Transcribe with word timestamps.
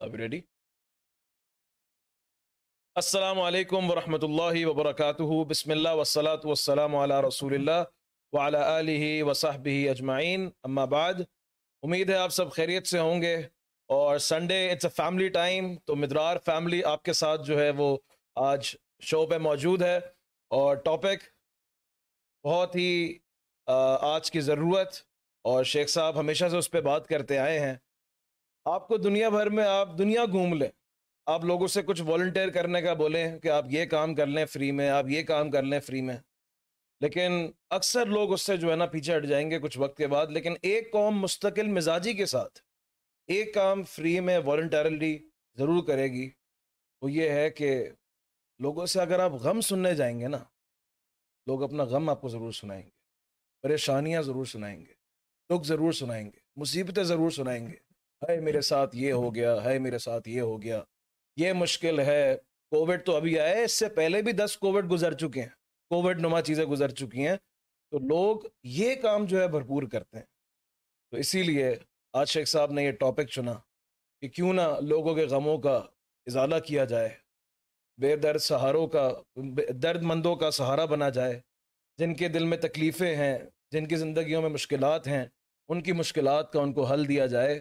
اب 0.00 0.14
ریڈی 0.14 0.40
السلام 2.96 3.40
علیکم 3.40 3.90
ورحمۃ 3.90 4.22
اللہ 4.22 4.66
وبرکاتہ 4.66 5.22
بسم 5.48 5.70
اللہ 5.70 5.94
وسلاۃ 5.94 6.44
والسلام 6.44 6.94
علی 6.96 7.14
رسول 7.26 7.54
اللہ 7.54 7.82
وعلی 8.32 8.56
آلہ 8.56 9.22
وصحبہ 9.22 9.90
اجمعین 9.90 10.48
اما 10.62 10.84
بعد 10.84 11.22
امید 11.82 12.10
ہے 12.10 12.16
آپ 12.16 12.32
سب 12.32 12.52
خیریت 12.52 12.86
سے 12.86 12.98
ہوں 12.98 13.22
گے 13.22 13.34
اور 13.90 14.18
Sunday 14.18 14.60
it's 14.70 14.84
a 14.84 14.90
family 14.96 15.28
time 15.28 15.74
تو 15.84 15.96
مدرار 15.96 16.36
فیملی 16.44 16.82
آپ 16.84 17.02
کے 17.02 17.12
ساتھ 17.12 17.46
جو 17.46 17.58
ہے 17.60 17.70
وہ 17.70 17.96
آج 18.36 18.74
شو 19.02 19.26
پہ 19.26 19.38
موجود 19.40 19.82
ہے 19.82 19.96
اور 20.50 20.76
ٹاپک 20.84 21.24
بہت 22.44 22.76
ہی 22.76 23.18
آج 24.06 24.30
کی 24.30 24.40
ضرورت 24.42 25.02
اور 25.44 25.64
شیخ 25.64 25.88
صاحب 25.88 26.20
ہمیشہ 26.20 26.48
سے 26.48 26.56
اس 26.56 26.70
پہ 26.70 26.80
بات 26.80 27.06
کرتے 27.06 27.38
آئے 27.38 27.58
ہیں 27.60 27.74
آپ 28.68 28.88
کو 28.88 28.96
دنیا 28.96 29.28
بھر 29.28 29.50
میں 29.50 29.64
آپ 29.64 29.98
دنیا 29.98 30.24
گھوم 30.24 30.54
لیں۔ 30.54 30.68
آپ 31.26 31.44
لوگوں 31.44 31.66
سے 31.66 31.82
کچھ 31.82 32.02
والنٹیئر 32.02 32.48
کرنے 32.48 32.82
کا 32.82 32.94
بولیں 32.94 33.38
کہ 33.38 33.48
آپ 33.48 33.64
یہ 33.70 33.84
کام 33.84 34.14
کر 34.14 34.26
لیں 34.26 34.46
فری 34.46 34.72
میں، 34.72 34.88
آپ 34.90 35.04
یہ 35.08 35.22
کام 35.22 35.50
کر 35.50 35.62
لیں 35.62 35.80
فری 35.80 36.00
میں۔ 36.00 36.16
لیکن 37.00 37.50
اکثر 37.70 38.06
لوگ 38.06 38.32
اس 38.32 38.42
سے 38.42 38.56
جو 38.56 38.70
ہے 38.70 38.76
نا 38.76 38.86
پیچھے 38.86 39.16
ہٹ 39.16 39.24
جائیں 39.24 39.50
گے 39.50 39.58
کچھ 39.58 39.78
وقت 39.78 39.96
کے 39.96 40.06
بعد۔ 40.06 40.26
لیکن 40.26 40.54
ایک 40.62 40.92
قوم 40.92 41.18
مستقل 41.18 41.68
مزاجی 41.68 42.12
کے 42.12 42.26
ساتھ 42.26 42.58
ایک 43.26 43.54
کام 43.54 43.84
فری 43.84 44.20
میں 44.20 44.38
والنٹیرلی 44.38 45.18
ضرور 45.54 45.84
کرے 45.84 46.04
گی۔ 46.04 46.30
وہ 47.02 47.12
یہ 47.12 47.30
ہے 47.30 47.50
کہ 47.50 47.88
لوگوں 48.58 48.86
سے 48.86 49.00
اگر 49.00 49.18
آپ 49.18 49.32
غم 49.32 49.60
سننے 49.60 49.94
جائیں 49.94 50.20
گے 50.20 50.28
نا، 50.28 50.38
لوگ 51.46 51.62
اپنا 51.62 51.84
غم 51.84 52.10
آپ 52.10 52.20
کو 52.20 52.28
ضرور 52.28 52.52
سنائیں 52.52 52.82
گے۔ 52.82 52.90
پریشانیاں 53.62 54.22
ضرور 54.22 54.44
سنائیں 54.44 54.80
گے۔ 54.80 54.92
دکھ 55.50 55.66
ضرور 55.66 55.92
سنائیں 55.92 56.26
گے۔ 56.26 56.38
مصیبتیں 56.56 57.02
ضرور 57.02 57.30
سنائیں 57.30 57.66
گے۔ 57.66 57.87
ہے 58.22 58.40
میرے 58.40 58.60
ساتھ 58.60 58.96
یہ 58.96 59.12
ہو 59.12 59.34
گیا 59.34 59.64
ہے 59.64 59.78
میرے 59.78 59.98
ساتھ 59.98 60.28
یہ 60.28 60.40
ہو 60.40 60.62
گیا۔ 60.62 60.82
یہ 61.36 61.52
مشکل 61.52 62.00
ہے۔ 62.00 62.36
کووڈ 62.70 63.06
تو 63.06 63.16
ابھی 63.16 63.40
آئے 63.40 63.64
اس 63.64 63.72
سے 63.72 63.88
پہلے 63.88 64.22
بھی 64.22 64.32
دس 64.32 64.56
کووڈ 64.56 64.90
گزر 64.90 65.12
چکے 65.12 65.40
ہیں۔ 65.40 65.48
کووڈ 65.88 66.20
نما 66.20 66.42
چیزیں 66.42 66.64
گزر 66.64 66.88
چکی 66.88 67.26
ہیں۔ 67.26 67.36
تو 67.90 67.98
لوگ 67.98 68.36
یہ 68.62 68.94
کام 68.94 69.24
جو 69.24 69.40
ہے 69.40 69.48
بھرپور 69.48 69.82
کرتے 69.82 70.16
ہیں۔ 70.16 70.24
تو 71.10 71.16
اسی 71.16 71.42
لیے 71.42 71.74
آج 72.12 72.28
شیخ 72.28 72.48
صاحب 72.48 72.72
نے 72.72 72.84
یہ 72.84 72.90
ٹاپک 72.90 73.24
چنا 73.24 73.54
کہ 74.20 74.28
کیوں 74.28 74.52
نہ 74.52 74.60
لوگوں 74.82 75.14
کے 75.14 75.24
غموں 75.24 75.58
کا 75.58 75.76
ازالہ 76.26 76.56
کیا 76.66 76.84
جائے، 76.84 77.08
بے 78.00 78.16
درد 78.16 78.38
سہاروں 78.38 78.86
کا 78.86 79.10
درد 79.68 80.02
مندوں 80.02 80.36
کا 80.36 80.50
سہارا 80.50 80.84
بنا 80.84 81.08
جائے۔ 81.08 81.40
جن 81.98 82.14
کے 82.14 82.28
دل 82.28 82.44
میں 82.44 82.58
تکلیفیں 82.58 83.16
ہیں، 83.16 83.38
جن 83.70 83.86
کی 83.86 83.96
زندگیوں 83.96 84.42
میں 84.42 84.50
مشکلات 84.50 85.08
ہیں، 85.08 85.26
ان 85.68 85.82
کی 85.82 85.92
مشکلات 85.92 86.52
کا 86.52 86.60
ان 86.60 86.72
کو 86.72 86.84
حل 86.84 87.08
دیا 87.08 87.26
جائے۔ 87.26 87.60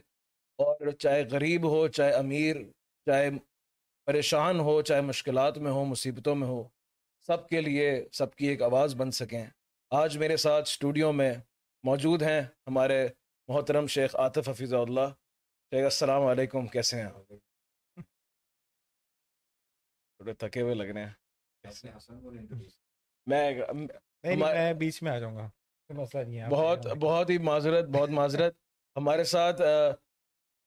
اور 0.57 0.91
چاہے 0.91 1.23
غریب 1.31 1.69
ہو 1.69 1.87
چاہے 1.87 2.11
امیر 2.11 2.55
چاہے 3.05 3.29
پریشان 4.05 4.59
ہو 4.59 4.81
چاہے 4.81 5.01
مشکلات 5.01 5.57
میں 5.57 5.71
ہو 5.71 5.85
مصیبتوں 5.85 6.35
میں 6.35 6.47
ہو 6.47 6.67
سب 7.21 7.47
کے 7.47 7.61
لیے 7.61 8.07
سب 8.13 8.35
کی 8.35 8.47
ایک 8.47 8.61
آواز 8.61 8.95
بن 8.95 9.11
سکیں۔ 9.11 9.45
آج 9.91 10.17
میرے 10.17 10.37
ساتھ 10.37 10.69
اسٹوڈیو 10.69 11.11
میں 11.11 11.33
موجود 11.83 12.21
ہیں 12.21 12.41
ہمارے 12.67 13.07
محترم 13.47 13.87
شیخ 13.87 14.15
عاطف 14.15 14.49
حفیظ 14.49 14.73
اللہ 14.73 15.09
شیخ 15.71 15.83
السلام 15.83 16.21
علیکم 16.21 16.67
کیسے 16.67 17.01
ہیں؟ 17.01 17.09
تھوڑے 20.19 20.33
تھکے 20.33 20.61
ہوئے 20.61 20.73
لگ 20.73 20.83
رہے 20.83 21.03
ہیں۔ 21.03 21.13
میں 23.25 24.73
بیچ 24.73 25.03
میں 25.03 25.11
آ 25.11 25.19
جاؤں 25.19 25.35
گا۔ 25.35 25.49
بہت 26.49 26.85
بہت 26.99 27.29
ہی 27.29 27.37
معذرت 27.37 27.85
بہت 27.85 28.09
معذرت۔ 28.09 28.55
ہمارے 28.97 29.23
ساتھ 29.23 29.61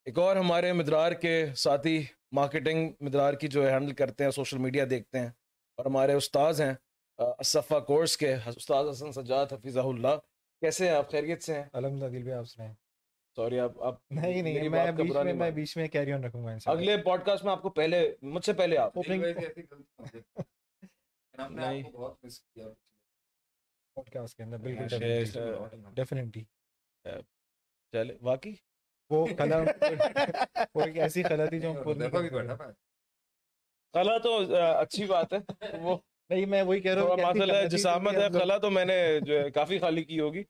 ایک 0.07 0.17
اور 0.17 0.35
ہمارے 0.35 0.71
مدرار 0.73 1.11
کے 1.11 1.33
ساتھی 1.55 2.01
مارکیٹنگ 2.31 2.91
مدرار 2.99 3.33
کی 3.33 3.47
جو 3.47 3.65
ہے 3.65 3.71
ہینڈل 3.71 3.93
کرتے 3.93 4.23
ہیں 4.23 4.31
سوشل 4.31 4.57
میڈیا 4.57 4.85
دیکھتے 4.89 5.19
ہیں 5.19 5.29
اور 5.77 5.85
ہمارے 5.85 6.13
استاذ 6.13 6.61
ہیں 6.61 6.73
اسفا 7.39 7.79
کورس 7.79 8.17
کے 8.17 8.33
استاد 8.47 8.83
حسن 8.91 9.11
سجاد 9.11 9.53
حفیظہ 9.53 9.79
اللہ۔ 9.79 10.15
کیسے 10.61 10.87
ہیں؟ 10.87 10.95
آپ 10.95 11.11
خیریت 11.11 11.43
سے 11.43 11.53
ہیں؟ 11.53 11.63
الحمد 11.73 12.03
للہ 12.03 12.33
آپ 12.33 12.45
سنائیں 12.45 12.73
سوری 13.37 13.59
آپ 13.59 13.81
آپ 13.81 14.11
نہیں 14.11 14.41
نہیں 14.41 14.69
میں 14.69 14.91
بیچ 14.91 15.15
میں 15.15 15.33
میں 15.33 15.51
بیچ 15.51 15.77
میں 15.77 15.87
کیری 15.87 16.11
آن 16.11 16.23
رکھوں 16.23 16.43
گا 16.45 16.55
اگلے 16.65 16.97
پوڈ 16.97 17.25
کاسٹ 17.25 17.43
میں 17.43 17.51
آپ 17.51 17.61
کو 17.61 17.69
پہلے 17.69 18.01
مجھ 18.21 18.45
سے 18.45 18.53
پہلے 18.53 18.77
آپ۔ 18.77 18.97
چلے 27.93 28.13
واقعی؟ 28.21 28.53
وہ 29.11 29.25
وہ 30.75 30.81
ایک 30.81 30.97
ایسی 30.97 31.23
خلا 31.23 31.45
تھی 31.45 31.59
جو 31.59 31.73
خلا 33.93 34.17
تو 34.17 34.37
اچھی 34.79 35.05
بات 35.05 35.33
ہے۔ 35.33 35.39
وہ 35.81 35.97
نہیں 36.29 36.45
میں 36.45 36.61
وہی 36.61 36.79
کہہ 36.79 36.93
رہا 36.93 37.01
ہوں 37.01 37.17
مسئلہ 37.17 37.53
ہے 37.53 37.67
جسامت 37.67 38.15
ہے 38.15 38.29
خلا 38.29 38.57
تو 38.57 38.69
میں 38.69 38.85
نے 38.85 38.97
جو 39.19 39.39
ہے 39.39 39.49
کافی 39.51 39.79
خالی 39.79 40.03
کی 40.03 40.19
ہوگی۔ 40.19 40.43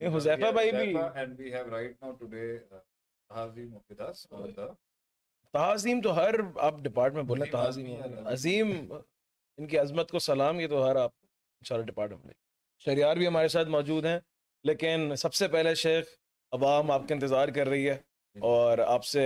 حذیفہ 0.00 0.50
بھائی 0.52 0.72
بھی 0.72 0.94
تہذیم 5.54 6.00
تو 6.00 6.16
ہر 6.16 6.34
آپ 6.56 6.74
ڈپارٹمنٹ 6.78 7.26
بولیں 7.26 7.46
تہذیم 7.52 8.26
عظیم 8.26 8.92
ان 9.58 9.66
کی 9.66 9.78
عظمت 9.78 10.10
کو 10.10 10.18
سلام 10.18 10.60
یہ 10.60 10.68
تو 10.68 10.90
ہر 10.90 10.96
آپ 10.96 11.10
ان 11.62 11.80
ڈپارٹمنٹ 11.80 12.32
شہریار 12.82 13.16
بھی 13.16 13.26
ہمارے 13.26 13.48
ساتھ 13.48 13.68
موجود 13.68 14.04
ہیں 14.04 14.18
لیکن 14.64 15.16
سب 15.16 15.34
سے 15.34 15.48
پہلے 15.48 15.74
شیخ 15.74 16.04
عوام 16.52 16.90
آپ 16.90 17.02
کا 17.08 17.14
انتظار 17.14 17.48
کر 17.48 17.66
رہی 17.66 17.88
ہے 17.90 17.96
اور 18.34 18.78
آپ 18.78 19.04
سے 19.04 19.24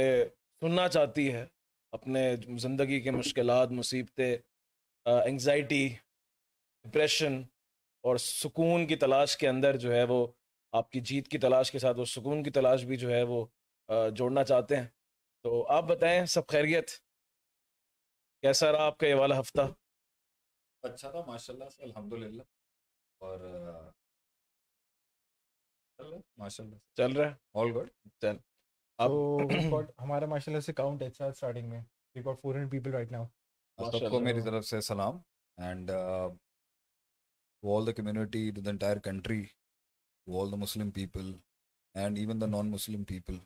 سننا 0.63 0.89
چاہتی 0.89 1.33
ہے 1.33 1.47
اپنے 1.93 2.35
زندگی 2.59 3.01
کے 3.01 3.11
مشکلات، 3.11 3.71
مصیبتیں 3.71 4.37
انگزائٹی 5.05 5.89
ڈپریشن 6.85 7.43
اور 8.05 8.17
سکون 8.17 8.87
کی 8.87 8.97
تلاش 8.97 9.37
کے 9.37 9.49
اندر 9.49 9.77
جو 9.77 9.93
ہے 9.95 10.03
وہ 10.05 10.27
آپ 10.73 10.91
کی 10.91 11.01
جیت 11.01 11.29
کی 11.29 11.39
تلاش 11.39 11.71
کے 11.73 11.79
ساتھ، 11.79 11.99
وہ 11.99 12.05
سکون 12.05 12.43
کی 12.43 12.51
تلاش 12.51 12.85
بھی 12.85 12.97
جو 12.97 13.11
ہے 13.11 13.23
وہ 13.23 13.45
جوڑنا 14.11 14.45
چاہتے 14.45 14.77
ہیں۔ 14.77 14.87
تو 15.45 15.67
آپ 15.69 15.85
بتائیں، 15.85 16.25
سب 16.27 16.47
خیریت؟ 16.47 16.91
کیسا 18.43 18.73
رہا 18.73 18.87
آپ 18.87 18.99
کا 18.99 19.07
یہ 19.07 19.15
والا 19.15 19.39
ہفتہ؟ 19.41 19.61
اچھا 20.83 21.11
تھا 21.11 21.23
ماشاء 21.27 21.55
اللہ 21.55 21.69
سے 21.69 21.83
الحمد 21.83 22.13
للہ 22.13 22.43
اور 23.21 23.39
چل 26.97 27.13
رہا 27.13 27.29
ہے 27.29 27.35
آل 27.55 27.71
گڈ 27.77 27.89
چل۔ 28.21 28.37
ہمارا 30.03 30.27
ماشاء 30.27 30.53
اللہ 30.53 30.61
سے 30.61 30.73
کاؤنٹ 30.73 31.03
ہے 31.03 31.07
اسٹارٹنگ 31.29 31.69
میں۔ 31.71 31.81
We 32.15 32.25
got 32.25 32.39
400 32.43 32.71
people 32.71 32.91
right 32.95 33.11
now 33.13 33.25
سب 33.79 34.11
کو 34.11 34.21
میری 34.21 34.41
طرف 34.45 34.65
سے 34.67 34.81
سلام۔ 34.81 35.19
And 35.57 35.91
all 35.91 37.87
the 37.87 37.93
community 37.93 38.51
to 38.55 38.61
the 38.61 38.71
entire 38.71 38.97
country 39.05 39.43
all 40.27 40.51
the 40.53 40.57
Muslim 40.57 40.91
people 40.91 41.33
and 41.95 42.19
even 42.19 42.41
the 42.41 42.47
non 42.47 42.71
Muslim 42.71 43.05
people 43.05 43.37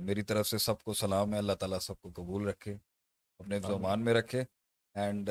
میری 0.00 0.22
طرف 0.22 0.46
سے 0.46 0.58
سب 0.58 0.82
کو 0.82 0.92
سلام 0.94 1.32
ہے۔ 1.32 1.38
اللہ 1.38 1.52
تعالیٰ 1.52 1.78
سب 1.78 2.00
کو 2.00 2.10
قبول 2.16 2.48
رکھے 2.48 2.76
اپنے 3.40 3.60
زبان 3.60 4.04
میں 4.04 4.14
رکھے۔ 4.14 4.42
اینڈ 4.94 5.30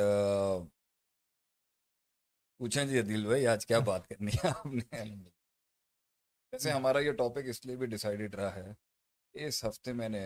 پوچھیں 2.57 2.85
جی 2.85 2.99
عدیل 2.99 3.25
بھائی 3.25 3.47
آج 3.47 3.65
کیا 3.65 3.79
بات 3.79 4.07
کرنی 4.07 4.31
ہے 4.43 4.47
آپ 4.49 4.65
نے؟ 4.65 4.81
ویسے 6.53 6.71
ہمارا 6.71 6.99
یہ 6.99 7.11
ٹاپک 7.11 7.47
اس 7.47 7.65
لیے 7.65 7.75
بھی 7.75 7.87
ڈیسائیڈڈ 7.87 8.35
رہا 8.35 8.55
ہے 8.55 8.71
اس 9.33 9.63
ہفتے 9.65 9.93
میں 9.93 10.09
نے 10.09 10.25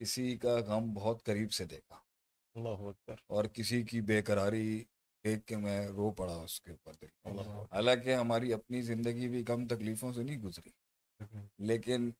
کسی 0.00 0.36
کا 0.38 0.56
غم 0.66 0.92
بہت 0.94 1.24
قریب 1.24 1.52
سے 1.52 1.64
دیکھا۔ 1.64 1.96
اللہ 2.56 3.12
اور 3.26 3.44
کسی 3.44 3.82
کی 3.82 4.00
بے 4.00 4.20
قراری 4.22 4.84
دیکھ 5.24 5.44
کے 5.46 5.56
میں 5.56 5.80
رو 5.88 6.10
پڑا 6.10 6.34
اس 6.34 6.60
کے 6.60 6.70
اوپر 6.70 7.04
حالانکہ 7.72 8.14
ہماری 8.14 8.52
اپنی 8.52 8.82
زندگی 8.82 9.28
بھی 9.28 9.42
کم 9.44 9.66
تکلیفوں 9.66 10.12
سے 10.12 10.22
نہیں 10.22 10.38
گزری 10.38 10.70
لیکن 11.66 12.10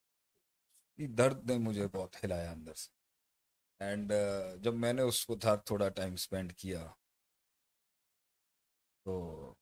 درد 0.99 1.45
نے 1.51 1.57
مجھے 1.59 1.87
بہت 1.89 2.17
ہلایا 2.25 2.51
اندر 2.51 2.75
سے۔ 2.75 2.91
اینڈ 3.81 4.13
جب 4.63 4.75
میں 4.75 4.93
نے 4.93 5.03
اس 5.03 5.25
کو 5.27 5.37
تھا 5.37 5.55
تھوڑا 5.57 5.89
ٹائم 5.89 6.13
اسپینڈ 6.13 6.53
کیا 6.53 6.87
تو 9.07 9.55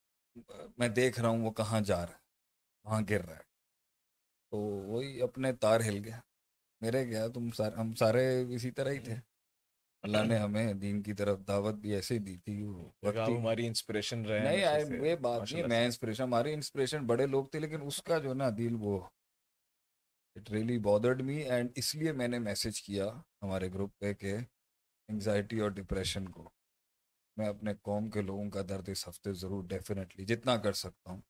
میں 0.78 0.88
دیکھ 0.88 1.20
رہا 1.20 1.28
ہوں 1.28 1.44
وہ 1.46 1.50
کہاں 1.52 1.80
جا 1.80 2.00
رہا 2.06 2.14
ہے 2.14 2.24
کہاں 2.84 3.00
گر 3.10 3.24
رہا 3.26 3.36
ہے۔ 3.36 3.45
تو 4.50 4.56
وہی 4.56 5.22
اپنے 5.22 5.52
تار 5.52 5.80
ہل 5.80 6.04
گیا۔ 6.04 6.20
میرے 6.80 7.06
کیا 7.06 7.26
تم 7.28 7.50
سارے 7.50 7.74
ہم 7.76 7.94
سارے 7.94 8.44
اسی 8.48 8.70
طرح 8.70 8.90
ہی 8.90 8.98
تھے۔ 8.98 9.14
اللہ 10.02 10.22
نے 10.26 10.38
ہمیں 10.38 10.74
دین 10.74 11.02
کی 11.02 11.14
طرف 11.14 11.38
دعوت 11.48 11.74
بھی 11.74 11.94
ایسے 11.94 12.14
ہی 12.14 12.18
دی 12.18 12.36
تھی 12.36 12.62
ہماری 13.38 13.66
انسپریشن 13.66 14.24
رہے 14.24 14.38
نہیں 14.38 15.06
یہ 15.06 15.16
بات 15.16 15.52
نہیں 15.52 15.66
میں 15.66 15.84
انسپریشن 15.84 16.22
ہماری 16.22 16.52
انسپریشن 16.52 17.06
بڑے 17.06 17.26
لوگ 17.26 17.46
تھے 17.46 17.60
لیکن 17.60 17.86
اس 17.86 18.02
کا 18.02 18.18
جو 18.18 18.34
نا 18.34 18.50
دل 18.58 18.74
وہ 18.78 19.08
it 20.36 20.50
really 20.50 20.78
bothered 20.78 21.20
me 21.20 21.36
and 21.36 21.70
اس 21.74 21.94
لیے 21.94 22.12
میں 22.12 22.28
نے 22.28 22.38
میسج 22.38 22.82
کیا 22.82 23.06
ہمارے 23.42 23.68
گروپ 23.68 23.98
پہ 23.98 24.12
کہ 24.12 24.36
انگزائٹی 25.08 25.60
اور 25.60 25.70
ڈپریشن 25.70 26.28
کو 26.28 26.50
میں 27.36 27.48
اپنے 27.48 27.72
قوم 27.82 28.10
کے 28.10 28.22
لوگوں 28.22 28.50
کا 28.50 28.62
درد 28.68 28.88
اس 28.88 29.08
ہفتے 29.08 29.32
ضرور 29.32 29.64
ڈیفینیٹلی 29.64 30.24
جتنا 30.24 30.56
کر 30.56 30.72
سکتا 30.72 31.10
ہوں۔ 31.10 31.20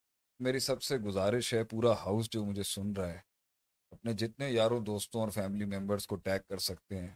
میری 0.41 0.59
سب 0.59 0.83
سے 0.83 0.99
گزارش 0.99 1.53
ہے 1.55 1.62
پورا 1.65 1.93
ہاؤس 1.93 2.31
جو 2.31 2.44
مجھے 2.44 2.62
سن 2.62 2.93
رہا 2.93 3.12
ہے 3.12 3.21
اپنے 3.93 4.12
جتنے 4.12 4.50
یاروں 4.50 4.81
دوستوں 4.81 5.21
اور 5.21 5.31
فیملی 5.31 5.65
ممبرس 5.65 6.06
کو 6.06 6.17
ٹیگ 6.17 6.49
کر 6.49 6.59
سکتے 6.59 7.00
ہیں 7.00 7.15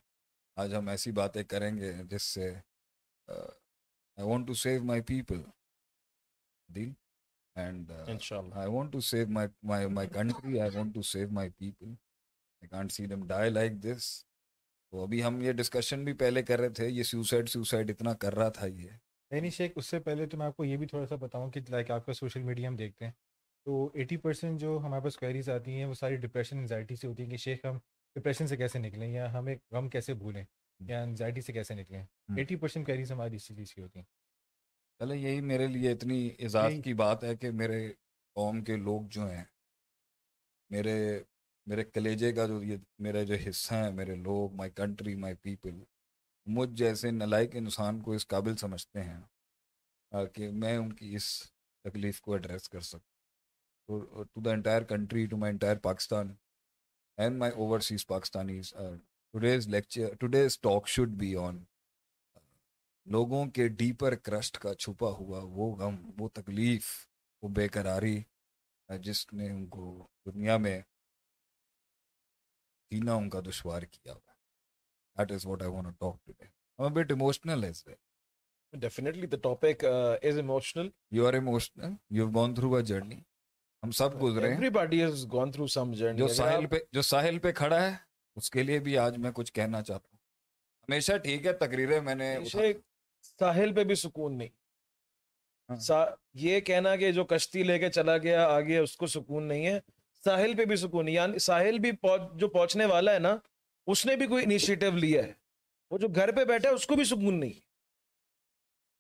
آج 0.57 0.75
ہم 0.75 0.89
ایسی 0.89 1.13
باتیں 1.13 1.43
کریں 1.45 1.77
گے 1.77 1.93
جس 2.11 2.23
سے 2.23 2.53
I 3.29 4.27
want 4.29 4.47
to 4.47 4.55
save 4.55 4.85
my 4.85 5.03
people 5.03 5.43
دل 6.69 6.93
and 7.57 7.93
I 8.57 8.69
want 8.69 8.93
to 8.93 9.01
save 9.03 9.31
my 9.31 9.47
my 9.63 9.81
my 9.89 10.07
country. 10.09 10.61
I 10.61 10.69
want 10.69 10.95
to 10.95 11.03
save 11.03 11.33
my 11.33 11.49
people. 11.63 11.95
I 12.63 12.67
can't 12.67 12.93
see 12.93 13.07
them 13.07 13.27
die 13.27 13.49
like 13.51 13.81
this. 13.83 14.11
تو 14.93 15.03
ابھی 15.03 15.23
ہم 15.25 15.41
یہ 15.43 15.53
ڈسکشن 15.53 16.05
بھی 16.05 16.13
پہلے 16.13 16.43
کر 16.43 16.61
رہے 16.61 16.69
تھے 16.69 16.89
یہ 16.89 17.03
سوسائڈ 17.03 17.49
سوسائڈ 17.49 17.91
اتنا 17.91 18.15
کر 18.15 18.35
رہا 18.35 18.49
تھا 18.49 18.67
یہ 18.67 18.91
نہیں 19.31 19.51
شیخ 19.51 19.71
اس 19.77 19.87
سے 19.87 20.01
پہلے 20.01 20.27
تو 20.27 20.37
میں 20.37 20.47
آپ 20.47 20.57
کو 20.57 20.65
یہ 20.65 20.77
بھی 20.77 20.87
تھوڑا 20.87 21.07
سا 21.07 21.15
بتاؤں 21.15 21.51
کہ 21.51 21.61
لائک 21.69 21.91
آپ 21.91 22.07
کا 22.07 22.13
سوشل 22.13 22.43
میڈیا 22.43 22.69
ہم 22.69 22.77
دیکھتے 22.77 23.05
ہیں۔ 23.05 23.13
تو 23.65 23.91
ایٹی 23.95 24.17
پرسینٹ 24.17 24.61
جو 24.61 24.81
ہمارے 24.85 25.03
پاس 25.03 25.17
کوئریز 25.17 25.51
آتی 25.51 25.73
ہیں 25.73 25.85
وہ 25.85 25.95
ساری 25.95 26.17
ڈپریشن 26.17 26.59
انزائٹی 26.59 26.97
سے 26.97 27.07
ہوتی 27.07 27.23
ہیں 27.23 27.31
کہ 27.31 27.37
شیخ 27.37 27.65
ہم 27.65 27.79
ڈپریشن 28.17 28.47
سے 28.47 28.57
کیسے 28.57 28.79
نکلیں 28.79 29.13
یا 29.13 29.33
ہمیں 29.33 29.57
غم 29.71 29.89
کیسے 29.89 30.15
بھولیں 30.15 30.45
یا 30.81 31.03
انزائٹی 31.03 31.41
سے 31.41 31.53
کیسے 31.53 31.75
نکلیں۔ 31.75 32.03
ایٹی 32.37 32.57
پرسینٹ 32.57 32.87
کوئریز 32.87 33.13
ہماری 33.13 33.37
اسی 33.37 33.55
چیز 33.55 33.75
کی 33.75 33.83
ہوتی 33.83 33.99
ہیں۔ 33.99 34.07
چلے 34.99 35.17
یہی 35.17 35.41
میرے 35.41 35.67
لیے 35.67 35.93
اتنی 35.93 36.31
اعزاز 36.39 36.73
کی 36.85 36.95
بات 36.95 37.25
ہے 37.25 37.37
کہ 37.37 37.51
میرے 37.51 37.93
قوم 38.37 38.65
کے 38.65 38.77
لوگ 38.77 39.03
جو 39.11 39.31
ہیں 39.31 39.45
میرے 40.71 41.23
میرے 41.67 41.85
کلیجے 41.85 42.33
کا 42.33 42.47
جو 42.47 42.63
یہ 42.63 42.77
میرے 42.99 43.25
جو 43.25 43.35
حصہ 43.49 43.75
ہیں 43.75 43.91
میرے 43.91 44.15
لوگ 44.15 44.55
مائی 44.55 44.71
کنٹری 44.71 45.15
مائی 45.15 45.35
پیپل 45.35 45.83
مجھ 46.57 46.71
جیسے 46.79 47.11
نلائق 47.11 47.51
انسان 47.55 48.01
کو 48.03 48.13
اس 48.13 48.27
قابل 48.27 48.57
سمجھتے 48.57 49.03
ہیں 49.03 50.25
کہ 50.35 50.49
میں 50.53 50.77
ان 50.77 50.93
کی 50.93 51.15
اس 51.17 51.27
تکلیف 51.85 52.21
کو 52.21 52.33
ایڈریس 52.33 52.69
کر 52.69 52.81
سکوں۔ 52.81 53.09
To 54.25 54.41
the 54.45 54.51
entire 54.51 54.83
country 54.89 55.27
to 55.27 55.37
my 55.37 55.53
entire 55.53 55.77
Pakistan 55.83 56.35
and 57.19 57.37
my 57.39 57.53
overseas 57.53 58.07
Pakistanis 58.07 58.73
today's 59.35 59.69
lecture 59.69 60.15
today's 60.21 60.59
talk 60.61 60.89
should 60.89 61.11
be 61.19 61.35
on 61.37 61.63
لوگوں 63.07 63.45
کے 63.55 63.67
ڈیپر 63.79 64.15
کرسٹ 64.17 64.59
کا 64.59 64.75
چھپا 64.75 65.11
ہوا 65.11 65.41
وہ 65.45 65.75
غم، 65.77 65.97
وہ 66.19 66.29
تکلیف، 66.35 66.87
وہ 67.43 67.49
بے 67.57 67.67
قراری 67.69 68.19
جس 68.89 69.33
نے 69.33 69.49
ان 69.51 69.67
کو 69.69 70.07
دنیا 70.27 70.57
میں 70.57 70.81
جینا 72.91 73.15
ان 73.15 73.29
کا 73.31 73.41
دشوار 73.41 73.83
کیا 73.83 74.13
ہوا۔ 74.13 74.30
That 75.21 75.33
is 75.33 75.47
what 75.47 75.63
I 75.63 75.71
want 75.71 75.99
talk 76.01 76.25
today 76.27 76.45
I'm 76.79 76.87
a 76.87 76.91
bit 76.93 77.11
emotional 77.11 77.65
as 77.65 77.85
well. 77.87 77.97
Definitely 78.73 79.27
the 79.27 79.37
topic 79.39 79.83
uh, 79.85 80.17
is 80.23 80.37
emotional. 80.39 80.89
You 81.11 81.27
are 81.27 81.35
emotional. 81.35 81.97
You've 82.09 82.33
gone 82.33 82.55
through 82.55 82.77
a 82.77 82.83
journey. 82.85 83.19
ہم 83.83 83.91
سب 83.91 84.21
گزرے 84.23 84.49
ہیں 84.49 84.57
Everybody 84.57 85.01
has 85.01 85.25
gone 85.27 85.53
through 85.53 85.69
some 85.69 85.93
journey. 85.95 86.19
جو 86.19 86.29
ساحل 86.29 86.67
پہ 86.67 86.79
جو 86.93 87.03
ساحل 87.03 87.39
پہ 87.39 87.53
کھڑا 87.53 87.83
ہے 87.83 87.93
اس 88.37 88.51
کے 88.51 88.63
لیے 88.63 88.79
بھی 88.79 88.97
آج 88.99 89.19
میں 89.19 89.31
کچھ 89.35 89.53
کہنا 89.53 89.83
چاہتا 89.83 90.09
ہوں 90.09 90.19
ہمیشہ 90.89 91.17
ٹھیک 91.23 91.47
ہے 91.47 91.53
تقریریں 91.59 92.01
میں 92.01 92.15
نے 92.15 92.35
ساحل 93.41 93.75
پہ 93.75 93.85
بھی 93.85 93.95
سکون 93.97 94.39
نہیں 94.39 95.79
یہ 96.35 96.61
کہنا 96.61 96.95
کہ 96.97 97.13
جو 97.13 97.25
کشتی 97.27 97.63
لے 97.63 97.79
کے 97.79 97.91
چلا 97.91 98.17
گیا 98.19 98.47
آگے 98.49 98.79
اس 98.79 98.97
کو 98.97 99.07
سکون 99.09 99.49
نہیں 99.49 99.67
ہے 99.67 99.79
ساحل 100.25 100.57
پہ 100.57 100.65
بھی 100.65 100.77
سکون 100.77 101.09
یعنی 101.09 101.39
ساحل 101.41 101.79
بھی 101.79 101.91
جو 102.35 102.49
پہنچنے 102.49 102.87
والا 102.87 103.13
ہے 103.15 103.19
نا 103.19 103.37
اس 103.87 104.07
نے 104.07 104.17
بھی 104.17 104.27
کوئی 104.27 104.45
انیشیٹو 104.45 104.91
لیا 104.91 105.23
ہے۔ 105.23 105.33
وہ 105.91 105.99
جو 105.99 106.09
گھر 106.09 106.37
پہ 106.37 106.45
بیٹھا 106.45 106.69
ہے 106.69 106.75
اس 106.75 106.87
کو 106.87 106.95
بھی 106.97 107.05
سکون 107.05 107.41
نہیں 107.41 107.53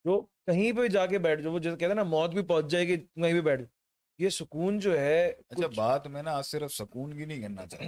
جو 0.05 0.21
کہیں 0.21 0.73
پہ 0.73 0.87
جا 0.89 1.07
کے 1.07 1.19
بیٹھ 1.19 1.41
جو 1.41 1.53
وہ 1.53 1.59
جیسے 1.59 1.77
کہتے 1.77 1.87
ہیں 1.87 1.95
نا 1.95 2.03
موت 2.03 2.31
بھی 2.31 2.43
پہنچ 2.43 2.67
جائے 2.67 2.89
گی 2.89 2.97
کہیں 2.97 3.33
بھی 3.33 3.41
بیٹھ۔ 3.41 3.63
یہ 4.19 4.29
سکون 4.29 4.79
جو 4.79 5.01
ہے 5.01 5.27
اچھا 5.29 5.67
بات 5.77 6.07
میں 6.07 6.23
نا 6.23 6.33
آج 6.37 6.47
صرف 6.47 6.73
سکون 6.73 7.17
کی 7.17 7.25
نہیں 7.25 7.43
کرنا 7.43 7.67
چاہتا۔ 7.67 7.85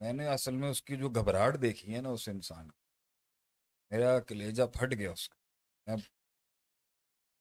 میں 0.00 0.12
نے 0.12 0.28
اصل 0.28 0.54
میں 0.54 0.70
اس 0.70 0.82
کی 0.82 0.96
جو 0.96 1.08
گھبراہٹ 1.08 1.62
دیکھی 1.62 1.94
ہے 1.94 2.00
نا 2.00 2.08
اس 2.08 2.28
انسان 2.28 2.70
کی۔ 2.70 2.86
میرا 3.90 4.20
کلیجہ 4.20 4.62
پھٹ 4.62 4.94
گیا 4.98 5.10
اس 5.10 5.28
کا۔ 5.28 5.36
میں 5.86 5.96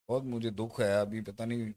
بہت 0.09 0.23
مجھے 0.23 0.49
دکھ 0.49 0.81
ہے۔ 0.81 0.93
ابھی 0.93 1.21
پتہ 1.21 1.43
نہیں 1.43 1.71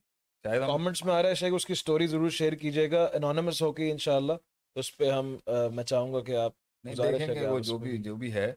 شاید 0.45 0.61
کامنٹس 0.67 1.05
میں 1.05 1.15
آ 1.15 1.23
رہا 1.23 1.29
ہے 1.29 1.35
شیخ 1.35 1.53
اس 1.55 1.67
کی 1.67 1.75
سٹوری 1.75 2.07
ضرور 2.07 2.31
شیئر 2.31 2.53
کیجیے 2.53 2.91
گا 2.91 3.05
انانیمس 3.05 3.63
ہو 3.63 3.73
کے 3.73 3.91
انشاءاللہ۔ 3.91 4.33
اس 4.75 4.97
پہ 4.97 5.11
ہم 5.11 5.37
میں 5.75 5.85
چاہوں 5.85 6.13
گا 6.15 6.21
کہ 6.21 6.37
آپ 6.37 6.53
دیکھیں 6.85 7.27
کہ 7.27 7.41
گے 7.41 7.47
وہ 7.47 7.59
جو 7.59 7.79
بھی 7.79 7.97
جو 7.99 8.17
بھی 8.17 8.33
ہے 8.33 8.53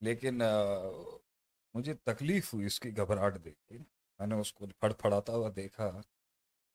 لیکن 0.00 0.40
مجھے 1.74 1.94
تکلیف 1.94 2.54
ہوئی 2.54 2.66
اس 2.66 2.80
کی 2.80 2.96
گھبراہٹ 2.96 3.44
دیکھ 3.44 3.58
کے۔ 3.68 3.78
میں 4.18 4.26
نے 4.26 4.34
اس 4.34 4.52
کو 4.52 4.66
پھڑ 4.80 4.92
پھڑاتا 4.92 5.32
ہوا 5.32 5.50
دیکھا۔ 5.56 6.00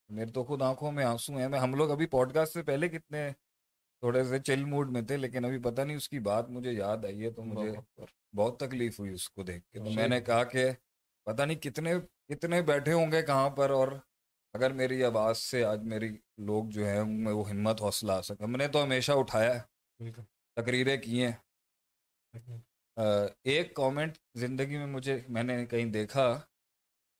میرے 0.09 0.31
تو 0.31 0.43
خود 0.43 0.61
آنکھوں 0.61 0.91
میں 0.91 1.05
آنسو 1.05 1.37
ہیں۔ 1.37 1.47
میں 1.49 1.59
ہم 1.59 1.75
لوگ 1.75 1.91
ابھی 1.91 2.05
پوڈ 2.05 2.33
کاسٹ 2.33 2.53
سے 2.53 2.63
پہلے 2.63 2.89
کتنے 2.89 3.29
تھوڑے 3.99 4.23
سے 4.23 4.39
چل 4.39 4.63
موڈ 4.63 4.91
میں 4.91 5.01
تھے 5.01 5.17
لیکن 5.17 5.45
ابھی 5.45 5.57
پتہ 5.57 5.81
نہیں 5.81 5.97
اس 5.97 6.09
کی 6.09 6.19
بات 6.19 6.49
مجھے 6.49 6.71
یاد 6.71 7.05
آئی 7.05 7.23
ہے 7.23 7.31
تو 7.31 7.43
مجھے 7.43 8.01
بہت 8.35 8.59
تکلیف 8.59 8.99
ہوئی 8.99 9.11
اس 9.11 9.29
کو 9.29 9.43
دیکھ 9.43 9.65
کے۔ 9.71 9.79
تو 9.79 9.89
میں 9.89 10.07
نے 10.07 10.21
کہا 10.21 10.43
کہ 10.43 10.65
پتہ 11.23 11.43
نہیں 11.43 11.59
کتنے 11.59 11.93
کتنے 12.27 12.61
بیٹھے 12.61 12.93
ہوں 12.93 13.11
گے 13.11 13.21
کہاں 13.21 13.49
پر 13.49 13.69
اور 13.69 13.87
اگر 14.55 14.73
میری 14.73 15.03
آواز 15.03 15.37
سے 15.37 15.65
آج 15.65 15.79
میری 15.83 16.17
لوگ 16.37 16.65
جو 16.65 16.85
ہیں 16.85 16.99
ان 16.99 17.23
میں 17.23 17.33
وہ 17.33 17.49
ہمت 17.49 17.81
حوصلہ 17.81 18.11
آ 18.11 18.21
سکے 18.21 18.43
ہم 18.43 18.51
نے 18.51 18.67
تو 18.67 18.83
ہمیشہ 18.83 19.11
اٹھایا 19.11 19.55
ہے۔ 19.55 20.11
تقریریں 20.55 20.97
کی 20.97 21.25
ہیں۔ 21.25 21.31
ایک 23.43 23.75
کامنٹ 23.75 24.17
زندگی 24.35 24.77
میں 24.77 24.85
مجھے 24.85 25.21
میں 25.29 25.43
نے 25.43 25.65
کہیں 25.65 25.85
دیکھا 25.85 26.41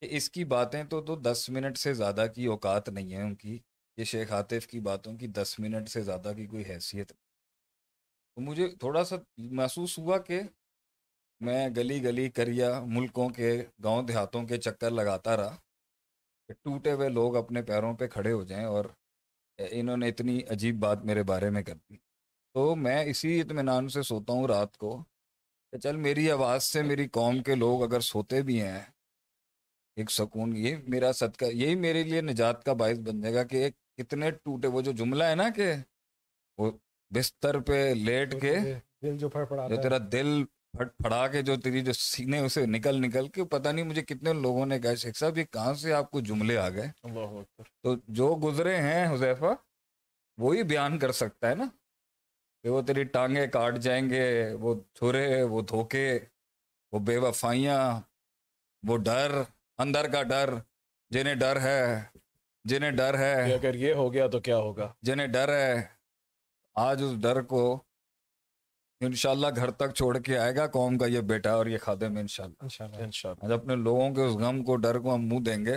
کہ 0.01 0.07
اس 0.11 0.29
کی 0.29 0.45
باتیں 0.45 0.83
تو 0.83 1.01
تو 1.01 1.15
دس 1.15 1.49
منٹ 1.49 1.77
سے 1.77 1.93
زیادہ 1.93 2.25
کی 2.35 2.45
اوقات 2.45 2.89
نہیں 2.89 3.13
ہے 3.13 3.21
ان 3.21 3.35
کی۔ 3.35 3.59
یہ 3.97 4.03
شیخ 4.03 4.31
عاطف 4.31 4.67
کی 4.67 4.79
باتوں 4.79 5.17
کی 5.17 5.27
دس 5.27 5.59
منٹ 5.59 5.89
سے 5.89 6.01
زیادہ 6.01 6.33
کی 6.37 6.45
کوئی 6.45 6.63
حیثیت 6.69 7.11
نہیں۔ 7.11 7.19
تو 8.35 8.41
مجھے 8.41 8.67
تھوڑا 8.67 9.03
سا 9.03 9.15
محسوس 9.37 9.99
ہوا 9.99 10.17
کہ 10.17 10.41
میں 11.39 11.69
گلی 11.77 12.03
گلی 12.03 12.29
کریا 12.29 12.79
ملکوں 12.85 13.29
کے 13.29 13.65
گاؤں 13.83 14.03
دیہاتوں 14.03 14.43
کے 14.43 14.57
چکر 14.57 14.91
لگاتا 14.91 15.37
رہا۔ 15.37 15.55
کہ 16.49 16.53
ٹوٹے 16.53 16.91
ہوئے 16.91 17.09
لوگ 17.09 17.35
اپنے 17.35 17.61
پیروں 17.61 17.93
پہ 17.93 18.07
کھڑے 18.07 18.31
ہو 18.31 18.43
جائیں 18.43 18.65
اور 18.65 18.85
انہوں 19.59 19.97
نے 19.97 20.07
اتنی 20.07 20.39
عجیب 20.49 20.79
بات 20.79 21.05
میرے 21.05 21.23
بارے 21.23 21.49
میں 21.49 21.63
کر 21.63 21.75
دی۔ 21.75 21.95
تو 22.55 22.75
میں 22.75 23.03
اسی 23.05 23.39
اطمینان 23.41 23.87
سے 23.89 24.01
سوتا 24.01 24.33
ہوں 24.33 24.47
رات 24.47 24.77
کو 24.77 25.03
کہ 25.73 25.77
چل 25.77 25.95
میری 25.95 26.31
آواز 26.31 26.63
سے 26.63 26.81
میری 26.81 27.07
قوم 27.07 27.41
کے 27.43 27.55
لوگ 27.55 27.83
اگر 27.83 27.99
سوتے 27.99 28.41
بھی 28.41 28.61
ہیں 28.61 28.81
ایک 29.97 30.11
سکون 30.11 30.57
یہ 30.57 30.75
میرا 30.87 31.11
صدقہ 31.11 31.45
یہی 31.45 31.75
میرے 31.75 32.03
لیے 32.03 32.21
نجات 32.21 32.63
کا 32.63 32.73
باعث 32.73 32.97
بن 32.97 33.21
جائے 33.21 33.33
گا 33.33 33.43
کہ 33.43 33.55
ایک 33.55 33.75
اتنے 33.97 34.31
ٹوٹے 34.31 34.67
وہ 34.67 34.81
جو 34.81 34.91
جملہ 34.91 35.23
ہے 35.23 35.35
نا 35.35 35.49
کہ 35.55 35.73
وہ 36.57 36.71
بستر 37.11 37.59
پہ 37.59 37.93
لیٹ 37.95 38.41
کے 38.41 38.55
دل 39.01 39.17
جو 39.17 39.29
پھڑ 39.29 39.45
پڑا 39.45 39.67
جو 39.67 39.75
تیرا 39.75 39.97
دل 40.11 40.43
پھٹ 40.77 40.97
پھڑا 40.97 41.27
کے 41.27 41.41
جو 41.41 41.55
تیری 41.55 41.81
جو 41.81 41.93
سینے 41.93 42.39
اسے 42.39 42.65
نکل 42.65 43.01
نکل 43.01 43.27
کے 43.27 43.45
پتہ 43.45 43.69
نہیں 43.69 43.85
مجھے 43.85 44.01
کتنے 44.01 44.33
لوگوں 44.33 44.65
نے 44.65 44.79
کہا 44.79 44.95
شیخ 44.95 45.17
صاحب 45.17 45.37
یہ 45.37 45.43
کہاں 45.43 45.73
سے 45.73 45.93
آپ 45.93 46.11
کو 46.11 46.19
جملے 46.19 46.57
آ 46.57 46.69
گئے؟ 46.69 46.91
تو 47.83 47.95
جو 48.07 48.35
گزرے 48.43 48.77
ہیں 48.77 49.13
حذیفہ 49.13 49.53
وہی 50.37 50.63
بیان 50.63 50.99
کر 50.99 51.11
سکتا 51.11 51.49
ہے 51.49 51.55
نا؟ 51.55 51.63
کہ 52.63 52.69
وہ 52.69 52.81
تیری 52.81 53.03
ٹانگیں 53.03 53.47
کاٹ 53.47 53.77
جائیں 53.77 54.09
گے 54.09 54.53
وہ 54.53 54.75
چھرے 54.93 55.41
وہ 55.43 55.61
دھوکے 55.61 56.19
وہ 56.91 56.99
بے 56.99 57.17
وفائیاں 57.17 58.01
وہ 58.87 58.97
ڈر 58.97 59.41
اندر 59.77 60.11
کا 60.11 60.23
ڈر 60.23 60.53
جنہیں 61.09 61.35
ڈر 61.35 61.61
ہے 61.61 62.01
جنہیں 62.63 62.91
ڈر 62.91 63.17
ہے۔ 63.17 63.53
اگر 63.53 63.75
یہ 63.75 63.93
ہو 63.93 64.13
گیا 64.13 64.27
تو 64.27 64.39
کیا 64.39 64.57
ہوگا؟ 64.57 64.93
جنہیں 65.01 65.27
ڈر 65.27 65.49
ہے 65.49 65.83
آج 66.75 67.03
اس 67.03 67.21
ڈر 67.21 67.41
کو 67.41 67.83
انشاءاللہ 69.01 69.47
گھر 69.55 69.71
تک 69.71 69.93
چھوڑ 69.95 70.17
کے 70.17 70.37
آئے 70.37 70.55
گا 70.55 70.67
قوم 70.67 70.97
کا 70.97 71.05
یہ 71.05 71.21
بیٹا 71.21 71.51
اور 71.51 71.65
یہ 71.65 71.77
خادم 71.77 72.17
انشاءاللہ۔ 72.17 72.63
انشاءاللہ 72.63 73.03
انشاءاللہ۔ 73.03 73.45
آج 73.45 73.51
اپنے 73.51 73.75
لوگوں 73.75 74.09
کے 74.09 74.21
اس 74.21 74.35
غم 74.35 74.63
کو 74.63 74.75
ڈر 74.75 74.99
کو 74.99 75.15
ہم 75.15 75.27
منہ 75.27 75.39
دیں 75.39 75.65
گے۔ 75.65 75.75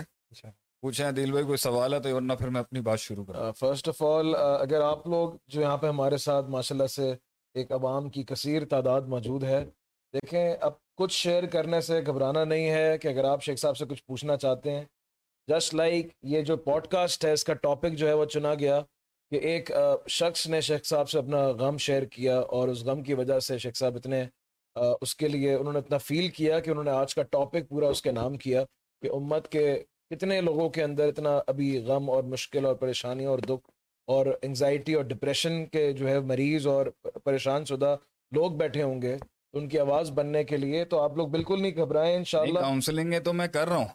پوچھیں 0.81 1.11
دل 1.11 1.31
بھائی 1.31 1.45
کوئی 1.45 1.57
سوال 1.57 1.93
ہے 1.93 1.99
تو 1.99 2.15
ورنہ 2.15 2.33
پھر 2.33 2.49
میں 2.49 2.61
اپنی 2.61 2.81
بات 2.81 2.99
شروع 2.99 3.25
کروں۔ 3.25 3.51
فرسٹ 3.51 3.89
آف 3.89 4.01
آل 4.03 4.35
اگر 4.35 4.81
آپ 4.81 5.07
لوگ 5.07 5.33
جو 5.47 5.61
یہاں 5.61 5.77
پہ 5.77 5.87
ہمارے 5.87 6.17
ساتھ 6.17 6.49
ماشاءاللہ 6.49 6.87
سے 6.87 7.13
ایک 7.53 7.71
عوام 7.71 8.09
کی 8.09 8.23
کثیر 8.23 8.65
تعداد 8.65 9.01
موجود 9.01 9.43
ہے 9.43 9.65
دیکھیں 10.13 10.55
اب 10.61 10.73
کچھ 10.97 11.13
شیئر 11.13 11.45
کرنے 11.45 11.81
سے 11.81 12.01
گھبرانا 12.05 12.43
نہیں 12.43 12.69
ہے 12.69 12.97
کہ 12.97 13.07
اگر 13.07 13.23
آپ 13.23 13.43
شیخ 13.43 13.59
صاحب 13.59 13.77
سے 13.77 13.85
کچھ 13.85 14.03
پوچھنا 14.03 14.37
چاہتے 14.37 14.71
ہیں۔ 14.71 14.83
جسٹ 15.47 15.75
لائک 15.75 16.07
یہ 16.21 16.41
جو 16.41 16.57
پوڈ 16.57 16.87
کاسٹ 16.87 17.25
ہے 17.25 17.31
اس 17.33 17.43
کا 17.43 17.53
ٹاپک 17.53 17.91
جو 17.91 18.07
ہے 18.07 18.13
وہ 18.13 18.25
چنا 18.25 18.53
گیا۔ 18.53 18.81
کہ 19.31 19.35
ایک 19.35 19.71
شخص 20.07 20.47
نے 20.47 20.61
شیخ 20.61 20.85
صاحب 20.85 21.09
سے 21.09 21.17
اپنا 21.19 21.47
غم 21.47 21.77
شیئر 21.77 22.03
کیا 22.03 22.39
اور 22.39 22.67
اس 22.67 22.83
غم 22.83 23.03
کی 23.03 23.13
وجہ 23.13 23.39
سے 23.39 23.57
شیخ 23.57 23.75
صاحب 23.75 23.95
اتنے 23.95 24.23
اس 25.01 25.15
کے 25.15 25.27
لیے 25.27 25.53
انہوں 25.53 25.73
نے 25.73 25.79
اتنا 25.79 25.97
فیل 25.97 26.27
کیا 26.27 26.59
کہ 26.59 26.69
انہوں 26.69 26.83
نے 26.83 26.91
آج 26.91 27.15
کا 27.15 27.23
ٹاپک 27.23 27.69
پورا 27.69 27.87
اس 27.87 28.01
کے 28.01 28.11
نام 28.11 28.37
کیا 28.37 28.63
کہ 29.01 29.09
امت 29.13 29.47
کے 29.47 29.83
کتنے 30.09 30.41
لوگوں 30.41 30.69
کے 30.69 30.83
اندر 30.83 31.07
اتنا 31.07 31.39
ابھی 31.47 31.77
غم 31.79 32.09
اور 32.09 32.23
مشکل 32.23 32.65
اور 32.65 32.75
پریشانی 32.75 33.25
اور 33.25 33.39
دکھ 33.39 33.69
اور 34.07 34.25
انگزائٹی 34.41 34.93
اور 34.93 35.03
ڈپریشن 35.03 35.65
کے 35.65 35.91
جو 35.93 36.07
ہے 36.07 36.19
مریض 36.19 36.67
اور 36.67 36.85
پریشان 37.23 37.65
شدہ 37.65 37.95
لوگ 38.31 38.51
بیٹھے 38.51 38.83
ہوں 38.83 39.01
گے، 39.01 39.17
ان 39.53 39.67
کی 39.69 39.79
آواز 39.79 40.11
بننے 40.11 40.43
کے 40.43 40.57
لیے 40.57 40.85
تو 40.85 40.99
آپ 40.99 41.17
لوگ 41.17 41.27
بالکل 41.27 41.61
نہیں 41.61 41.75
گھبرائیں، 41.75 42.15
انشاءاللہ۔ 42.15 42.59
کاؤنسلنگ 42.59 43.13
ہے 43.13 43.19
تو 43.19 43.33
میں 43.33 43.47
کر 43.47 43.67
رہا 43.67 43.75
ہوں۔ 43.75 43.87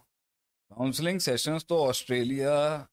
کاؤنسلنگ 0.70 1.18
سیشنز 1.18 1.66
تو 1.66 1.88
آسٹریلیا 1.88 2.84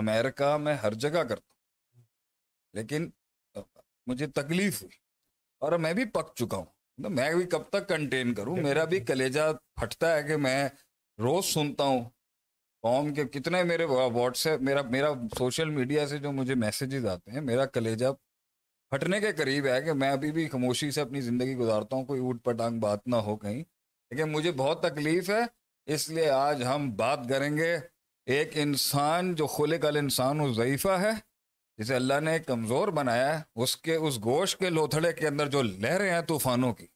امریکہ 0.00 0.56
میں 0.56 0.74
ہر 0.74 0.94
جگہ 0.94 1.22
کرتا 1.22 1.54
ہوں۔ 1.54 2.02
لیکن 2.72 3.10
مجھے 4.06 4.26
تکلیف 4.26 4.82
ہوئی 4.82 4.96
اور 5.58 5.72
میں 5.72 5.92
بھی 5.92 6.04
پک 6.04 6.34
چکا 6.34 6.56
ہوں۔ 6.56 6.64
میں 6.98 7.34
بھی 7.34 7.44
کب 7.44 7.62
تک 7.62 7.88
کنٹین 7.88 8.34
کروں؟ 8.34 8.56
میرا 8.56 8.84
بھی 8.84 9.00
کلیجہ 9.00 9.40
پھٹتا 9.76 10.16
ہے 10.16 10.22
کہ 10.22 10.36
میں 10.36 10.68
روز 11.18 11.44
سنتا 11.44 11.84
ہوں۔ 11.84 12.04
قوم 12.82 13.14
کے 13.14 13.24
کتنے 13.24 13.62
میرے 13.62 13.84
واٹس 13.84 14.46
ایپ، 14.46 14.60
میرا 14.60 14.82
میرا 14.82 15.12
سوشل 15.38 15.70
میڈیا 15.70 16.08
سے 16.08 16.18
جو 16.18 16.32
مجھے 16.32 16.54
میسیجز 16.54 17.06
آتے 17.06 17.30
ہیں، 17.30 17.40
میرا 17.40 17.66
کلیجہ 17.66 18.06
پھٹنے 18.90 19.20
کے 19.20 19.32
قریب 19.32 19.66
ہے 19.66 19.82
کہ 19.82 19.92
میں 19.92 20.10
ابھی 20.10 20.32
بھی 20.32 20.48
خاموشی 20.48 20.90
سے 20.90 21.00
اپنی 21.00 21.20
زندگی 21.20 21.54
گزارتا 21.54 21.96
ہوں۔ 21.96 22.04
کوئی 22.04 22.20
اوٹ 22.20 22.44
پٹانگ 22.44 22.80
بات 22.80 23.06
نہ 23.06 23.16
ہو 23.16 23.36
کہیں۔ 23.36 23.64
لیکن 24.10 24.32
مجھے 24.32 24.52
بہت 24.52 24.82
تکلیف 24.82 25.30
ہے، 25.30 25.40
اس 25.86 26.08
لیے 26.08 26.30
آج 26.30 26.62
ہم 26.62 26.96
بات 26.96 27.20
کریں 27.28 27.56
گے۔ 27.56 27.78
ایک 28.26 28.50
انسان 28.54 29.34
جو 29.34 29.46
خلق 29.46 29.84
انسان 29.96 30.40
و 30.40 30.52
ضعیفہ 30.52 30.88
ہے 30.88 31.10
جسے 31.78 31.94
اللہ 31.94 32.20
نے 32.20 32.38
کمزور 32.38 32.88
بنایا 32.88 33.38
ہے 33.38 33.42
اس 33.54 33.76
کے 33.76 33.94
اس 33.94 34.18
گوشت 34.24 34.58
کے 34.58 34.70
لوتھڑے 34.70 35.12
کے 35.12 35.28
اندر 35.28 35.46
جو 35.46 35.62
لہریں 35.62 36.12
ہیں 36.14 36.20
طوفانوں 36.20 36.72
کی 36.74 36.86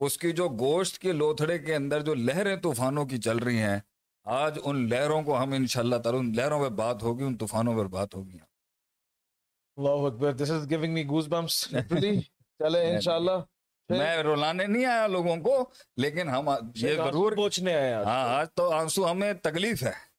اس 0.00 0.18
کی 0.18 0.32
جو 0.32 0.48
گوشت 0.48 0.98
کے 0.98 1.12
لوتھڑے 1.12 1.58
کے 1.58 1.74
اندر 1.74 2.00
جو 2.00 2.14
لہریں 2.14 2.56
طوفانوں 2.56 3.04
کی 3.04 3.18
چل 3.18 3.36
رہی 3.36 3.58
ہیں 3.58 3.78
آج 4.24 4.58
ان 4.64 4.88
لہروں 4.88 5.22
کو 5.22 5.42
ہم 5.42 5.52
ان 5.52 5.66
شاء 5.66 5.80
اللہ 5.80 5.96
تعالیٰ 5.96 6.20
ان 6.20 6.32
لہروں 6.36 6.62
پہ 6.64 6.68
بات 6.68 7.02
ہوگی 7.02 7.24
ان 7.24 7.36
طوفانوں 7.36 7.74
پر 7.74 7.86
بات 7.86 8.14
ہوگی۔ 8.14 8.38
اللہ 9.76 10.06
اکبر 10.06 10.32
this 10.32 10.50
is 10.50 10.70
giving 10.70 10.94
me 10.94 11.06
goosebumps 11.28 11.68
چلے 12.58 12.90
انشاءاللہ۔ 12.90 13.38
میں 13.90 14.16
رولانے 14.22 14.66
نہیں 14.66 14.84
آیا 14.84 15.06
لوگوں 15.06 15.36
کو 15.36 15.70
لیکن 15.96 16.28
ہم 16.28 16.48
یہ 16.74 16.94
ضرور 16.94 17.32
پوچھنے 17.32 17.74
آئے 17.74 17.92
ہاں 17.94 18.24
آج 18.38 18.46
تو 18.54 18.70
آنسو 18.72 19.10
ہمیں 19.10 19.32
تکلیف 19.32 19.82
ہے۔ 19.82 20.13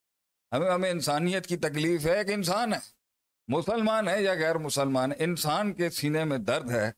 ہمیں 0.51 0.71
ہمیں 0.71 0.89
انسانیت 0.91 1.47
کی 1.47 1.57
تکلیف 1.57 2.05
ہے 2.05 2.23
کہ 2.23 2.33
انسان 2.33 2.73
ہے۔ 2.73 2.79
مسلمان 3.47 4.07
ہے 4.07 4.23
یا 4.23 4.33
غیر 4.33 4.57
مسلمان 4.57 5.11
ہے 5.11 5.23
انسان 5.23 5.73
کے 5.73 5.89
سینے 5.89 6.23
میں 6.23 6.37
درد 6.37 6.71
ہے 6.71 6.91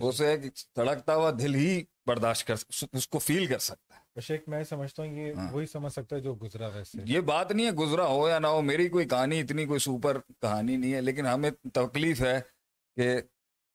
اسے 0.00 0.26
ایک 0.26 0.40
تڑکتا 0.74 1.14
ہوا 1.14 1.30
دل 1.30 1.54
ہی 1.54 1.84
برداشت 2.06 2.46
کر 2.46 2.54
اس 2.92 3.08
کو 3.08 3.18
فیل 3.18 3.46
کر 3.46 3.58
سکتا 3.58 3.94
ہے۔ 3.96 4.20
شیخ 4.20 4.40
میں 4.46 4.64
سمجھتا 4.64 5.02
ہوں 5.02 5.12
یہ 5.12 5.32
ہاں۔ 5.32 5.52
وہی 5.52 5.66
سمجھ 5.66 5.92
سکتا 5.92 6.16
ہے 6.16 6.20
جو 6.20 6.34
گزرا 6.34 6.68
ویسے 6.68 6.98
یہ 7.04 7.20
بات 7.20 7.52
نہیں 7.52 7.66
ہے 7.66 7.70
گزرا 7.72 8.06
ہو 8.06 8.28
یا 8.28 8.38
نہ 8.38 8.46
ہو 8.46 8.62
میری 8.62 8.88
کوئی 8.88 9.08
کہانی 9.08 9.40
اتنی 9.40 9.66
کوئی 9.66 9.80
سپر 9.80 10.18
کہانی 10.18 10.76
نہیں 10.76 10.94
ہے 10.94 11.00
لیکن 11.00 11.26
ہمیں 11.26 11.50
تکلیف 11.72 12.20
ہے 12.20 12.40
کہ 12.96 13.20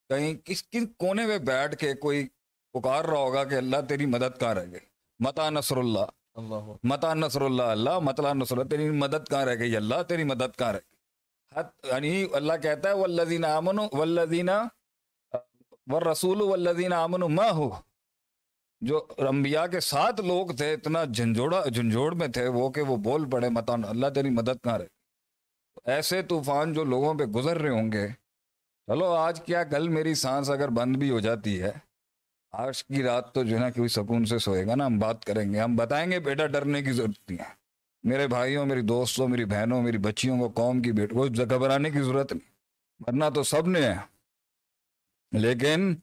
کہیں 0.08 0.34
کس 0.44 0.68
کس 0.70 0.82
کونے 0.96 1.26
میں 1.26 1.38
بیٹھ 1.38 1.76
کے 1.76 1.94
کوئی 1.94 2.28
پکار 2.72 3.04
رہا 3.04 3.18
ہوگا 3.18 3.44
کہ 3.44 3.54
اللہ 3.54 3.76
تیری 3.88 4.06
مدد 4.06 4.40
کہاں 4.40 4.54
رہ 4.54 4.66
گئی 4.72 4.86
متا 5.20 5.50
نصر 5.50 5.76
اللہ 5.76 6.06
متا 6.36 7.12
نصر 7.14 7.42
اللہ 7.42 7.62
اللہ 7.62 7.98
مطلع 8.02 8.32
نصر 8.32 8.56
اللہ، 8.56 8.68
تیری 8.70 8.90
مدد 8.90 9.28
کہاں 9.30 9.44
رہ 9.44 9.58
گئی 9.58 9.76
اللہ، 9.76 10.02
تیری 10.08 10.24
مدد 10.24 10.56
کہاں 10.58 10.72
رہ 10.72 10.78
گئی 10.78 11.58
حت 11.58 11.86
یعنی 11.86 12.26
اللہ 12.34 12.52
کہتا 12.62 12.88
ہے، 12.88 12.94
والذین 12.94 13.44
آمنوا، 13.44 13.86
والذین، 13.92 14.48
والرسول، 15.86 16.40
والذین 16.40 16.92
آمنوا 16.92 17.28
ما 17.28 17.50
ہو 17.56 17.70
جو 18.82 19.04
انبیاء 19.28 19.66
کے 19.72 19.80
ساتھ 19.80 20.20
لوگ 20.20 20.50
تھے، 20.56 20.72
اتنا 20.72 21.04
جھنجھوڑا 21.04 21.62
جھنجھوڑ 21.66 22.12
میں 22.14 22.28
تھے 22.34 22.46
وہ 22.56 22.68
کہ 22.70 22.82
وہ 22.88 22.96
بول 23.04 23.30
پڑے 23.30 23.48
متا 23.48 23.74
اللہ 23.88 24.08
تیری 24.14 24.30
مدد 24.30 24.62
کہاں 24.64 24.78
رہے 24.78 25.92
ایسے 25.92 26.22
طوفان 26.28 26.72
جو 26.72 26.84
لوگوں 26.84 27.14
پہ 27.18 27.24
گزر 27.34 27.58
رہے 27.62 27.70
ہوں 27.70 27.92
گے، 27.92 28.06
چلو 28.88 29.12
آج 29.14 29.40
کیا 29.46 29.62
کل 29.70 29.88
میری 29.88 30.14
سانس 30.22 30.50
اگر 30.50 30.68
بند 30.78 30.96
بھی 30.96 31.10
ہو 31.10 31.20
جاتی 31.20 31.60
ہے 31.62 31.72
آج 32.62 32.84
کی 32.84 33.02
رات 33.02 33.32
تو 33.34 33.42
جو 33.44 33.54
ہے 33.56 33.60
نا 33.60 33.70
کوئی 33.70 33.88
سکون 33.88 34.24
سے 34.24 34.38
سوئے 34.38 34.66
گا 34.66 34.74
نا، 34.74 34.86
ہم 34.86 34.98
بات 34.98 35.24
کریں 35.24 35.52
گے۔ 35.52 35.60
ہم 35.60 35.76
بتائیں 35.76 36.10
گے 36.10 36.18
بیٹا 36.20 36.46
ڈرنے 36.46 36.82
کی 36.82 36.92
ضرورت 36.92 37.30
نہیں 37.30 37.38
ہے۔ 37.38 37.52
میرے 38.04 38.26
بھائیوں، 38.28 38.64
میری 38.66 38.80
دوستوں، 38.80 39.28
میری 39.28 39.44
بہنوں، 39.44 39.82
میری 39.82 39.98
بچیوں 39.98 40.38
کو، 40.38 40.48
قوم 40.48 40.82
کی 40.82 40.92
بیٹ 40.92 41.10
کو 41.10 41.26
گھبرانے 41.50 41.90
کی 41.90 42.00
ضرورت 42.00 42.32
نہیں۔ 42.32 42.52
ورنہ 43.00 43.24
تو 43.34 43.42
سب 43.42 43.68
نے 43.68 43.82
ہے 43.82 43.94
لیکن 45.32 45.94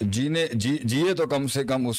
جینے 0.00 0.46
جی 0.52 0.76
جیے 0.84 1.14
تو 1.14 1.26
کم 1.26 1.46
سے 1.46 1.64
کم 1.64 1.86
اس 1.86 1.98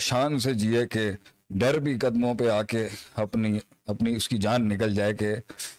شان 0.00 0.38
سے 0.38 0.54
جیے 0.54 0.86
کہ 0.86 1.10
ڈر 1.50 1.78
بھی 1.78 1.98
قدموں 1.98 2.34
پہ 2.34 2.48
آ 2.48 2.62
کے 2.62 2.88
اپنی 3.14 3.58
اپنی 3.86 4.14
اس 4.16 4.28
کی 4.28 4.38
جان 4.38 4.68
نکل 4.68 4.94
جائے 4.94 5.14
کہ 5.14 5.34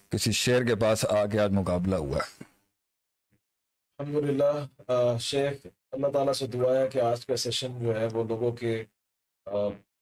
کسی 0.10 0.32
شیر 0.32 0.63
کے 0.63 0.75
پاس 0.75 1.06
آ 1.06 1.25
کے 1.25 1.39
آج 1.39 1.51
مقابلہ 1.51 1.96
ہوا 1.96 2.18
ہے۔ 2.18 2.44
الحمد 4.00 4.30
للہ 4.30 5.18
شیخ 5.20 5.68
اللہ 5.94 6.08
تعالیٰ 6.08 6.34
سے 6.34 6.48
دعا 6.48 6.80
ہے 6.80 6.88
کہ 6.88 7.00
آج 7.00 7.26
کا 7.26 7.36
سیشن 7.36 7.84
جو 7.84 8.00
ہے 8.00 8.06
وہ 8.06 8.24
لوگوں 8.24 8.52
کے 8.52 8.84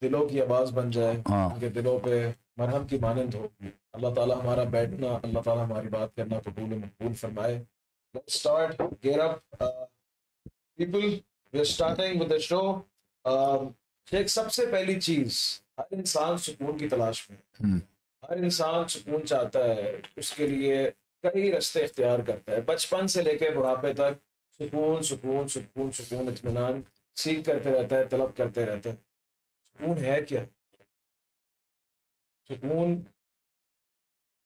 دلوں 0.02 0.30
کی 0.30 0.42
آواز 0.42 0.72
بن 0.72 0.92
جائے 0.92 1.18
ہاں۔ 1.30 1.50
ان 1.54 1.60
کے 1.60 1.70
دلوں 1.70 2.00
پہ 2.00 2.32
مرہم 2.58 2.88
کی 2.88 2.98
مانند 2.98 3.34
ہو۔ 3.34 3.48
اللہ 3.94 4.14
تعالیٰ 4.16 4.42
ہمارا 4.42 4.64
بیٹھنا 4.64 5.08
اللہ 5.24 5.40
تعالیٰ 5.40 5.66
ہماری 5.66 5.88
بات 5.88 6.16
کرنا 6.16 6.40
قبول 6.40 6.70
مقبول 6.70 7.14
فرمائے۔ 7.14 7.64
Start. 8.16 8.86
Get 9.08 9.20
up. 9.20 9.36
uh, 9.62 9.86
people 10.82 11.10
we 11.56 11.60
are 11.60 11.86
starting 11.86 12.22
with 12.22 12.30
the 12.30 12.58
show. 12.58 12.82
um, 13.32 13.72
ایک 14.12 14.28
سب 14.28 14.52
سے 14.52 14.66
پہلی 14.66 15.02
چیز 15.02 15.62
ہر 15.78 15.84
انسان 15.92 16.38
سکون 16.38 16.78
کی 16.78 16.90
تلاش 16.90 17.30
میں۔ 17.30 17.66
ہر 18.24 18.38
انسان 18.38 18.88
سکون 18.88 19.26
چاہتا 19.26 19.64
ہے 19.64 20.00
اس 20.16 20.32
کے 20.32 20.48
لیے 20.48 20.92
کئی 21.24 21.52
رستے 21.52 21.84
اختیار 21.84 22.20
کرتا 22.20 22.52
ہے۔ 22.52 22.62
بچپن 22.62 23.08
سے 23.08 23.22
لے 23.22 23.38
کے 23.38 23.50
بڑھاپے 23.50 23.94
تک 23.94 24.31
سکون 24.62 25.04
سکون 25.04 25.48
سکون 25.48 25.92
سکون 25.92 26.28
اطمینان 26.28 26.82
سیکھ 27.16 27.46
کرتے 27.46 27.72
رہتا 27.72 27.98
ہے 27.98 28.06
طلب 28.06 28.38
کرتے 28.38 28.66
رہتا 28.66 28.90
ہے 28.90 28.96
سکون 29.80 29.98
ہے 29.98 30.22
کیا؟ 30.22 30.44
سکون 32.50 33.02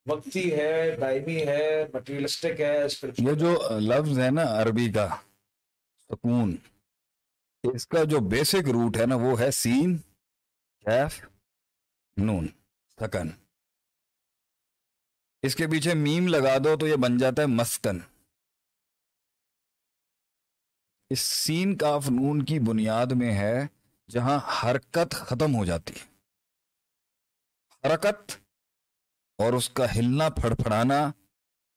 وقتی 0.05 0.53
ہے 0.55 0.97
دائمی 0.97 1.47
ہے 1.47 1.85
مٹیریلسٹک 1.93 2.61
ہے 2.61 2.87
یہ 3.17 3.33
جو 3.33 3.51
لفظ 3.79 4.19
ہے 4.19 4.29
نا 4.31 4.43
عربی 4.61 4.91
کا 4.91 5.07
سکون 6.09 6.55
اس 7.63 7.87
کا 7.87 8.03
جو 8.03 8.19
بیسک 8.29 8.69
روٹ 8.69 8.97
ہے 8.97 9.05
نا 9.05 9.15
وہ 9.15 9.39
ہے 9.39 9.51
سین 9.51 9.97
کیف 10.85 11.21
نون 12.17 12.47
سکن 12.97 13.29
اس 15.43 15.55
کے 15.55 15.67
پیچھے 15.67 15.93
میم 15.93 16.27
لگا 16.27 16.57
دو 16.57 16.75
تو 16.75 16.87
یہ 16.87 16.95
بن 16.95 17.17
جاتا 17.17 17.41
ہے 17.41 17.47
مسکن۔ 17.47 17.99
اس 21.15 21.21
سین 21.21 21.75
کاف 21.77 22.09
نون 22.09 22.41
کی 22.45 22.59
بنیاد 22.59 23.11
میں 23.15 23.33
ہے 23.33 23.65
جہاں 24.09 24.37
حرکت 24.55 25.15
ختم 25.19 25.55
ہو 25.55 25.65
جاتی 25.65 25.93
ہے۔ 25.93 26.05
حرکت 27.83 28.31
اور 29.39 29.53
اس 29.53 29.69
کا 29.69 29.85
ہلنا 29.95 30.27
پھڑ 30.29 30.53
پھڑانا 30.55 31.11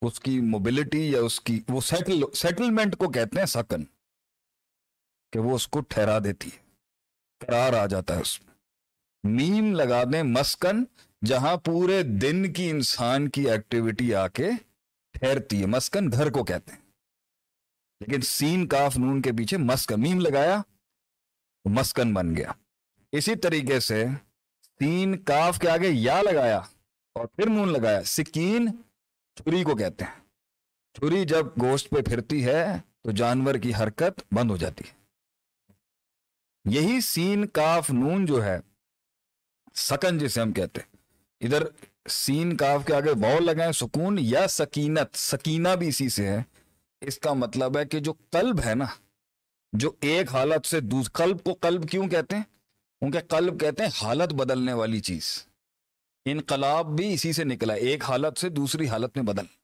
اس 0.01 0.19
کی 0.19 0.39
موبلٹی 0.41 1.11
یا 1.11 1.21
اس 1.21 1.39
کی 1.41 1.59
وہ 1.69 1.81
سیٹل 1.81 2.23
سیٹلمنٹ 2.33 2.97
کو 2.97 3.11
کہتے 3.11 3.39
ہیں 3.39 3.45
سکن، 3.45 3.83
کہ 5.33 5.39
وہ 5.39 5.55
اس 5.55 5.67
کو 5.67 5.81
ٹھہرا 5.81 6.19
دیتی 6.19 6.49
ہے، 6.53 6.59
قرار 7.41 7.73
آ 7.73 7.85
جاتا 7.85 8.15
ہے 8.15 8.21
اس 8.21 8.41
میں۔ 8.41 8.53
میم 9.23 9.73
لگا 9.75 10.03
دیں 10.03 10.23
مسکن، 10.23 10.83
جہاں 11.25 11.55
پورے 11.57 12.01
دن 12.21 12.51
کی 12.53 12.69
انسان 12.69 13.29
کی 13.29 13.49
ایکٹیویٹی 13.49 14.13
آ 14.15 14.27
کے 14.27 14.49
ٹھہرتی 15.15 15.61
ہے۔ 15.61 15.65
مسکن 15.65 16.11
گھر 16.11 16.31
کو 16.31 16.43
کہتے 16.43 16.71
ہیں۔ 16.71 16.88
لیکن 17.99 18.21
سین 18.21 18.67
کاف 18.67 18.97
نون 18.97 19.21
کے 19.21 19.31
پیچھے 19.31 19.57
مسکن 19.57 20.01
میم 20.01 20.19
لگایا 20.19 20.61
تو 21.63 21.69
مسکن 21.69 22.13
بن 22.13 22.35
گیا۔ 22.35 22.51
اسی 23.11 23.35
طریقے 23.35 23.79
سے 23.79 24.05
سین 24.79 25.17
کاف 25.23 25.59
کے 25.59 25.69
آگے 25.69 25.87
یا 25.87 26.21
لگایا 26.21 26.57
اور 27.13 27.25
پھر 27.25 27.49
نون 27.49 27.73
لگایا۔ 27.73 28.03
سکین 28.03 28.69
چھری 29.35 29.63
کو 29.63 29.75
کہتے 29.75 30.05
ہیں۔ 30.05 30.19
چھری 30.93 31.25
جب 31.25 31.45
گوشت 31.45 31.89
پہ 31.89 32.01
پھرتی 32.01 32.45
ہے 32.45 32.65
تو 33.01 33.11
جانور 33.11 33.55
کی 33.55 33.73
حرکت 33.73 34.33
بند 34.33 34.51
ہو 34.51 34.57
جاتی 34.57 34.83
ہے۔ 34.87 34.99
یہی 36.65 37.01
سین 37.01 37.47
کاف 37.47 37.89
نون 37.89 38.25
جو 38.25 38.43
ہے، 38.43 38.59
سکن 39.75 40.17
جسے 40.17 40.41
ہم 40.41 40.51
کہتے 40.51 40.81
ہیں۔ 40.81 40.97
ادھر 41.41 41.63
سین 42.09 42.57
کاف 42.57 42.85
کے 42.85 42.93
آگے 42.93 43.09
واؤ 43.09 43.39
لگائیں 43.39 43.71
سکون 43.71 44.17
یا 44.21 44.47
سکینت، 44.47 45.15
سکینہ 45.15 45.69
بھی 45.69 45.87
اسی 45.87 46.09
سے 46.09 46.27
ہے۔ 46.27 46.43
اس 47.01 47.19
کا 47.19 47.33
مطلب 47.33 47.77
ہے 47.77 47.85
کہ 47.85 47.99
جو 47.99 48.13
قلب 48.29 48.59
ہے 48.65 48.75
نا، 48.75 48.85
جو 49.73 49.91
ایک 50.01 50.31
حالت 50.31 50.65
سے 50.65 50.79
دوسرے 50.79 51.23
قلب 51.23 51.43
کو 51.43 51.53
قلب 51.53 51.89
کیوں 51.89 52.07
کہتے 52.07 52.35
ہیں؟ 52.35 52.43
کیونکہ 52.99 53.19
قلب 53.27 53.59
کہتے 53.59 53.83
ہیں 53.83 53.89
حالت 54.01 54.33
بدلنے 54.33 54.73
والی 54.73 54.99
چیز۔ 54.99 55.45
انقلاب 56.25 56.97
بھی 56.97 57.13
اسی 57.13 57.33
سے 57.33 57.43
نکلا 57.43 57.73
ایک 57.73 58.03
حالت 58.03 58.39
سے 58.39 58.49
دوسری 58.49 58.87
حالت 58.87 59.17
میں 59.17 59.25
بدل۔ 59.25 59.58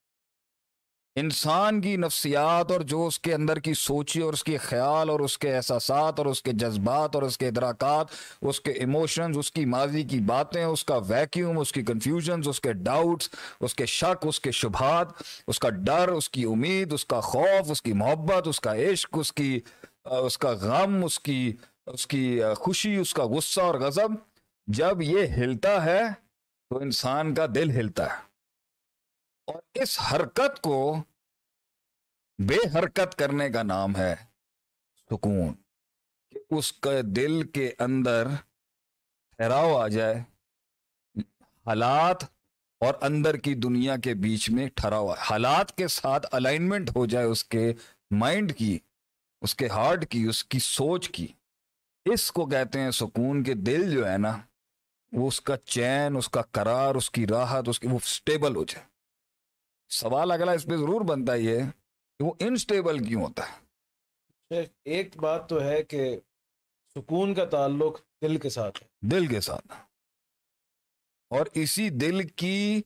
انسان 1.15 1.81
کی 1.81 1.98
نفسیات 1.98 2.72
اور 2.72 2.81
جو 2.81 3.07
اس 3.07 3.19
کے 3.19 3.34
اندر 3.34 3.60
کی 3.60 3.74
سوچی 3.74 4.22
اور 4.22 4.34
اس 4.34 4.43
کے 4.43 4.57
خیال 4.57 5.10
اور 5.10 5.19
اس 5.19 5.38
کے 5.38 5.55
احساسات 5.55 6.19
اور 6.19 6.25
اس 6.25 6.41
کے 6.41 6.51
جذبات 6.51 7.15
اور 7.15 7.24
اس 7.24 7.38
کے 7.38 7.48
ادراکات، 7.48 8.07
اس 8.41 8.62
کے 8.62 8.72
ایموشنز 8.72 9.38
اس 9.38 9.51
کی 9.51 9.65
ماضی 9.65 10.03
کی 10.03 10.19
باتیں، 10.19 10.65
اس 10.65 10.86
کا 10.86 10.98
ویکیوم 10.98 11.60
اس 11.60 11.72
کی 11.72 11.81
کنفیوژنز 11.81 12.48
اس 12.48 12.62
کے 12.62 12.74
ڈاؤٹس 12.74 13.29
اس 13.62 13.75
کے 13.75 13.86
شک، 13.86 14.27
اس 14.27 14.39
کے 14.39 14.51
شبہات، 14.51 15.07
اس 15.48 15.60
کا 15.60 15.69
ڈر، 15.69 16.07
اس 16.07 16.29
کی 16.29 16.43
امید، 16.43 16.93
اس 16.93 17.05
کا 17.05 17.19
خوف، 17.19 17.72
اس 17.72 17.81
کی 17.81 17.93
محبت، 17.93 18.48
اس 18.48 18.60
کا 18.60 18.75
عشق، 18.75 19.17
اس 19.19 19.34
کی، 19.34 19.60
اس 20.03 20.38
کا 20.38 20.51
غم، 20.51 21.05
اس 21.05 21.19
کی 21.19 21.53
اس 21.86 22.07
کی 22.07 22.39
خوشی، 22.57 22.95
اس 22.95 23.13
کا 23.13 23.24
غصہ 23.24 23.62
اور 23.62 23.75
غضب۔ 23.75 24.12
جب 24.67 25.01
یہ 25.01 25.25
ہلتا 25.38 25.86
ہے 25.86 26.01
تو 26.69 26.77
انسان 26.77 27.34
کا 27.34 27.45
دل 27.55 27.69
ہلتا 27.69 28.05
ہے۔ 28.05 28.35
اور 29.48 29.62
اس 29.74 30.00
حرکت 30.12 30.62
کو 30.62 30.96
بے 32.40 32.58
حرکت 32.75 33.16
کرنے 33.18 33.50
کا 33.50 33.64
نام 33.64 33.96
ہے 33.96 34.16
سکون، 35.10 35.54
کہ 36.32 36.40
اس 36.50 36.72
کے 36.74 37.02
دل 37.02 37.42
کے 37.48 37.72
اندر 37.80 38.28
ٹھہراؤ 39.40 39.75
آ 39.78 39.88
جائے، 39.88 40.16
حالات 41.66 42.24
اور 42.82 42.94
اندر 43.02 43.38
کی 43.38 43.54
دنیا 43.54 43.96
کے 43.98 44.14
بیچ 44.14 44.50
میں 44.50 44.68
ٹھہرا 44.75 44.98
ہوا 44.98 45.16
حالات 45.30 45.75
کے 45.78 45.88
ساتھ 45.88 46.28
الائنمنٹ 46.32 46.90
ہو 46.96 47.06
جائے 47.06 47.25
اس 47.25 47.44
کے 47.46 47.74
مائنڈ 48.12 48.56
کی، 48.56 48.78
اس 49.42 49.56
کے 49.56 49.68
ہارٹ 49.68 50.10
کی، 50.10 50.24
اس 50.24 50.44
کی 50.44 50.60
سوچ 50.60 51.10
کی۔ 51.10 51.28
اس 52.06 52.32
کو 52.32 52.46
کہتے 52.46 52.80
ہیں 52.80 52.92
سکون 52.92 53.44
کے 53.44 53.54
دل 53.54 53.94
جو 53.94 54.08
ہے 54.08 54.18
نا، 54.18 54.38
وہ 55.12 55.28
اس 55.28 55.42
کا 55.42 55.58
چین، 55.58 56.18
اس 56.18 56.30
کا 56.30 56.42
قرار، 56.52 56.96
اس 56.96 57.12
کی 57.12 57.28
راحت، 57.28 57.70
اس 57.70 57.80
کی 57.80 57.88
وہ 57.88 58.00
سٹیبل 58.04 58.56
ہو 58.56 58.64
جائے۔ 58.64 58.95
سوال 59.89 60.32
اگلا 60.32 60.51
اس 60.51 60.65
پہ 60.65 60.77
ضرور 60.77 61.01
بنتا 61.01 61.36
یہ 61.36 61.60
کہ 62.20 62.24
وہ 62.24 62.34
انسٹیبل 62.39 63.08
کیوں 63.08 63.22
ہوتا 63.22 63.44
ہے؟ 63.44 63.65
ایک 64.84 65.18
بات 65.18 65.50
تو 65.50 65.62
ہے 65.62 65.84
کہ 65.84 66.20
سکون 66.96 67.34
کا 67.34 67.46
تعلق 67.46 68.01
دل 68.22 68.38
کے 68.38 68.50
ساتھ 68.50 68.84
ہے۔ 68.84 68.88
دل 69.01 69.27
کے 69.27 69.42
ساتھ۔ 69.42 69.68
اور 71.30 71.46
اسی 71.54 71.89
دل 71.89 72.27
کی 72.27 72.82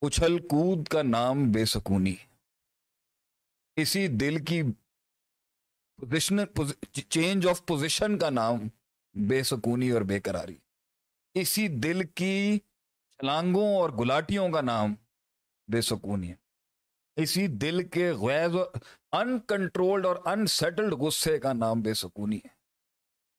اچھل 0.00 0.38
کود 0.38 0.88
کا 0.88 1.02
نام 1.02 1.52
بے 1.52 1.64
سکونی۔ 1.64 2.14
اسی 3.76 4.06
دل 4.06 4.44
کی 4.44 4.62
پوزیشن 5.96 6.36
چینج 7.08 7.46
آف 7.46 7.66
پوزیشن 7.66 8.18
کا 8.18 8.30
نام 8.30 8.68
بے 9.28 9.42
سکونی 9.42 9.90
اور 9.90 10.02
بے 10.02 10.20
قراری۔ 10.20 10.56
اسی 11.34 11.68
دل 11.68 12.06
کی 12.06 12.58
چھلانگوں 13.16 13.76
اور 13.76 13.90
گلاٹیوں 13.90 14.48
کا 14.48 14.60
نام 14.60 14.94
بے 15.72 15.80
سکونی 15.80 16.30
ہے۔ 16.30 16.34
اسی 17.16 17.46
دل 17.46 17.88
کے 17.88 18.12
غیر 18.12 18.48
ان 19.12 19.40
کنٹرولڈ 19.40 20.06
اور 20.06 20.16
انسیٹلڈ 20.24 20.92
غصے 20.92 21.38
کا 21.38 21.52
نام 21.52 21.80
بے 21.80 21.94
سکونی 21.94 22.36
ہے۔ 22.36 22.48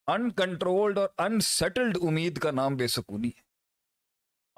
ان 0.07 0.31
کنٹرولڈ 0.31 0.97
اور 0.97 1.09
انسیٹلڈ 1.17 1.97
امید 2.01 2.39
کا 2.39 2.51
نام 2.51 2.75
بے 2.75 2.87
سکونی 2.87 3.27
ہے۔ 3.27 3.41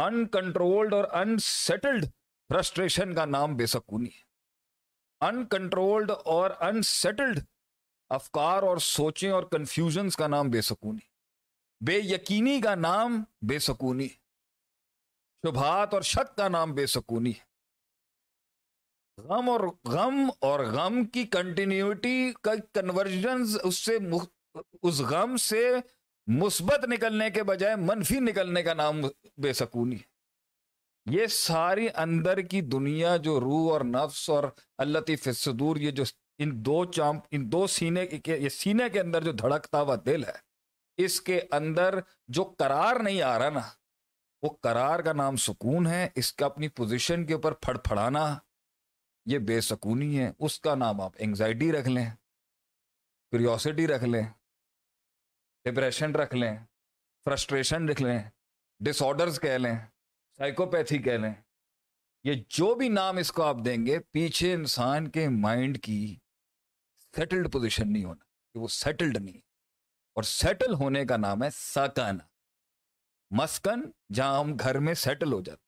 ان 0.03 0.27
کنٹرولڈ 0.27 0.93
اور 0.93 1.03
انسیٹلڈ 1.03 2.05
فرسٹریشن 2.49 3.15
کا 3.15 3.25
نام 3.25 3.55
بے 3.55 3.65
سکونی 3.65 4.05
ہے۔ 4.05 4.29
ان 5.25 5.45
کنٹرولڈ 5.45 6.11
اور 6.25 6.51
انسیٹلڈ 6.59 7.39
افکار 8.09 8.63
اور 8.63 8.77
سوچیں 8.77 9.31
اور 9.31 9.43
کنفیوژنس 9.43 10.17
کا 10.17 10.27
نام 10.27 10.49
بے 10.49 10.61
سکونی 10.61 11.07
بے 11.85 11.97
یقینی 11.97 12.61
کا 12.61 12.75
نام 12.75 13.23
بے 13.41 13.59
سکونی 13.59 14.07
شبہات 15.47 15.93
اور 15.93 16.01
شک 16.01 16.38
کا 16.38 16.47
نام 16.47 16.73
بے 16.73 16.88
سکونی 16.88 17.29
ہے۔ 17.29 17.49
غم 19.25 19.49
اور 19.49 19.59
غم 19.85 20.29
اور 20.41 20.59
غم 20.73 21.03
کی 21.05 21.23
کنٹینیوٹی 21.31 22.31
کا 22.41 22.53
کنورژنز 22.73 23.57
اس 23.63 23.77
سے 23.85 23.97
اس 24.81 24.99
غم 25.09 25.35
سے 25.38 25.63
مثبت 26.27 26.85
نکلنے 26.89 27.29
کے 27.29 27.43
بجائے 27.43 27.75
منفی 27.75 28.19
نکلنے 28.19 28.63
کا 28.63 28.73
نام 28.73 29.01
بے 29.38 29.53
سکونی 29.53 29.97
یہ 31.05 31.27
ساری 31.27 31.88
اندر 31.95 32.41
کی 32.41 32.61
دنیا 32.61 33.15
جو 33.17 33.39
روح 33.39 33.71
اور 33.71 33.81
نفس 33.85 34.29
اور 34.29 34.43
اللہ 34.77 35.15
فصدور 35.23 35.77
یہ 35.77 35.91
جو 35.91 36.03
ان 36.39 36.51
دو 36.65 36.83
چامپ، 36.85 37.23
ان 37.32 37.51
دو 37.51 37.65
سینے 37.67 38.05
کے 38.08 38.38
یہ 38.38 38.49
سینے 38.49 38.89
کے 38.89 38.99
اندر 38.99 39.23
جو 39.23 39.32
دھڑکتا 39.32 39.82
ہوا 39.82 39.95
دل 40.05 40.23
ہے، 40.23 40.38
اس 40.97 41.19
کے 41.21 41.39
اندر 41.51 41.99
جو 42.27 42.43
قرار 42.60 42.99
نہیں 42.99 43.21
آ 43.21 43.38
رہا 43.39 43.49
نا، 43.49 43.62
وہ 44.43 44.49
قرار 44.62 44.99
کا 44.99 45.13
نام 45.13 45.36
سکون 45.45 45.88
ہے، 45.88 46.08
اس 46.15 46.32
کا 46.34 46.45
اپنی 46.45 46.67
پوزیشن 46.69 47.25
کے 47.25 47.34
اوپر 47.34 47.53
پھڑ 47.65 47.77
پھڑانا 47.77 48.23
یہ 49.32 49.39
بے 49.48 49.60
سکونی 49.62 50.20
ہے، 50.20 50.32
اس 50.39 50.60
کا 50.62 50.74
نام 50.76 51.02
آپ 51.02 51.13
انگزائٹی 51.20 51.72
رکھ 51.72 51.88
لیں 51.89 52.06
کریوسٹی 53.34 53.88
رکھ 53.88 54.04
لیں 54.04 54.24
ڈپریشن 55.65 56.15
رکھ 56.15 56.34
لیں 56.36 56.56
فرسٹریشن 57.26 57.89
رکھ 57.89 58.02
لیں 58.02 58.20
ڈس 58.80 59.02
آڈرز 59.04 59.39
کہہ 59.42 59.58
لیں 59.58 59.76
سائیکوپیتھی 60.39 60.98
کہہ 61.04 61.18
لیں۔ 61.24 61.34
یہ 62.26 62.44
جو 62.50 62.74
بھی 62.76 62.88
نام 62.89 63.18
اس 63.18 63.32
کو 63.32 63.44
آپ 63.44 63.58
دیں 63.65 63.86
گے، 63.86 64.00
پیچھے 64.12 64.54
انسان 64.54 65.10
کے 65.12 65.28
مائنڈ 65.30 65.82
کی 65.84 66.00
سیٹلڈ 67.13 67.52
پوزیشن 67.54 67.92
نہیں 67.94 68.04
ہونا 68.04 68.26
کہ 68.56 68.60
وہ 68.60 68.68
سیٹلڈ 68.68 69.18
نہیں 69.18 69.38
اور 70.18 70.24
سیٹل 70.24 70.74
ہونے 70.74 71.06
کا 71.06 71.18
نام 71.18 71.44
ہے 71.44 71.50
سکن 71.54 72.18
مسکن 73.32 73.89
جہاں 74.13 74.39
ہم 74.39 74.56
گھر 74.56 74.80
میں 74.80 74.94
سیٹل 75.04 75.34
ہو 75.34 75.42
جاتے 75.42 75.68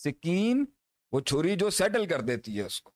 سکین 0.00 0.64
وہ 1.12 1.20
چھری 1.20 1.56
جو 1.56 1.70
سیٹل 1.70 2.06
کر 2.06 2.20
دیتی 2.20 2.58
ہے 2.58 2.62
اس 2.62 2.82
کو۔ 2.82 2.90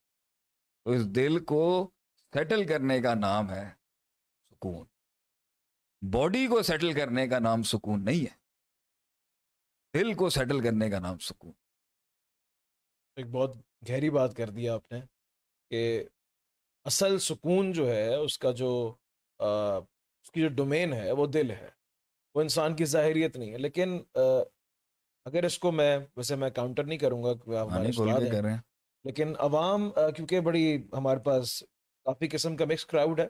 تو 0.84 0.90
اس 0.90 1.06
دل 1.06 1.44
کو 1.44 1.90
سیٹل 2.34 2.66
کرنے 2.66 3.00
کا 3.00 3.14
نام 3.14 3.50
ہے 3.50 3.70
سکون۔ 4.50 4.86
باڈی 6.10 6.46
کو 6.46 6.62
سیٹل 6.62 6.92
کرنے 6.92 7.28
کا 7.28 7.38
نام 7.38 7.62
سکون 7.62 8.04
نہیں 8.04 8.26
ہے۔ 8.26 8.44
دل 9.98 10.14
کو 10.14 10.30
سیٹل 10.30 10.60
کرنے 10.60 10.90
کا 10.90 10.98
نام 10.98 11.18
سکون۔ 11.18 11.52
ایک 13.16 13.26
بہت 13.26 13.50
گہری 13.88 14.10
بات 14.10 14.36
کر 14.36 14.50
دیا 14.50 14.74
آپ 14.74 14.92
نے 14.92 15.00
کہ 15.70 16.04
اصل 16.84 17.18
سکون 17.18 17.72
جو 17.72 17.88
ہے، 17.88 18.14
اس 18.14 18.38
کا 18.38 18.50
جو 18.50 18.94
اس 20.22 20.30
کی 20.30 20.40
جو 20.40 20.48
ڈومین 20.48 20.92
ہے، 20.92 21.12
وہ 21.12 21.26
دل 21.26 21.50
ہے۔ 21.50 21.68
وہ 22.34 22.42
انسان 22.42 22.76
کی 22.76 22.84
ظاہریت 22.84 23.36
نہیں 23.36 23.52
ہے، 23.52 23.58
لیکن 23.58 24.02
اگر 25.24 25.44
اس 25.44 25.58
کو 25.58 25.72
میں 25.72 25.98
ویسے 26.16 26.36
میں 26.36 26.50
کاؤنٹر 26.50 26.84
نہیں 26.84 26.98
کروں 26.98 27.22
گا 27.24 27.62
ہمارے 27.62 27.90
لیکن 29.04 29.32
عوام 29.38 29.90
کیونکہ 29.90 30.40
بڑی 30.40 30.82
ہمارے 30.92 31.20
پاس 31.20 31.64
کافی 32.04 32.28
قسم 32.28 32.56
کا 32.56 32.64
مکس 32.64 32.86
کراؤڈ 32.86 33.20
ہے 33.20 33.26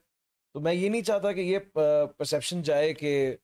تو 0.53 0.61
میں 0.61 0.75
یہ 0.75 0.89
نہیں 0.89 1.03
چاہتا 1.03 1.33
کہ 1.33 1.41
یہ 1.41 1.59
پرسیپشن 2.17 2.63
جائے 2.63 2.95
کہ 2.95 3.37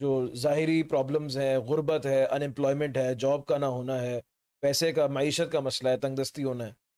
جو 0.00 0.34
ظاہری 0.34 0.82
پرابلمز 0.82 1.38
ہیں 1.38 1.58
غربت 1.58 2.06
ہے 2.06 2.24
ان 2.24 2.42
امپلائمنٹ 2.42 2.96
ہے 2.96 3.14
جاب 3.14 3.46
کا 3.46 3.58
نہ 3.58 3.64
ہونا 3.64 4.02
ہے 4.02 4.20
پیسے 4.60 4.92
کا 4.92 5.06
معیشت 5.06 5.52
کا 5.52 5.60
مسئلہ 5.60 5.90
ہے 5.90 5.96
تنگ 5.96 6.16
دستی 6.16 6.44
ہونا 6.44 6.66
ہے۔ 6.66 6.88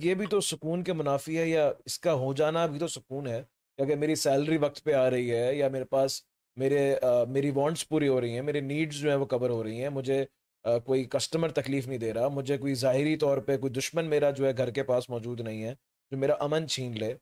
یہ 0.00 0.14
بھی 0.14 0.26
تو 0.26 0.40
سکون 0.40 0.84
کے 0.84 0.92
منافی 0.92 1.38
ہے 1.38 1.48
یا 1.48 1.72
اس 1.84 1.98
کا 1.98 2.12
ہو 2.12 2.32
جانا 2.32 2.66
بھی 2.66 2.78
تو 2.78 2.88
سکون 2.88 3.26
ہے 3.26 3.42
کہ 3.76 3.82
اگر 3.82 3.96
میری 3.96 4.14
سیلری 4.14 4.56
وقت 4.56 4.84
پہ 4.84 4.92
آ 4.92 5.10
رہی 5.10 5.30
ہے 5.30 5.54
یا 5.54 5.68
میرے 5.68 5.84
پاس 5.84 6.22
میرے 6.56 6.94
میری 7.28 7.50
وانٹس 7.50 7.88
پوری 7.88 8.08
ہو 8.08 8.20
رہی 8.20 8.34
ہیں 8.34 8.42
میری 8.42 8.60
نیڈس 8.60 8.96
جو 8.96 9.08
ہیں 9.08 9.16
وہ 9.16 9.26
کور 9.26 9.50
ہو 9.50 9.64
رہی 9.64 9.82
ہیں 9.82 9.88
مجھے 9.88 10.24
کوئی 10.64 11.04
کسٹمر 11.04 11.52
تکلیف 11.52 11.86
نہیں 11.86 11.98
دے 11.98 12.14
رہا، 12.14 12.28
مجھے 12.28 12.58
کوئی 12.58 12.74
ظاہری 12.74 13.16
طور 13.16 13.38
پہ 13.38 13.56
کوئی 13.56 13.72
دشمن 13.72 14.04
میرا 14.04 14.30
جو 14.30 14.46
ہے 14.46 14.56
گھر 14.56 14.70
کے 14.70 14.82
پاس 14.82 15.10
موجود 15.10 15.40
نہیں 15.40 15.64
ہے، 15.64 15.74
جو 16.10 16.16
میرا 16.16 16.34
امن 16.40 16.68
چھین 16.68 16.98
لے، 16.98 17.14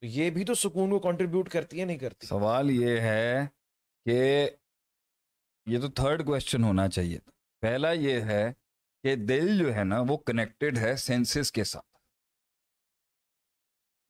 تو 0.00 0.06
یہ 0.06 0.30
بھی 0.30 0.44
تو 0.44 0.54
سکون 0.54 0.90
کو 0.90 0.98
کنٹریبیوٹ 0.98 1.48
کرتی 1.48 1.80
ہے، 1.80 1.84
نہیں 1.84 1.98
کرتی۔ 1.98 2.26
سوال 2.26 2.70
یہ 2.70 3.00
ہے 3.00 3.46
کہ 4.04 4.50
یہ 5.66 5.80
تو 5.80 5.90
تھرڈ 5.90 6.26
کوشچن 6.26 6.64
ہونا 6.64 6.88
چاہیے۔ 6.88 7.18
تھا 7.18 7.30
پہلا 7.60 7.92
یہ 7.92 8.20
ہے 8.20 8.52
کہ 9.02 9.16
دل 9.16 9.58
جو 9.58 9.74
ہے 9.74 9.84
نا، 9.84 10.00
وہ 10.08 10.16
کنیکٹڈ 10.16 10.78
ہے 10.78 10.96
سینسز 10.96 11.52
کے 11.52 11.64
ساتھ۔ 11.64 11.86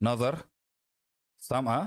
نظر 0.01 0.35
سما 1.39 1.81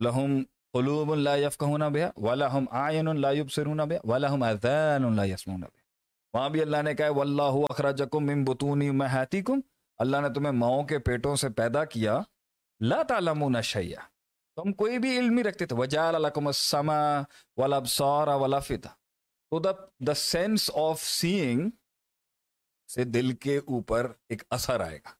لہم 0.00 0.42
قلوب 0.74 1.14
لا 1.14 1.36
يفقهون 1.36 1.82
بها 1.92 2.12
ولهم 2.16 2.64
اعین 2.70 3.20
لا 3.20 3.30
يبصرون 3.30 3.76
بها 3.76 4.12
ولهم 4.12 4.42
اذان 4.42 5.16
لا 5.16 5.24
يسمعون 5.24 5.60
بها 5.60 5.82
وہاں 6.34 6.48
بھی 6.48 6.62
اللہ 6.62 6.82
نے 6.82 6.94
کہا 6.94 7.08
واللہ 7.08 7.56
اخرجکم 7.70 8.26
من 8.26 8.44
بطون 8.44 8.82
امہاتکم۔ 8.88 9.60
اللہ 9.98 10.16
نے 10.16 10.28
تمہیں 10.34 10.52
ماؤں 10.52 10.82
کے 10.82 10.98
پیٹوں 10.98 11.36
سے 11.36 11.48
پیدا 11.48 11.84
کیا۔ 11.84 12.18
لا 12.80 13.02
تعلمون 13.02 13.62
شیئا۔ 13.62 14.00
تم 14.56 14.72
کوئی 14.72 14.98
بھی 14.98 15.18
علم 15.18 15.34
نہیں 15.34 15.44
رکھتے 15.44 15.66
تھے۔ 15.66 15.76
وجال 15.76 16.22
لکم 16.22 16.46
السما 16.46 17.22
والابصار 17.56 18.28
والافتا 18.28 18.88
تو 19.50 19.58
دا 19.58 19.70
دا 20.06 20.14
سینس 20.14 20.70
آف 20.74 21.02
سینگ 21.02 21.70
سے 22.94 23.04
دل 23.04 23.32
کے 23.32 23.56
اوپر 23.58 24.12
ایک 24.28 24.42
اثر 24.50 24.80
آئے 24.80 24.98
گا۔ 24.98 25.12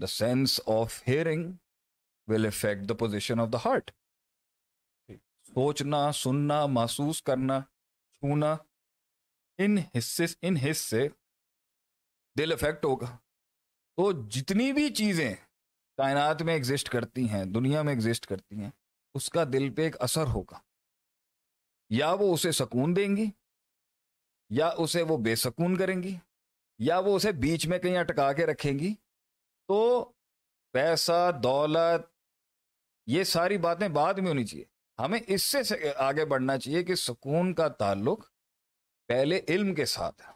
The 0.00 0.06
sense 0.06 0.60
of 0.66 1.02
hearing 1.08 1.52
will 2.26 2.46
affect 2.46 2.88
the 2.88 2.94
position 2.94 3.40
of 3.40 3.48
the 3.52 3.58
heart 3.64 3.90
سوچنا، 5.58 6.12
سننا، 6.12 6.66
محسوس 6.66 7.22
کرنا، 7.22 7.60
چھونا، 8.12 8.56
ان 9.58 9.78
حصے 9.98 10.24
ان 10.42 10.56
حصے 10.56 11.08
دل 12.38 12.52
افیکٹ 12.52 12.84
ہوگا۔ 12.84 13.16
تو 13.96 14.28
جتنی 14.28 14.72
بھی 14.72 14.94
چیزیں 14.94 15.34
کائنات 15.96 16.42
میں 16.42 16.54
ایگزسٹ 16.54 16.88
کرتی 16.88 17.28
ہیں، 17.28 17.44
دنیا 17.44 17.82
میں 17.82 17.92
ایگزسٹ 17.92 18.26
کرتی 18.26 18.56
ہیں، 18.56 18.70
اس 19.14 19.30
کا 19.30 19.44
دل 19.44 19.74
پہ 19.74 19.82
ایک 19.82 19.96
اثر 20.00 20.24
ہوگا۔ 20.26 20.58
یا 21.90 22.12
وہ 22.12 22.34
اسے 22.34 22.52
سکون 22.52 22.96
دیں 22.96 23.16
گی، 23.16 23.30
یا 24.50 24.70
اسے 24.78 25.02
وہ 25.02 25.18
بے 25.18 25.36
سکون 25.36 25.76
کریں 25.76 26.02
گی، 26.02 26.16
یا 26.78 26.98
وہ 26.98 27.16
اسے 27.16 27.32
بیچ 27.32 27.66
میں 27.66 27.78
کہیں 27.78 27.98
اٹکا 27.98 28.32
کے 28.32 28.46
رکھیں 28.46 28.78
گی۔ 28.78 28.94
تو 29.68 30.04
پیسہ، 30.72 31.30
دولت، 31.42 32.10
یہ 33.06 33.24
ساری 33.24 33.58
باتیں 33.58 33.88
بعد 33.88 34.14
میں 34.14 34.28
ہونی 34.28 34.46
چاہیے۔ 34.46 34.75
ہمیں 34.98 35.20
اس 35.26 35.42
سے 35.42 35.58
آگے 35.96 36.24
بڑھنا 36.24 36.58
چاہیے 36.58 36.82
کہ 36.82 36.94
سکون 36.94 37.54
کا 37.54 37.68
تعلق 37.68 38.28
پہلے 39.08 39.40
علم 39.48 39.74
کے 39.74 39.84
ساتھ 39.84 40.22
ہے۔ 40.22 40.32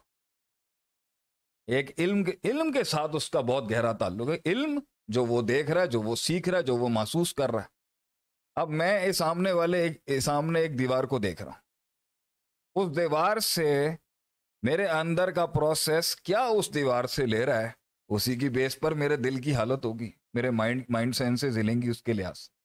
ایک 1.66 2.01
علم 2.01 2.25
کے 2.25 2.33
علم 2.44 2.73
کے 2.73 2.85
ساتھ 2.85 3.16
اس 3.16 3.31
کا 3.31 3.40
بہت 3.40 3.70
گہرا 3.70 3.92
تعلق 3.92 4.29
ہے۔ 4.29 4.37
علم 4.46 4.81
جو 5.09 5.25
وہ 5.25 5.42
دیکھ 5.42 5.70
رہا 5.70 5.81
ہے، 5.81 5.87
جو 5.87 6.03
وہ 6.03 6.16
سیکھ 6.16 6.49
رہا 6.49 6.59
ہے، 6.59 6.62
جو 6.62 6.77
وہ 6.77 6.88
محسوس 6.88 7.35
کر 7.35 7.51
رہا 7.51 7.62
ہے۔ 7.62 7.68
اب 8.55 8.68
میں 8.70 9.07
اس 9.07 9.16
سامنے 9.16 9.53
والے 9.53 9.88
ایک 10.07 10.20
سامنے 10.20 10.61
ایک 10.61 10.79
دیوار 10.79 11.05
کو 11.05 11.18
دیکھ 11.18 11.42
رہا 11.42 11.53
ہوں۔ 11.53 11.61
اس 12.75 12.96
دیوار 12.96 13.38
سے 13.38 13.90
میرے 14.62 14.87
اندر 14.87 15.31
کا 15.31 15.46
پروسیس 15.46 16.16
کیا 16.16 16.40
اس 16.40 16.75
دیوار 16.75 17.05
سے 17.05 17.27
لے 17.27 17.46
رہا 17.46 17.61
ہے؟ 17.61 17.70
اسی 18.09 18.37
کی 18.37 18.49
بیس 18.49 18.81
پر 18.81 18.92
میرے 18.92 19.16
دل 19.16 19.40
کی 19.40 19.55
حالت 19.55 19.85
ہوگی۔ 19.85 20.11
میرے 20.35 20.51
مائنڈ 20.51 20.85
مائنڈ 20.88 21.16
سینسز 21.16 21.59
ہلیں 21.59 21.83
گی 21.83 21.88
اس 21.88 22.03
کے 22.03 22.12
لحاظ 22.12 22.38
سے۔ 22.38 22.60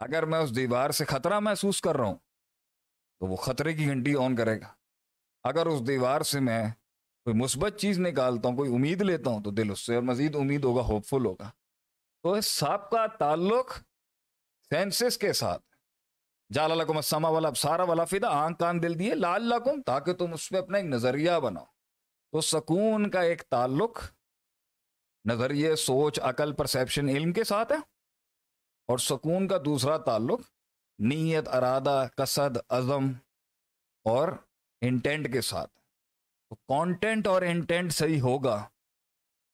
اگر 0.00 0.24
میں 0.24 0.38
اس 0.38 0.56
دیوار 0.56 0.90
سے 0.90 1.04
خطرہ 1.04 1.40
محسوس 1.40 1.80
کر 1.80 1.96
رہا 1.96 2.06
ہوں، 2.06 2.14
تو 3.20 3.26
وہ 3.26 3.36
خطرے 3.36 3.72
کی 3.72 3.86
گھنٹی 3.86 4.14
آن 4.16 4.36
کرے 4.36 4.60
گا۔ 4.60 4.66
اگر 5.44 5.66
اس 5.66 5.86
دیوار 5.86 6.20
سے 6.20 6.40
میں 6.40 6.70
کوئی 7.24 7.36
مثبت 7.36 7.80
چیز 7.80 7.98
نکالتا 7.98 8.48
ہوں، 8.48 8.56
کوئی 8.56 8.74
امید 8.74 9.02
لیتا 9.02 9.30
ہوں، 9.30 9.42
تو 9.42 9.50
دل 9.50 9.70
اس 9.70 9.86
سے 9.86 9.94
اور 9.94 10.02
مزید 10.02 10.36
امید 10.36 10.64
ہوگا 10.64 10.82
ہوپ 10.82 11.06
فل 11.06 11.26
ہوگا۔ 11.26 11.50
تو 12.22 12.32
اس 12.32 12.46
سب 12.46 12.90
کا 12.90 13.06
تعلق 13.06 13.78
سینسز 14.70 15.18
کے 15.18 15.32
ساتھ 15.32 15.62
جال 16.52 16.72
الکم 16.72 16.96
السما 16.96 17.28
والا 17.28 17.54
سارا 17.54 17.82
والا 17.82 18.04
فدا 18.04 18.28
آنکھ 18.28 18.58
کان 18.58 18.82
دل 18.82 18.98
دیے 18.98 19.14
لال 19.14 19.42
لکم 19.42 19.82
تاکہ 19.82 20.12
تم 20.12 20.32
اس 20.32 20.48
پہ 20.48 20.56
اپنا 20.56 20.78
ایک 20.78 20.86
نظریہ 20.86 21.30
بناؤ۔ 21.42 21.64
تو 22.32 22.40
سکون 22.40 23.10
کا 23.10 23.20
ایک 23.20 23.42
تعلق 23.42 23.98
نظریے، 25.24 25.76
سوچ، 25.76 26.20
عقل 26.22 26.52
پرسیپشن 26.52 27.08
علم 27.08 27.32
کے 27.32 27.44
ساتھ 27.44 27.72
ہے۔ 27.72 27.95
اور 28.88 28.98
سکون 28.98 29.48
کا 29.48 29.56
دوسرا 29.64 29.96
تعلق 29.98 30.40
نیت، 30.98 31.48
ارادہ، 31.48 31.96
قصد، 32.16 32.56
عزم 32.68 33.10
اور 34.06 34.28
انٹینٹ 34.82 35.32
کے 35.32 35.40
ساتھ 35.40 35.70
تو 36.50 36.54
کانٹینٹ 36.68 37.26
اور 37.26 37.42
انٹینٹ 37.42 37.92
صحیح 37.92 38.20
ہوگا 38.20 38.56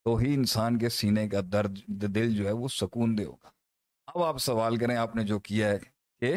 تو 0.05 0.15
ہی 0.17 0.33
انسان 0.33 0.77
کے 0.79 0.89
سینے 0.89 1.27
کا 1.29 1.41
درد، 1.53 1.77
دل 2.15 2.35
جو 2.35 2.45
ہے 2.47 2.51
وہ 2.51 2.67
سکون 2.71 3.17
دے 3.17 3.25
ہوگا۔ 3.25 3.49
اب 4.07 4.23
آپ 4.23 4.37
سوال 4.37 4.77
کریں، 4.77 4.95
آپ 4.95 5.15
نے 5.15 5.23
جو 5.23 5.39
کیا 5.39 5.69
ہے 5.69 5.77
کہ 6.21 6.33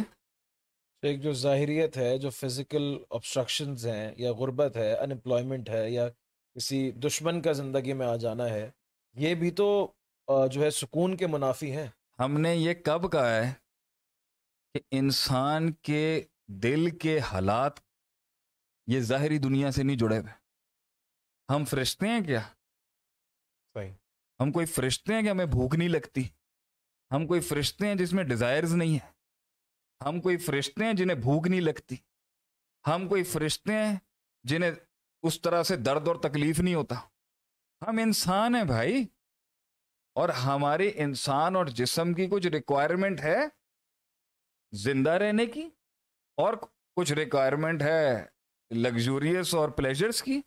ایک 1.03 1.21
جو 1.23 1.33
ظاہریت 1.33 1.97
ہے، 1.97 2.17
جو 2.19 2.31
فزیکل 2.31 2.97
آبسٹرکشنز 3.11 3.87
ہیں 3.87 4.11
یا 4.17 4.33
غربت 4.33 4.77
ہے 4.77 4.93
انمپلائمنٹ 4.95 5.69
ہے 5.69 5.91
یا 5.91 6.09
کسی 6.57 6.91
دشمن 7.07 7.41
کا 7.43 7.53
زندگی 7.53 7.93
میں 7.93 8.07
آ 8.07 8.17
جانا 8.17 8.49
ہے، 8.51 8.71
یہ 9.17 9.35
بھی 9.35 9.51
تو 9.51 9.69
جو 10.29 10.63
ہے 10.63 10.71
سکون 10.71 11.17
کے 11.17 11.27
منافی 11.27 11.75
ہے 11.77 11.89
ہم 12.19 12.41
نے 12.41 12.57
یہ 12.57 12.75
کب 12.75 13.13
کہا 13.13 13.37
ہے 13.37 13.55
کہ 14.75 14.81
انسان 14.91 15.73
کے 15.73 16.25
دل 16.49 16.99
کے 16.99 17.19
حالات 17.19 17.73
یہ 18.87 19.01
ظاہری 19.01 19.39
دنیا 19.39 19.71
سے 19.71 19.83
نہیں 19.83 19.97
جڑے 19.97 20.19
ہوئے؟ 20.19 20.33
ہم 21.55 21.65
فرشتے 21.65 22.09
ہیں 22.09 22.21
کیا؟ 22.21 22.41
صحیح۔ 23.75 23.93
ہم 24.41 24.53
کوئی 24.53 24.67
فرشتے 24.67 25.15
ہیں 25.15 25.23
کہ 25.23 25.29
ہمیں 25.29 25.47
بھوک 25.47 25.75
نہیں 25.75 25.89
لگتی؟ 25.89 26.23
ہم 27.13 27.27
کوئی 27.27 27.41
فرشتے 27.41 27.87
ہیں 27.87 27.95
جس 27.95 28.13
میں 28.13 28.25
ڈیزائرز 28.25 28.75
نہیں 28.75 28.89
ہیں؟ 28.89 29.13
ہم 30.07 30.21
کوئی 30.21 30.37
فرشتے 30.37 30.85
ہیں 30.85 30.93
جنہیں 30.93 31.17
بھوک 31.17 31.47
نہیں 31.49 31.61
لگتی؟ 31.61 31.97
ہم 32.87 33.09
کوئی 33.09 33.25
فرشتے 33.25 33.73
ہیں 33.73 33.97
جنہیں 34.45 34.71
اس 35.23 35.41
طرح 35.41 35.63
سے 35.63 35.77
درد 35.77 36.09
اور 36.09 36.17
تکلیف 36.17 36.61
نہیں 36.61 36.75
ہوتا؟ 36.75 36.95
ہم 37.89 37.99
انسان 38.03 38.55
ہیں 38.55 38.65
بھائی۔ 38.65 39.16
اور 40.17 40.29
ہمارے 40.29 40.91
انسان 40.95 41.57
اور 41.57 41.67
جسم 41.67 42.13
کی 42.15 42.27
کچھ 42.27 42.47
ریکوائرمنٹ 42.47 43.21
ہے 43.21 43.37
زندہ 44.73 45.11
رہنے 45.11 45.47
کی 45.47 45.69
اور 46.37 46.55
کچھ 46.97 47.13
ریکوائرمنٹ 47.13 47.83
ہے 47.83 48.25
لگژوریس 48.71 49.55
اور 49.55 49.69
پلیجرس 49.69 50.23
کی 50.23 50.41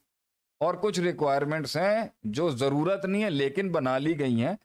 اور 0.60 0.76
کچھ 0.76 1.00
ریکوائرمنٹس 1.00 1.78
ہیں 1.78 2.08
جو 2.24 2.50
ضرورت 2.50 3.06
نہیں 3.06 3.24
ہے 3.24 3.30
لیکن 3.30 3.72
بنا 3.72 3.98
لی 3.98 4.20
گئی 4.20 4.46
ہیں۔ 4.46 4.56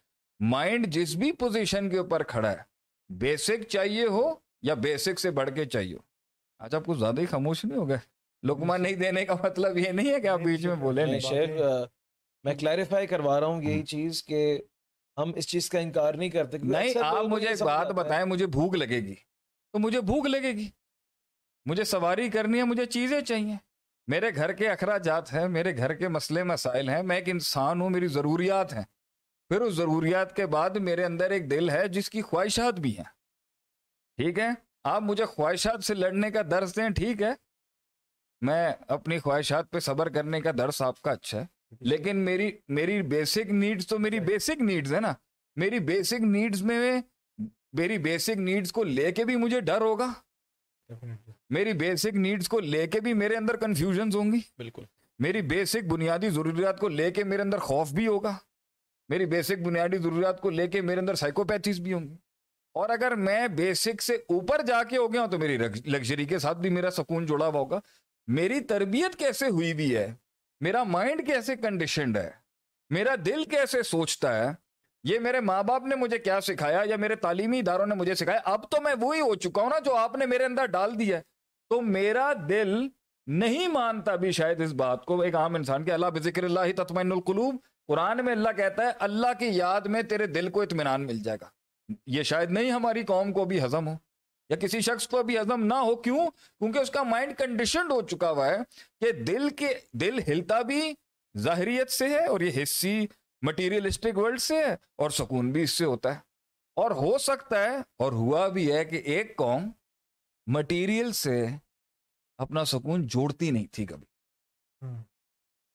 مائنڈ 0.41 0.87
جس 0.87 1.15
بھی 1.15 1.33
پوزیشن 1.33 1.91
کے 1.91 1.99
اوپر 1.99 2.23
کھڑا 2.23 2.51
ہے 2.53 2.63
بیسک 3.09 3.63
چاہیے 3.63 4.07
ہو 4.07 4.33
یا 4.63 4.75
بیسک 4.75 5.21
سے 5.21 5.31
بڑھ 5.31 5.51
کے 5.55 5.65
چاہیے 5.65 5.97
آج 6.59 6.75
آپ 6.75 6.85
کو 6.85 6.95
زیادہ 6.95 7.21
ہی 7.21 7.27
خاموش 7.27 7.65
نہیں 7.65 7.79
ہو 7.79 7.89
گئے 7.89 7.97
لکما 8.43 8.77
نہیں 8.77 8.95
دینے 8.95 9.25
کا 9.25 9.35
مطلب 9.45 9.79
یہ 9.79 9.91
نہیں 9.91 10.15
ہے 10.15 10.21
کہ 10.21 10.27
آپ 10.27 10.41
بیچ 10.41 10.67
میں 10.67 10.77
بولے 10.77 11.07
نہیں 11.07 11.21
شیخ 11.21 11.51
میں 12.45 12.55
کلیریفائی 12.55 13.07
کروا 13.07 13.41
رہا 13.41 13.47
ہوں 13.47 13.63
یہی 13.63 13.83
چیز 13.83 14.25
کہ 14.25 14.63
ہم 15.19 15.33
اس 15.37 15.49
چیز 15.49 15.71
کا 15.71 15.79
انکار 15.79 16.15
نہیں 16.15 16.31
کرتے 16.31 16.59
نہیں 16.59 16.93
آپ 17.05 17.25
مجھے 17.25 17.49
ایک 17.49 17.63
بات 17.63 17.87
بتائیں 17.87 18.25
مجھے 18.25 18.47
بھوک 18.47 18.77
لگے 18.77 19.01
گی۔ 19.01 19.15
تو 19.73 19.79
مجھے 19.79 20.01
بھوک 20.01 20.27
لگے 20.27 20.53
گی۔ 20.53 20.71
مجھے 21.67 21.85
سواری 21.85 22.31
کرنی 22.31 22.59
ہے 22.59 22.65
مجھے 22.65 22.85
چیزیں 22.87 23.21
چاہیے۔ 23.21 23.57
میرے 24.07 24.35
گھر 24.35 24.53
کے 24.53 24.69
اخراجات 24.69 25.33
ہیں 25.33 25.49
میرے 25.49 25.77
گھر 25.77 25.95
کے 25.95 26.09
مسئلے 26.09 26.43
مسائل 26.43 26.89
ہیں 26.89 27.03
میں 27.03 27.17
ایک 27.17 27.29
انسان 27.29 27.81
ہوں 27.81 27.91
میری 27.91 28.07
ضروریات 28.07 28.73
ہیں۔ 28.73 28.83
پھر 29.49 29.61
اس 29.61 29.75
ضروریات 29.75 30.37
کے 30.37 30.47
بعد 30.47 30.71
میرے 30.71 31.05
اندر 31.05 31.31
ایک 31.31 31.51
دل 31.51 31.71
ہے 31.71 31.89
جس 31.89 32.11
کی 32.11 32.23
خواہشات 32.23 32.75
بھی 32.75 32.97
ہیں۔ 32.97 33.05
ٹھیک 34.17 34.39
ہے؟ 34.39 34.49
آپ 34.85 35.03
مجھے 35.03 35.25
خواہشات 35.25 35.85
سے 35.85 35.95
لڑنے 35.95 36.31
کا 36.31 36.41
درس 36.51 36.77
دیں 36.77 36.89
ٹھیک 36.91 37.23
ہے؟ 37.23 37.31
میں 38.41 38.73
اپنی 38.89 39.19
خواہشات 39.19 39.71
پہ 39.71 39.79
صبر 39.79 40.09
کرنے 40.09 40.41
کا 40.41 40.51
درس 40.59 40.83
آپ 40.83 41.01
کا 41.01 41.11
اچھا 41.11 41.41
ہے۔ 41.41 41.54
لیکن 41.81 42.17
میری 42.17 42.53
میری 42.69 43.03
بیسک 43.03 43.51
نیڈز 43.51 43.87
تو 43.87 43.99
میری 43.99 44.21
بیسک 44.21 44.63
نیڈز 44.63 44.95
ہے 44.95 45.01
نا۔ 45.01 45.15
میری 45.57 45.79
بیسک 45.79 46.21
نیڈز 46.21 46.63
میں 46.63 47.01
میری 47.73 47.99
بیسک 47.99 48.39
نیڈز 48.39 48.73
کو 48.73 48.85
لے 48.85 49.13
کے 49.13 49.25
بھی 49.25 49.37
مجھے 49.37 49.61
ڈر 49.61 49.81
ہوگا۔ 49.81 50.13
میری 51.51 51.73
بیسک 51.73 52.15
نیڈز 52.15 52.49
کو 52.49 52.61
لے 52.61 52.87
کے 52.87 53.01
بھی 53.01 53.13
میرے 53.13 53.37
اندر 53.37 53.57
کنفیوژنز 53.57 54.17
ہوں 54.17 54.33
گی۔ 54.33 54.39
بالکل۔ 54.59 54.83
میری 55.19 55.43
بیسک 55.43 55.85
بنیادی 55.85 56.31
ضروریات 56.31 56.81
کو 56.81 56.89
لے 56.89 57.11
کے 57.11 57.25
میرے 57.25 57.43
اندر 57.43 57.59
خوف 57.59 57.93
بھی 57.93 58.07
ہوگا۔ 58.07 58.37
میری 59.09 59.27
بیسک 59.27 59.59
بنیادی 59.67 59.99
ضروریات 59.99 60.41
کو 60.41 60.51
لے 60.51 60.69
کے 60.69 60.81
میرے 60.81 61.01
اندر 61.01 61.15
سائیکوپیتھیز 61.15 61.81
بھی 61.81 61.93
ہوں 61.93 62.09
گی۔ 62.09 62.17
اور 62.75 62.89
اگر 62.89 63.15
میں 63.15 63.49
بیسک 63.49 64.03
سے 64.03 64.15
اوپر 64.15 64.63
جا 64.67 64.83
کے 64.83 64.97
ہو 64.97 65.13
گیا 65.13 65.21
ہوں 65.21 65.29
تو 65.29 65.39
میری 65.39 65.59
لگژری 65.85 66.25
کے 66.25 66.39
ساتھ 66.39 66.59
بھی 66.59 66.71
میرا 66.71 66.91
سکون 66.91 67.27
جڑا 67.27 67.47
ہوا 67.47 67.61
ہوگا۔ 67.61 67.81
میری 68.27 68.61
تربیت 68.61 69.17
کیسے 69.19 69.47
ہوئی 69.47 69.75
بھی 69.75 69.97
ہے؟ 69.97 70.15
میرا 70.65 70.85
مائنڈ 70.85 71.27
کیسے 71.27 71.57
کنڈیشنڈ 71.57 72.17
ہے؟ 72.17 72.31
میرا 72.91 73.15
دل 73.27 73.45
کیسے 73.45 73.83
سوچتا 73.83 74.45
ہے؟ 74.45 74.51
یہ 75.05 75.19
میرے 75.19 75.41
ماں 75.41 75.63
باپ 75.63 75.83
نے 75.83 75.95
مجھے 75.95 76.19
کیا 76.19 76.41
سکھایا؟ 76.41 76.83
یا 76.85 76.97
میرے 76.97 77.17
تعلیمی 77.17 77.59
اداروں 77.59 77.87
نے 77.87 77.95
مجھے 77.95 78.15
سکھایا؟ 78.15 78.39
اب 78.45 78.71
تو 78.71 78.81
میں 78.81 78.95
وہی 79.01 79.21
ہو 79.21 79.35
چکا 79.35 79.63
ہوں 79.63 79.71
نا 79.71 79.79
جو 79.79 79.97
آپ 79.97 80.17
نے 80.17 80.27
میرے 80.27 80.45
اندر 80.45 80.67
ڈال 80.67 80.99
دیا 80.99 81.17
ہے۔ 81.17 81.23
تو 81.69 81.81
میرا 81.81 82.33
دل 82.49 82.89
نہیں 83.27 83.69
مانتا 83.69 84.17
بھی 84.17 84.33
شاید 84.33 84.61
اس 84.61 84.73
بات 84.73 85.05
کو۔ 85.05 85.21
ایک 85.21 85.35
عام 85.35 85.55
انسان 85.55 85.85
کے 85.85 85.93
اللہ 85.93 86.07
بذکر 86.07 86.45
اللہ 86.45 86.73
تطمئن 86.77 87.13
القلوب۔ 87.13 87.57
قرآن 87.89 88.25
میں 88.25 88.33
اللہ 88.33 88.51
کہتا 88.57 88.83
ہے، 88.83 88.91
اللہ 89.01 89.39
کی 89.39 89.47
یاد 89.47 89.81
میں 89.81 90.03
تیرے 90.03 90.27
دل 90.27 90.51
کو 90.51 90.63
اطمینان 90.63 91.07
مل 91.07 91.19
جائے 91.19 91.39
گا۔ 91.41 91.47
یہ 92.07 92.23
شاید 92.23 92.51
نہیں 92.51 92.71
ہماری 92.71 93.03
قوم 93.03 93.33
کو 93.33 93.45
بھی 93.45 93.65
ہضم 93.65 93.89
ہو۔ 93.89 93.95
یا 94.49 94.57
کسی 94.57 94.81
شخص 94.81 95.09
کو 95.09 95.23
بھی 95.23 95.39
ہضم 95.39 95.67
نہ 95.67 95.75
ہو 95.75 95.97
کیوں؟ 95.97 96.31
کیونکہ 96.31 96.79
اس 96.79 96.91
کا 96.91 97.03
مائنڈ 97.03 97.39
کنڈیشنڈ 97.39 97.93
ہو 97.93 98.03
چکا 98.03 98.31
ہوا 98.31 98.47
ہے 98.47 98.57
کہ 99.01 99.13
دل 99.13 99.49
کے 99.49 99.69
دل 99.93 100.19
ہلتا 100.19 100.63
بھی 100.63 100.95
ظاہریت 101.39 101.91
سے 101.91 102.09
ہے 102.09 102.27
اور 102.27 102.41
یہ 102.41 102.63
حصی 102.63 103.07
مٹیریلسٹک 103.43 104.19
ورلڈ 104.19 104.41
سے 104.41 104.59
ہے 104.59 104.73
اور 104.73 105.11
سکون 105.11 105.51
بھی 105.51 105.63
اس 105.63 105.71
سے 105.71 105.85
ہوتا 105.85 106.15
ہے۔ 106.15 106.21
اور 106.77 106.91
ہو 106.91 107.19
سکتا 107.19 107.65
ہے 107.65 107.77
اور 107.77 108.13
ہوا 108.13 108.49
بھی 108.49 108.73
ہے 108.73 108.85
کہ 108.85 108.97
ایک 108.97 109.37
قوم 109.37 109.71
مٹیریل 110.47 111.13
سے 111.13 111.47
اپنا 112.39 112.65
سکون 112.65 113.07
جوڑتی 113.07 113.51
نہیں 113.51 113.67
تھی 113.73 113.87
کبھی۔ 113.87 114.07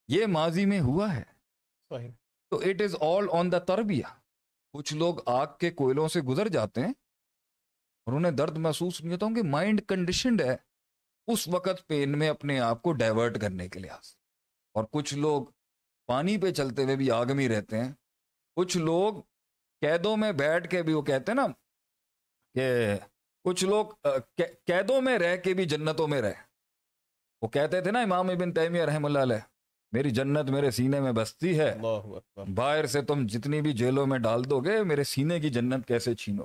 یہ 0.08 0.26
ماضی 0.26 0.66
میں 0.66 0.80
ہوا 0.80 1.16
ہے۔ 1.16 1.24
تو 2.50 2.58
اٹ 2.58 2.82
از 2.82 2.96
آل 3.00 3.28
آن 3.32 3.52
دا 3.52 3.60
تربیہ۔ 3.60 4.04
کچھ 4.74 4.94
لوگ 4.94 5.16
آگ 5.26 5.48
کے 5.60 5.72
کوئلوں 5.72 6.08
سے 6.08 6.22
گزر 6.22 6.48
جاتے 6.48 6.82
ہیں۔ 6.82 6.94
اور 8.10 8.18
انہیں 8.18 8.32
درد 8.32 8.58
محسوس 8.58 9.02
نہیں 9.02 9.14
ہوتا 9.14 9.26
ہوں 9.26 9.36
کہ 9.36 9.44
مائنڈ 9.44 9.82
کنڈیشنڈ 9.88 10.42
ہے 10.42 10.58
اس 11.28 11.48
وقت 11.48 11.88
پین 11.88 12.20
میں 12.20 12.30
اپنے 12.30 12.60
آپ 12.60 12.82
کو 12.82 12.94
ڈائیورٹ 12.94 13.42
کرنے 13.42 13.70
کے 13.70 13.80
لحاظ 13.80 14.16
اور 14.74 14.84
کچھ 14.92 15.14
لوگ 15.14 15.46
پانی 16.08 16.38
پہ 16.38 16.52
چلتے 16.52 16.84
ہوئے 16.84 16.96
بھی 16.96 17.12
آگ 17.12 17.26
میں 17.36 17.50
رہتے 17.50 17.78
ہیں۔ 17.78 17.92
کچھ 18.56 18.78
لوگ 18.78 19.14
قیدوں 19.82 20.18
میں 20.18 20.32
بیٹھ 20.32 20.70
کے 20.70 20.84
بھی 20.84 20.94
وہ 20.94 21.02
کہتے 21.02 21.32
ہیں 21.32 21.36
نا 21.36 21.48
کہ 22.54 22.96
کچھ 23.44 23.66
لوگ 23.66 23.86
قیدوں 24.66 25.02
میں 25.02 25.18
رہ 25.18 25.38
کے 25.38 25.54
بھی 25.54 25.66
جنتوں 25.66 26.08
میں 26.08 26.22
رہے 26.22 26.34
وہ 27.42 27.48
کہتے 27.48 27.82
تھے 27.82 27.92
نا 27.92 28.02
امام 28.02 28.30
ابن 28.30 28.54
تیمیہ 28.54 28.84
رحم 28.84 29.06
اللہ 29.06 29.20
علیہ 29.20 29.48
میری 29.92 30.10
جنت 30.10 30.50
میرے 30.50 30.72
سینے 30.72 31.00
میں 31.00 31.12
بستی 31.12 31.60
ہے۔ 31.60 31.76
باہر 32.56 32.86
سے 32.86 33.02
تم 33.02 33.26
جتنی 33.26 33.62
بھی 33.62 33.74
جیلوں 33.74 34.08
میں 34.08 34.20
ڈال 34.20 34.50
دو 34.50 34.60
گے 34.60 34.84
میرے 34.84 35.04
سینے 35.04 35.40
کی 35.40 35.50
جنت 35.50 35.88
کیسے 35.88 36.16
چھینو؟ 36.16 36.44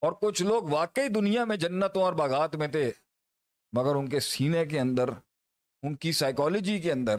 اور 0.00 0.12
کچھ 0.12 0.42
لوگ 0.42 0.62
واقعی 0.62 1.08
دنیا 1.08 1.44
میں 1.44 1.56
جنتوں 1.56 2.02
اور 2.02 2.12
باغات 2.12 2.56
میں 2.56 2.68
تھے، 2.68 2.90
مگر 3.72 3.94
ان 3.94 4.08
کے 4.08 4.20
سینے 4.20 4.66
کے 4.66 4.80
اندر، 4.80 5.08
ان 5.82 5.94
کی 5.94 6.12
سائیکالوجی 6.12 6.80
کے 6.80 6.92
اندر 6.92 7.16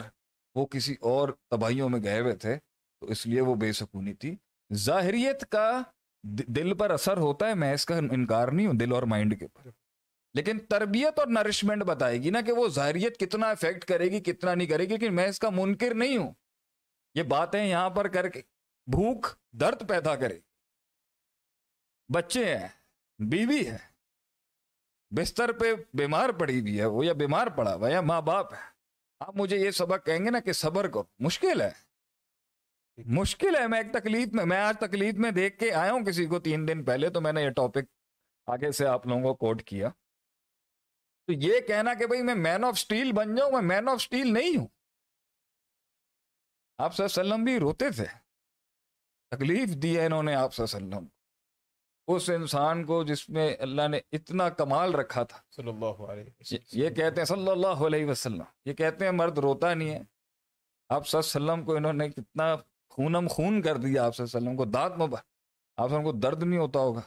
وہ 0.54 0.66
کسی 0.66 0.94
اور 1.00 1.28
تباہیوں 1.50 1.88
میں 1.88 2.02
گئے 2.02 2.20
ہوئے 2.20 2.36
تھے، 2.36 2.56
تو 3.00 3.06
اس 3.06 3.26
لیے 3.26 3.40
وہ 3.40 3.54
بے 3.54 3.72
سکونی 3.72 4.14
تھی۔ 4.14 4.36
ظاہریت 4.74 5.50
کا 5.50 5.82
دل 6.22 6.74
پر 6.74 6.90
اثر 6.90 7.16
ہوتا 7.16 7.48
ہے، 7.48 7.54
میں 7.54 7.74
اس 7.74 7.86
کا 7.86 7.96
انکار 7.96 8.48
نہیں 8.48 8.66
ہوں، 8.66 8.74
دل 8.74 8.92
اور 8.92 9.02
مائنڈ 9.02 9.38
کے 9.38 9.44
اوپر۔ 9.44 9.70
لیکن 10.34 10.58
تربیت 10.58 11.18
اور 11.18 11.26
نرشمنٹ 11.26 11.82
بتائے 11.82 12.22
گی 12.22 12.30
نا 12.30 12.40
کہ 12.40 12.52
وہ 12.52 12.68
ظاہریت 12.68 13.20
کتنا 13.20 13.50
افیکٹ 13.50 13.84
کرے 13.84 14.04
گی، 14.04 14.20
کتنا 14.20 14.54
نہیں 14.54 14.68
کرے 14.68 14.84
گی 14.84 14.98
کہ 14.98 15.10
میں 15.10 15.28
اس 15.28 15.38
کا 15.38 15.50
منکر 15.50 15.94
نہیں 15.94 16.16
ہوں۔ 16.16 16.32
یہ 17.14 17.22
باتیں 17.22 17.66
یہاں 17.66 17.90
پر 17.90 18.08
کر 18.08 18.28
کے 18.28 18.42
بھوک 18.86 19.26
درد 19.52 19.88
پیدا 19.88 20.16
کرے۔ 20.16 20.38
بچے 22.14 22.58
ہیں، 22.58 22.68
بیوی 23.18 23.68
ہے۔ 23.68 23.78
بستر 25.16 25.52
پہ 25.52 25.64
بیمار 25.94 26.28
پڑی 26.28 26.60
ہوئی 26.60 26.80
ہے، 26.80 26.84
وہ 26.84 27.06
یا 27.06 27.12
بیمار 27.12 27.46
پڑا 27.46 27.74
ہوا 27.74 27.90
یا 27.90 28.00
ماں 28.00 28.22
باپ 28.22 28.54
ہے۔ 28.54 28.58
آپ 29.20 29.36
مجھے 29.36 29.56
یہ 29.56 29.70
سبق 29.70 30.06
کہیں 30.06 30.24
گے 30.24 30.30
نا 30.30 30.40
کہ 30.40 30.52
صبر 30.52 30.88
کرو 30.88 31.02
مشکل 31.18 31.60
ہے۔ 31.60 31.70
مشکل 32.96 33.56
ہے، 33.56 33.66
میں 33.66 33.80
ایک 33.80 33.92
تکلیف 33.92 34.28
میں 34.32 34.44
میں 34.44 34.60
آج 34.60 34.76
تکلیف 34.80 35.14
میں 35.14 35.30
دیکھ 35.30 35.58
کے 35.58 35.72
آیا 35.72 35.92
ہوں 35.92 36.04
کسی 36.04 36.26
کو 36.26 36.40
تین 36.40 36.68
دن 36.68 36.84
پہلے، 36.84 37.10
تو 37.10 37.20
میں 37.20 37.32
نے 37.32 37.42
یہ 37.42 37.50
ٹاپک 37.50 37.84
آگے 38.46 38.72
سے 38.72 38.86
آپ 38.86 39.06
لوگوں 39.06 39.22
کو 39.22 39.34
کوٹ 39.34 39.62
کیا۔ 39.62 39.88
تو 41.26 41.32
یہ 41.32 41.60
کہنا 41.60 41.94
کہ 41.94 42.06
بھائی 42.06 42.22
میں 42.22 42.34
مین 42.34 42.64
آف 42.64 42.78
سٹیل 42.78 43.12
بن 43.12 43.34
جاؤں، 43.34 43.50
میں 43.50 43.62
مین 43.62 43.88
آف 43.88 44.02
سٹیل 44.02 44.32
نہیں 44.32 44.56
ہوں۔ 44.56 44.66
آپ 46.78 46.96
صلی 46.96 47.06
اللہ 47.06 47.20
علیہ 47.20 47.32
وسلم 47.32 47.44
بھی 47.44 47.58
روتے 47.58 47.90
تھے۔ 47.90 48.06
تکلیف 49.30 49.68
دی 49.82 50.00
ہے 50.00 50.06
انہوں 50.06 50.22
نے 50.22 50.34
آپ 50.34 50.54
صلی 50.54 50.66
اللہ 50.66 50.86
علیہ 50.86 50.96
وسلم 50.96 51.19
اس 52.16 52.30
انسان 52.30 52.84
کو 52.84 53.04
جس 53.04 53.28
میں 53.28 53.56
اللہ 53.58 53.88
نے 53.88 54.00
اتنا 54.12 54.48
کمال 54.48 54.94
رکھا 54.94 55.22
تھا۔ 55.22 55.38
صلی 55.56 55.68
اللہ 55.68 55.84
علیہ 55.84 56.24
یہ- 56.50 56.60
یہ 56.72 56.88
کہتے 56.90 57.20
ہیں 57.20 57.24
صلی 57.24 57.50
اللہ 57.50 57.66
علیہ 57.66 58.06
وسلم۔ 58.06 58.42
یہ 58.64 58.72
کہتے 58.72 59.04
ہیں 59.04 59.12
مرد 59.12 59.38
روتا 59.38 59.74
نہیں 59.74 59.90
ہے۔ 59.90 60.00
آپ 60.88 61.08
صلی 61.08 61.18
اللہ 61.18 61.52
علیہ 61.52 61.52
وسلم 61.52 61.66
کو 61.66 61.76
انہوں 61.76 61.92
نے 61.92 62.10
کتنا 62.10 62.56
خونم 62.90 63.26
خون 63.30 63.62
کر 63.62 63.76
دیا 63.76 64.04
آپ 64.04 64.16
صلی 64.16 64.26
اللہ 64.26 64.38
علیہ 64.38 64.48
وسلم 64.48 64.56
کو۔ 64.56 64.64
دانت 64.64 64.94
مبا 64.96 65.18
آپ 65.76 65.92
وسلم 65.92 66.04
کو 66.04 66.12
درد 66.12 66.42
نہیں 66.42 66.60
ہوتا 66.60 66.78
ہوگا 66.78 67.00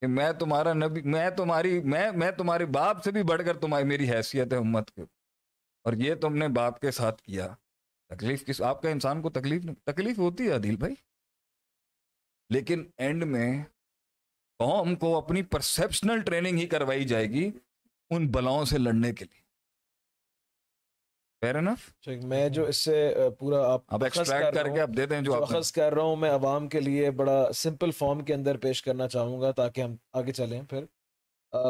کہ 0.00 0.06
میں 0.06 0.32
تمہارا 0.32 0.72
نبی 0.72 1.02
میں 1.02 1.30
تمہاری 1.30 1.80
میں 1.80 2.10
میں 2.12 2.30
تمہارے 2.30 2.66
باپ 2.66 3.04
سے 3.04 3.10
بھی 3.10 3.22
بڑھ 3.22 3.42
کر 3.46 3.58
تمہاری 3.58 3.84
میری 3.84 4.10
حیثیت 4.10 4.52
ہے 4.52 4.58
امت 4.58 4.90
کے۔ 4.90 5.02
اور 5.84 5.92
یہ 5.92 6.14
تم 6.14 6.36
نے 6.36 6.48
باپ 6.48 6.80
کے 6.80 6.90
ساتھ 6.90 7.22
کیا۔ 7.22 7.48
تکلیف 8.08 8.46
کس 8.46 8.62
آپ 8.62 8.82
کا 8.82 8.88
انسان 8.88 9.22
کو 9.22 9.30
تکلیف 9.30 9.64
نہیں 9.64 9.86
تکلیف 9.86 10.18
ہوتی 10.18 10.46
ہے 10.46 10.50
عدیل 10.50 10.76
بھائی۔ 10.76 10.94
لیکن 12.50 12.90
اینڈ 12.96 13.24
میں 13.24 13.62
قوم 14.64 14.94
کو 14.94 15.16
اپنی 15.16 15.42
پرسپشنل 15.42 16.20
ٹریننگ 16.20 16.58
ہی 16.58 16.66
کروائی 16.66 17.04
جائے 17.04 17.24
گی 17.24 17.50
ان 18.10 18.26
بلاؤں 18.26 18.64
سے 18.64 18.78
لڑنے 18.78 19.12
کے 19.12 19.24
لیے۔ 19.24 19.44
میں 22.16 22.48
جو 22.48 22.64
اس 22.64 22.76
سے 22.76 23.14
پورا 23.38 23.72
آپ 23.72 23.86
کر 24.52 24.68
کے 24.74 24.80
اب 24.80 24.96
دیتے 24.96 25.14
ہیں 25.14 25.22
جو 25.22 25.34
آپ 25.34 25.42
اخذ 25.42 25.72
کر 25.72 25.94
رہا 25.94 26.02
ہوں 26.02 26.16
میں 26.16 26.30
عوام 26.30 26.68
کے 26.68 26.80
لیے 26.80 27.10
بڑا 27.10 27.52
سمپل 27.54 27.90
فارم 27.90 28.24
کے 28.24 28.34
اندر 28.34 28.56
پیش 28.56 28.82
کرنا 28.82 29.08
چاہوں 29.08 29.40
گا 29.40 29.50
تاکہ 29.50 29.80
ہم 29.80 29.96
آگے 30.12 30.32
چلیں۔ 30.32 30.62
پھر 30.62 30.84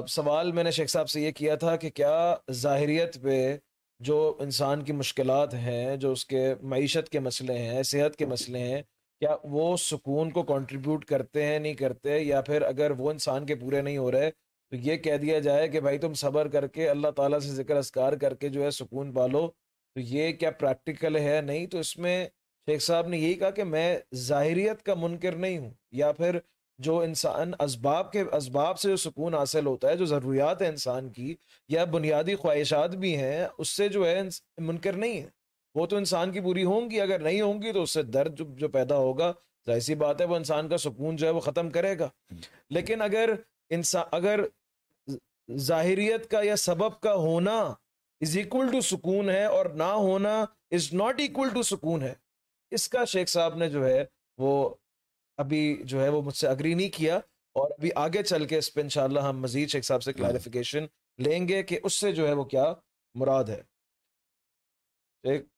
سوال 0.08 0.52
میں 0.52 0.64
نے 0.64 0.70
شیخ 0.70 0.88
صاحب 0.90 1.08
سے 1.08 1.20
یہ 1.20 1.30
کیا 1.30 1.54
تھا 1.54 1.76
کہ 1.76 1.90
کیا 1.90 2.36
ظاہریت 2.52 3.22
پہ 3.22 3.56
جو 4.00 4.36
انسان 4.40 4.84
کی 4.84 4.92
مشکلات 4.92 5.54
ہیں 5.54 5.96
جو 5.96 6.12
اس 6.12 6.26
کے 6.26 6.54
معیشت 6.62 7.08
کے 7.08 7.20
مسئلے 7.20 7.58
ہیں 7.58 7.82
صحت 7.82 8.16
کے 8.16 8.26
مسئلے 8.26 8.58
ہیں 8.58 8.82
کیا 9.24 9.36
وہ 9.44 9.76
سکون 9.76 10.30
کو 10.30 10.42
کنٹریبیوٹ 10.42 11.04
کرتے 11.04 11.44
ہیں، 11.46 11.58
نہیں 11.58 11.74
کرتے، 11.74 12.18
یا 12.18 12.40
پھر 12.40 12.62
اگر 12.62 12.90
وہ 12.90 13.10
انسان 13.10 13.46
کے 13.46 13.54
پورے 13.54 13.82
نہیں 13.82 13.98
ہو 13.98 14.12
رہے، 14.12 14.30
تو 14.30 14.76
یہ 14.76 14.96
کہہ 14.96 15.16
دیا 15.16 15.38
جائے 15.38 15.68
کہ 15.68 15.80
بھائی 15.80 15.98
تم 15.98 16.14
صبر 16.14 16.48
کر 16.48 16.66
کے 16.66 16.88
اللہ 16.88 17.10
تعالیٰ 17.10 17.38
سے 17.38 17.48
ذکر 17.48 17.76
اذکار 17.76 18.12
کر 18.12 18.34
کے 18.34 18.48
جو 18.48 18.64
ہے 18.64 18.70
سکون 18.70 19.12
پالو۔ 19.12 19.46
تو 19.96 20.00
یہ 20.00 20.32
کیا 20.32 20.50
پریکٹیکل 20.50 21.16
ہے؟ 21.16 21.40
نہیں، 21.40 21.66
تو 21.66 21.78
اس 21.78 21.96
میں 21.98 22.28
شیخ 22.68 22.82
صاحب 22.82 23.08
نے 23.08 23.18
یہی 23.18 23.34
کہا 23.34 23.50
کہ 23.50 23.64
میں 23.64 23.98
ظاہریت 24.14 24.82
کا 24.82 24.94
منکر 24.94 25.36
نہیں 25.36 25.58
ہوں، 25.58 25.70
یا 25.92 26.12
پھر 26.12 26.38
جو 26.78 26.98
انسان 27.00 27.52
اسباب 27.60 28.12
کے 28.12 28.20
اسباب 28.32 28.78
سے 28.78 28.88
جو 28.88 28.96
سکون 28.96 29.34
حاصل 29.34 29.66
ہوتا 29.66 29.88
ہے، 29.88 29.96
جو 29.96 30.04
ضروریات 30.04 30.62
ہیں 30.62 30.68
انسان 30.68 31.08
کی، 31.08 31.34
یا 31.68 31.84
بنیادی 31.84 32.34
خواہشات 32.34 32.96
بھی 32.96 33.16
ہیں، 33.16 33.46
اس 33.58 33.68
سے 33.68 33.88
جو 33.88 34.06
ہے 34.06 34.20
منکر 34.58 34.92
نہیں 34.92 35.20
ہے۔ 35.20 35.28
وہ 35.74 35.86
تو 35.86 35.96
انسان 35.96 36.32
کی 36.32 36.40
پوری 36.40 36.64
ہوں 36.64 36.90
گی 36.90 37.00
اگر 37.00 37.18
نہیں 37.18 37.40
ہوں 37.40 37.62
گی 37.62 37.72
تو 37.72 37.82
اس 37.82 37.90
سے 37.90 38.02
درد 38.02 38.38
جو 38.38 38.44
جو 38.56 38.68
پیدا 38.68 38.96
ہوگا 38.96 39.32
ظاہر 39.66 39.80
سی 39.80 39.94
بات 39.94 40.20
ہے 40.20 40.26
وہ 40.26 40.36
انسان 40.36 40.68
کا 40.68 40.78
سکون 40.78 41.16
جو 41.16 41.26
ہے 41.26 41.32
وہ 41.32 41.40
ختم 41.40 41.70
کرے 41.70 41.98
گا۔ 41.98 42.08
لیکن 42.70 43.02
اگر 43.02 43.30
انسان 43.70 44.04
اگر 44.12 44.40
ظاہریت 45.56 46.30
کا 46.30 46.40
یا 46.42 46.56
سبب 46.56 47.00
کا 47.00 47.14
ہونا 47.14 47.60
از 48.20 48.38
اکول 48.38 48.70
ٹو 48.72 48.80
سکون 48.80 49.30
ہے 49.30 49.44
اور 49.44 49.66
نہ 49.66 49.82
ہونا 49.82 50.44
از 50.70 50.92
ناٹ 50.92 51.20
اکول 51.20 51.48
ٹو 51.48 51.62
سکون 51.62 52.02
ہے 52.02 52.14
اس 52.70 52.88
کا 52.88 53.04
شیخ 53.04 53.28
صاحب 53.28 53.56
نے 53.56 53.68
جو 53.68 53.86
ہے 53.86 54.04
وہ 54.38 54.74
ابھی 55.38 55.82
جو 55.84 56.02
ہے 56.02 56.08
وہ 56.08 56.22
مجھ 56.22 56.36
سے 56.36 56.48
اگری 56.48 56.74
نہیں 56.74 56.88
کیا 56.88 57.16
اور 57.56 57.70
ابھی 57.70 57.90
آگے 57.94 58.22
چل 58.22 58.44
کے 58.44 58.58
اس 58.58 58.74
پہ 58.74 58.80
انشاءاللہ 58.80 59.20
ہم 59.20 59.40
مزید 59.40 59.68
شیخ 59.68 59.84
صاحب 59.84 60.02
سے 60.02 60.12
کلیریفیکیشن 60.12 60.86
لیں 61.18 61.48
گے 61.48 61.62
کہ 61.62 61.80
اس 61.82 61.92
سے 61.92 62.12
جو 62.12 62.28
ہے 62.28 62.32
وہ 62.32 62.44
کیا 62.44 62.74
مراد 63.14 63.44
ہے۔ 63.44 63.62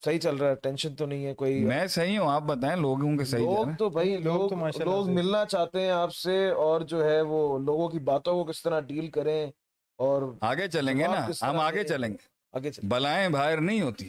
صحیح 0.04 0.18
چل 0.18 0.36
رہا 0.36 0.50
ہے 0.50 0.54
ٹینشن 0.54 0.96
تو 0.96 1.06
نہیں 1.06 1.26
ہے 1.26 1.34
کوئی۔ 1.34 1.64
میں 1.64 1.86
صحیح 1.86 2.18
ہوں 2.18 2.30
آپ 2.30 2.42
بتائیں 2.42 2.76
لوگوں 2.76 3.16
کے 3.18 3.24
صحیح 3.24 3.44
لوگ 3.44 3.66
تو 3.78 3.90
بھائی 3.90 4.16
لوگ 4.16 4.52
لوگ 4.78 5.10
ملنا 5.10 5.44
چاہتے 5.44 5.80
ہیں 5.80 5.90
آپ 5.90 6.14
سے 6.14 6.50
اور 6.50 6.80
جو 6.80 7.04
ہے 7.04 7.20
وہ 7.20 7.58
لوگوں 7.58 7.88
کی 7.88 7.98
باتوں 7.98 8.44
کو 8.44 8.52
کس 8.52 8.62
طرح 8.62 8.80
ڈیل 8.80 9.10
کریں 9.10 9.50
اور۔ 9.96 10.22
آگے 10.40 10.68
چلیں 10.68 10.98
گے 10.98 11.06
نا؟ 11.06 11.26
ہم 11.42 11.60
آگے؟ 11.60 11.84
چلیں 11.84 12.08
گے۔ 12.08 12.16
آگے 12.52 12.70
بلائیں 12.82 13.28
باہر 13.28 13.60
نہیں 13.60 13.82
ہوتی۔ 13.82 14.08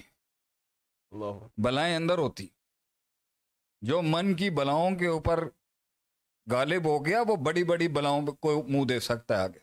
بلائیں 1.57 1.95
اندر 1.95 2.17
ہوتی۔ 2.17 2.47
جو 3.81 4.01
من 4.01 4.33
کی 4.33 4.49
بلاؤں 4.49 4.91
کے 4.91 5.07
اوپر 5.07 5.49
غالب 6.51 6.85
ہو 6.85 7.05
گیا 7.05 7.23
وہ 7.27 7.35
بڑی 7.35 7.63
بڑی 7.63 7.87
بلاؤں 7.87 8.21
کو 8.21 8.63
منہ 8.67 8.83
دے 8.83 8.99
سکتا 8.99 9.37
ہے 9.37 9.43
آگے۔ 9.43 9.59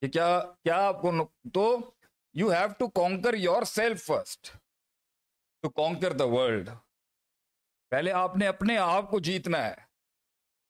کہ 0.00 0.08
کیا 0.08 0.40
کیا 0.64 0.86
آپ 0.86 1.02
کو 1.02 1.12
تو 1.54 1.78
you 2.34 2.50
have 2.50 2.68
to 2.78 2.88
conquer 2.88 3.34
yourself 3.62 4.06
first 4.06 4.56
to 5.62 5.70
conquer 5.70 6.12
the 6.12 6.24
world 6.24 6.70
پہلے 7.90 8.12
آپ 8.12 8.36
نے 8.36 8.46
اپنے 8.46 8.78
آپ 8.78 9.10
کو 9.10 9.20
جیتنا 9.20 9.66
ہے 9.66 9.74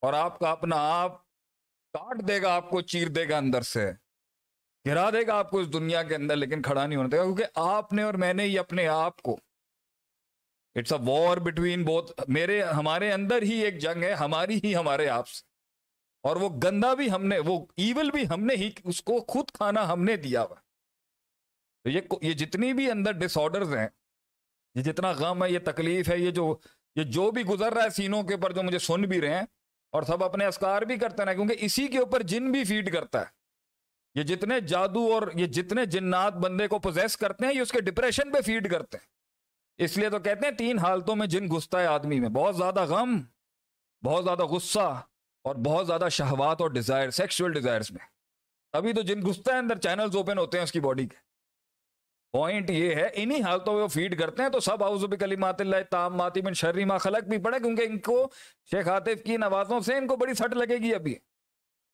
اور 0.00 0.12
آپ 0.12 0.38
کا 0.38 0.50
اپنا 0.50 0.76
آپ 0.78 1.22
کاٹ 1.92 2.28
دے 2.28 2.42
گا، 2.42 2.54
آپ 2.54 2.70
کو 2.70 2.80
چیر 2.80 3.08
دے 3.08 3.28
گا 3.28 3.36
اندر 3.36 3.62
سے۔ 3.62 3.92
گرا 4.86 5.10
دے 5.10 5.26
گا 5.26 5.34
آپ 5.34 5.50
کو 5.50 5.58
اس 5.58 5.72
دنیا 5.72 6.02
کے 6.02 6.14
اندر، 6.14 6.36
لیکن 6.36 6.62
کھڑا 6.62 6.86
نہیں 6.86 6.96
ہونے 6.96 7.08
دے 7.08 7.18
گا 7.18 7.22
کیونکہ 7.22 7.44
آپ 7.54 7.92
نے 7.92 8.02
اور 8.02 8.14
میں 8.14 8.34
نے 8.34 8.42
ہی 8.42 8.58
اپنے 8.58 8.88
آپ 8.88 9.22
کو۔ 9.22 9.38
It's 10.74 10.92
a 10.92 10.98
war 11.04 11.36
between 11.36 11.84
both 11.84 12.20
میرے، 12.28 12.62
ہمارے 12.62 13.12
اندر 13.12 13.42
ہی 13.42 13.64
ایک 13.64 13.78
جنگ 13.78 14.02
ہے، 14.02 14.12
ہماری 14.12 14.60
ہی 14.64 14.76
ہمارے 14.76 15.08
آپ 15.08 15.28
سے۔ 15.28 15.46
اور 16.22 16.36
وہ 16.36 16.48
گندا 16.64 16.94
بھی 16.94 17.10
ہم 17.10 17.26
نے، 17.26 17.38
وہ 17.38 17.66
ایول 17.76 18.10
بھی 18.10 18.28
ہم 18.28 18.44
نے 18.44 18.54
ہی، 18.54 18.70
اس 18.84 19.02
کو 19.02 19.24
خود 19.28 19.50
کھانا 19.50 19.92
ہم 19.92 20.04
نے 20.04 20.16
دیا 20.16 20.42
ہوا۔ 20.42 20.56
تو 21.84 21.90
یہ 21.90 22.00
یہ 22.22 22.32
جتنی 22.32 22.72
بھی 22.72 22.90
اندر 22.90 23.12
ڈس 23.12 23.38
آرڈرز 23.38 23.74
ہیں 23.74 23.88
یہ 24.74 24.82
جتنا 24.82 25.10
غم 25.12 25.44
ہے، 25.44 25.50
یہ 25.50 25.58
تکلیف 25.64 26.08
ہے، 26.08 26.18
یہ 26.18 26.30
جو 26.30 26.54
یہ 26.96 27.04
جو 27.06 27.30
بھی 27.30 27.42
گزر 27.44 27.72
رہا 27.72 27.84
ہے 27.84 27.90
سینوں 27.90 28.22
کے 28.22 28.34
اوپر 28.34 28.52
جو 28.52 28.62
مجھے 28.62 28.78
سن 28.78 29.02
بھی 29.02 29.20
رہے 29.20 29.34
ہیں، 29.34 29.44
اور 29.92 30.02
سب 30.02 30.24
اپنے 30.24 30.46
اسکار 30.46 30.82
بھی 30.82 30.96
کرتے 30.96 31.22
ہیں 31.22 31.34
کیونکہ 31.34 31.56
اسی 31.60 31.86
کے 31.88 31.98
اوپر 31.98 32.22
جن 32.24 32.50
بھی 32.52 32.62
فیڈ 32.64 32.92
کرتا 32.92 33.20
ہے، 33.20 33.36
یہ 34.14 34.22
جتنے 34.24 34.60
جادو 34.62 35.02
اور 35.14 35.22
یہ 35.34 35.46
جتنے 35.48 35.84
جنات 35.86 36.36
بندے 36.36 36.66
کو 36.68 36.78
پوزیس 36.78 37.16
کرتے 37.16 37.46
ہیں، 37.46 37.54
یہ 37.54 37.60
اس 37.60 37.72
کے 37.72 37.80
ڈپریشن 37.80 38.32
پہ 38.32 38.40
فیڈ 38.40 38.70
کرتے 38.70 38.98
ہیں۔ 38.98 39.06
اس 39.78 39.96
لیے 39.96 40.08
تو 40.10 40.18
کہتے 40.18 40.46
ہیں 40.46 40.54
تین 40.54 40.78
حالتوں 40.78 41.16
میں 41.16 41.26
جن 41.26 41.48
گھستا 41.48 41.80
ہے 41.80 41.86
آدمی 41.86 42.18
میں، 42.20 42.28
بہت 42.30 42.56
زیادہ 42.56 42.84
غم، 42.86 43.20
بہت 44.02 44.24
زیادہ 44.24 44.44
غصہ، 44.46 44.88
اور 45.44 45.56
بہت 45.64 45.86
زیادہ 45.86 46.08
شہوات 46.10 46.60
اور 46.60 46.70
ڈیزائر 46.70 47.10
سیکشل 47.10 47.52
ڈیزائرز 47.52 47.90
میں۔ 47.90 48.06
ابھی 48.74 48.92
تو 48.92 49.02
جن 49.02 49.20
گھستا 49.22 49.52
ہے 49.52 49.58
اندر 49.58 49.78
چینلز 49.78 50.16
اوپن 50.16 50.38
ہوتے 50.38 50.58
ہیں 50.58 50.64
اس 50.64 50.72
کی 50.72 50.80
باڈی 50.80 51.06
کے۔ 51.06 51.16
پوائنٹ 52.32 52.70
یہ 52.70 52.94
ہے، 52.94 53.08
انہی 53.12 53.42
حالتوں 53.42 53.74
میں 53.74 53.82
وہ 53.82 53.88
فیڈ 53.88 54.20
کرتے 54.20 54.42
ہیں 54.42 54.50
تو 54.50 54.60
سب 54.60 54.84
اعوذ 54.84 55.04
بکلمات 55.04 55.60
اللہ 55.60 55.76
تام 55.90 56.16
ماتی 56.16 56.40
من 56.40 56.54
شر 56.54 56.84
ما 56.84 56.98
خلق 56.98 57.24
بھی 57.24 57.38
پڑے 57.38 57.58
کیونکہ 57.58 57.82
ان 57.82 57.98
کو 57.98 58.28
شیخ 58.70 58.88
عاطف 58.88 59.24
کی 59.24 59.36
نوازوں 59.36 59.80
سے 59.80 59.96
ان 59.96 60.06
کو 60.06 60.16
بڑی 60.16 60.34
سٹ 60.34 60.56
لگے 60.56 60.76
گی 60.76 60.94
ابھی۔ 60.94 61.14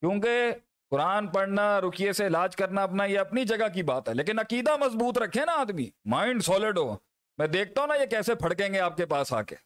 کیونکہ 0.01 0.51
قرآن 0.91 1.29
پڑھنا 1.29 1.81
رکیے 1.81 2.13
سے 2.13 2.27
علاج 2.27 2.57
کرنا 2.57 2.83
اپنا، 2.83 3.05
یہ 3.05 3.19
اپنی 3.19 3.45
جگہ 3.45 3.69
کی 3.75 3.83
بات 3.83 4.09
ہے۔ 4.09 4.15
لیکن 4.15 4.39
عقیدہ 4.39 4.77
مضبوط 4.77 5.19
رکھے 5.19 5.45
نا 5.45 5.53
آدمی 5.53 5.91
مائنڈ 6.05 6.45
سالڈ 6.45 6.79
ہو۔ 6.79 6.97
میں 7.39 7.47
دیکھتا 7.47 7.81
ہوں 7.81 7.89
نا 7.89 7.95
یہ 7.95 8.07
کیسے 8.07 8.35
پھڑکیں 8.35 8.73
گے 8.73 8.81
آپ 8.81 8.97
کے 8.97 9.07
پاس 9.07 9.33
آ 9.33 9.43
کے۔ 9.43 9.57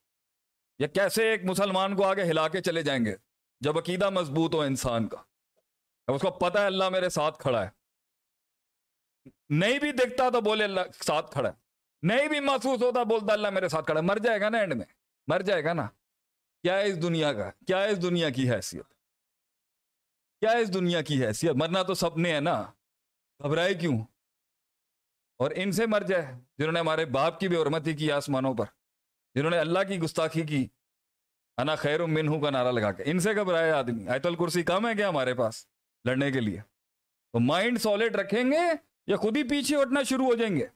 یہ 0.79 0.87
کیسے 0.87 1.31
ایک 1.31 1.45
مسلمان 1.45 1.97
کو 1.97 2.05
آگے 2.05 2.23
ہلا 2.23 2.49
کے 2.49 2.61
چلے 2.61 2.83
جائیں 2.83 3.05
گے، 3.05 3.15
جب 3.61 3.79
عقیدہ 3.79 4.11
مضبوط 4.11 4.55
ہو 4.55 4.61
انسان 4.61 5.09
کا۔ 5.09 5.17
اس 6.13 6.21
کو 6.21 6.31
پتہ 6.31 6.59
ہے 6.59 6.67
اللہ 6.67 6.89
میرے 6.89 7.09
ساتھ 7.09 7.39
کھڑا 7.39 7.65
ہے۔ 7.65 7.78
نہیں 9.49 9.79
بھی 9.79 9.93
دیکھتا 9.93 10.31
تو 10.31 10.41
بولے 10.41 10.65
اللہ 10.65 10.81
ساتھ 11.05 11.33
کھڑا 11.33 11.49
ہے۔ 11.49 11.55
نہیں 12.03 12.29
بھی 12.29 12.41
محسوس 12.41 12.83
ہوتا 12.83 13.03
بولتا 13.03 13.33
اللہ 13.33 13.51
میرے 13.51 13.69
ساتھ 13.69 13.87
کھڑا 13.87 14.01
ہے۔ 14.01 14.05
مر 14.05 14.17
جائے 14.17 14.41
گا 14.41 14.49
نا 14.49 14.59
اینڈ 14.59 14.75
میں۔ 14.75 14.87
مر 15.27 15.41
جائے 15.41 15.65
گا 15.65 15.73
نا۔ 15.73 15.87
کیا 16.63 16.79
ہے 16.79 16.87
اس 16.87 17.03
دنیا 17.03 17.33
کا؟ 17.33 17.51
کیا 17.67 17.83
ہے 17.83 17.91
اس 17.91 18.03
دنیا 18.03 18.31
کی 18.31 18.51
حیثیت؟ 18.51 18.89
کیا 20.41 20.51
ہے 20.51 20.61
اس 20.61 20.75
دنیا 20.75 21.03
کی 21.03 21.27
حیثیت؟ 21.27 21.51
مرنا 21.51 21.83
تو 21.83 21.95
سپنے 21.95 22.35
ہے 22.35 22.41
نا۔ 22.41 22.63
گھبرائے 23.43 23.75
کیوں؟ 23.75 23.99
اور 25.39 25.51
ان 25.55 25.73
سے 25.73 25.87
مر 25.87 26.03
جائے۔ 26.03 26.27
جنہوں 26.59 26.73
نے 26.73 26.81
ہمارے 26.81 27.05
باپ 27.05 27.41
کی 27.41 27.49
بے 27.49 27.57
حرمتی 27.57 27.95
کی 27.95 28.13
آسمانوں 28.13 28.55
پر۔ 28.55 28.65
جنہوں 29.35 29.51
نے 29.51 29.59
اللہ 29.59 29.79
کی 29.89 29.99
گستاخی 29.99 30.43
کی۔ 30.43 30.67
انا 31.57 31.75
خیر 31.75 32.07
منہ 32.07 32.41
کا 32.41 32.51
نعرہ 32.51 32.73
لگا 32.73 32.93
کے۔ 32.93 33.03
ان 33.07 33.19
سے 33.19 33.35
گھبرائے 33.35 33.71
آدمی۔ 33.71 34.09
آیت 34.09 34.27
الکرسی 34.27 34.63
کم 34.63 34.89
ہے 34.89 34.95
کیا 34.95 35.09
ہمارے 35.09 35.35
پاس 35.35 35.67
لڑنے 36.05 36.31
کے 36.31 36.41
لیے؟ 36.41 36.61
تو 37.33 37.41
مائنڈ 37.41 37.81
سالڈ 37.81 38.17
رکھیں 38.17 38.45
گے۔ 38.53 38.88
یا 39.09 39.17
خود 39.17 39.37
ہی 39.37 39.43
پیچھے 39.43 39.83
ہٹنا 39.83 40.03
شروع 40.03 40.27
ہو 40.27 40.35
جائیں 40.35 40.57
گے۔ 40.57 40.67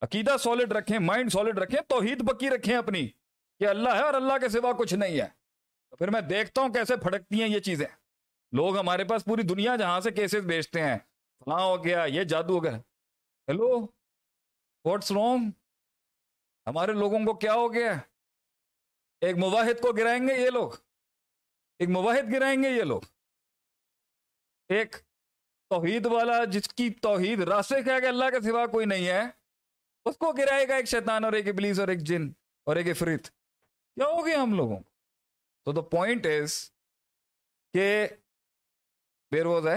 عقیدہ 0.00 0.36
سالڈ 0.36 0.72
رکھیں 0.72 0.98
مائنڈ 0.98 1.32
سالڈ 1.32 1.58
رکھیں، 1.58 1.80
توحید 1.80 2.28
پکی 2.28 2.50
رکھیں 2.50 2.76
اپنی 2.76 3.08
کہ 3.58 3.68
اللہ 3.68 3.88
ہے 3.88 4.02
اور 4.02 4.14
اللہ 4.14 4.32
کے 4.40 4.48
سوا 4.48 4.72
کچھ 4.72 4.94
نہیں 4.94 5.20
ہے۔ 5.20 5.26
تو 5.90 5.96
پھر 5.96 6.10
میں 6.10 6.20
دیکھتا 6.20 6.60
ہوں 6.60 6.68
کیسے 6.68 6.96
پھٹکتی 6.96 7.42
ہیں 7.42 7.48
یہ 7.48 7.60
چیزیں۔ 7.60 7.86
لوگ 8.52 8.78
ہمارے 8.78 9.04
پاس 9.04 9.24
پوری 9.24 9.42
دنیا 9.42 9.76
جہاں 9.76 10.00
سے 10.00 10.10
کیسز 10.10 10.46
بیچتے 10.46 10.80
ہیں۔ 10.80 10.98
فلاں 11.44 11.60
ہو 11.60 11.84
گیا، 11.84 12.04
یہ 12.04 12.24
جادو 12.24 12.52
ہو 12.52 12.64
گیا۔ 12.64 12.76
ہیلو 13.48 13.86
واٹس 14.84 15.12
رونگ 15.12 15.50
ہمارے 16.66 16.92
لوگوں 16.92 17.18
کو 17.18 17.34
کیا 17.34 17.54
ہو 17.54 17.74
گیا؟ 17.74 17.92
ایک 19.20 19.36
مواحد 19.36 19.80
کو 19.82 19.92
گرائیں 19.92 20.28
گے 20.28 20.34
یہ 20.34 20.50
لوگ۔ 20.50 20.70
ایک 21.78 21.88
مواحد 21.88 22.32
گرائیں 22.32 22.62
گے 22.62 22.70
یہ 22.70 22.82
لوگ۔ 22.82 23.00
ایک 24.68 24.96
توحید 25.70 26.06
والا 26.06 26.44
جس 26.44 26.68
کی 26.68 26.90
توحید 26.90 27.40
راسک 27.40 27.88
ہے 27.88 28.00
کہ 28.00 28.06
اللہ 28.06 28.24
کے 28.24 28.40
سوا 28.40 28.66
کوئی 28.66 28.86
نہیں 28.86 29.06
ہے 29.06 29.22
اس 30.04 30.16
کو 30.18 30.32
گرائے 30.32 30.68
گا 30.68 30.76
ایک 30.76 30.86
شیطان 30.86 31.24
اور 31.24 31.32
ایک 31.32 31.48
ابلیس 31.48 31.80
اور 31.80 31.88
ایک 31.88 31.98
جن 31.98 32.30
اور 32.64 32.76
ایک 32.76 32.88
افریت۔ 32.88 33.24
کیا 33.94 34.06
ہو 34.06 34.26
گیا 34.26 34.42
ہم 34.42 34.54
لوگوں 34.54 34.78
تو 35.64 35.72
دا 35.72 35.80
پوائنٹ 35.80 36.26
از 36.26 36.70
کہ 37.72 38.06
بے 39.30 39.42
روز 39.42 39.66
ہے 39.66 39.76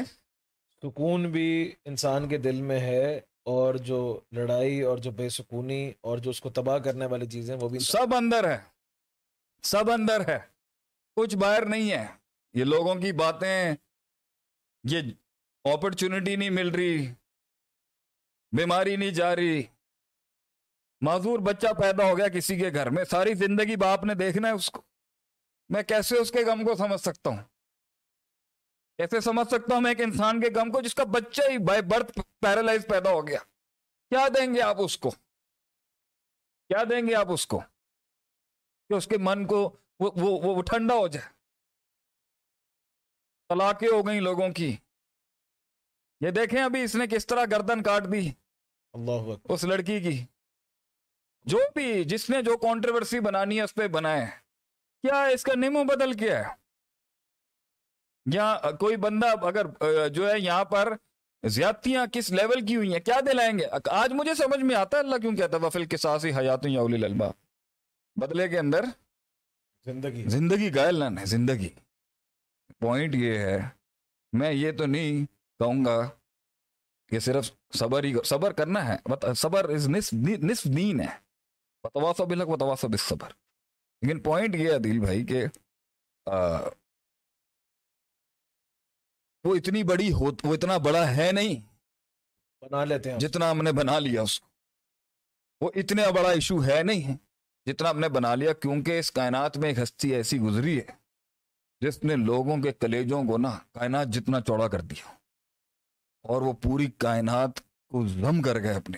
سکون 0.81 1.31
بھی 1.31 1.75
انسان 1.85 2.29
کے 2.29 2.37
دل 2.37 2.61
میں 2.61 2.79
ہے 2.79 3.19
اور 3.43 3.75
جو 3.75 4.19
لڑائی 4.31 4.81
اور 4.81 4.97
جو 4.97 5.11
بے 5.11 5.29
سکونی 5.29 5.93
اور 6.01 6.17
جو 6.17 6.29
اس 6.29 6.41
کو 6.41 6.49
تباہ 6.49 6.77
کرنے 6.77 7.05
والی 7.05 7.25
چیزیں 7.25 7.55
وہ 7.61 7.69
بھی 7.69 7.79
سب 7.79 8.15
اندر 8.15 8.49
ہے۔ 8.49 8.57
سب 9.63 9.91
اندر 9.91 10.27
ہے۔ 10.27 10.39
کچھ 11.15 11.35
باہر 11.35 11.65
نہیں 11.65 11.91
ہے۔ 11.91 12.07
یہ 12.53 12.63
لوگوں 12.63 12.95
کی 12.95 13.11
باتیں 13.11 13.75
یہ 14.83 15.01
اپرچونٹی 15.73 16.35
نہیں 16.35 16.49
مل 16.49 16.69
رہی 16.69 17.13
بیماری 18.57 18.95
نہیں 18.95 19.11
جا 19.11 19.35
رہی۔ 19.35 19.63
معذور 21.01 21.39
بچہ 21.39 21.67
پیدا 21.67 22.03
ہو 22.03 22.17
گیا 22.17 22.27
کسی 22.27 22.59
کے 22.59 22.73
گھر 22.73 22.89
میں۔ 22.89 23.03
ساری 23.03 23.33
زندگی 23.33 23.75
باپ 23.75 24.03
نے 24.03 24.13
دیکھنا 24.13 24.47
ہے 24.47 24.53
اس 24.53 24.69
کو۔ 24.71 24.81
میں 25.69 25.83
کیسے 25.83 26.17
اس 26.17 26.31
کے 26.31 26.45
غم 26.45 26.65
کو 26.65 26.75
سمجھ 26.75 27.01
سکتا 27.01 27.29
ہوں؟ 27.29 27.37
کیسے 28.97 29.19
سمجھ 29.19 29.47
سکتا 29.47 29.73
ہوں 29.73 29.81
میں 29.81 29.91
ایک 29.91 30.01
انسان 30.01 30.41
کے 30.41 30.47
غم 30.55 30.71
کو 30.71 30.81
جس 30.81 30.95
کا 30.95 31.03
بچہ 31.03 31.41
ہی 31.49 31.57
بائی 31.57 31.81
برتھ 31.81 32.19
پیرالائز 32.41 32.85
پیدا 32.89 33.09
ہو 33.09 33.27
گیا؟ 33.27 33.39
کیا 34.09 34.27
دیں 34.27 34.55
گے 34.55 34.61
آپ 34.61 34.75
اس 34.79 34.97
کو؟ 34.97 35.09
کیا 36.67 36.83
دیں 36.89 37.07
گے 37.07 37.15
آپ 37.15 37.27
اس 37.29 37.47
کو؟ 37.47 37.59
کہ 38.89 38.93
اس 38.93 39.07
کے 39.07 39.17
من 39.19 39.47
کو 39.47 39.77
وہ 39.99 40.11
وہ, 40.15 40.55
وہ 40.55 40.61
ٹھنڈا 40.61 40.95
ہو 40.95 41.07
جائے۔ 41.07 41.29
طلاقیں 43.49 43.87
ہو 43.87 44.07
گئیں 44.07 44.21
لوگوں 44.21 44.49
کی۔ 44.49 44.77
یہ 46.21 46.31
دیکھیں 46.31 46.61
ابھی 46.61 46.83
اس 46.83 46.95
نے 46.95 47.07
کس 47.07 47.27
طرح 47.27 47.45
گردن 47.51 47.83
کاٹ 47.83 48.03
دی۔ 48.11 48.31
اللہ 48.93 49.33
اس 49.43 49.63
لڑکی 49.63 49.99
کی۔ 49.99 50.25
جو 51.43 51.59
بھی 51.75 52.03
جس 52.03 52.29
نے 52.29 52.41
جو 52.41 52.57
کانٹروورسی 52.57 53.19
بنانی 53.19 53.57
ہے 53.57 53.61
اس 53.61 53.75
پہ 53.75 53.87
بنائے۔ 53.87 54.25
کیا 55.01 55.23
اس 55.23 55.43
کا 55.43 55.53
نیمو 55.55 55.83
بدل 55.83 56.13
کیا 56.13 56.39
ہے؟ 56.39 56.53
یا 58.33 58.57
کوئی 58.79 58.95
بندہ 58.95 59.27
اگر 59.45 59.65
جو 60.07 60.29
ہے 60.29 60.39
یہاں 60.39 60.65
پر 60.65 60.93
زیادتیاں 61.43 62.05
کس 62.13 62.31
لیول 62.31 62.65
کی 62.65 62.75
ہوئی 62.75 62.93
ہیں؟ 62.93 62.99
کیا 62.99 63.19
دلائیں 63.25 63.59
گے؟ 63.59 63.65
آج 63.89 64.13
مجھے 64.13 64.33
سمجھ 64.35 64.59
میں 64.59 64.75
آتا 64.75 64.97
ہے 64.97 65.03
اللہ 65.03 65.15
کیوں 65.15 65.35
کہتا 65.35 65.57
ہے 65.57 65.65
وفل 65.65 65.85
کے 65.85 65.97
ساس 65.97 66.25
حیات 66.25 66.65
یا 66.65 66.79
اولی 66.79 67.05
البا 67.05 67.27
بدلے 68.15 68.47
کے 68.47 68.59
اندر 68.59 68.83
زندگی۔ 69.85 70.23
زندگی 70.27 70.71
کا 70.71 70.85
اعلان 70.85 71.17
ہے 71.17 71.25
زندگی۔ 71.25 71.69
پوائنٹ 72.79 73.15
یہ 73.15 73.37
ہے 73.37 73.59
میں 74.33 74.51
یہ 74.51 74.71
تو 74.71 74.85
نہیں 74.85 75.36
کہوں 75.59 75.85
گا 75.85 76.09
کہ 77.09 77.19
صرف 77.19 77.51
صبر 77.73 78.03
ہی 78.03 78.13
صبر 78.25 78.53
کرنا 78.53 78.87
ہے۔ 78.87 79.33
صبر 79.33 79.69
از 79.69 79.87
نصف 79.89 80.63
دین 80.63 80.99
ہے۔ 80.99 81.27
بتواسا 81.83 82.23
بلک 82.23 82.47
بتواسا 82.47 82.87
بس 82.87 83.01
صبر 83.01 83.29
لیکن 84.01 84.23
پوائنٹ 84.23 84.55
یہ 84.55 84.71
ہے 84.71 84.79
دل 84.79 84.99
بھائی 84.99 85.25
کہ 85.25 85.45
وہ 89.43 89.55
اتنی 89.55 89.83
بڑی 89.83 90.11
ہو 90.13 90.25
وہ 90.43 90.53
اتنا 90.53 90.77
بڑا 90.77 91.15
ہے 91.17 91.31
نہیں 91.31 91.55
بنا 92.61 92.85
لیتے 92.85 93.11
ہیں 93.11 93.19
جتنا 93.19 93.51
ہم 93.51 93.61
نے 93.61 93.71
بنا 93.71 93.99
لیا 93.99 94.21
اس 94.21 94.39
کو۔ 94.39 94.47
وہ 95.61 95.71
اتنا 95.75 96.09
بڑا 96.09 96.31
ایشو 96.31 96.63
ہے 96.63 96.83
نہیں 96.83 97.17
جتنا 97.65 97.89
ہم 97.89 97.99
نے 97.99 98.09
بنا 98.09 98.35
لیا 98.35 98.53
کیونکہ 98.53 98.99
اس 98.99 99.11
کائنات 99.11 99.57
میں 99.57 99.69
ایک 99.69 99.79
ہستی 99.79 100.13
ایسی 100.13 100.39
گزری 100.39 100.79
ہے 100.79 100.85
جس 101.81 102.03
نے 102.03 102.15
لوگوں 102.15 102.57
کے 102.61 102.71
کلیجوں 102.73 103.23
کو 103.23 103.37
نا 103.37 103.57
کائنات 103.71 104.07
جتنا 104.07 104.41
چوڑا 104.41 104.67
کر 104.67 104.81
دیا۔ 104.81 105.16
اور 106.27 106.41
وہ 106.41 106.53
پوری 106.53 106.87
کائنات 106.97 107.59
کو 107.87 108.07
زم 108.07 108.41
کر 108.41 108.59
گئے 108.59 108.73
اپنے 108.73 108.97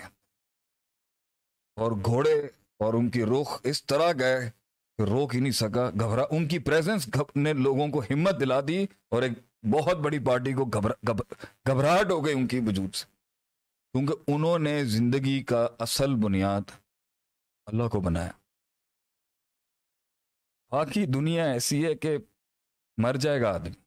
اور 1.76 1.92
گھوڑے 1.92 2.40
اور 2.80 2.94
ان 2.94 3.10
کی 3.10 3.26
رخ 3.26 3.62
اس 3.64 3.86
طرح 3.86 4.14
گئے 4.20 4.50
کہ 4.98 5.02
روک 5.02 5.36
ہی 5.36 5.40
نہیں 5.40 5.52
سکا، 5.52 5.90
گھبرا۔ 5.90 6.24
ان 6.32 6.48
کی 6.48 6.60
پریزنس 6.60 7.10
نے 7.36 7.54
لوگوں 7.54 7.88
کو 7.88 8.00
ہمت 8.00 8.40
دلا 8.40 8.62
دی 8.68 8.84
اور 8.84 9.22
ایک 9.22 9.66
بہت 9.66 9.98
بڑی 9.98 10.20
پارٹی 10.20 10.54
کو 10.54 10.66
گھبراہٹ 10.66 12.12
ہو 12.12 12.26
گئی 12.26 12.34
ان 12.34 12.48
کی 12.48 12.60
وجود 12.60 12.96
سے۔ 12.96 13.06
کیونکہ 13.92 14.14
انہوں 14.28 14.60
نے 14.60 14.86
زندگی 14.86 15.44
کا 15.44 15.68
اصل 15.80 16.16
بنیاد 16.16 16.62
اللہ 17.66 17.88
کو 17.88 18.02
بنایا۔ 18.02 18.32
باقی 20.72 21.06
دنیا 21.06 21.46
ایسی 21.46 21.86
ہے 21.86 21.96
کہ 21.96 22.18
مر 22.98 23.14
جائے 23.14 23.42
گا 23.42 23.54
آدمی۔ 23.54 23.82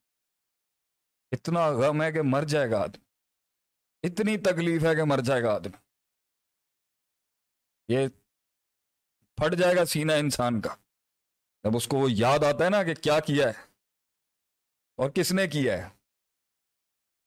اتنا 1.32 1.68
غم 1.68 2.02
ہے 2.02 2.12
کہ 2.12 2.22
مر 2.22 2.42
جائے 2.42 2.70
گا 2.70 2.82
آدمی۔ 2.82 3.11
اتنی 4.04 4.36
تکلیف 4.44 4.84
ہے 4.84 4.94
کہ 4.96 5.04
مر 5.04 5.20
جائے 5.24 5.42
گا 5.42 5.54
آدمی۔ 5.54 5.78
یہ 7.88 8.08
پھٹ 9.38 9.58
جائے 9.58 9.76
گا 9.76 9.84
سینہ 9.84 10.12
انسان 10.20 10.60
کا۔ 10.60 10.74
جب 11.64 11.76
اس 11.76 11.86
کو 11.88 11.96
وہ 11.96 12.10
یاد 12.10 12.44
آتا 12.44 12.64
ہے 12.64 12.70
نا 12.70 12.82
کہ 12.82 12.94
کیا 13.02 13.18
کیا 13.20 13.46
ہے 13.48 13.60
اور 14.98 15.10
کس 15.10 15.32
نے 15.32 15.46
کیا 15.48 15.76
ہے، 15.78 15.84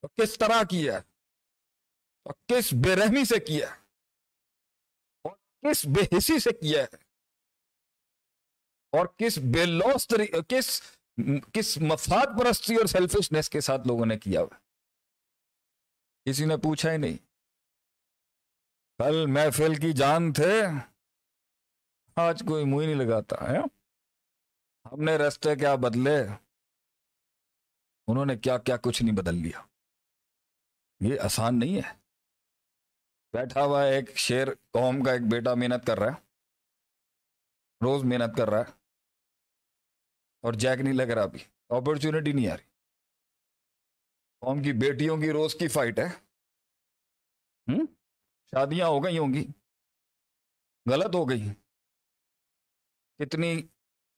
اور 0.04 0.10
کس 0.18 0.38
طرح 0.38 0.64
کیا 0.70 0.94
ہے، 0.94 1.02
اور 2.26 2.34
کس 2.48 2.74
بے 2.86 2.96
رحمی 2.96 3.24
سے 3.26 3.40
کیا 3.42 3.72
ہے، 3.72 3.78
اور 5.26 5.36
کس 5.64 5.86
بے 5.88 6.02
حسی 6.18 6.40
سے 6.40 6.52
کیا 6.62 6.82
ہے، 6.82 6.98
اور 8.94 9.06
کس 9.18 9.38
بے 9.54 9.66
لوس 9.66 10.08
کس 10.50 10.82
کس 11.54 11.78
مفاد 11.84 12.38
پرستی 12.40 12.76
اور 12.76 12.86
سیلفشنس 12.88 13.50
کے 13.50 13.62
ساتھ 13.62 13.88
لوگوں 13.88 14.06
نے 14.06 14.18
کیا 14.20 14.42
ہوا۔ 14.42 14.65
کسی 16.26 16.46
نے 16.46 16.58
پوچھا 16.58 16.92
ہی 16.92 16.98
نہیں۔ 16.98 17.18
کل 18.98 19.26
محفل 19.26 19.76
کی 19.76 19.94
جان 19.94 20.34
تھے۔ 20.34 20.62
آج 22.16 22.44
کوئی 22.48 22.66
منہ 22.66 22.86
نہیں 22.86 23.08
لگاتا 23.08 23.36
ہے 23.50 23.58
ہم 24.92 25.02
نے 25.04 25.18
رستے 25.18 25.56
کیا 25.56 25.76
بدلے۔ 25.76 26.24
انہوں 28.08 28.26
نے 28.26 28.38
کیا 28.38 28.58
کیا 28.58 28.78
کچھ 28.78 29.04
نہیں 29.04 29.16
بدل 29.16 29.36
لیا۔ 29.36 29.62
یہ 31.00 31.20
آسان 31.20 31.60
نہیں 31.60 31.76
ہے۔ 31.76 31.94
بیٹھا 33.34 33.64
ہوا 33.64 33.84
ایک 33.84 34.18
شیر 34.18 34.48
قوم 34.72 35.04
کا 35.04 35.12
ایک 35.12 35.22
بیٹا 35.32 35.54
محنت 35.54 35.88
کر 35.88 36.00
رہا 36.00 36.08
ہے۔ 36.08 36.22
روز 37.86 38.04
محنت 38.04 38.38
کر 38.38 38.50
رہا 38.50 38.60
ہے۔ 38.60 38.72
اور 40.42 40.54
جیک 40.54 40.82
نہیں 40.82 40.94
لگ 40.94 41.14
رہا 41.14 41.24
ابھی۔ 41.24 41.40
اپرچونٹی 41.70 42.32
نہیں 42.32 42.48
آ 42.48 42.58
رہی۔ 42.58 42.75
قوم 44.46 44.62
کی 44.64 44.74
بیٹیوں 44.74 45.18
کی 45.18 45.32
روز 45.32 45.56
کی 45.56 45.68
فائٹ 45.68 46.00
ہے۔ 46.00 46.08
شادیاں 48.46 48.88
ہو 48.88 49.04
گئی 49.04 49.18
ہوں 49.18 49.34
گی۔ 49.34 49.48
غلط 50.92 51.16
ہو 51.16 51.30
گئی۔ 51.30 51.42
کتنی 53.18 53.68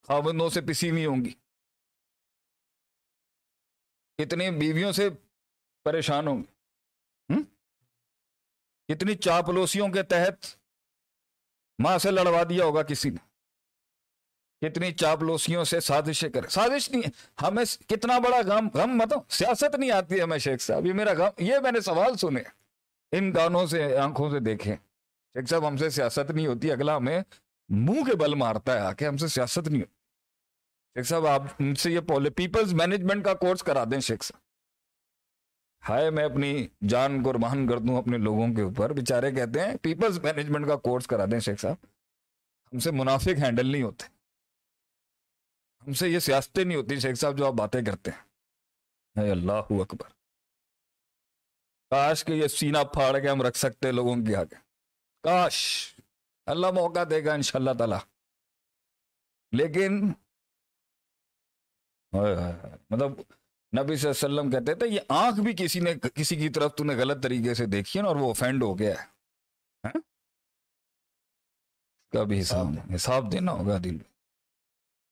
خاوندوں 0.07 0.49
سے 0.49 0.61
پسی 0.61 0.89
ہوئی 0.89 1.05
ہوں 1.05 1.25
گی۔ 1.25 1.31
کتنی 4.17 4.51
بیویوں 4.51 4.91
سے 4.91 5.09
پریشان 5.83 6.27
ہوں 6.27 6.43
گے 6.43 6.53
کتنی 8.87 9.15
چاپلوسیوں 9.15 9.87
کے 9.87 10.03
تحت 10.03 10.45
ماں 11.83 11.97
سے 11.97 12.11
لڑوا 12.11 12.43
دیا 12.43 12.65
ہوگا 12.65 12.83
کسی 12.83 13.09
نے۔ 13.09 13.26
کتنی 14.61 14.91
چاپلوسیوں 14.91 15.63
سے 15.63 15.79
سازشیں 15.79 16.29
کرے 16.29 16.47
سازش 16.47 16.91
نہیں 16.91 17.01
ہمیں 17.41 17.63
کتنا 17.87 18.19
بڑا 18.19 18.37
غم 18.45 18.69
غم 18.73 18.91
مطلب 18.91 19.19
سیاست 19.29 19.75
نہیں 19.75 19.91
آتی 19.91 20.21
ہمیں 20.21 20.37
شیخ 20.37 20.61
صاحب۔ 20.61 20.85
یہ 20.85 20.93
میرا 20.93 21.13
غم 21.17 21.29
یہ 21.37 21.55
میں 21.63 21.71
نے 21.71 21.79
سوال 21.79 22.17
سنے۔ 22.17 22.41
ان 23.11 23.35
گانوں 23.35 23.65
سے، 23.65 23.97
آنکھوں 23.97 24.31
سے 24.31 24.39
دیکھیں 24.39 24.75
شیخ 25.33 25.49
صاحب، 25.49 25.67
ہم 25.67 25.77
سے 25.77 25.89
سیاست 25.89 26.31
نہیں 26.31 26.47
ہوتی۔ 26.47 26.71
اگلا 26.71 26.97
ہمیں 26.97 27.21
منہ 27.69 28.03
کے 28.03 28.15
بل 28.15 28.35
مارتا 28.35 28.73
ہے۔ 28.73 28.79
آ 28.79 28.93
کے 28.93 29.07
ہم 29.07 29.17
سے 29.17 29.27
سیاست 29.27 29.67
نہیں 29.67 29.81
ہوتی۔ 29.81 29.93
شیخ 30.99 31.07
صاحب، 31.07 31.27
آپ 31.27 31.41
ان 31.59 31.75
سے 31.75 31.91
یہ 31.91 31.99
پیپلز 32.35 32.73
مینجمنٹ 32.73 33.25
کا 33.25 33.33
کورس 33.33 33.63
کرا 33.63 33.83
دیں 33.83 33.99
شیخ 33.99 34.23
صاحب۔ 34.23 34.41
ہائے، 35.89 36.09
میں 36.09 36.23
اپنی 36.23 36.67
جان 36.87 37.23
قربان 37.25 37.67
کر 37.67 37.79
دوں 37.79 37.97
اپنے 37.97 38.17
لوگوں 38.17 38.53
کے 38.53 38.61
اوپر۔ 38.61 38.93
بیچارے 38.93 39.31
کہتے 39.31 39.59
ہیں، 39.59 39.75
پیپلز 39.81 40.19
مینجمنٹ 40.19 40.67
کا 40.67 40.75
کورس 40.75 41.07
کرا 41.07 41.25
دیں 41.25 41.39
شیخ 41.39 41.61
صاحب۔ 41.61 41.75
ہم 42.73 42.79
سے 42.79 42.91
منافق 42.91 43.43
ہینڈل 43.43 43.65
نہیں 43.65 43.83
ہوتے۔ 43.83 44.16
ہم 45.87 45.93
سے 45.93 46.09
یہ 46.09 46.19
سیاستیں 46.19 46.63
نہیں 46.63 46.77
ہوتی 46.77 46.99
شیخ 46.99 47.15
صاحب 47.15 47.37
جو 47.37 47.47
آپ 47.47 47.53
باتیں 47.53 47.81
کرتے 47.81 48.11
ہیں۔ 48.11 48.21
اے 49.23 49.31
اللہ 49.31 49.51
اکبر۔ 49.51 50.07
کاش 51.89 52.25
کہ 52.25 52.31
یہ 52.31 52.47
سینہ 52.47 52.77
پھاڑ 52.93 53.19
کے 53.19 53.29
ہم 53.29 53.41
رکھ 53.41 53.57
سکتے 53.57 53.91
لوگوں 53.91 54.15
کے 54.15 54.35
آگے۔ 54.35 54.55
کاش۔ 55.23 55.89
اللہ 56.45 56.67
موقع 56.67 56.99
دے 57.09 57.25
گا 57.25 57.33
انشاءاللہ 57.33 57.71
تعالی۔ 57.77 57.95
لیکن 59.51 60.13
مطلب 62.89 63.11
نبی 63.79 63.95
صلی 63.95 64.09
اللہ 64.09 64.39
علیہ 64.39 64.39
وسلم 64.39 64.51
کہتے 64.51 64.75
تھے 64.75 64.87
یہ 64.87 64.99
آنکھ 65.09 65.39
بھی 65.39 65.53
کسی 65.57 65.79
نے 65.79 65.93
کسی 66.15 66.35
کی 66.35 66.49
طرف 66.49 66.75
تو 66.75 66.83
نے 66.83 66.95
غلط 66.95 67.23
طریقے 67.23 67.53
سے 67.53 67.65
دیکھی 67.65 67.99
ہے 67.99 68.03
نا 68.03 68.07
اور 68.07 68.15
وہ 68.15 68.29
افینڈ 68.29 68.63
ہو 68.63 68.79
گیا 68.79 68.89
ہے۔ 68.89 69.07
ہاں؟ 69.83 70.01
کبھی 72.11 72.41
حساب 72.41 72.65
حساب 72.95 73.31
دینا 73.31 73.51
ہوگا 73.51 73.77
دل 73.83 73.91
میں۔ 73.91 74.16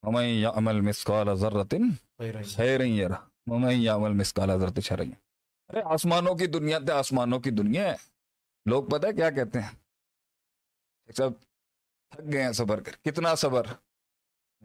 ممن 0.05 0.23
یعمل 0.23 0.81
مسقال 0.81 1.35
ذرۃ 1.35 1.73
خیر 2.55 2.79
یرہ 2.79 3.15
ممن 3.47 3.71
یعمل 3.71 4.11
مسقال 4.11 4.49
ذرۃ 4.59 4.81
شر 4.81 4.99
ارے 4.99 5.81
آسمانوں 5.85 6.35
کی 6.35 6.47
دنیا 6.47 6.79
تے 6.79 6.91
آسمانوں 6.91 7.39
کی 7.39 7.51
دنیا 7.51 7.83
ہے۔ 7.91 7.95
لوگ 8.65 8.83
پتہ 8.83 9.07
ہے 9.07 9.13
کیا 9.13 9.29
کہتے 9.29 9.59
ہیں؟ 9.59 9.69
سب 11.15 11.29
تھک 12.11 12.33
گئے 12.33 12.43
ہیں 12.43 12.51
صبر 12.51 12.79
کر 12.79 12.91
کتنا 13.03 13.35
صبر؟ 13.35 13.63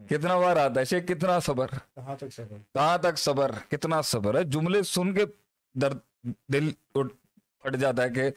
کتنا 0.09 0.37
بار 0.39 0.57
آتا 0.57 0.79
ہے 0.79 0.85
شیخ 0.85 1.03
کتنا 1.07 1.39
صبر؟ 1.39 1.67
کہاں 2.73 2.97
تک 2.97 3.17
صبر؟ 3.17 3.51
کتنا 3.69 4.01
صبر 4.01 4.37
ہے؟ 4.37 4.43
جملے 4.43 4.83
سن 4.83 5.13
کے 5.13 5.25
درد 5.73 5.99
دل 6.53 6.71
پھٹ 7.59 7.75
جاتا 7.75 8.03
ہے 8.03 8.09
کہ 8.09 8.29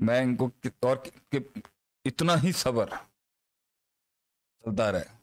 میں 0.00 0.22
ان 0.22 0.36
کو 0.36 0.50
اور 0.80 0.96
اتنا 2.04 2.42
ہی 2.42 2.52
صبر۔ 2.52 2.88
چلتا 4.64 4.92
رہے۔ 4.92 5.17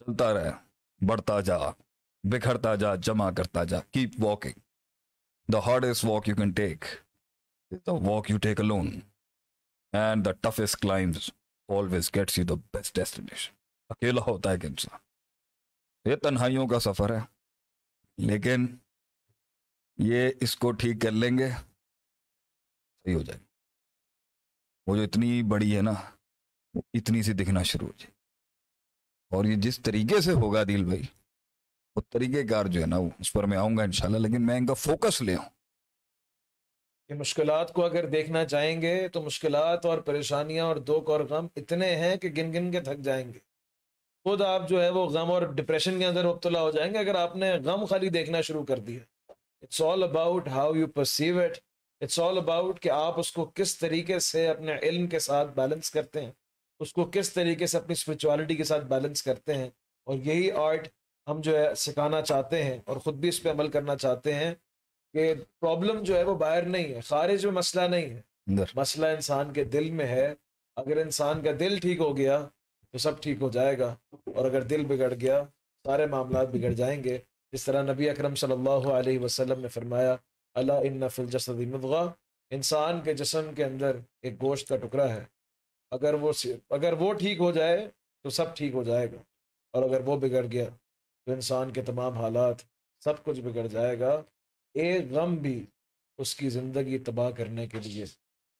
چلتا 0.00 0.32
رہے، 0.34 0.50
بڑھتا 1.00 1.40
جا، 1.40 1.56
بکھرتا 2.24 2.74
جا، 2.74 2.94
جمع 3.06 3.30
کرتا 3.36 3.64
جا 3.64 3.80
keep 3.92 4.10
walking 4.24 4.60
the 5.48 5.58
hardest 5.66 6.04
walk 6.04 6.28
you 6.28 6.36
can 6.36 6.50
take 6.52 6.84
the 7.86 7.92
walk 8.08 8.30
you 8.30 8.38
take 8.38 8.60
alone 8.66 8.88
and 9.92 10.24
the 10.24 10.32
toughest 10.40 10.76
climbs 10.82 11.30
always 11.68 12.10
gets 12.14 12.38
you 12.38 12.44
the 12.44 12.54
best 12.72 12.94
destination 12.94 13.54
اکیلا 13.90 14.20
ہوتا 14.26 14.50
ہے 14.52 14.58
کہ 14.58 14.66
انسان۔ 14.66 14.98
یہ 16.04 16.16
تنہائیوں 16.16 16.66
کا 16.68 16.80
سفر 16.80 17.14
ہے، 17.14 17.20
لیکن 18.18 18.66
یہ 19.98 20.30
اس 20.40 20.56
کو 20.56 20.72
ٹھیک 20.72 21.00
کر 21.02 21.10
لیں 21.10 21.38
گے، 21.38 21.48
صحیح 21.50 23.14
ہو 23.14 23.22
جائے 23.22 23.38
گا۔ 23.38 23.44
وہ 24.86 24.96
جو 24.96 25.02
اتنی 25.02 25.42
بڑی 25.50 25.76
ہے 25.76 25.82
نا، 25.82 25.92
وہ 26.74 26.82
اتنی 26.94 27.22
سی 27.22 27.32
دکھنا 27.32 27.62
شروع 27.62 27.86
ہو 27.86 27.92
جائے 27.98 28.12
اور 29.30 29.44
یہ 29.44 29.56
جس 29.56 29.80
طریقے 29.80 30.20
سے 30.20 30.32
ہوگا 30.32 30.62
دل 30.62 30.84
بھائی، 30.84 31.02
وہ 31.96 32.02
طریقہ 32.10 32.46
کار 32.50 32.64
جو 32.64 32.80
ہے 32.80 32.86
نا 32.86 32.96
اس 32.96 33.32
پر 33.32 33.44
میں 33.44 33.58
آؤں 33.58 33.76
گا 33.76 33.82
انشاءاللہ، 33.82 34.18
لیکن 34.18 34.46
میں 34.46 34.56
ان 34.56 34.66
کا 34.66 34.74
فوکس 34.74 35.22
لے 35.22 35.34
ہوں 35.34 35.48
یہ 37.08 37.14
مشکلات 37.14 37.72
کو 37.72 37.84
اگر 37.84 38.06
دیکھنا 38.06 38.44
چاہیں 38.44 38.80
گے 38.82 39.08
تو 39.08 39.22
مشکلات 39.22 39.86
اور 39.86 39.98
پریشانیاں 39.98 40.64
اور 40.64 40.76
دکھ 40.76 41.10
اور 41.10 41.20
غم 41.20 41.46
اتنے 41.56 41.94
ہیں 41.96 42.16
کہ 42.16 42.28
گن 42.28 42.52
گن 42.52 42.70
کے 42.72 42.80
تھک 42.80 42.98
جائیں 42.98 43.32
گے۔ 43.32 43.38
خود 44.24 44.42
آپ 44.42 44.68
جو 44.68 44.82
ہے 44.82 44.88
وہ 44.90 45.04
غم 45.06 45.30
اور 45.30 45.42
ڈپریشن 45.42 45.98
کے 45.98 46.06
اندر 46.06 46.26
مبتلا 46.26 46.62
ہو 46.62 46.70
جائیں 46.70 46.92
گے 46.94 46.98
اگر 46.98 47.14
آپ 47.14 47.36
نے 47.36 47.52
غم 47.64 47.84
خالی 47.84 48.08
دیکھنا 48.08 48.40
شروع 48.40 48.64
کر 48.64 48.78
دیا۔ 48.78 49.00
It's 49.62 49.82
all 49.82 50.02
about 50.02 50.48
how 50.48 50.74
you 50.74 50.86
perceive 50.86 51.40
it 51.40 51.58
it's 52.00 52.18
all 52.20 52.38
about 52.38 52.80
کہ 52.80 52.88
آپ 52.88 53.18
اس 53.18 53.32
کو 53.32 53.44
کس 53.54 53.78
طریقے 53.78 54.18
سے 54.18 54.48
اپنے 54.48 54.74
علم 54.82 55.06
کے 55.06 55.18
ساتھ 55.18 55.50
بیلنس 55.56 55.90
کرتے 55.90 56.24
ہیں۔ 56.24 56.32
اس 56.80 56.92
کو 56.92 57.10
کس 57.12 57.32
طریقے 57.32 57.66
سے 57.66 57.78
اپنی 57.78 57.92
اسپریچولیٹی 57.92 58.56
کے 58.56 58.64
ساتھ 58.64 58.84
بیلنس 58.84 59.22
کرتے 59.22 59.54
ہیں 59.54 59.68
اور 60.04 60.14
یہی 60.14 60.50
آرٹ 60.50 60.88
ہم 61.28 61.40
جو 61.40 61.58
ہے 61.58 61.74
سکھانا 61.74 62.22
چاہتے 62.22 62.64
ہیں 62.64 62.78
اور 62.84 62.96
خود 62.96 63.14
بھی 63.14 63.28
اس 63.28 63.42
پہ 63.42 63.50
عمل 63.50 63.68
کرنا 63.68 63.96
چاہتے 63.96 64.34
ہیں 64.34 64.54
کہ 65.12 65.34
پرابلم 65.60 66.02
جو 66.02 66.16
ہے 66.16 66.24
وہ 66.24 66.34
باہر 66.34 66.62
نہیں 66.62 66.94
ہے 66.94 67.00
خارج 67.00 67.44
میں 67.44 67.52
مسئلہ 67.52 67.82
نہیں 67.82 68.10
ہے۔ 68.10 68.20
مسئلہ 68.74 69.06
انسان 69.06 69.52
کے 69.52 69.64
دل 69.64 69.90
میں 69.90 70.06
ہے۔ 70.06 70.34
اگر 70.76 70.96
انسان 70.96 71.42
کا 71.42 71.50
دل 71.60 71.78
ٹھیک 71.78 71.98
ہو 71.98 72.16
گیا 72.16 72.46
تو 72.92 72.98
سب 72.98 73.22
ٹھیک 73.22 73.42
ہو 73.42 73.50
جائے 73.50 73.78
گا۔ 73.78 73.94
اور 74.12 74.44
اگر 74.44 74.62
دل 74.62 74.84
بگڑ 74.84 75.14
گیا 75.20 75.44
سارے 75.84 76.06
معاملات 76.06 76.48
بگڑ 76.48 76.70
جائیں 76.70 77.04
گے۔ 77.04 77.18
جس 77.52 77.64
طرح 77.64 77.92
نبی 77.92 78.10
اکرم 78.10 78.34
صلی 78.34 78.52
اللہ 78.52 78.88
علیہ 78.88 79.18
وسلم 79.18 79.60
نے 79.60 79.68
فرمایا 79.68 80.16
اللہ 80.54 81.08
فی 81.08 81.26
جسدی 81.26 81.66
مضغہ۔ 81.66 82.10
انسان 82.50 83.00
کے 83.00 83.14
جسم 83.14 83.54
کے 83.56 83.64
اندر 83.64 83.96
ایک 84.22 84.42
گوشت 84.42 84.68
کا 84.68 84.76
ٹکڑا 84.76 85.14
ہے۔ 85.14 85.37
اگر 85.90 86.14
وہ 86.14 86.32
اگر 86.70 86.92
وہ 86.92 87.12
ٹھیک 87.12 87.38
ہو 87.38 87.52
جائے 87.52 87.90
تو 88.22 88.30
سب 88.30 88.56
ٹھیک 88.56 88.74
ہو 88.74 88.82
جائے 88.82 89.12
گا۔ 89.12 89.16
اور 89.70 89.82
اگر 89.82 90.00
وہ 90.00 90.16
بگڑ 90.20 90.46
گیا 90.52 90.64
تو 91.26 91.32
انسان 91.32 91.72
کے 91.72 91.82
تمام 91.82 92.12
حالات 92.12 92.56
سب 93.04 93.24
کچھ 93.24 93.40
بگڑ 93.40 93.66
جائے 93.66 94.00
گا۔ 94.00 94.22
ایک 94.74 95.12
غم 95.12 95.34
بھی 95.34 95.66
اس 96.18 96.34
کی 96.34 96.48
زندگی 96.50 96.98
تباہ 96.98 97.30
کرنے 97.30 97.66
کے 97.66 97.80
لیے 97.80 98.04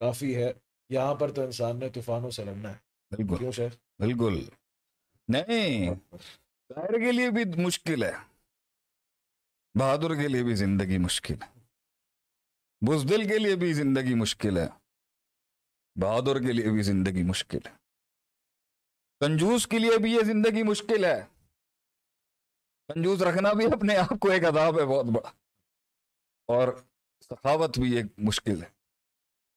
کافی 0.00 0.36
ہے۔ 0.36 0.52
یہاں 0.88 1.14
پر 1.14 1.32
تو 1.32 1.42
انسان 1.42 1.76
نے 1.78 1.88
طوفانوں 1.88 2.30
سے 2.30 2.44
لڑنا 2.44 2.72
ہے۔ 2.72 2.76
بالکل۔ 3.16 3.66
بالکل۔ 3.98 4.44
نہیں 5.28 5.94
ظاہر 6.74 6.92
کے 6.92 7.12
لیے 7.12 7.30
بھی 7.30 7.62
مشکل 7.62 8.02
ہے۔ 8.02 8.12
بہادر 9.80 10.14
کے 10.14 10.28
لیے 10.28 10.42
بھی 10.42 10.54
زندگی 10.54 10.98
مشکل 10.98 11.34
ہے۔ 11.42 11.58
بزدل 12.86 13.28
کے 13.28 13.38
لیے 13.38 13.56
بھی 13.56 13.72
زندگی 13.72 14.14
مشکل 14.14 14.58
ہے۔ 14.58 14.66
بہادر 16.00 16.38
کے 16.38 16.52
لیے 16.52 16.70
بھی 16.70 16.82
زندگی 16.82 17.22
مشکل 17.22 17.58
ہے۔ 17.66 17.70
کنجوس 19.20 19.66
کے 19.66 19.78
لیے 19.78 19.98
بھی 19.98 20.12
یہ 20.12 20.20
زندگی 20.22 20.62
مشکل 20.62 21.04
ہے۔ 21.04 21.26
کنجوس 22.88 23.22
رکھنا 23.22 23.52
بھی 23.52 23.66
اپنے 23.66 23.96
آپ 23.96 24.12
کو 24.20 24.30
ایک 24.30 24.44
عذاب 24.44 24.80
ہے 24.80 24.84
بہت 24.84 25.06
بڑا۔ 25.06 25.30
اور 26.46 26.82
سخاوت 27.20 27.78
بھی 27.78 27.96
ایک 27.96 28.06
مشکل 28.18 28.62
ہے۔ 28.62 28.68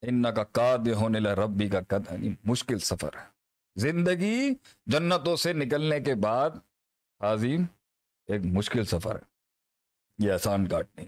ان 0.02 0.24
کا 0.36 0.44
کاد 0.44 0.78
ہونے 0.78 1.20
لا 1.20 1.36
ربی 1.36 1.70
کا 1.70 1.82
قد 1.82 2.12
مشکل 2.44 2.80
سفر 2.80 3.10
ہے۔ 3.18 3.26
زندگی 3.76 4.50
جنتوں 4.86 5.36
سے 5.36 5.54
نکلنے 5.54 6.00
کے 6.00 6.16
بعد 6.16 6.50
عظیم 7.20 7.66
ایک 8.28 8.42
مشکل 8.44 8.86
سفر 8.86 9.16
ہے۔ 9.16 9.24
یہ 10.18 10.32
آسان 10.32 10.68
کاٹ 10.68 10.88
نہیں 10.96 11.08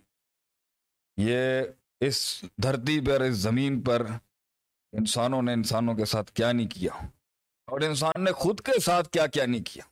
یہ 1.17 1.61
اس 1.99 2.45
دھرتی 2.63 3.05
پر، 3.07 3.21
اس 3.21 3.35
زمین 3.35 3.81
پر 3.81 4.07
انسانوں 4.93 5.41
نے 5.41 5.53
انسانوں 5.53 5.95
کے 5.95 6.05
ساتھ 6.05 6.31
کیا 6.31 6.51
نہیں 6.51 6.67
کیا 6.67 7.05
اور 7.65 7.81
انسان 7.81 8.23
نے 8.23 8.31
خود 8.31 8.61
کے 8.61 8.79
ساتھ 8.79 9.09
کیا 9.09 9.27
کیا 9.27 9.45
نہیں 9.45 9.61
کیا 9.63 9.83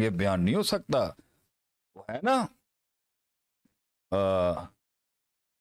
یہ 0.00 0.10
بیان 0.10 0.44
نہیں 0.44 0.54
ہو 0.54 0.62
سکتا۔ 0.62 0.98
وہ 1.94 2.02
ہے 2.08 2.18
نا۔ 2.22 2.46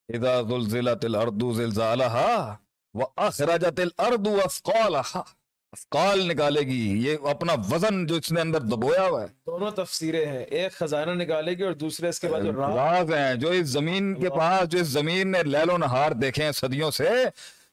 اذا 0.09 0.41
زلزلت 0.41 1.05
الارض 1.05 1.57
زلزالها 1.57 2.55
واخرجت 2.93 3.79
الارض 3.79 4.27
اثقالها۔ 4.45 5.21
افقال 5.71 6.27
نکالے 6.27 6.61
گی۔ 6.61 7.07
یہ 7.07 7.17
اپنا 7.29 7.53
وزن 7.71 8.05
جو 8.05 8.15
اس 8.15 8.31
نے 8.31 8.41
اندر 8.41 8.61
دبویا 8.61 9.07
ہوا 9.07 9.21
ہے۔ 9.21 9.27
دونوں 9.45 9.71
تفسیریں 9.71 10.25
ہیں۔ 10.25 10.43
ایک 10.43 10.71
خزانہ 10.71 11.11
نکالے 11.11 11.53
گی 11.53 11.63
اور 11.63 11.73
دوسرے 11.73 12.09
اس 12.09 12.19
کے 12.19 12.27
بعد 12.27 12.41
راز 12.41 13.13
ہیں۔ 13.13 13.35
جو 13.35 13.49
اس 13.49 13.67
زمین 13.67 14.21
کے 14.21 14.29
پاس 14.29 14.69
جو 14.69 14.79
اس 14.79 14.87
زمین 14.87 15.31
نے 15.31 15.43
لیل 15.43 15.69
و 15.69 15.77
نہار 15.77 16.11
دیکھے 16.11 16.43
ہیں 16.43 16.51
صدیوں 16.51 16.91
سے 16.91 17.09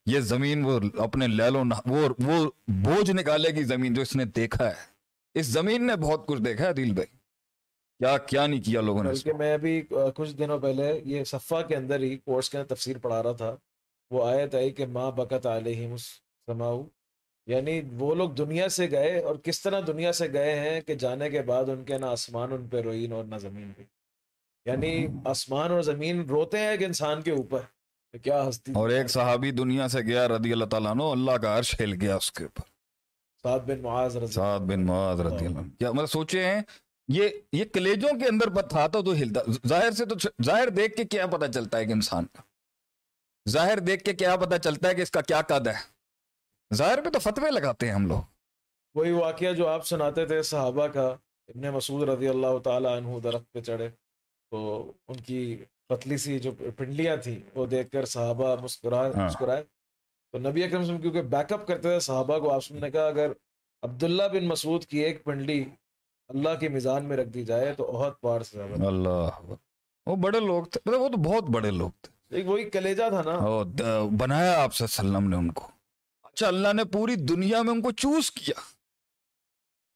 یہ 0.08 0.20
زمین 0.20 0.64
وہ 0.64 0.80
اپنے 0.98 1.26
لیلو 1.26 1.62
وہ 1.86 2.08
وہ 2.18 2.50
بوجھ 2.68 3.10
نکالے 3.10 3.48
گی 3.48 3.62
زمین 3.62 3.94
جو 3.94 4.02
اس 4.02 4.16
نے 4.16 4.24
دیکھا 4.24 4.68
ہے۔ 4.68 4.74
اس 5.34 5.46
زمین 5.46 5.86
نے 5.86 5.96
بہت 5.96 6.26
کچھ 6.26 6.42
دیکھا 6.42 6.66
ہے 6.66 6.72
دل 6.72 6.92
بھائی۔ 6.92 7.06
کیا 7.98 8.18
کیا 8.18 8.46
نہیں 8.46 8.62
کیا 8.62 8.80
لوگوں 8.80 9.04
نے 9.04 9.10
بلکہ 9.10 9.32
میں 9.32 9.54
ابھی 9.54 9.82
کچھ 10.16 10.34
دنوں 10.34 10.58
پہلے 10.58 11.00
یہ 11.04 11.24
صفحہ 11.24 11.62
کے 11.62 11.76
اندر 11.76 12.00
ہی 12.00 12.16
کورس 12.16 12.50
کے 12.50 12.58
اندر 12.58 12.74
تفسیر 12.74 12.98
پڑھا 12.98 13.22
رہا 13.22 13.32
تھا۔ 13.32 13.56
وہ 14.10 14.26
آیت 14.26 14.54
آئی 14.54 14.70
کہ 14.70 14.86
ماں 14.86 15.10
بکت 15.10 15.46
علیہم 15.46 15.96
سماؤ 15.96 16.82
یعنی 17.46 17.80
وہ 17.92 18.14
لوگ 18.14 18.30
دنیا 18.30 18.68
سے 18.68 18.90
گئے 18.90 19.20
اور 19.20 19.36
کس 19.36 19.62
طرح 19.62 19.80
دنیا 19.86 20.12
سے 20.12 20.32
گئے 20.32 20.60
ہیں 20.60 20.80
کہ 20.80 20.94
جانے 20.94 21.30
کے 21.30 21.42
بعد 21.42 21.64
ان 21.68 21.84
کے 21.84 21.98
نہ 21.98 22.06
آسمان 22.06 22.52
ان 22.52 22.66
پہ 22.66 22.80
روئین 22.80 23.12
اور 23.12 23.24
نہ 23.24 23.36
زمین 23.36 23.72
پہ۔ 23.76 23.82
یعنی 24.66 25.06
آسمان 25.24 25.70
اور 25.70 25.82
زمین 25.82 26.20
روتے 26.20 26.58
ہیں 26.58 26.68
ایک 26.68 26.82
انسان 26.82 27.22
کے 27.22 27.30
اوپر۔ 27.30 27.60
کیا 28.18 28.48
ہستی 28.48 28.72
اور 28.72 28.88
ایک 28.88 29.10
صحابی 29.10 29.50
دنیا 29.50 29.88
سے 29.88 30.00
گیا 30.00 30.28
رضی 30.28 30.52
اللہ 30.52 30.64
تعالیٰ 30.64 30.90
عنہ 30.90 31.02
اللہ 31.02 31.32
کا 31.32 31.58
عرش 31.58 31.80
ہل 31.80 31.94
گیا 32.00 32.16
اس 32.16 32.32
کے 32.32 32.44
اوپر۔ 32.44 32.62
سعد 33.42 33.60
بن 33.60 33.82
معاذ 33.82 34.16
رضی 34.16 34.32
سعد 34.32 34.60
بن 34.60 34.86
معاذ 34.86 35.20
رضی 35.20 35.46
اللہ 35.46 35.58
عنہ۔ 35.58 35.68
کیا 35.78 35.92
مطلب 35.92 36.06
سوچے 36.06 36.44
ہیں 36.44 36.62
یہ 37.08 37.28
یہ 37.52 37.64
کلیجوں 37.64 38.18
کے 38.18 38.26
اندر 38.26 38.48
پتھا 38.48 38.86
تو 38.86 39.02
تو 39.02 39.12
ہلتا۔ 39.12 39.40
ظاہر 39.68 39.90
سے 39.90 40.04
تو 40.04 40.28
ظاہر 40.44 40.68
دیکھ 40.68 40.96
کے 40.96 41.04
کیا 41.04 41.26
پتہ 41.26 41.46
چلتا 41.46 41.78
ہے 41.78 41.86
کہ 41.86 41.92
انسان 41.92 42.24
کا۔ 42.24 42.42
ظاہر 43.48 43.78
دیکھ 43.78 44.04
کے 44.04 44.12
کیا 44.12 44.36
پتہ 44.36 44.56
چلتا 44.56 44.88
ہے 44.88 44.94
کہ 44.94 45.02
اس 45.02 45.10
کا 45.10 45.20
کیا 45.20 45.42
قد 45.42 45.66
ہے۔ 45.66 45.98
ظاہر 46.74 47.04
پہ 47.04 47.10
تو 47.10 47.18
فتوے 47.18 47.50
لگاتے 47.50 47.86
ہیں 47.86 47.94
ہم 47.94 48.06
لوگ۔ 48.06 48.22
وہی 48.94 49.12
واقعہ 49.12 49.52
جو 49.52 49.68
آپ 49.68 49.86
سناتے 49.86 50.26
تھے 50.26 50.42
صحابہ 50.42 50.86
کا 50.86 51.06
ابن 51.48 51.70
مسعود 51.70 52.08
رضی 52.08 52.28
اللہ 52.28 52.58
تعالیٰ 52.64 52.96
عنہ 52.96 53.18
درخت 53.18 53.52
پہ 53.52 53.60
چڑھے 53.60 53.88
تو 54.50 54.92
ان 55.08 55.16
کی 55.16 55.64
پتلی 55.90 56.16
سی 56.16 56.38
جو 56.38 56.52
پنڈلیاں 56.76 57.16
تھیں 57.16 57.38
وہ 57.54 57.66
دیکھ 57.66 57.90
کر 57.90 58.04
صحابہ 58.04 58.48
ہاں۔ 58.48 58.56
مسکرائے۔ 58.62 59.62
تو 60.32 60.38
نبی 60.38 60.64
اکرم 60.64 60.82
صلی 60.82 60.88
اللہ 60.88 60.88
علیہ 60.88 60.88
وسلم 60.88 61.00
کیونکہ 61.00 61.22
بیک 61.22 61.52
اپ 61.52 61.66
کرتے 61.66 61.82
تھے 61.82 62.00
صحابہ 62.00 62.38
کو 62.38 62.50
آپ 62.50 62.70
نے 62.70 62.90
کہا 62.90 63.06
اگر 63.06 63.32
عبداللہ 63.82 64.22
بن 64.32 64.48
مسعود 64.48 64.84
کی 64.84 64.98
ایک 64.98 65.24
پنڈلی 65.24 65.64
اللہ 66.28 66.54
کے 66.60 66.68
میزان 66.68 67.04
میں 67.04 67.16
رکھ 67.16 67.28
دی 67.28 67.44
جائے 67.44 67.72
تو 67.74 67.84
عہد 67.96 68.20
پار 68.20 68.40
سے 68.40 68.62
اللہ۔ 68.86 69.52
وہ 70.06 70.16
بڑے 70.16 70.40
لوگ 70.40 70.64
تھے 70.64 70.80
مطلب 70.86 71.00
وہ 71.00 71.08
تو 71.08 71.16
بہت 71.16 71.44
بڑے 71.50 71.70
لوگ 71.70 71.90
تھے۔ 72.02 72.36
ایک 72.36 72.48
وہی 72.48 72.70
کلیجہ 72.70 73.02
تھا 73.08 73.22
نا۔ 73.22 73.38
بنایا 74.20 74.62
آپ 74.62 74.74
صلی 74.74 74.86
اللہ 74.88 75.00
علیہ 75.00 75.18
وسلم 75.18 75.30
نے 75.30 75.36
ان 75.36 75.50
کو۔ 75.52 75.68
اچھا 76.24 76.48
اللہ 76.48 76.72
نے 76.72 76.84
پوری 76.84 77.14
دنیا 77.14 77.62
میں 77.62 77.72
ان 77.72 77.82
کو 77.82 77.90
چوز 77.90 78.30
کیا۔ 78.30 78.60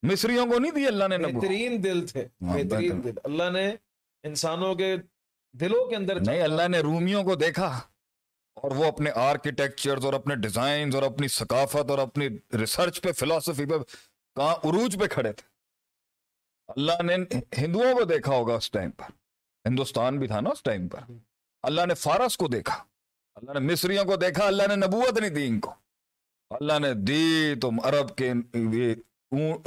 مصریوں 0.03 0.47
کو 0.47 0.59
نہیں 0.59 0.73
دی 0.73 0.87
اللہ 0.87 1.09
نے 1.09 1.19
بہترین 1.19 1.85
دل 1.85 2.07
تھے 2.07 2.27
ہاں، 2.43 2.59
بہترین 2.59 3.05
دل۔ 3.05 3.11
اللہ 3.25 3.51
نے 3.53 3.75
انسانوں 4.25 4.75
کے 4.75 4.97
دلوں 5.53 5.91
کے 5.91 5.97
اندر 5.97 6.21
نہیں 6.21 6.43
اللہ 6.43 6.69
نے 6.69 6.79
رومیوں 6.81 7.25
کو 7.25 7.35
دیکھا 7.35 7.81
اور 8.55 8.71
وہ 8.71 8.85
اپنے 8.85 9.11
آرکیٹیکچر 9.15 10.05
اور 10.05 10.13
اپنے 10.13 10.37
ڈیزائنز 10.37 10.95
اور 10.95 11.03
اپنی 11.03 11.29
ثقافت 11.29 11.91
اور 11.91 11.99
اپنی 11.99 12.29
ریسرچ 12.61 13.03
پہ 13.03 13.13
فلسفی 13.13 13.67
پہ 13.67 13.79
کہاں 14.37 14.55
عروج 14.55 15.01
پہ 15.01 15.07
کھڑے 15.07 15.33
تھے۔ 15.33 15.49
اللہ 16.69 17.03
نے 17.03 17.17
ہندوؤں 17.59 17.95
کو 17.95 18.05
دیکھا 18.05 18.33
ہوگا 18.33 18.55
اس 18.55 18.71
ٹائم 18.71 18.91
پر۔ 18.91 19.05
ہندوستان 19.69 20.19
بھی 20.19 20.27
تھا 20.27 20.41
نا 20.41 20.51
اس 20.51 20.63
ٹائم 20.63 20.89
پر۔ 20.89 21.01
اللہ 21.63 21.87
نے 21.87 21.95
فارس 21.95 22.37
کو 22.37 22.49
دیکھا۔ 22.49 22.85
اللہ 23.35 23.53
نے 23.53 23.73
مصریوں 23.73 24.05
کو 24.05 24.17
دیکھا۔ 24.17 24.47
اللہ 24.47 24.63
نے 24.69 24.77
نبوت 24.77 25.19
نہیں 25.19 25.31
دی 25.31 25.47
ان 25.47 25.61
کو۔ 25.61 25.75
اللہ 26.51 26.79
نے 26.79 26.95
دی 26.95 27.55
تم 27.63 27.81
عرب 27.83 28.17
کے 28.17 28.33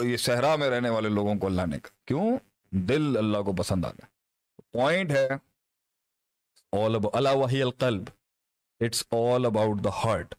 یہ 0.03 0.17
صحرا 0.17 0.55
میں 0.55 0.69
رہنے 0.69 0.89
والے 0.89 1.09
لوگوں 1.09 1.35
کو 1.35 1.47
اللہ 1.47 1.65
نے 1.65 1.79
کہا۔ 1.79 1.95
کیوں؟ 2.05 2.37
دل 2.71 3.17
اللہ 3.17 3.37
کو 3.37 3.53
پسند 3.53 3.85
آ 3.85 3.89
گیا۔ 3.89 4.05
پوائنٹ 4.71 5.11
ہے 5.11 5.27
all 6.75 6.95
about 6.95 7.15
اللہ 7.15 7.35
وحی 7.35 7.61
القلب 7.61 8.09
it's 8.81 9.03
all 9.15 9.51
about 9.51 9.83
the 9.83 9.93
heart. 10.05 10.33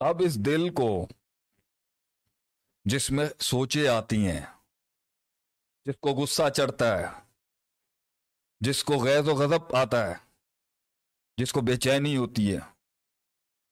اب 0.00 0.22
اس 0.24 0.34
دل 0.34 0.68
کو 0.74 1.06
جس 2.84 3.10
میں 3.10 3.26
سوچے 3.38 3.88
آتی 3.88 4.26
ہیں، 4.28 4.40
جس 5.86 5.96
کو 6.00 6.10
غصہ 6.10 6.48
چڑھتا 6.56 6.98
ہے، 6.98 7.06
جس 8.60 8.84
کو 8.84 8.94
غیظ 8.94 9.28
و 9.28 9.34
غضب 9.34 9.74
آتا 9.76 10.06
ہے، 10.08 10.14
جس 11.38 11.52
کو 11.52 11.60
بے 11.60 11.76
چینی 11.76 12.16
ہوتی 12.16 12.54
ہے، 12.54 12.58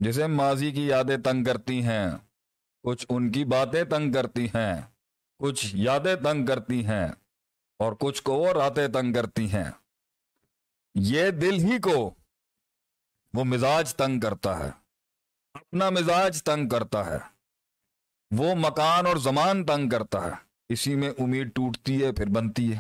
جسے 0.01 0.26
ماضی 0.26 0.70
کی 0.72 0.86
یادیں 0.86 1.16
تنگ 1.16 1.45
کرتی 1.45 1.82
ہیں، 1.82 2.07
کچھ 2.84 3.07
ان 3.09 3.30
کی 3.32 3.45
باتیں 3.45 3.84
تنگ 3.84 4.12
کرتی 4.12 4.47
ہیں، 4.47 4.74
کچھ 5.40 5.66
یادیں 5.74 6.16
تنگ 6.16 6.47
کرتی 6.47 6.84
ہیں 6.86 7.07
اور 7.80 7.93
کچھ 8.01 8.22
کو 8.22 8.32
وہ 8.32 8.53
راتیں 8.53 8.88
تنگ 8.88 9.12
کرتی 9.12 9.51
ہیں۔ 9.53 9.70
یہ 10.95 11.30
دل 11.30 11.55
ہی 11.55 11.80
کو 11.80 12.14
وہ 13.34 13.45
مزاج 13.45 13.95
تنگ 13.95 14.20
کرتا 14.20 14.59
ہے، 14.59 14.70
اپنا 15.55 15.90
مزاج 15.90 16.43
تنگ 16.43 16.68
کرتا 16.68 17.07
ہے، 17.07 17.18
وہ 18.30 18.55
مکان 18.55 19.07
اور 19.07 19.16
زمان 19.16 19.66
تنگ 19.66 19.88
کرتا 19.88 20.24
ہے۔ 20.24 20.30
اسی 20.68 20.95
میں 20.95 21.11
امید 21.18 21.55
ٹوٹتی 21.55 22.05
ہے، 22.05 22.12
پھر 22.12 22.26
بنتی 22.26 22.74
ہے۔ 22.74 22.78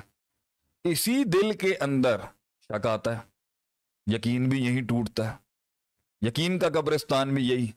اسی 0.84 1.24
دل 1.24 1.56
کے 1.56 1.76
اندر 1.76 2.20
شک 2.60 2.86
آتا 2.86 3.18
ہے، 3.18 3.22
یقین 4.06 4.48
بھی 4.48 4.64
یہی 4.64 4.80
ٹوٹتا 4.80 5.32
ہے۔ 5.32 5.36
یقین 6.26 6.58
کا 6.58 6.68
قبرستان 6.68 7.34
بھی 7.34 7.48
یہی 7.48 7.72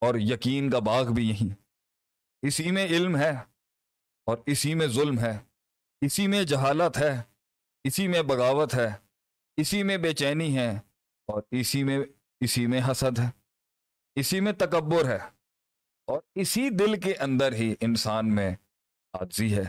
اور 0.00 0.14
یقین 0.14 0.70
کا 0.70 0.78
باغ 0.78 1.04
بھی 1.04 1.28
یہی۔ 1.28 1.48
اسی 2.42 2.70
میں 2.70 2.86
علم 2.86 3.16
ہے 3.16 3.30
اور 4.24 4.38
اسی 4.46 4.74
میں 4.74 4.86
ظلم 4.86 5.18
ہے۔ 5.18 5.38
اسی 6.00 6.26
میں 6.26 6.44
جہالت 6.44 6.98
ہے۔ 6.98 7.22
اسی 7.84 8.08
میں 8.08 8.22
بغاوت 8.22 8.74
ہے۔ 8.74 9.05
اسی 9.56 9.82
میں 9.82 9.96
بے 9.96 10.12
چینی 10.12 10.58
ہے 10.58 10.76
اور 11.26 11.42
اسی 11.50 11.84
میں 11.84 11.98
اسی 12.40 12.66
میں 12.66 12.80
حسد 12.90 13.18
ہے۔ 13.18 13.30
اسی 14.14 14.40
میں 14.40 14.52
تکبر 14.52 15.04
ہے۔ 15.04 15.18
اور 16.06 16.20
اسی 16.34 16.70
دل 16.70 17.00
کے 17.00 17.14
اندر 17.14 17.52
ہی 17.52 17.74
انسان 17.80 18.34
میں 18.34 18.50
عاجزی 19.12 19.56
ہے۔ 19.56 19.64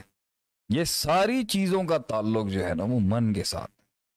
یہ 0.70 0.84
ساری 0.84 1.44
چیزوں 1.44 1.84
کا 1.84 1.98
تعلق 1.98 2.50
جو 2.50 2.66
ہے 2.66 2.74
نا، 2.76 2.84
وہ 2.84 3.00
من 3.02 3.34
کے 3.34 3.44
ساتھ 3.44 3.72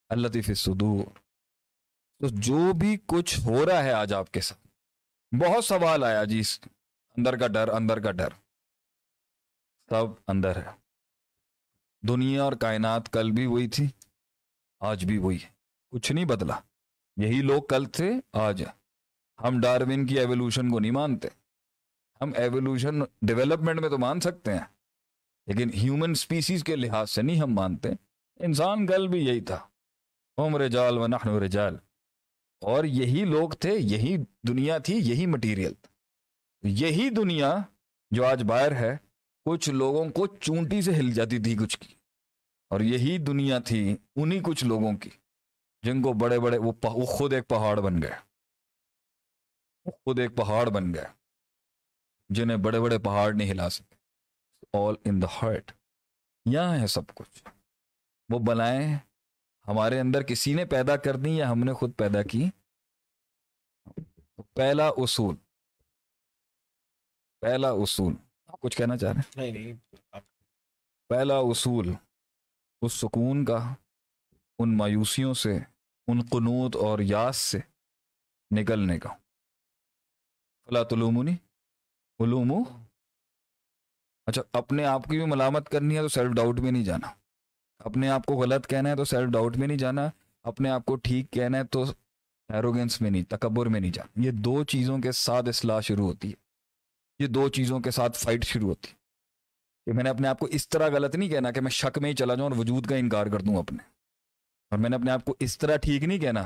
اللہ 0.08 0.28
طف 0.28 0.50
صدور۔ 0.56 1.06
تو 2.18 2.26
جو 2.28 2.72
بھی 2.72 2.96
کچھ 3.06 3.40
ہو 3.40 3.66
رہا 3.66 3.82
ہے 3.82 3.92
آج 3.92 4.12
آپ 4.12 4.32
کے 4.32 4.40
ساتھ، 4.40 4.68
بہت 5.34 5.64
سوال 5.64 6.04
آیا 6.04 6.24
جی 6.24 6.38
اس 6.38 6.60
اندر 7.16 7.36
کا 7.36 7.46
ڈر، 7.46 7.68
اندر 7.68 8.00
کا 8.00 8.10
ڈر۔ 8.12 8.28
سب 9.90 10.04
اندر 10.28 10.56
ہے۔ 10.56 10.70
دنیا 12.08 12.42
اور 12.42 12.52
کائنات 12.52 13.12
کل 13.12 13.30
بھی 13.30 13.46
وہی 13.46 13.68
تھی، 13.68 13.86
آج 14.80 15.04
بھی 15.04 15.18
وہی 15.18 15.36
ہے۔ 15.36 15.59
کچھ 15.90 16.12
نہیں 16.12 16.24
بدلا۔ 16.24 16.54
یہی 17.16 17.42
لوگ 17.42 17.62
کل 17.62 17.84
تھے، 17.84 18.12
آج 18.32 18.62
ہم 19.42 19.60
ڈارون 19.60 20.06
کی 20.06 20.18
ایوولوشن 20.18 20.70
کو 20.70 20.80
نہیں 20.80 20.90
مانتے۔ 20.90 21.28
ہم 22.20 22.30
ایوولوشن 22.36 23.00
ڈیولپمنٹ 23.22 23.80
میں 23.80 23.88
تو 23.88 23.98
مان 23.98 24.20
سکتے 24.20 24.52
ہیں، 24.52 24.64
لیکن 25.46 25.70
ہیومن 25.74 26.14
سپیسیز 26.14 26.64
کے 26.64 26.76
لحاظ 26.76 27.10
سے 27.10 27.22
نہیں 27.22 27.40
ہم 27.40 27.54
مانتے۔ 27.54 27.88
انسان 28.40 28.86
کل 28.86 29.08
بھی 29.08 29.26
یہی 29.26 29.40
تھا۔ 29.40 29.66
ہم 30.38 30.56
رجال 30.56 30.98
و 30.98 31.06
نحن 31.06 31.28
رجال۔ 31.28 31.76
اور 32.60 32.84
یہی 32.84 33.24
لوگ 33.24 33.50
تھے، 33.50 33.74
یہی 33.78 34.16
دنیا 34.48 34.78
تھی، 34.78 34.94
یہی 34.94 35.26
مٹیریل 35.26 35.74
تھا 35.74 35.90
یہی 36.68 37.10
دنیا 37.10 37.56
جو 38.10 38.26
آج 38.26 38.44
باہر 38.44 38.72
ہے، 38.72 38.96
کچھ 39.44 39.70
لوگوں 39.70 40.08
کو 40.08 40.26
چونٹی 40.26 40.82
سے 40.82 40.94
ہل 40.94 41.12
جاتی 41.12 41.38
تھی 41.38 41.54
کچھ 41.54 41.78
کی۔ 41.78 41.94
اور 42.70 42.80
یہی 42.80 43.18
دنیا 43.18 43.58
تھی 43.58 43.96
انہی 44.16 44.40
کچھ 44.42 44.64
لوگوں 44.64 44.92
کی۔ 44.92 45.10
جن 45.82 46.02
کو 46.02 46.12
بڑے 46.12 46.38
بڑے 46.38 46.58
وہ 46.58 46.72
پہ- 46.72 46.94
وہ 46.94 47.06
خود 47.06 47.32
ایک 47.32 47.48
پہاڑ 47.48 47.80
بن 47.80 48.02
گئے۔ 48.02 48.18
وہ 49.84 49.90
خود 49.90 50.18
ایک 50.18 50.36
پہاڑ 50.36 50.68
بن 50.68 50.94
گئے 50.94 51.04
جنہیں 52.28 52.56
بڑے 52.56 52.80
بڑے 52.80 52.98
پہاڑ 52.98 53.32
نہیں 53.32 53.50
ہلا 53.50 53.68
سکے۔ 53.68 53.94
آل 54.72 54.94
ان 55.04 55.22
دا 55.22 55.26
ہارٹ 55.26 55.72
یہاں 56.44 56.80
ہے 56.80 56.86
سب 56.86 57.02
کچھ۔ 57.14 57.48
وہ 58.28 58.38
بلائیں 58.46 58.98
ہمارے 59.68 60.00
اندر 60.00 60.22
کسی 60.22 60.54
نے 60.54 60.64
پیدا 60.64 60.96
کر 60.96 61.16
دی 61.16 61.30
یا 61.30 61.50
ہم 61.50 61.58
نے 61.58 61.72
خود 61.72 61.96
پیدا 61.96 62.22
کی؟ 62.22 62.50
پہلا 64.54 64.88
اصول۔ 64.88 65.36
پہلا 67.40 67.70
اصول۔ 67.70 68.14
آپ 68.46 68.60
کچھ 68.60 68.76
کہنا 68.76 68.96
چاہ 68.96 69.12
رہے 69.12 69.20
ہیں؟ 69.20 69.52
نہیں 69.52 69.64
نہیں۔ 69.64 69.96
آپ- 70.12 70.26
پہلا 71.08 71.34
اصول 71.36 71.88
اس 72.82 72.92
سکون 72.92 73.44
کا 73.44 73.74
ان 74.60 74.76
مایوسیوں 74.76 75.34
سے، 75.34 75.58
ان 76.06 76.20
قنوت 76.30 76.76
اور 76.76 76.98
یاس 76.98 77.36
سے 77.36 77.58
نکلنے 78.50 78.98
کا۔ 78.98 79.08
فلا 80.68 80.82
تلومنی 80.82 81.32
علوم 82.18 82.62
اچھا 84.26 84.42
اپنے 84.52 84.84
آپ 84.84 85.04
کی 85.04 85.18
بھی 85.18 85.26
ملامت 85.26 85.68
کرنی 85.68 85.96
ہے 85.96 86.00
تو 86.00 86.08
سیلف 86.08 86.32
ڈاؤٹ 86.32 86.60
میں 86.60 86.72
نہیں 86.72 86.84
جانا۔ 86.84 87.06
اپنے 87.78 88.08
آپ 88.08 88.26
کو 88.26 88.34
غلط 88.34 88.66
کہنا 88.66 88.90
ہے 88.90 88.96
تو 88.96 89.04
سیلف 89.04 89.30
ڈاؤٹ 89.30 89.56
میں 89.56 89.68
نہیں 89.68 89.78
جانا۔ 89.78 90.10
اپنے 90.42 90.70
آپ 90.70 90.84
کو 90.84 90.96
ٹھیک 90.96 91.30
کہنا 91.30 91.58
ہے 91.58 91.64
تو 91.64 91.84
ایروگنس 92.48 93.00
میں 93.00 93.10
نہیں، 93.10 93.22
تکبر 93.28 93.66
میں 93.66 93.80
نہیں 93.80 93.92
جانا۔ 93.92 94.26
یہ 94.26 94.30
دو 94.30 94.64
چیزوں 94.64 94.98
کے 94.98 95.12
ساتھ 95.12 95.48
اصلاح 95.48 95.80
شروع 95.80 96.06
ہوتی 96.06 96.28
ہے۔ 96.28 96.34
یہ 97.18 97.26
دو 97.26 97.48
چیزوں 97.48 97.80
کے 97.80 97.90
ساتھ 97.90 98.18
فائٹ 98.18 98.44
شروع 98.44 98.68
ہوتی 98.68 98.88
ہے۔ 98.88 98.94
کہ 99.86 99.92
میں 99.92 100.04
نے 100.04 100.10
اپنے 100.10 100.28
آپ 100.28 100.38
کو 100.38 100.46
اس 100.46 100.68
طرح 100.68 100.88
غلط 100.88 101.14
نہیں 101.14 101.28
کہنا 101.28 101.50
کہ 101.50 101.60
میں 101.60 101.70
شک 101.70 101.98
میں 101.98 102.10
ہی 102.10 102.14
چلا 102.14 102.34
جاؤں 102.34 102.50
اور 102.50 102.58
وجود 102.58 102.86
کا 102.86 102.96
انکار 102.96 103.26
کر 103.26 103.40
دوں 103.40 103.56
اپنے۔ 103.56 103.99
اور 104.70 104.78
میں 104.78 104.90
نے 104.90 104.96
اپنے 104.96 105.10
آپ 105.10 105.24
کو 105.24 105.36
اس 105.40 105.58
طرح 105.58 105.76
ٹھیک 105.76 106.02
نہیں 106.02 106.18
کہنا 106.18 106.42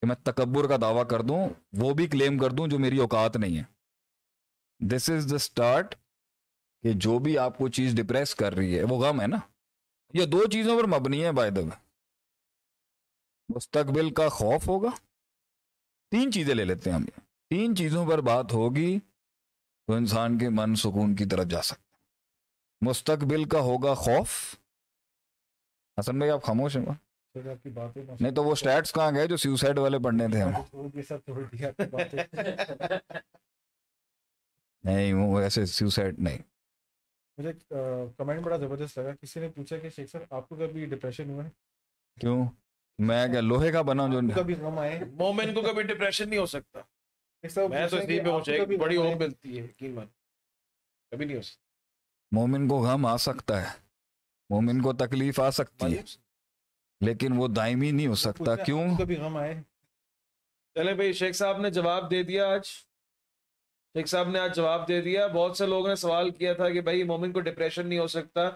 کہ 0.00 0.06
میں 0.06 0.16
تکبر 0.16 0.68
کا 0.68 0.76
دعویٰ 0.80 1.08
کر 1.08 1.22
دوں، 1.22 1.48
وہ 1.72 1.94
بھی 1.94 2.06
کلیم 2.06 2.38
کر 2.38 2.50
دوں 2.50 2.68
جو 2.68 2.78
میری 2.78 2.98
اوقات 2.98 3.36
نہیں 3.36 3.58
ہے۔ 3.58 3.62
دس 4.78 5.10
از 5.10 5.30
دا 5.30 5.34
اسٹارٹ 5.34 5.94
کہ 6.82 6.92
جو 6.92 7.18
بھی 7.18 7.38
آپ 7.38 7.58
کو 7.58 7.68
چیز 7.68 7.94
ڈپریس 7.94 8.34
کر 8.34 8.54
رہی 8.54 8.78
ہے، 8.78 8.84
وہ 8.84 9.04
غم 9.04 9.20
ہے 9.20 9.26
نا۔ 9.26 9.36
یہ 10.14 10.26
دو 10.26 10.46
چیزوں 10.46 10.82
پر 10.82 10.86
مبنی 10.86 11.24
ہے 11.24 11.32
بائی 11.32 11.50
میں 11.50 11.76
مستقبل 13.54 14.14
کا 14.14 14.28
خوف 14.28 14.68
ہوگا۔ 14.68 14.88
تین 16.10 16.32
چیزیں 16.32 16.54
لے 16.54 16.64
لیتے 16.64 16.90
ہیں 16.90 16.96
ہم۔ 16.96 17.04
یہ 17.04 17.20
تین 17.50 17.76
چیزوں 17.76 18.06
پر 18.06 18.20
بات 18.20 18.52
ہوگی 18.52 18.98
تو 19.86 19.92
انسان 19.92 20.38
کے 20.38 20.48
من 20.48 20.74
سکون 20.74 21.14
کی 21.14 21.24
طرف 21.24 21.46
جا 21.46 21.62
سکتا 21.62 21.98
ہے۔ 21.98 22.04
مستقبل 22.80 23.44
کا 23.44 23.58
ہوگا 23.58 23.94
خوف۔ 23.94 24.54
حسن 26.00 26.18
بھائی 26.18 26.30
آپ 26.30 26.42
خاموش 26.42 26.76
ہیں۔ 26.76 27.09
نہیں 27.36 28.30
تو 28.30 28.44
وہ 28.44 28.52
اسٹیٹس 28.52 28.92
کہاں 28.92 29.12
گئے 29.14 29.26
جو 29.26 29.36
سیوسائڈ 29.36 29.78
والے 29.78 29.98
پڑھنے 29.98 30.28
تھے 30.28 30.42
ہم؟ 30.42 30.52
نہیں 34.84 35.12
وہ 35.12 35.40
ایسے 35.40 35.66
سیوسائڈ 35.66 36.18
نہیں۔ 36.18 36.38
مجھے 37.38 37.52
کمنٹ 38.16 38.40
بڑا 38.40 38.56
زبردست 38.56 38.98
لگا۔ 38.98 39.14
کسی 39.14 39.40
نے 39.40 39.48
پوچھا 39.48 39.78
کہ 39.78 39.88
شیخ 39.90 40.10
صاحب 40.10 40.34
آپ 40.34 40.48
کو 40.48 40.56
کبھی 40.56 40.86
ڈپریشن 40.86 41.30
ہوا 41.30 41.44
ہے؟ 41.44 41.50
کیوں؟ 42.20 42.46
میں 42.98 43.26
کیا 43.28 43.40
لوہے 43.40 43.72
کا 43.72 43.82
بنا 43.82 44.06
جو 44.06 44.20
کبھی 44.34 44.54
غم 44.54 44.78
آئے؟ 44.78 45.00
مومن 45.12 45.54
کو 45.54 45.62
کبھی 45.62 45.82
ڈپریشن 45.82 46.28
نہیں 46.28 46.40
ہو 46.40 46.46
سکتا۔ 46.46 46.80
میں 47.68 47.88
تو 47.88 47.96
ہیں 47.96 48.06
کہ 48.06 48.20
پہ 48.20 48.24
کو 48.24 48.64
کبھی 48.64 48.76
بڑی 48.76 48.96
ہوپ؟ 48.96 49.16
ملتی 49.16 49.58
ہے 49.58 49.64
یقین 49.64 49.90
مان 49.92 50.06
کبھی 51.10 51.24
نہیں 51.24 51.36
ہو 51.36 51.42
سکتا۔ 51.42 51.64
مومن 52.32 52.68
کو 52.68 52.76
غم 52.76 53.06
آ 53.06 53.16
سکتا 53.16 53.62
ہے۔ 53.62 53.76
مومن 54.50 54.82
کو 54.82 54.92
تکلیف 54.92 55.40
آ 55.40 55.50
سکتی 55.50 55.98
ہے؟ 55.98 56.02
لیکن 57.00 57.32
وہ 57.32 57.48
دائمی 57.48 57.90
نہیں 57.90 58.06
ہو 58.06 58.14
سکتا 58.14 58.56
کیوں؟ 58.56 58.96
غم 59.20 59.36
آئے؟ 59.36 59.62
چلے 60.74 60.94
بھائی 60.94 61.12
شیخ 61.12 61.36
صاحب 61.36 61.58
نے 61.60 61.70
جواب 61.70 62.10
دے 62.10 62.22
دیا 62.22 62.48
آج۔ 62.48 62.66
شیخ 63.94 64.06
صاحب 64.06 64.28
نے 64.28 64.38
آج 64.38 64.56
جواب 64.56 64.88
دے 64.88 65.00
دیا۔ 65.00 65.26
بہت 65.26 65.56
سے 65.56 65.66
لوگوں 65.66 65.88
نے 65.88 65.94
سوال 65.94 66.30
کیا 66.30 66.52
تھا 66.52 66.70
کہ 66.70 66.80
بھائی 66.80 67.04
مومن 67.04 67.32
کو 67.32 67.40
ڈپریشن 67.40 67.86
نہیں 67.86 67.98
ہو 67.98 68.06
سکتا۔ 68.06 68.50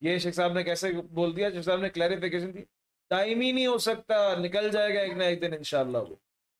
یہ 0.00 0.18
شیخ 0.18 0.34
صاحب 0.34 0.52
نے 0.52 0.64
کیسے 0.64 0.92
بول 1.10 1.36
دیا؟ 1.36 1.50
شیخ 1.50 1.64
صاحب 1.64 1.80
نے 1.80 1.88
کلیریفیکیشن 1.88 2.54
دی۔ 2.54 2.62
ٹائم 3.10 3.40
ہی 3.40 3.52
نہیں 3.52 3.66
ہو 3.66 3.78
سکتا 3.78 4.34
نکل 4.34 4.70
جائے 4.70 4.94
گا 4.94 5.00
ایک 5.00 5.12
نہ 5.12 5.24
ایک 5.24 5.42
دن 5.42 5.52
انشاءاللہ 5.52 5.98
وہ۔ 5.98 6.16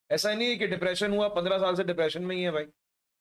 ایسا 0.08 0.34
نہیں 0.34 0.48
ہے 0.48 0.56
کہ 0.56 0.66
ڈپریشن 0.66 1.12
ہوا 1.12 1.28
پندرہ 1.28 1.58
سال 1.58 1.76
سے 1.76 1.82
ڈپریشن 1.82 2.22
میں 2.22 2.36
ہی 2.36 2.44
ہے 2.44 2.50
بھائی۔ 2.50 2.66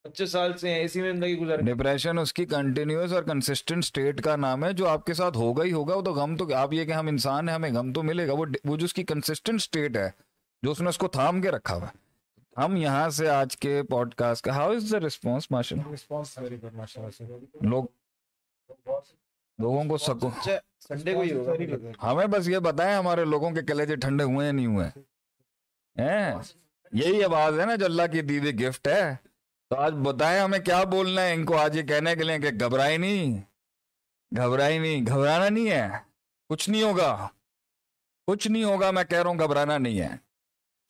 پچیس 0.06 0.32
سال 0.32 0.58
سے 0.58 0.70
ہیں 0.70 0.84
اسی 0.84 1.02
میں 1.02 1.12
زندگی 1.12 1.38
گزر 1.38 1.62
ڈپریشن 1.62 2.18
اس 2.18 2.34
کی 2.34 2.46
کنٹینیوس 2.46 3.14
اور 3.14 3.24
کنسسٹنٹ 3.24 3.86
سٹیٹ 3.86 4.22
کا 4.22 4.36
نام 4.36 4.66
ہے 4.66 4.74
جو 4.74 4.88
آپ 4.88 5.06
کے 5.06 5.14
ساتھ 5.14 5.38
ہوگا 5.38 5.64
ہی 5.64 5.72
ہوگا 5.72 5.96
وہ 5.96 6.02
تو 6.02 6.14
غم 6.14 6.36
تو 6.36 6.56
آپ 6.56 6.74
یہ 6.74 6.86
کہ 6.86 6.92
ہم 6.92 7.08
انسان 7.08 7.50
ہیں 7.50 7.56
ہمیں 7.56 7.72
غم 7.72 7.94
تو 7.94 8.04
ملے 8.04 8.28
گا 8.28 8.34
وہ 8.34 8.46
وہ 8.66 8.78
جو 8.78 8.86
اس 8.86 8.94
کی 8.94 9.04
کنسسٹنٹ 9.04 9.62
سٹیٹ 9.62 9.98
ہے 9.98 10.10
جو 10.64 10.72
اس 10.72 10.82
نے 10.82 10.90
اس 10.90 10.98
کو 10.98 11.08
تھام 11.08 11.42
کے 11.42 11.52
رکھا 11.52 11.76
ہوا 11.76 11.88
ہے۔ 11.88 12.06
ہم 12.64 12.76
یہاں 12.76 13.10
سے 13.10 13.30
آج 13.30 13.58
کے 13.58 13.84
پوڈ 13.84 14.14
کاسٹ 14.14 14.44
کا 14.44 14.56
ہاؤ 14.56 14.72
از 14.72 14.92
دا 14.92 15.00
رسپانس 15.00 15.52
ماشاء 15.52 15.78
ویری 16.42 16.56
گڈ 16.64 16.82
سے 16.90 17.24
لوگ 17.62 17.84
لوگوں 19.60 19.84
کو 19.84 19.98
سکون 19.98 20.50
سنڈے 20.88 21.14
کو 21.14 21.22
ہی 21.22 21.34
ہوگا۔ 21.34 21.52
Very 21.52 21.70
good. 21.70 21.92
ہمیں 22.04 22.28
بس 22.28 22.48
یہ 22.48 22.60
بتائیں 22.60 22.96
ہمارے 22.96 23.26
لوگوں 23.26 23.52
کے 23.52 23.62
کلیجے 23.62 23.96
ٹھنڈے 23.96 24.24
ہوئے 24.24 24.46
ہیں 24.46 24.54
نہیں 24.54 24.66
ہوئے۔ 24.66 24.88
ہیں؟ 25.98 26.36
یہی 26.92 27.24
آواز 27.24 27.60
ہے 27.60 27.66
نا 27.66 27.76
جو 27.76 27.86
اللہ 27.86 28.02
کی 28.12 28.22
دی 28.22 28.40
ہوئی 28.40 28.60
گفٹ 28.60 28.88
ہے۔ 28.88 29.16
تو 29.76 29.82
آج 29.82 29.94
بتائیں 29.94 30.40
ہمیں 30.40 30.60
کیا 30.60 30.84
بولنا 30.84 31.22
ہے؟ 31.22 31.34
ان 31.34 31.46
کو 31.46 31.58
آج 31.58 31.78
یہ 31.78 31.82
کہنے 31.82 32.16
کے 32.16 32.24
لیے 32.24 32.40
کہ 32.40 32.66
گھبرائے 32.66 32.98
نہیں۔ 32.98 33.42
گھبرائی 34.38 34.78
نہیں، 34.80 35.06
گھبرانا 35.08 35.50
نہیں 35.50 35.72
ہے۔ 35.72 35.88
کچھ 36.50 36.70
نہیں 36.70 36.84
ہوگا۔ 36.84 37.28
کچھ 38.28 38.48
نہیں 38.48 38.64
ہوگا، 38.64 38.92
میں 38.92 39.04
کہہ 39.04 39.22
رہا 39.22 39.30
ہوں 39.30 39.40
گھبرانا 39.40 39.78
نہیں 39.78 40.00
ہے۔ 40.00 40.10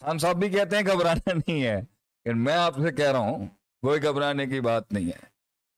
ہم 0.07 0.17
سب 0.17 0.35
بھی 0.35 0.49
کہتے 0.49 0.75
ہیں 0.75 0.83
گھبرانا 0.85 1.29
نہیں 1.47 1.63
ہے۔ 1.63 1.81
لیکن 2.25 2.43
میں 2.43 2.53
آپ 2.53 2.75
سے 2.75 2.91
کہہ 2.91 3.11
رہا 3.11 3.19
ہوں، 3.19 3.45
کوئی 3.81 4.03
گھبرانے 4.03 4.45
کی 4.45 4.61
بات 4.61 4.93
نہیں 4.93 5.05
ہے۔ 5.05 5.25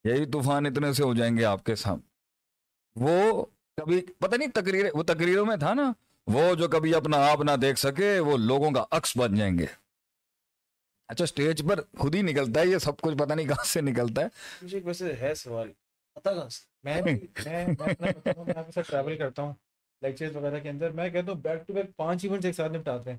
یہی 0.09 0.25
طوفان 0.25 0.65
اتنے 0.65 0.93
سے 0.93 1.03
ہو 1.03 1.13
جائیں 1.13 1.37
گے 1.37 1.45
آپ 1.45 1.63
کے 1.63 1.75
سامنے۔ 1.75 2.09
وہ 2.95 3.45
کبھی، 3.77 4.05
پتہ 4.19 4.35
نہیں 4.35 4.49
تقریر، 4.53 4.85
وہ 4.93 5.03
تقریروں 5.03 5.45
میں 5.45 5.57
تھا 5.57 5.73
نا؟ 5.73 5.91
وہ 6.27 6.55
جو 6.55 6.67
کبھی 6.67 6.95
اپنا 6.95 7.31
آپ 7.31 7.41
نہ 7.41 7.51
دیکھ 7.51 7.79
سکے، 7.79 8.19
وہ 8.19 8.37
لوگوں 8.37 8.71
کا 8.71 8.85
عکس 8.91 9.17
بن 9.17 9.35
جائیں 9.35 9.59
گے۔ 9.59 9.86
اچھا 11.07 11.25
سٹیج 11.25 11.65
پر 11.69 11.79
خود 11.97 12.15
ہی 12.15 12.21
نکلتا 12.21 12.61
ہے 12.61 12.67
یہ 12.67 12.77
سب 12.77 13.01
کچھ 13.01 13.15
پتہ 13.17 13.33
نہیں 13.33 13.47
کہاں 13.47 13.63
سے 13.63 13.81
نکلتا 13.81 14.21
ہے؟ 14.21 14.27
ویسے 14.83 15.13
ہے 15.21 15.35
سوال۔ 15.35 15.71
کہاں 16.23 16.49
سے؟ 16.49 16.65
میں 16.83 17.01
بھی- 17.01 17.17
میں 17.45 17.65
میں 17.67 17.85
اپنا 17.85 18.07
بتاؤں، 18.25 18.45
میں 18.45 18.53
آپ 18.57 18.65
کے 18.65 18.71
ساتھ 18.71 18.91
ٹریول 18.91 19.17
کرتا 19.17 19.41
ہوں 19.41 19.53
لیکچرز 20.01 20.35
وغیرہ 20.35 20.59
کے 20.59 20.69
اندر۔ 20.69 20.89
میں 20.89 21.09
کہتا 21.09 21.31
ہوں 21.31 21.41
بیک 21.41 21.67
ٹو 21.67 21.73
بیک 21.73 21.85
پانچ 21.95 22.25
ایونٹس 22.25 22.45
ایک 22.45 22.55
ساتھ 22.55 22.71
نپٹاتے 22.71 23.11
ہیں۔ 23.11 23.17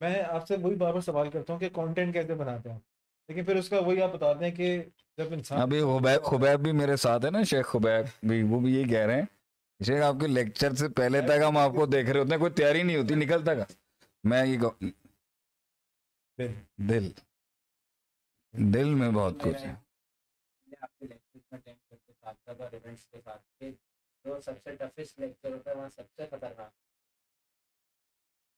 میں 0.00 0.22
آپ 0.28 0.48
سے 0.48 0.56
وہی 0.56 0.74
بار 0.74 0.92
بار 0.92 1.00
سوال 1.00 1.30
کرتا 1.30 1.52
ہوں 1.52 1.60
کہ 1.60 1.68
کانٹینٹ 1.72 2.12
کیسے 2.12 2.34
بناتے 2.34 2.70
ہیں؟ 2.70 2.78
لیکن 3.28 3.44
پھر 3.44 3.56
اس 3.56 3.68
کا 3.68 3.78
وہی 3.78 4.02
آپ 4.02 4.12
بتاتے 4.12 4.44
ہیں 4.44 4.54
کہ 4.54 4.82
جب 5.18 5.24
انسان 5.30 5.60
ابھی 5.60 5.80
خبیب 5.80 6.24
خبیب 6.24 6.60
بھی 6.60 6.72
میرے 6.72 6.96
ساتھ 6.96 7.24
ہے 7.24 7.30
نا 7.30 7.42
شیخ 7.42 7.66
خبیب 7.66 8.28
بھی 8.28 8.42
وہ 8.42 8.60
بھی 8.60 8.74
یہی 8.74 8.88
کہہ 8.88 9.06
رہے 9.06 9.14
ہیں۔ 9.14 9.22
شیخ 9.86 10.02
آپ 10.02 10.14
کے 10.20 10.26
لیکچر 10.26 10.74
سے 10.74 10.88
پہلے 10.88 11.20
تک 11.20 11.42
ہم 11.48 11.56
آپ 11.56 11.70
کو 11.70 11.86
دیکھ 11.86 12.10
رہے 12.10 12.20
ہوتے 12.20 12.30
ہیں 12.30 12.38
کوئی 12.38 12.52
تیاری 12.52 12.82
نہیں 12.82 12.96
ہوتی 12.96 13.14
نکلتا 13.14 13.54
کا 13.54 13.64
میں 14.24 14.46
یہ 14.46 14.58
دل۔ 16.38 17.10
دل 18.52 18.94
میں 18.94 19.10
بہت 19.10 19.34
کچھ 19.40 19.64
ہے۔ 19.64 19.74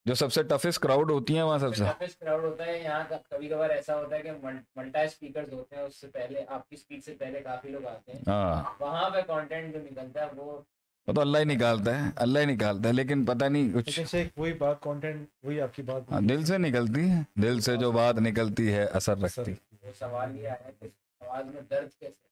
جو 0.07 0.15
سب 0.15 0.33
سے 0.33 0.43
ٹفسٹ 0.43 0.79
کراؤڈ 0.79 1.11
ہوتی 1.11 1.37
ہیں 1.37 1.43
وہاں 1.43 1.59
سب 1.59 1.77
سے۔ 1.77 1.85
کراؤڈ 2.21 2.45
ہوتا 2.45 2.65
ہے 2.65 2.79
یہاں 2.79 3.05
کبھی 3.31 3.49
کبھار 3.49 3.71
ایسا 3.71 3.97
ہوتا 3.97 4.17
ہے 4.17 4.23
کہ 4.23 4.31
ملٹا 4.77 5.01
اسپیکرز 5.01 5.53
ہوتے 5.53 5.77
ہیں 5.77 5.83
اس 5.83 5.97
سے 5.97 6.09
پہلے 6.09 6.45
آپ 6.49 6.69
کی 6.69 6.75
اسپیڈ 6.75 7.05
سے 7.05 7.15
پہلے 7.15 7.41
کافی 7.41 7.69
لوگ 7.69 7.87
آتے 7.87 8.13
ہیں۔ 8.13 8.21
ہاں۔ 8.27 8.75
وہاں 8.79 9.11
پہ 9.11 9.21
کانٹینٹ 9.27 9.75
جو 9.75 9.81
نکلتا 9.83 10.21
ہے 10.21 10.31
وہ 10.37 10.63
وہ 11.07 11.13
تو 11.13 11.21
اللہ 11.21 11.39
ہی 11.39 11.45
نکالتا 11.45 12.05
ہے 12.05 12.11
اللہ 12.17 12.39
ہی 12.39 12.45
نکالتا 12.45 12.89
ہے 12.89 12.93
لیکن 12.93 13.25
پتہ 13.25 13.45
نہیں 13.45 13.73
کچھ۔ 13.75 14.15
وہی 14.37 14.53
بات 14.53 14.81
کانٹینٹ 14.81 15.29
وہی 15.43 15.61
آپ 15.61 15.75
کی 15.75 15.83
بات 15.83 16.03
ہاں، 16.11 16.21
دل 16.21 16.45
سے 16.45 16.59
نکلتی 16.59 17.11
ہے 17.11 17.23
دل 17.35 17.61
سے 17.61 17.77
جو 17.77 17.93
بات 17.93 18.15
نکلتی 18.15 18.73
ہے 18.73 18.85
اثر 18.85 19.19
رکھتی۔ 19.19 19.53
وہ 19.83 19.91
سوال 19.99 20.37
یہ 20.37 20.49
آیا 20.49 20.71
کہ 20.81 20.89
آواز 21.21 21.45
میں 21.55 21.63
درد 21.63 21.89
کیسے؟ 22.01 22.25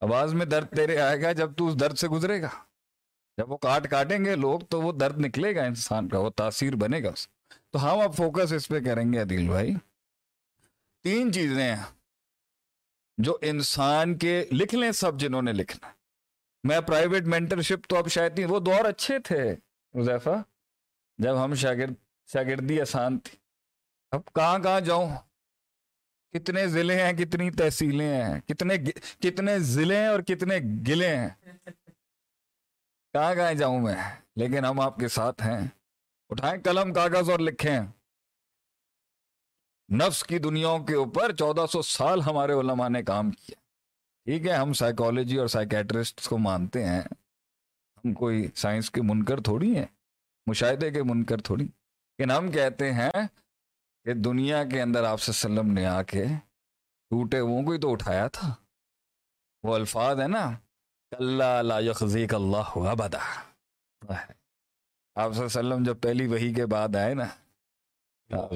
آواز 0.00 0.34
میں 0.34 0.46
درد 0.46 0.66
تیرے 0.76 0.98
آئے 0.98 1.22
گا 1.22 1.32
جب 1.32 1.50
تو 1.54 1.68
اس 1.68 1.80
درد 1.80 1.96
سے 1.96 2.08
گزرے 2.08 2.42
گا۔ 2.42 2.48
جب 3.38 3.50
وہ 3.50 3.56
کاٹ 3.56 3.90
کاٹیں 3.90 4.24
گے 4.24 4.36
لوگ 4.36 4.60
تو 4.60 4.82
وہ 4.82 4.92
درد 4.92 5.18
نکلے 5.18 5.54
گا 5.54 5.64
انسان 5.64 6.08
کا 6.08 6.18
وہ 6.18 6.30
تاثیر 6.30 6.76
بنے 6.76 7.02
گا 7.02 7.08
اس 7.08 7.28
تو 7.70 7.84
ہم 7.84 7.98
اب 7.98 8.14
فوکس 8.16 8.52
اس 8.52 8.68
پہ 8.68 8.80
کریں 8.80 9.12
گے 9.12 9.18
عدیل 9.18 9.48
بھائی۔ 9.48 9.74
تین 11.02 11.32
چیزیں 11.32 11.76
ہیں 11.76 11.82
جو 13.18 13.38
انسان 13.42 14.18
کے 14.18 14.44
لکھ 14.52 14.74
لیں 14.74 14.92
سب 14.92 15.18
جنہوں 15.20 15.42
نے 15.42 15.52
لکھنا۔ 15.52 15.88
میں 16.64 16.80
پرائیویٹ 16.80 17.22
مینٹرشپ 17.22 17.88
تو 17.88 17.96
اب 17.96 18.08
شاید 18.08 18.38
نہیں، 18.38 18.50
وہ 18.50 18.58
دور 18.58 18.84
اچھے 18.84 19.18
تھے 19.18 19.52
حذیفہ 19.94 20.42
جب 21.18 21.44
ہم 21.44 21.54
شاگرد، 21.54 21.94
شاگردی 22.32 22.80
آسان 22.80 23.18
تھی۔ 23.18 23.38
اب 24.10 24.20
کہاں 24.34 24.58
کہاں 24.58 24.80
جاؤں؟ 24.80 25.16
کتنے 26.32 26.66
ضلع 26.66 26.94
ہیں، 26.94 27.12
کتنی 27.12 27.50
تحصیلیں 27.50 28.24
ہیں، 28.24 28.40
کتنے 28.40 28.76
کتنے 29.20 29.58
ضلع 29.58 29.94
ہیں 29.94 30.06
اور 30.06 30.20
کتنے 30.20 30.58
گلے 30.88 31.16
ہیں۔ 31.16 31.28
کہاں 33.12 33.34
کہاں 33.34 33.52
جاؤں 33.52 33.80
میں؟ 33.80 33.94
لیکن 34.36 34.64
ہم 34.64 34.80
آپ 34.80 34.96
کے 34.96 35.08
ساتھ 35.08 35.42
ہیں۔ 35.42 35.68
اٹھائیں 36.28 36.62
قلم، 36.62 36.92
کاغذ 36.92 37.30
اور 37.30 37.38
لکھیں۔ 37.38 37.80
نفس 39.92 40.24
کی 40.24 40.38
دنیاوں 40.38 40.78
کے 40.78 40.94
اوپر 40.94 41.36
چودہ 41.36 41.66
سو 41.66 41.82
سال 41.82 42.22
ہمارے 42.22 42.52
علماء 42.52 42.88
نے 42.88 43.02
کام 43.02 43.30
کیا۔ 43.30 43.59
ٹھیک 44.30 44.46
ہے 44.46 44.52
ہم 44.52 44.72
سائیکالوجی 44.72 45.36
اور 45.36 45.46
سائیکیٹرسٹ 45.46 46.28
کو 46.28 46.38
مانتے 46.38 46.86
ہیں۔ 46.86 47.02
ہم 47.96 48.12
کوئی 48.12 48.48
سائنس 48.54 48.90
کے 48.90 49.02
منکر 49.02 49.40
تھوڑی 49.40 49.76
ہیں 49.76 49.86
مشاہدے 50.46 50.90
کے 50.90 51.02
منکر 51.02 51.40
تھوڑی۔ 51.40 51.64
لیکن 51.64 52.30
ہم 52.30 52.50
کہتے 52.50 52.92
ہیں 52.92 53.10
کہ 54.04 54.14
دنیا 54.14 54.64
کے 54.64 54.82
اندر 54.82 55.04
آپ 55.04 55.20
سے 55.20 55.30
وسلم 55.30 55.72
نے 55.72 55.86
آ 55.86 56.02
کے 56.02 56.24
ٹوٹے 57.10 57.40
وہ 57.40 57.62
کو 57.62 57.72
ہی 57.72 57.78
تو 57.78 57.92
اٹھایا 57.92 58.28
تھا۔ 58.28 58.54
وہ 59.62 59.74
الفاظ 59.74 60.20
ہے 60.20 60.28
نا 60.28 60.58
اللہ 61.10 61.62
لا 61.62 61.78
یخزیک 61.78 62.34
اللہ 62.34 62.78
ابدا۔ 62.88 63.18
آپ 65.14 65.32
صلی 65.32 65.44
وسلم 65.44 65.82
جب 65.82 65.96
پہلی 66.00 66.26
وہی 66.26 66.54
کے 66.54 66.66
بعد 66.66 66.96
آئے 66.96 67.14
نا 67.14 67.26
آپ 68.30 68.52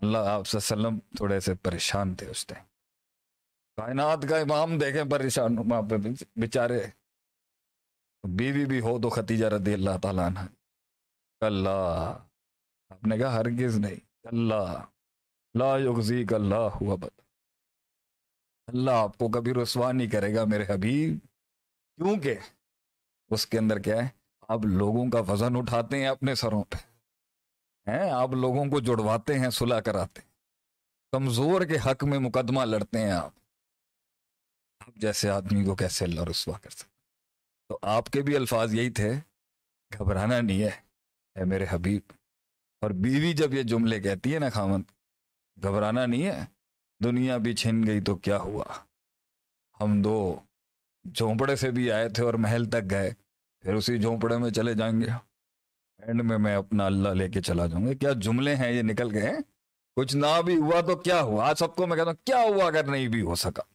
اللہ 0.00 0.18
آپ 0.18 0.42
وسلم 0.54 0.98
تھوڑے 0.98 1.40
سے 1.40 1.54
پریشان 1.54 2.14
تھے 2.14 2.26
اس 2.26 2.46
ٹائم۔ 2.46 2.73
کائنات 3.76 4.18
کا 4.28 4.36
امام 4.36 4.78
دیکھیں 4.78 5.04
پریشان 5.10 5.58
وہاں 5.58 5.82
پہ 5.82 5.94
بیچارے۔ 6.36 6.86
بیوی 8.28 8.64
بھی 8.64 8.80
ہو 8.80 9.00
تو 9.00 9.08
ختیجہ 9.08 9.46
رضی 9.46 9.74
اللہ 9.74 9.98
تعالیٰ 10.02 10.26
عنہ۔ 10.26 10.38
اللہ 11.40 12.18
آپ 12.88 13.04
نے 13.04 13.18
کہا 13.18 13.32
ہرگز 13.32 13.78
نہیں۔ 13.78 13.96
اللہ 14.24 14.84
لا 15.54 15.78
یغزیک 15.78 16.34
اللہ 16.34 16.76
ابدا۔ 16.80 17.22
اللہ 18.66 18.90
آپ 18.90 19.18
کو 19.18 19.28
کبھی 19.28 19.54
رسوا 19.54 19.92
نہیں 19.92 20.10
کرے 20.10 20.34
گا 20.34 20.44
میرے 20.44 20.64
حبیب۔ 20.68 21.18
کیونکہ 21.96 22.34
اس 23.30 23.46
کے 23.46 23.58
اندر 23.58 23.78
کیا 23.78 23.96
ہے؟ 23.96 24.08
آپ 24.48 24.60
لوگوں 24.64 25.10
کا 25.10 25.20
وزن 25.20 25.56
اٹھاتے 25.56 25.98
ہیں 25.98 26.06
اپنے 26.06 26.34
سروں 26.34 26.62
پہ۔ 26.62 26.76
ہیں، 27.90 28.10
آپ 28.10 28.30
لوگوں 28.30 28.64
کو 28.64 28.80
جڑواتے 28.80 29.38
ہیں، 29.38 29.50
صلح 29.50 29.80
کراتے 29.80 30.20
ہیں۔ 30.20 30.28
کمزور 31.12 31.62
کے 31.62 31.76
حق 31.76 32.04
میں 32.04 32.18
مقدمہ 32.18 32.64
لڑتے 32.64 32.98
ہیں 32.98 33.10
آپ۔ 33.10 33.43
آپ 34.86 34.94
جیسے 34.94 35.30
آدمی 35.30 35.64
کو 35.64 35.74
کیسے 35.74 36.04
اللہ 36.04 36.20
رسوا 36.30 36.58
کر 36.58 36.70
سکتے 36.70 36.94
تو 37.68 37.78
آپ 37.82 38.10
کے 38.10 38.22
بھی 38.22 38.36
الفاظ 38.36 38.74
یہی 38.74 38.90
تھے، 38.90 39.12
گھبرانا 39.98 40.40
نہیں 40.40 40.62
ہے، 40.62 40.70
اے 41.34 41.44
میرے 41.44 41.66
حبیب۔ 41.70 42.02
اور 42.80 42.90
بیوی 42.90 43.32
جب 43.32 43.54
یہ 43.54 43.62
جملے 43.62 44.00
کہتی 44.00 44.34
ہے 44.34 44.38
نا 44.38 44.48
خامد 44.48 44.80
گھبرانا 45.62 46.06
نہیں 46.06 46.26
ہے، 46.26 46.44
دنیا 47.04 47.36
بھی 47.36 47.54
چھن 47.54 47.86
گئی 47.86 48.00
تو 48.00 48.16
کیا 48.16 48.38
ہوا؟ 48.38 48.64
ہم 49.80 50.02
دو 50.02 50.40
جھونپڑے 51.14 51.56
سے 51.56 51.70
بھی 51.70 51.92
آئے 51.92 52.08
تھے 52.08 52.24
اور 52.24 52.34
محل 52.34 52.64
تک 52.64 52.90
گئے، 52.90 53.10
پھر 53.60 53.74
اسی 53.74 53.98
جھونپڑے 53.98 54.36
میں 54.36 54.50
چلے 54.50 54.74
جائیں 54.74 55.00
گے۔ 55.00 55.06
اینڈ 55.98 56.22
میں 56.22 56.38
میں 56.38 56.56
اپنا 56.56 56.86
اللہ 56.86 57.08
لے 57.08 57.28
کے 57.28 57.42
چلا 57.42 57.66
جاؤں 57.66 57.86
گا۔ 57.86 57.92
کیا 57.92 58.10
جملے 58.12 58.56
ہیں 58.56 58.72
یہ 58.72 58.82
نکل 58.82 59.14
گئے 59.14 59.30
ہیں؟ 59.30 59.40
کچھ 59.96 60.16
نہ 60.16 60.42
بھی 60.44 60.56
ہوا 60.56 60.80
تو 60.80 60.96
کیا 60.96 61.20
ہوا؟ 61.22 61.48
آج 61.48 61.58
سب 61.58 61.76
کو 61.76 61.86
میں 61.86 61.96
کہتا 61.96 62.10
ہوں، 62.10 62.24
کیا 62.24 62.38
ہوا 62.38 62.66
اگر 62.66 62.84
نہیں 62.84 63.08
بھی 63.08 63.22
ہو 63.22 63.34
سکا؟ 63.34 63.73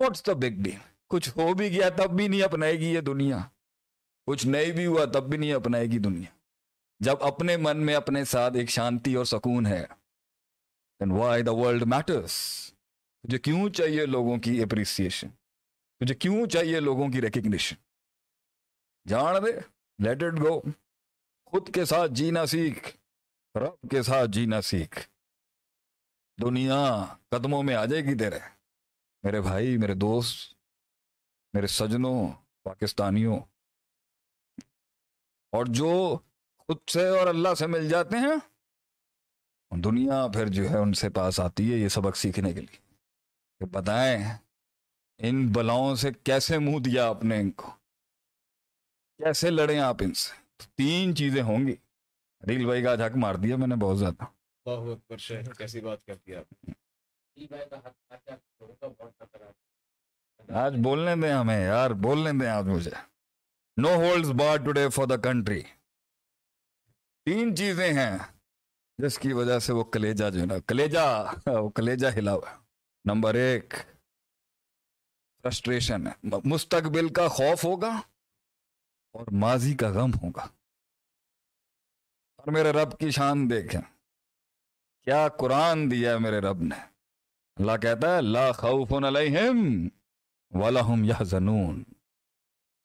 واٹس 0.00 0.26
دا 0.26 0.32
بگ 0.32 0.62
ڈیل 0.62 0.78
کچھ 1.08 1.30
ہو 1.30 1.54
بھی 1.54 1.70
گیا 1.70 1.88
تب 1.88 2.16
بھی 2.16 2.28
نہیں 2.28 2.42
اپنائے 2.42 2.72
گی 2.72 2.84
یہ 2.84 3.00
دنیا۔ 3.00 3.38
کچھ 4.26 4.46
نہیں 4.46 4.72
بھی 4.72 4.86
ہوا 4.86 5.04
تب 5.04 5.30
بھی 5.30 5.38
نہیں 5.38 5.52
اپنائے 5.52 5.86
گی 5.86 5.98
دنیا۔ 5.98 6.38
جب 6.98 7.22
اپنے 7.22 7.56
من 7.56 7.86
میں 7.86 7.94
اپنے 7.94 8.24
ساتھ 8.24 8.56
ایک 8.56 8.70
شانتی 8.70 9.14
اور 9.14 9.24
سکون 9.24 9.66
ہے، 9.66 9.84
then 11.04 11.22
why 11.22 11.38
the 11.38 11.54
world 11.54 11.80
matters 11.80 12.28
تجھے 13.22 13.38
کیوں 13.38 13.68
چاہیے 13.68 14.06
لوگوں 14.06 14.36
کی 14.38 14.62
اپریسیشن 14.62 15.28
تجھے 16.00 16.14
کیوں 16.14 16.46
چاہیے 16.46 16.80
لوگوں 16.80 17.08
کی 17.08 17.22
ریکگنیشن 17.22 17.76
جان 19.08 19.34
دے 19.46 19.60
لیٹ 20.04 20.22
اٹ 20.22 20.32
گو 20.32 20.60
خود 21.46 21.74
کے 21.74 21.84
ساتھ 21.84 22.12
جینا 22.12 22.46
سیکھ، 22.46 22.96
رب 23.56 23.90
کے 23.90 24.02
ساتھ 24.02 24.30
جینا 24.30 24.62
سیکھ۔ 24.62 25.08
دنیا 26.42 27.04
قدموں 27.28 27.62
میں 27.62 27.74
آ 27.74 27.84
جائے 27.84 28.02
گی 28.02 28.18
تیرے۔ 28.18 28.53
میرے 29.24 29.40
بھائی، 29.40 29.76
میرے 29.78 29.94
دوست، 29.94 30.54
میرے 31.52 31.66
سجنوں، 31.66 32.28
پاکستانیوں۔ 32.62 33.40
اور 35.52 35.66
جو 35.68 36.18
خود 36.58 36.78
سے 36.92 37.08
اور 37.08 37.26
اللہ 37.26 37.54
سے 37.54 37.66
مل 37.66 37.88
جاتے 37.88 38.16
ہیں 38.16 38.36
دنیا 39.84 40.26
پھر 40.32 40.48
جو 40.48 40.70
ہے 40.70 40.78
ان 40.78 40.92
سے 40.92 41.10
پاس 41.10 41.40
آتی 41.40 41.72
ہے 41.72 41.76
یہ 41.78 41.88
سبق 41.88 42.16
سیکھنے 42.16 42.52
کے 42.52 42.60
لیے۔ 42.60 42.94
کہ 43.58 43.64
بتائیں، 43.64 44.38
ان 45.18 45.52
بلاؤں 45.52 45.94
سے 45.94 46.12
کیسے 46.12 46.58
منہ 46.58 46.78
دیا 46.78 47.08
آپ 47.08 47.24
نے 47.24 47.40
ان 47.40 47.50
کو؟ 47.50 47.70
کیسے 49.18 49.50
لڑیں 49.50 49.78
آپ 49.78 49.96
ان 50.00 50.14
سے؟ 50.14 50.62
تین 50.74 51.16
چیزیں 51.16 51.42
ہوں 51.42 51.66
گی۔ 51.66 51.76
ریل 52.46 52.64
بھائی 52.64 52.82
کا 52.82 52.94
جھک 52.94 53.16
مار 53.16 53.34
دیا 53.34 53.56
میں 53.56 53.66
نے 53.66 53.76
بہت 53.76 53.98
زیادہ۔ 53.98 54.24
اکبر 54.70 55.52
کیسی 55.58 55.80
بات 55.80 56.04
کرتی 56.04 56.34
آپ؟ 56.34 56.70
آج 60.48 60.74
بولنے 60.84 61.16
دیں 61.22 61.32
ہمیں، 61.32 61.64
یار، 61.64 61.90
بولنے 61.90 62.30
دیں 62.40 62.50
آج 62.50 62.64
مجھے۔ 62.64 62.90
No 63.76 63.88
holds 63.88 64.30
barred 64.30 64.56
today 64.56 64.88
for 64.88 65.06
the 65.06 65.16
country 65.16 65.62
تین 67.24 67.56
چیزیں 67.56 67.92
ہیں 67.92 68.18
جس 68.98 69.18
کی 69.18 69.32
وجہ 69.32 69.58
سے 69.58 69.72
وہ 69.72 69.84
کلیجا 69.84 70.28
جو 70.28 70.40
ہے 70.40 70.46
نا 70.46 70.54
کلیجا 70.68 71.22
وہ 71.46 71.70
کلیجا 71.70 72.08
ہلا 72.08 72.32
ہوا 72.32 72.50
ہے۔ 72.50 72.56
نمبر 73.04 73.34
ایک 73.34 73.74
فرسٹریشن 75.42 76.06
ہے۔ 76.06 76.12
مستقبل 76.44 77.12
کا 77.12 77.28
خوف 77.28 77.64
ہوگا 77.64 78.00
اور 79.12 79.26
ماضی 79.32 79.74
کا 79.74 79.88
غم 79.88 80.10
ہوگا۔ 80.22 80.42
اور 82.36 82.52
میرے 82.52 82.70
رب 82.70 82.98
کی 82.98 83.10
شان 83.10 83.50
دیکھیں۔ 83.50 83.80
کیا 85.02 85.28
قرآن 85.28 85.90
دیا 85.90 86.12
ہے 86.12 86.18
میرے 86.18 86.38
رب 86.40 86.62
نے؟ 86.62 86.93
اللہ 87.56 87.76
کہتا 87.76 88.16
ہے، 88.16 88.22
لا 88.22 88.52
خوف 88.52 88.92
علیہم 88.92 89.88
وَلَهُمْ 90.50 91.06
يَحْزَنُونَ 91.06 91.82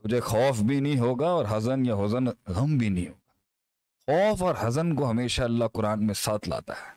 تجھے 0.04 0.20
خوف 0.20 0.60
بھی 0.60 0.80
نہیں 0.80 1.00
ہوگا 1.00 1.28
اور 1.28 1.46
حزن 1.50 1.86
یا 1.86 1.96
حزن 1.96 2.26
غم 2.48 2.78
بھی 2.78 2.90
نہیں 2.90 3.08
ہوگا۔ 3.08 3.34
خوف 4.06 4.44
اور 4.44 4.56
حزن 4.60 4.96
کو 4.96 5.12
ہمیشہ 5.12 5.42
اللہ 5.42 5.66
قرآن 5.74 6.06
میں 6.06 6.14
ساتھ 6.14 6.50
لاتا 6.50 6.74
ہے۔ 6.74 6.92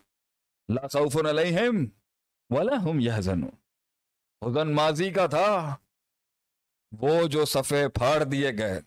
لا 0.68 0.86
خوف 0.86 1.16
علیہم 1.16 1.84
وَلَهُمْ 2.50 3.02
يَحْزَنُونَ 3.02 4.50
حزن 4.50 4.74
ماضی 4.74 5.10
کا 5.10 5.26
تھا۔ 5.26 5.76
وہ 7.00 7.26
جو 7.26 7.44
صفحے 7.44 7.88
پھاڑ 7.88 8.24
دیے 8.24 8.50
گئے، 8.58 8.80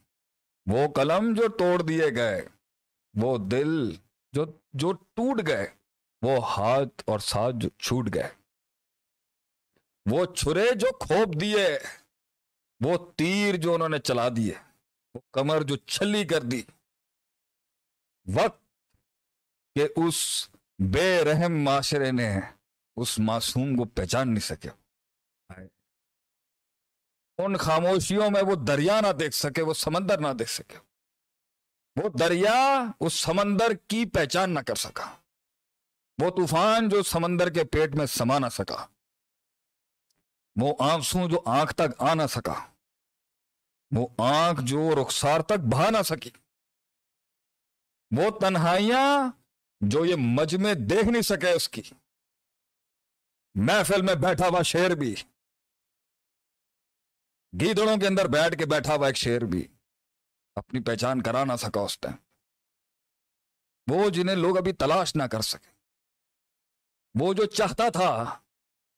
وہ 0.65 0.87
قلم 0.87 1.33
جو 1.33 1.47
توڑ 1.47 1.81
دیے 1.81 2.15
گئے، 2.15 2.47
وہ 3.13 3.37
دل 3.37 3.95
جو 4.31 4.45
جو 4.73 4.91
ٹوٹ 4.91 5.41
گئے، 5.47 5.67
وہ 6.21 6.57
ہاتھ 6.57 7.03
اور 7.05 7.19
ساتھ 7.19 7.55
جو 7.59 7.69
چھوٹ 7.69 8.09
گئے۔ 8.13 8.44
وہ 10.11 10.25
چھرے 10.25 10.75
جو 10.75 10.97
کھوپ 10.97 11.41
دیے، 11.41 11.79
وہ 12.85 13.11
تیر 13.11 13.55
جو 13.55 13.73
انہوں 13.73 13.89
نے 13.89 13.99
چلا 13.99 14.29
دیے، 14.29 14.53
وہ 15.13 15.19
کمر 15.31 15.61
جو 15.61 15.75
چھلی 15.75 16.25
کر 16.25 16.41
دی۔ 16.41 16.63
وقت 18.35 18.63
کہ 19.75 19.87
اس 19.95 20.49
بے 20.93 21.23
رحم 21.23 21.53
معاشرے 21.53 22.11
نے 22.11 22.39
اس 22.95 23.19
معصوم 23.19 23.75
کو 23.75 23.85
پہچان 23.85 24.27
نہیں 24.27 24.47
سکے۔ 24.47 24.69
ان 27.37 27.57
خاموشیوں 27.57 28.31
میں 28.31 28.41
وہ 28.41 28.55
دریا 28.55 29.01
نہ 29.01 29.11
دیکھ 29.11 29.35
سکے، 29.35 29.61
وہ 29.61 29.73
سمندر 29.73 30.17
نہ 30.17 30.27
دیکھ 30.39 30.51
سکے۔ 30.51 30.77
وہ 32.03 32.09
دریا 32.09 32.85
اس 32.99 33.13
سمندر 33.13 33.73
کی 33.87 34.05
پہچان 34.05 34.53
نہ 34.53 34.59
کر 34.59 34.75
سکا۔ 34.75 35.15
وہ 36.23 36.29
طوفان 36.29 36.89
جو 36.89 37.03
سمندر 37.03 37.49
کے 37.49 37.63
پیٹ 37.63 37.95
میں 37.95 38.05
سما 38.05 38.39
نہ 38.39 38.49
سکا۔ 38.51 38.87
وہ 40.61 40.75
آنسو 40.79 41.29
جو 41.29 41.43
آنکھ 41.45 41.73
تک 41.73 42.01
آ 42.01 42.13
نہ 42.13 42.27
سکا۔ 42.29 42.67
وہ 43.95 44.07
آنکھ 44.17 44.61
جو 44.63 45.03
رخسار 45.03 45.39
تک 45.39 45.59
بہا 45.71 45.89
نہ 45.89 46.01
سکی۔ 46.01 46.29
وہ 48.17 48.39
تنہائیاں 48.39 49.31
جو 49.81 50.05
یہ 50.05 50.15
مجمع 50.17 50.69
دیکھ 50.89 51.05
نہیں 51.05 51.21
سکے 51.21 51.51
اس 51.51 51.69
کی۔ 51.69 51.81
محفل 53.55 54.01
میں 54.01 54.15
بیٹھا 54.15 54.47
ہوا 54.47 54.61
شیر 54.61 54.95
بھی۔ 54.95 55.15
گیدڑوں 57.59 57.97
کے 57.97 58.07
اندر 58.07 58.25
بیٹھ 58.25 58.59
کے 58.59 58.65
بیٹھا 58.65 58.95
ہوا 58.95 59.07
ایک 59.07 59.15
شیر 59.15 59.41
بھی۔ 59.41 59.67
اپنی 60.55 60.83
پہچان 60.83 61.21
کرا 61.21 61.43
نہ 61.43 61.55
سکا 61.55 61.81
اس 61.81 61.99
ٹائم۔ 61.99 62.15
وہ 63.91 64.09
جنہیں 64.09 64.35
لوگ 64.35 64.57
ابھی 64.57 64.73
تلاش 64.73 65.15
نہ 65.15 65.23
کر 65.23 65.41
سکے۔ 65.41 65.71
وہ 67.19 67.33
جو 67.33 67.45
چاہتا 67.45 67.89
تھا 67.89 68.39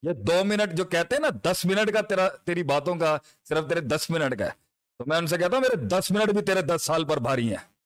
یہ 0.04 0.12
دو 0.14 0.44
منٹ 0.46 0.74
جو 0.74 0.86
کہتے 0.86 1.16
ہیں 1.16 1.22
نا، 1.22 1.52
دس 1.52 1.66
منٹ 1.66 1.94
کا 1.94 2.02
تیرا، 2.02 2.30
تیری 2.30 2.64
باتوں 2.64 2.96
کا 2.96 3.18
صرف 3.50 3.70
تیرے 3.70 3.80
دس 3.80 4.10
منٹ 4.10 4.40
کا 4.40 4.46
ہے۔ 4.46 4.52
تو 4.98 5.04
میں 5.08 5.18
ان 5.18 5.28
سے 5.28 5.38
کہتا 5.38 5.56
ہوں، 5.56 5.62
میرے 5.62 5.76
دس 5.76 6.12
منٹ 6.12 6.30
بھی 6.30 6.42
تیرے 6.42 6.62
دس 6.62 6.84
سال 6.84 7.06
پر 7.06 7.18
بھاری 7.18 7.50
ہیں۔ 7.50 7.78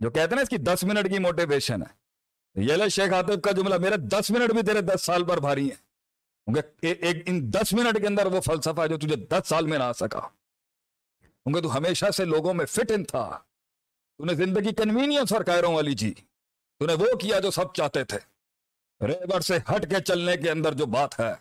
جو 0.00 0.10
کہتے 0.10 0.20
ہیں 0.20 0.36
نا 0.36 0.40
اس 0.40 0.48
کی 0.48 0.56
دس 0.56 0.84
منٹ 0.84 1.12
کی 1.12 1.18
موٹیویشن 1.18 1.82
ہے۔ 1.82 2.00
یہ 2.54 2.74
لے 2.74 2.88
شیخ 2.88 3.12
عاطف 3.12 3.40
کا 3.42 3.50
جملہ، 3.50 3.74
میرے 3.76 3.96
دس 3.96 4.30
منٹ 4.30 4.52
بھی 4.52 4.62
تیرے 4.62 4.80
دس 4.80 5.02
سال 5.02 5.24
پر 5.24 5.40
بھاری 5.40 5.62
ہیں۔ 5.62 5.90
کیونکہ 6.44 6.94
ایک 7.06 7.22
ان 7.26 7.52
دس 7.52 7.72
منٹ 7.72 8.00
کے 8.00 8.06
اندر 8.06 8.26
وہ 8.26 8.40
فلسفہ 8.40 8.86
جو 8.86 8.98
تجھے 8.98 9.16
دس 9.16 9.48
سال 9.48 9.66
میں 9.66 9.78
نہ 9.78 9.84
آ 9.84 9.92
سکا۔ 9.92 10.20
کیونکہ 11.20 11.60
تو 11.60 11.76
ہمیشہ 11.76 12.06
سے 12.16 12.24
لوگوں 12.24 12.54
میں 12.54 12.66
فٹ 12.66 12.90
ان 12.90 13.04
تھا۔ 13.04 13.38
تو 14.18 14.24
نے 14.24 14.34
زندگی 14.34 14.74
کنوینئنس 14.74 15.32
اور 15.32 15.44
قائروں 15.44 15.74
والی 15.74 15.94
جی۔ 15.94 16.14
تو 16.78 16.86
نے 16.86 16.94
وہ 16.94 17.06
کیا 17.16 17.38
جو 17.38 17.50
سب 17.50 17.72
چاہتے 17.72 18.04
تھے۔ 18.04 18.29
ریور 19.06 19.40
سے 19.40 19.56
ہٹ 19.56 19.90
کے 19.90 20.02
چلنے 20.02 20.36
کے 20.36 20.50
اندر 20.50 20.74
جو 20.74 20.86
بات 20.86 21.20
ہے، 21.20 21.34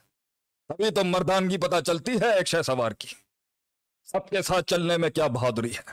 تبھی 0.68 0.92
تو 0.92 1.04
مردانگی 1.04 1.58
پتہ 1.58 1.76
چلتی 1.86 2.12
ہے 2.22 2.34
ایک 2.34 2.48
شہ 2.48 2.62
سوار 2.62 2.92
کی۔ 2.92 3.08
سب 4.04 4.30
کے 4.30 4.42
ساتھ 4.42 4.66
چلنے 4.66 4.98
میں 4.98 5.10
کیا 5.10 5.28
بہادری 5.28 5.76
ہے۔ 5.78 5.92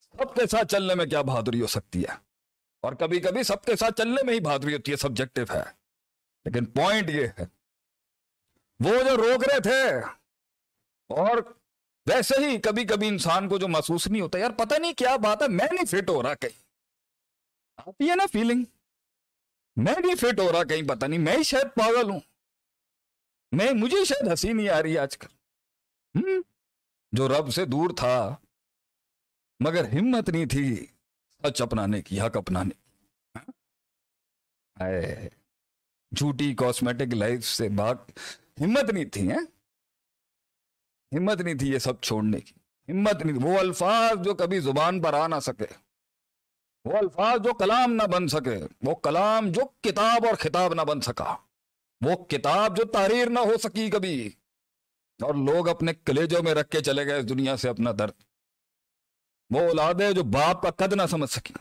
سب 0.00 0.34
کے 0.34 0.46
ساتھ 0.46 0.68
چلنے 0.68 0.94
میں 0.94 1.06
کیا 1.06 1.22
بہادری 1.22 1.60
ہو 1.60 1.66
سکتی 1.66 2.02
ہے۔ 2.02 2.14
اور 2.80 2.92
کبھی 2.92 3.20
کبھی 3.20 3.42
سب 3.42 3.64
کے 3.64 3.76
ساتھ 3.76 3.94
چلنے 3.98 4.22
میں 4.22 4.34
ہی 4.34 4.40
بہادری 4.40 4.74
ہوتی 4.74 4.92
ہے 4.92 4.96
سبجیکٹو 4.96 5.40
ہے۔ 5.54 5.62
لیکن 6.44 6.64
پوائنٹ 6.64 7.10
یہ 7.10 7.26
ہے، 7.26 7.44
وہ 8.84 9.02
جو 9.02 9.16
روک 9.16 9.44
رہے 9.48 9.60
تھے، 9.60 9.98
اور 11.08 11.36
ویسے 12.06 12.34
ہی 12.46 12.60
کبھی 12.60 12.84
کبھی 12.84 13.08
انسان 13.08 13.48
کو 13.48 13.58
جو 13.58 13.68
محسوس 13.68 14.06
نہیں 14.06 14.22
ہوتا، 14.22 14.38
یار 14.38 14.50
پتہ 14.50 14.74
نہیں 14.78 14.92
کیا 14.92 15.16
بات 15.16 15.42
ہے، 15.42 15.48
میں 15.48 15.66
نہیں 15.72 15.84
فٹ 15.84 16.08
ہو 16.08 16.22
رہا 16.22 16.34
کہیں۔ 16.34 16.62
آتی 17.76 18.10
ہے 18.10 18.16
نا 18.16 18.24
فیلنگ 18.32 18.64
میں 19.80 19.94
نہیں 20.06 20.14
فٹ 20.14 20.40
ہو 20.40 20.52
رہا، 20.52 20.64
کہیں 20.64 20.88
پتہ 20.88 21.06
نہیں، 21.06 21.18
میں 21.18 21.42
شاید 21.42 21.66
پاگل 21.74 22.10
ہوں۔ 22.10 22.20
میں، 23.52 23.72
مجھے 23.72 24.04
شاید 24.04 24.28
ہنسی 24.28 24.52
نہیں 24.52 24.68
آ 24.68 24.82
رہی 24.82 24.98
آج 24.98 25.18
کل۔ 25.18 25.28
جو 27.12 27.28
رب 27.28 27.54
سے 27.54 27.64
دور 27.64 27.90
تھا، 27.96 28.36
مگر 29.60 29.84
ہمت 29.84 30.28
نہیں 30.28 30.46
تھی 30.46 30.86
سچ 31.42 31.62
اپنانے 31.62 32.02
کی، 32.02 32.20
حق 32.20 32.36
اپنانے 32.36 32.70
کی۔ 32.70 32.90
جھوٹی 36.16 36.54
کاسمیٹک 36.54 37.14
لائف 37.14 37.44
سے 37.44 37.68
بات 37.68 37.96
ہمت 38.60 38.92
نہیں 38.92 39.04
تھی، 39.04 39.30
ہیں؟ 39.30 39.46
ہمت 41.16 41.40
نہیں 41.40 41.54
تھی 41.54 41.68
یہ 41.68 41.78
سب 41.78 42.00
چھوڑنے 42.00 42.40
کی۔ 42.40 42.54
ہمت 42.92 43.24
نہیں 43.24 43.38
تھی، 43.38 43.48
وہ 43.48 43.58
الفاظ 43.58 44.24
جو 44.24 44.34
کبھی 44.34 44.60
زبان 44.60 45.02
پر 45.02 45.14
آ 45.14 45.26
نہ 45.26 45.40
سکے۔ 45.42 45.89
وہ 46.84 46.96
الفاظ 46.96 47.38
جو 47.44 47.54
کلام 47.54 47.92
نہ 47.92 48.02
بن 48.02 48.28
سکے، 48.28 48.58
وہ 48.82 48.94
کلام 48.94 49.52
جو 49.52 49.68
کتاب 49.80 50.26
اور 50.26 50.34
خطاب 50.34 50.74
نہ 50.74 50.80
بن 50.80 51.00
سکا، 51.00 51.36
وہ 52.00 52.24
کتاب 52.24 52.76
جو 52.76 52.84
تحریر 52.84 53.30
نہ 53.30 53.38
ہو 53.38 53.58
سکی 53.58 53.90
کبھی۔ 53.90 54.28
اور 55.22 55.34
لوگ 55.34 55.68
اپنے 55.68 55.94
کلیجوں 55.94 56.42
میں 56.42 56.54
رکھ 56.54 56.70
کے 56.70 56.80
چلے 56.80 57.06
گئے 57.06 57.18
اس 57.18 57.28
دنیا 57.28 57.56
سے 57.56 57.68
اپنا 57.68 57.90
درد۔ 57.98 58.12
وہ 59.50 59.60
اولادیں 59.60 60.12
جو 60.12 60.22
باپ 60.22 60.62
کا 60.62 60.70
قد 60.70 60.92
نہ 60.92 61.02
سمجھ 61.10 61.30
سکی 61.30 61.54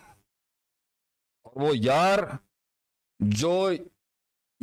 اور 1.43 1.61
وہ 1.61 1.77
یار 1.77 2.19
جو 3.19 3.69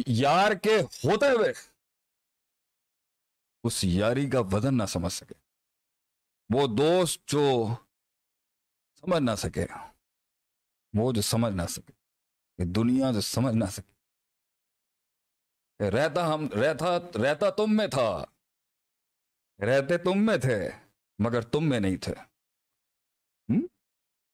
یار 0.07 0.53
کے 0.53 0.77
ہوتے 0.77 1.31
ہوئے 1.31 1.53
اس 3.65 3.85
یاری 3.85 4.31
کا 4.31 4.41
وزن 4.41 4.79
نہ 4.79 4.87
سمجھ 4.89 5.13
سکے۔ 5.13 5.35
وہ 6.55 6.67
دوست 6.67 7.29
جو 7.29 7.67
سمجھ 9.01 9.23
نہ 9.23 9.35
سکے۔ 9.39 9.67
وہ 10.97 11.13
جو 11.13 11.23
سمجھ 11.23 11.55
نہ 11.55 11.63
سکے 11.63 11.93
یہ 12.59 12.65
دنیا 12.65 13.13
جو 13.13 13.21
سمجھ 13.21 13.55
نہ 13.55 13.65
سکے۔ 13.65 13.93
کہ 15.79 15.85
رہتا 15.85 16.35
ہم، 16.35 16.49
رہتا 16.49 16.99
رہتا 16.99 17.51
تم 17.51 17.77
میں 17.77 17.87
تھا۔ 17.87 18.25
رہتے 19.61 19.99
تم 19.99 20.27
میں 20.27 20.39
تھے، 20.39 20.71
مگر 21.19 21.41
تم 21.41 21.69
میں 21.69 21.81
نہیں 21.81 21.97
تھے۔ 21.97 22.15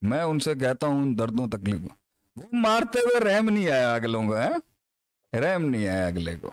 میں 0.02 0.22
ان 0.22 0.38
سے 0.38 0.54
کہتا 0.54 0.86
ہوں 0.86 1.16
دردوں 1.18 1.50
تکلیفوں 1.50 1.88
وہ 2.36 2.48
مارتے 2.52 2.98
ہوئے 2.98 3.20
رحم 3.20 3.48
نہیں 3.48 3.70
آیا 3.70 3.94
اگلوں 3.94 4.22
کو 4.22 4.36
رحم 5.40 5.64
نہیں 5.64 5.88
آیا 5.88 6.06
اگلے 6.06 6.36
کو۔ 6.36 6.50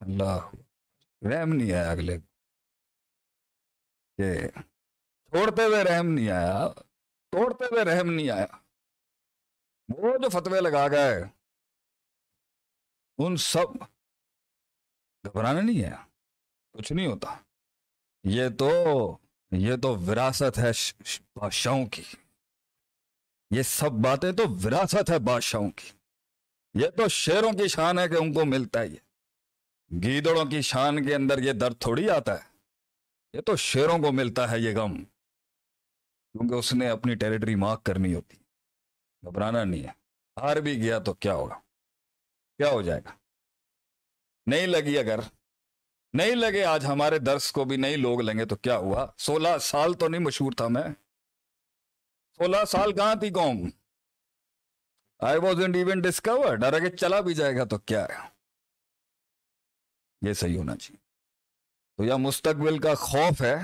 اللہ، 0.00 0.54
رحم 1.30 1.48
نہیں 1.48 1.72
آیا 1.72 1.90
اگلے 1.90 2.18
کو۔ 2.18 2.26
کہ 4.16 4.48
چھوڑتے 5.30 5.64
ہوئے 5.64 5.84
رحم 5.84 6.06
نہیں 6.06 6.30
آیا، 6.30 6.68
توڑتے 7.30 7.64
ہوئے 7.64 7.84
رحم 7.84 8.12
نہیں 8.12 8.30
آیا۔ 8.30 8.46
وہ 9.96 10.18
جو 10.18 10.28
فتوے 10.28 10.60
لگا 10.60 10.88
گئے، 10.88 11.24
ان 13.18 13.36
سب 13.36 13.74
گھبرانا 15.26 15.60
نہیں 15.60 15.84
ہے 15.84 15.94
کچھ 16.72 16.92
نہیں 16.92 17.06
ہوتا۔ 17.06 17.36
یہ 18.24 18.48
تو 18.58 18.68
یہ 19.50 19.76
تو 19.82 19.96
وراثت 19.96 20.58
ہے 20.58 20.70
بادشاہوں 21.36 21.86
کی۔ 21.86 22.02
یہ 23.50 23.62
سب 23.62 23.90
باتیں 23.92 24.32
تو 24.32 24.42
وراثت 24.48 25.10
ہے 25.10 25.18
بادشاہوں 25.18 25.70
کی۔ 25.70 25.90
یہ 26.74 26.88
تو 26.96 27.08
شیروں 27.08 27.52
کی 27.52 27.68
شان 27.68 27.98
ہے 27.98 28.08
کہ 28.08 28.14
ان 28.14 28.32
کو 28.32 28.44
ملتا 28.44 28.82
ہی 28.82 28.94
ہے 28.94 29.10
گیدڑوں 30.02 30.44
کی 30.44 30.60
شان 30.60 31.06
کے 31.06 31.14
اندر 31.14 31.38
یہ 31.38 31.52
درد 31.52 31.80
تھوڑی 31.80 32.10
آتا 32.10 32.44
ہے۔ 32.44 32.48
یہ 33.32 33.40
تو 33.40 33.56
شیروں 33.56 33.98
کو 33.98 34.12
ملتا 34.12 34.50
ہے 34.50 34.58
یہ 34.58 34.76
غم، 34.76 35.04
کیونکہ 35.04 36.54
اس 36.54 36.74
نے 36.74 36.88
اپنی 36.88 37.14
ٹیریٹری 37.14 37.54
مارک 37.54 37.84
کرنی 37.84 38.14
ہوتی۔ 38.14 38.36
گھبرانا 39.26 39.64
نہیں 39.64 39.82
ہے۔ 39.82 40.00
ہار 40.40 40.56
بھی 40.56 40.82
گیا 40.82 40.98
تو 40.98 41.14
کیا 41.14 41.34
ہوگا؟ 41.34 41.54
کیا 42.56 42.70
ہو 42.70 42.82
جائے 42.82 43.00
گا؟ 43.04 43.10
نہیں 44.46 44.66
لگی 44.66 44.98
اگر، 44.98 45.20
نہیں 46.12 46.34
لگے 46.34 46.64
آج 46.64 46.86
ہمارے 46.86 47.18
درس 47.18 47.52
کو 47.52 47.64
بھی 47.64 47.76
نہیں 47.76 47.96
لوگ 47.96 48.20
لیں 48.20 48.38
گے 48.38 48.44
تو 48.44 48.56
کیا 48.56 48.76
ہوا؟ 48.76 49.06
سولہ 49.18 49.58
سال 49.60 49.94
تو 49.94 50.08
نہیں 50.08 50.20
مشہور 50.20 50.52
تھا 50.52 50.68
میں۔ 50.68 50.94
سولہ 52.36 52.64
سال 52.68 52.92
کہاں 52.92 53.14
تھی 53.14 53.30
قوم؟ 53.30 53.70
آئی 55.18 55.38
واز 55.38 55.60
ایون 55.74 56.00
ڈسکورڈ 56.00 56.64
اور 56.64 56.72
اگر 56.72 56.96
چلا 56.96 57.20
بھی 57.20 57.34
جائے 57.34 57.56
گا 57.56 57.64
تو 57.64 57.78
کیا 57.78 58.04
ہے؟ 58.04 58.28
یہ 60.28 60.32
صحیح 60.32 60.58
ہونا 60.58 60.76
چاہیے۔ 60.76 61.10
تو 61.96 62.04
یا 62.04 62.16
مستقبل 62.16 62.78
کا 62.78 62.94
خوف 62.94 63.42
ہے، 63.42 63.56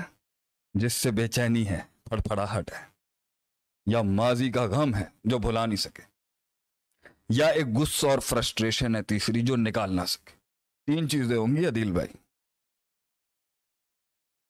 جس 0.73 0.93
سے 0.93 1.11
بے 1.11 1.27
چینی 1.27 1.69
ہے 1.69 1.81
پھڑپھڑاہٹ 2.03 2.71
ہے۔ 2.71 2.96
یا 3.91 4.01
ماضی 4.01 4.51
کا 4.51 4.65
غم 4.65 4.95
ہے 4.95 5.05
جو 5.23 5.39
بھلا 5.39 5.65
نہیں 5.65 5.77
سکے۔ 5.77 6.03
یا 7.29 7.47
ایک 7.47 7.65
غصہ 7.81 8.07
اور 8.07 8.19
فرسٹریشن 8.19 8.95
ہے 8.95 9.03
تیسری 9.03 9.41
جو 9.45 9.55
نکال 9.55 9.95
نہ 9.95 10.05
سکے۔ 10.05 10.35
تین 10.85 11.09
چیزیں 11.09 11.37
ہوں 11.37 11.55
گی 11.55 11.65
عدیل 11.65 11.91
بھائی۔ 11.91 12.07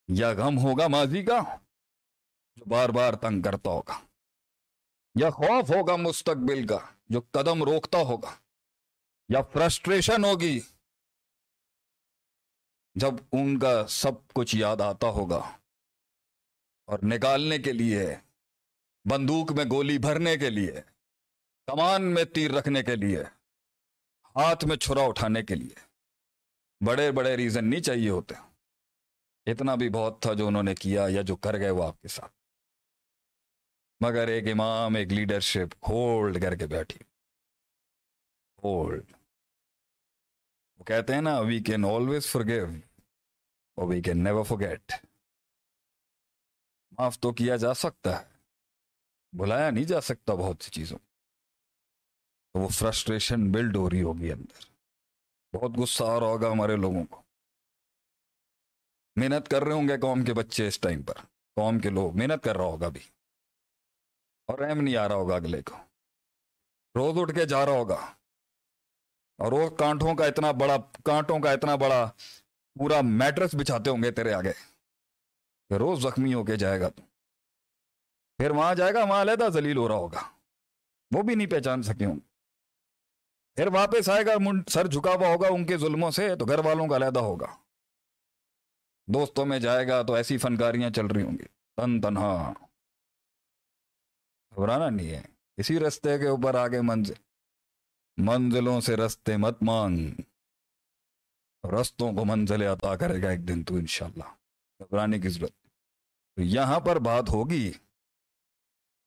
یا 0.07 0.29
غم 0.31 0.57
ہوگا 0.57 0.88
ماضی 0.88 1.25
کا، 1.25 1.57
جو 2.55 2.69
بار 2.69 2.89
بار 2.89 3.13
تنگ 3.13 3.41
کرتا 3.41 3.69
ہوگا۔ 3.69 3.99
یا 5.21 5.29
خوف 5.29 5.69
ہوگا 5.69 5.95
مستقبل 5.95 6.67
کا، 6.67 6.77
جو 7.09 7.21
قدم 7.31 7.63
روکتا 7.63 7.97
ہوگا۔ 7.97 8.35
یا 9.29 9.41
فرسٹریشن 9.41 10.25
ہوگی، 10.25 10.59
جب 12.95 13.13
ان 13.31 13.59
کا 13.59 13.88
سب 13.88 14.33
کچھ 14.33 14.55
یاد 14.55 14.81
آتا 14.81 15.07
ہوگا۔ 15.07 15.57
اور 16.85 16.99
نکالنے 17.03 17.57
کے 17.57 17.73
لیے 17.73 18.15
بندوق 19.12 19.51
میں 19.51 19.66
گولی 19.72 19.97
بھرنے 19.97 20.38
کے 20.38 20.49
لیے، 20.49 20.72
کمان 21.66 22.14
میں 22.14 22.24
تیر 22.26 22.51
رکھنے 22.51 22.84
کے 22.84 22.95
لیے، 22.95 23.22
ہاتھ 24.36 24.66
میں 24.66 24.78
چھرا 24.78 25.01
اٹھانے 25.01 25.43
کے 25.43 25.55
لیے۔ 25.55 25.88
بڑے 26.86 27.12
بڑے 27.12 27.38
ریزن 27.38 27.70
نہیں 27.70 27.82
چاہیے 27.82 28.10
ہوتے۔ 28.10 28.34
اتنا 29.51 29.76
بھی 29.76 29.89
بہت 29.89 30.22
تھا 30.22 30.34
جو 30.34 30.47
انہوں 30.47 30.64
نے 30.64 30.76
کیا 30.76 31.05
یا 31.10 31.22
جو 31.22 31.36
کر 31.36 31.58
گئے 31.58 31.70
وہ 31.70 31.84
آپ 31.84 32.01
کے 32.01 32.08
ساتھ۔ 32.08 32.34
مگر 33.99 34.28
ایک 34.28 34.43
امام، 34.51 34.95
ایک 34.95 35.08
لیڈرشپ 35.14 35.89
ہولڈ 35.89 36.41
کر 36.41 36.55
کے 36.55 36.68
بیٹھی۔ 36.68 36.99
ہولڈ۔ 38.64 39.03
وہ 40.78 40.84
کہتے 40.84 41.14
ہیں 41.14 41.22
نا 41.22 41.39
we 41.39 41.60
can 41.60 41.86
always 41.86 42.28
for 42.28 42.41
give 42.41 42.66
اور 43.76 43.88
we 43.88 44.01
can 44.01 44.24
never 44.24 44.43
four 44.43 44.60
get 44.60 44.91
معاف 46.91 47.20
تو 47.20 47.34
کیا 47.34 47.55
جا 47.55 47.74
سکتا 47.74 48.22
ہے۔ 48.22 48.36
بلایا 49.34 49.69
نہیں 49.69 49.84
جا 49.84 50.01
سکتا 50.01 50.34
بہت 50.34 50.63
سی 50.63 50.71
چیزوں 50.71 50.97
تو 52.53 52.59
وہ 52.59 52.69
فرسٹریشن 52.69 53.51
بلڈ 53.51 53.75
ہو 53.75 53.89
رہی 53.89 54.01
ہوگی 54.01 54.32
اندر۔ 54.32 54.67
بہت 55.55 55.71
غصہ 55.78 56.03
آ 56.03 56.19
رہا 56.19 56.28
ہوگا 56.28 56.51
ہمارے 56.51 56.75
لوگوں 56.75 57.05
کو۔ 57.05 57.21
محنت 59.15 59.47
کر 59.51 59.63
رہے 59.63 59.71
ہوں 59.71 59.88
گے 59.88 59.99
قوم 59.99 60.25
کے 60.25 60.34
بچے 60.34 60.67
اس 60.67 60.80
ٹائم 60.80 61.01
پر۔ 61.01 61.13
قوم 61.55 61.80
کے 61.80 61.89
لوگ 61.89 62.17
محنت 62.17 62.43
کر 62.43 62.55
رہا 62.57 62.63
ہوگا 62.63 62.89
بھی 62.89 63.01
اور 64.47 64.59
رحم 64.59 64.82
نہیں 64.82 64.95
آ 64.95 65.07
رہا 65.07 65.15
ہوگا 65.15 65.36
اگلے 65.36 65.61
کو۔ 65.61 65.75
روز 66.95 67.17
اٹھ 67.21 67.36
کے 67.36 67.45
جا 67.45 67.65
رہا 67.65 67.71
ہوگا۔ 67.71 68.13
اور 69.38 69.51
وہ 69.51 69.69
کانٹوں 69.69 70.15
کا 70.15 70.25
اتنا 70.25 70.51
بڑا، 70.51 70.78
کانٹوں 71.05 71.39
کا 71.39 71.51
اتنا 71.51 71.75
بڑا 71.75 72.11
پورا 72.80 73.01
میٹرس 73.03 73.55
بچھاتے 73.59 73.89
ہوں 73.89 74.03
گے 74.03 74.11
تیرے 74.11 74.34
آگے۔ 74.34 74.53
کہ 75.69 75.73
روز 75.73 76.01
زخمی 76.01 76.34
ہو 76.34 76.45
کے 76.45 76.55
جائے 76.55 76.80
گا 76.80 76.89
تو۔ 76.89 77.07
پھر 78.38 78.51
وہاں 78.51 78.75
جائے 78.75 78.93
گا، 78.93 79.03
وہاں 79.03 79.21
علیحدہ 79.21 79.49
ذلیل 79.49 79.77
ہو 79.77 79.88
رہا 79.88 79.95
ہوگا۔ 79.95 80.21
وہ 81.15 81.21
بھی 81.21 81.35
نہیں 81.35 81.47
پہچان 81.47 81.81
سکے 81.83 82.05
ہوں۔ 82.05 82.19
پھر 83.55 83.67
واپس 83.67 84.09
آئے 84.09 84.25
گا 84.25 84.31
سر 84.69 84.88
جھکا 84.88 85.11
ہوا 85.11 85.27
ہوگا 85.27 85.47
ان 85.47 85.65
کے 85.65 85.77
ظلموں 85.77 86.11
سے، 86.11 86.35
تو 86.35 86.45
گھر 86.45 86.59
والوں 86.59 86.88
کا 86.88 86.95
علیحدہ 86.95 87.19
ہوگا۔ 87.19 87.47
دوستوں 89.07 89.45
میں 89.45 89.59
جائے 89.59 89.88
گا 89.88 90.01
تو 90.01 90.13
ایسی 90.13 90.38
فنکاریاں 90.38 90.89
چل 90.89 91.05
رہی 91.05 91.21
ہوں 91.21 91.31
گی۔ 91.31 91.45
تن 91.77 92.01
تنہا۔ 92.01 92.53
گھبرانا 94.55 94.89
نہیں 94.89 95.09
ہے۔ 95.09 95.21
اسی 95.57 95.79
رستے 95.79 96.17
کے 96.17 96.27
اوپر 96.27 96.55
آگے 96.55 96.81
منزل۔ 96.81 97.13
منزلوں 98.17 98.81
سے 98.81 98.95
رستے 98.95 99.38
مت 99.38 99.63
مانگ۔ 99.63 100.21
رستوں 101.81 102.13
کو 102.13 102.25
منزل 102.25 102.61
عطا 102.61 102.95
کرے 102.95 103.21
گا 103.21 103.29
ایک 103.29 103.47
دن 103.47 103.63
تو 103.63 103.75
انشاءاللہ۔ 103.75 104.23
گھبرانے 104.79 105.19
کی 105.19 105.29
ضرورت۔ 105.29 105.51
یہاں 106.38 106.79
پر 106.79 106.99
بات 106.99 107.29
ہوگی۔ 107.29 107.73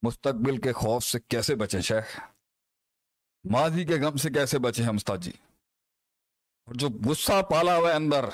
مستقبل 0.02 0.60
کے 0.60 0.72
خوف 0.72 1.04
سے 1.04 1.20
کیسے 1.20 1.54
بچیں 1.54 1.80
شیخ؟ 1.80 2.20
ماضی 3.44 3.84
کے 3.84 3.94
غم 3.94 4.16
سے 4.16 4.30
کیسے 4.30 4.58
بچیں 4.58 4.84
ہم 4.84 4.94
استاد 4.94 5.18
جی 5.18 5.32
اور 6.66 6.74
جو 6.74 6.88
غصہ 7.10 7.42
پالا 7.42 7.76
ہوا 7.76 7.90
ہے 7.90 7.96
اندر 7.96 8.24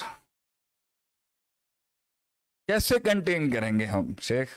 کیسے 2.66 2.98
کنٹین 3.00 3.50
کریں 3.54 3.80
گے 3.80 3.84
ہم 3.84 4.14
شیخ؟ 4.20 4.48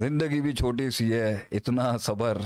زندگی 0.00 0.40
بھی 0.40 0.54
چھوٹی 0.54 0.90
سی 0.90 1.14
ہے 1.14 1.34
اتنا 1.52 1.96
صبر 1.98 2.38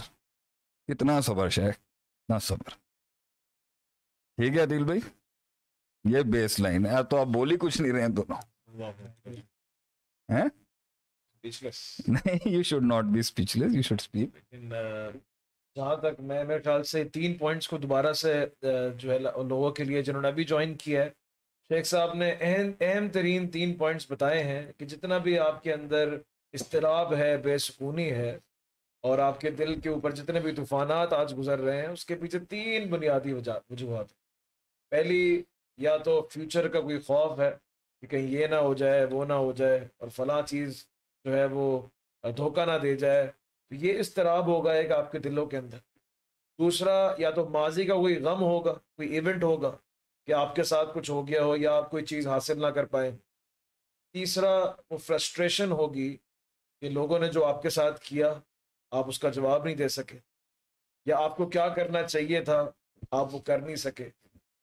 اتنا 0.88 1.20
صبر 1.20 1.48
شیخ 1.48 1.74
اتنا 1.74 2.38
صبر۔ 2.38 2.68
ٹھیک 4.36 4.58
ہے 4.58 4.66
دل 4.66 4.84
بھائی؟ 4.84 5.00
یہ 6.04 6.22
بیس 6.32 6.60
لائن 6.60 6.86
ہے 6.86 7.04
تو 7.10 7.20
آپ 7.20 7.26
بولی 7.26 7.56
کچھ 7.60 7.82
نہیں 7.82 7.92
رہے 7.92 8.00
ہیں 8.00 8.08
دونوں۔ 8.08 8.40
نہیں 11.44 12.48
you 12.48 12.62
should 12.62 12.84
not 12.84 13.04
be 13.04 13.18
speechless 13.18 13.74
you 13.74 13.82
should 13.82 14.00
speak 14.00 14.36
جہاں 15.76 15.96
تک 15.96 16.20
میں 16.20 16.42
میرے 16.44 16.62
خیال 16.62 16.82
سے 16.82 17.04
تین 17.04 17.34
پوائنٹس 17.34 17.68
کو 17.68 17.78
دوبارہ 17.78 18.12
سے 18.12 18.34
جو 18.96 19.10
ہے 19.12 19.18
لوگوں 19.18 19.70
کے 19.70 19.84
لیے 19.84 20.02
جنہوں 20.02 20.22
نے 20.22 20.28
ابھی 20.28 20.44
جوائن 20.44 20.74
کیا 20.74 21.04
ہے 21.04 21.10
شیخ 21.70 21.86
صاحب 21.86 22.14
نے 22.14 22.34
اہم 22.40 22.70
اہم 22.80 23.08
ترین 23.08 23.48
تین 23.48 23.74
پوائنٹس 23.74 24.10
بتائے 24.10 24.42
ہیں 24.42 24.72
کہ 24.78 24.86
جتنا 24.86 25.18
بھی 25.18 25.38
آپ 25.38 25.62
کے 25.62 25.72
اندر 25.72 26.14
اضطراب 26.54 27.14
ہے 27.14 27.36
بے 27.36 27.58
سکونی 27.58 28.10
ہے 28.10 28.38
اور 29.04 29.18
آپ 29.18 29.40
کے 29.40 29.50
دل 29.50 29.80
کے 29.80 29.88
اوپر 29.88 30.10
جتنے 30.10 30.40
بھی 30.40 30.52
طوفانات 30.52 31.12
آج 31.12 31.38
گزر 31.38 31.58
رہے 31.58 31.80
ہیں 31.80 31.88
اس 31.88 32.04
کے 32.04 32.14
پیچھے 32.14 32.38
تین 32.38 32.88
بنیادی 32.90 33.32
وجوہات 33.32 34.06
پہلی 34.92 35.42
یا 35.78 35.96
تو 35.96 36.20
فیوچر 36.32 36.68
کا 36.68 36.80
کوئی 36.80 36.98
خوف 36.98 37.38
ہے 37.38 37.50
کہ 38.02 38.06
کہیں 38.06 38.26
یہ 38.26 38.46
نہ 38.46 38.54
ہو 38.54 38.74
جائے 38.74 39.04
وہ 39.04 39.24
نہ 39.24 39.32
ہو 39.32 39.52
جائے 39.52 39.86
اور 39.96 40.08
فلاں 40.08 40.42
چیز 40.42 40.84
جو 41.24 41.36
ہے 41.36 41.44
وہ 41.44 41.80
دھوکہ 42.36 42.64
نہ 42.64 42.78
دے 42.82 42.96
جائے۔ 42.96 43.26
تو 43.68 43.74
یہ 43.74 43.98
اضطراب 43.98 44.46
ہوگا 44.46 44.72
ایک 44.72 44.92
آپ 44.92 45.12
کے 45.12 45.18
دلوں 45.18 45.46
کے 45.46 45.56
اندر۔ 45.56 45.78
دوسرا، 46.58 47.14
یا 47.18 47.30
تو 47.30 47.48
ماضی 47.48 47.84
کا 47.84 47.94
کوئی 47.94 48.22
غم 48.22 48.40
ہوگا، 48.42 48.72
کوئی 48.72 49.08
ایونٹ 49.08 49.42
ہوگا 49.42 49.76
کہ 50.26 50.32
آپ 50.32 50.54
کے 50.54 50.62
ساتھ 50.62 50.88
کچھ 50.94 51.10
ہو 51.10 51.28
گیا 51.28 51.44
ہو 51.44 51.56
یا 51.56 51.76
آپ 51.76 51.90
کوئی 51.90 52.04
چیز 52.04 52.26
حاصل 52.26 52.60
نہ 52.60 52.66
کر 52.66 52.84
پائیں 52.84 53.16
تیسرا، 54.12 54.72
وہ 54.90 54.96
فرسٹریشن 54.96 55.72
ہوگی 55.72 56.16
کہ 56.80 56.90
لوگوں 56.90 57.18
نے 57.18 57.28
جو 57.28 57.44
آپ 57.44 57.62
کے 57.62 57.70
ساتھ 57.70 58.00
کیا، 58.00 58.34
آپ 58.90 59.08
اس 59.08 59.18
کا 59.18 59.28
جواب 59.28 59.64
نہیں 59.64 59.76
دے 59.76 59.88
سکے۔ 59.88 60.18
یا 61.06 61.16
آپ 61.18 61.36
کو 61.36 61.46
کیا 61.46 61.68
کرنا 61.68 62.02
چاہیے 62.02 62.40
تھا، 62.40 62.70
آپ 63.10 63.34
وہ 63.34 63.38
کر 63.38 63.58
نہیں 63.58 63.76
سکے۔ 63.76 64.08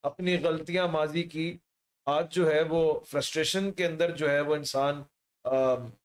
اپنی 0.04 0.44
غلطیاں 0.44 0.88
ماضی 0.88 1.24
کی، 1.24 1.58
آج 2.06 2.34
جو 2.36 2.52
ہے 2.52 2.62
وہ 2.62 3.00
فرسٹریشن 3.00 3.72
کے 3.72 3.86
اندر 3.86 4.12
جو 4.12 4.30
ہے 4.30 4.40
وہ 4.40 4.56
انسان 4.56 5.04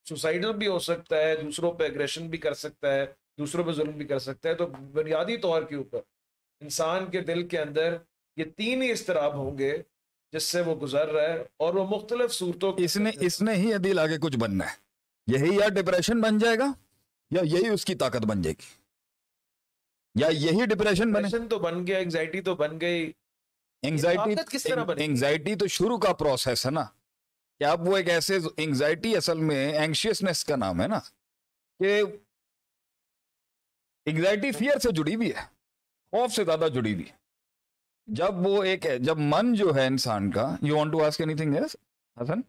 سوسائڈل 0.05 0.53
بھی 0.53 0.67
ہو 0.67 0.79
سکتا 0.79 1.17
ہے 1.17 1.37
دوسروں 1.37 1.73
پہ 1.73 1.85
اگریشن 1.85 2.29
بھی 2.29 2.39
کر 2.39 2.55
سکتا 2.55 2.95
ہے 2.95 3.07
دوسروں 3.39 3.65
پہ 3.65 3.73
ظلم 3.73 3.91
بھی 3.91 4.05
کر 4.05 4.19
سکتا 4.19 4.49
ہے 4.49 4.55
تو 4.55 4.67
بنیادی 4.67 5.37
طور 5.37 5.63
کے 5.63 5.75
اوپر 5.75 6.01
انسان 6.61 7.11
کے 7.11 7.21
دل 7.21 7.49
کے 7.49 7.59
اندر 7.59 7.97
یہ 8.37 8.45
تین 8.57 8.83
ہی 8.83 8.91
اضطراب 8.91 9.35
ہوں 9.35 9.59
گے 9.59 9.79
جس 10.33 10.43
سے 10.43 10.61
وہ 10.61 10.75
گزر 10.75 11.09
رہا 11.09 11.35
ہے 11.35 11.45
اور 11.57 11.75
وہ 11.75 11.87
مختلف 11.87 12.33
صورتوں 12.33 12.73
اس 12.77 12.97
نے 12.97 13.11
اس 13.21 13.43
نے 13.43 13.55
ہی 13.55 13.73
عدیل 13.73 13.99
آگے 13.99 14.19
کچھ 14.19 14.37
بننا 14.37 14.65
ہے۔ 14.67 14.91
یہی 15.27 15.57
یا 15.57 15.69
ڈپریشن 15.69 16.21
بن 16.21 16.39
جائے 16.39 16.59
گا 16.59 16.73
یا 17.31 17.41
یہی 17.45 17.69
اس 17.69 17.85
کی 17.85 17.95
طاقت 17.95 18.27
بن 18.27 18.43
جائے 18.43 18.55
گی۔ 18.59 18.81
یا 20.15 20.29
یہی 20.29 20.67
ڈپریشن 20.67 21.13
بنے۔ 21.13 21.29
تو 21.49 21.59
بن 21.59 21.87
گیا 21.87 21.99
انگزائٹی 21.99 22.41
تو 22.41 22.57
بن 22.57 22.81
گئی۔ 22.81 23.13
انگزائٹی 23.83 24.35
انگزائٹی 25.05 25.55
تو 25.55 25.67
شروع 25.67 25.99
کا 25.99 26.13
پروسیس 26.13 26.67
ہے 26.67 26.71
نا۔ 26.71 26.85
کہ 27.61 27.65
اب 27.65 27.89
وہ 27.89 27.97
ایک 27.97 28.09
ایسے 28.09 28.37
انگزائٹی 28.57 29.17
اصل 29.17 29.39
میں 29.39 29.73
اینکشیسنس 29.79 30.45
کا 30.45 30.57
نام 30.57 30.81
ہے 30.81 30.87
نا 30.89 30.99
کہ 31.81 32.03
انگزائٹی 34.07 34.53
فیئر 34.53 34.79
سے 34.79 34.91
جڑی 34.93 35.15
ہوئی 35.15 35.29
ہے 35.29 35.45
خوف 36.13 36.33
سے 36.33 36.45
زیادہ 36.45 36.69
جڑی 36.75 36.95
ہوئی 36.95 37.05
جب 38.07 38.47
وہ 38.47 38.63
ایک 38.63 38.87
ہے 38.87 38.99
جب 38.99 39.19
من 39.19 39.55
جو 39.55 39.75
ہے 39.75 39.87
انسان 39.87 40.31
کا 40.31 40.57
you 40.63 40.77
want 40.77 40.93
to 40.93 41.05
ask 41.05 41.21
anything 41.35 41.57
Hassan? 42.17 42.41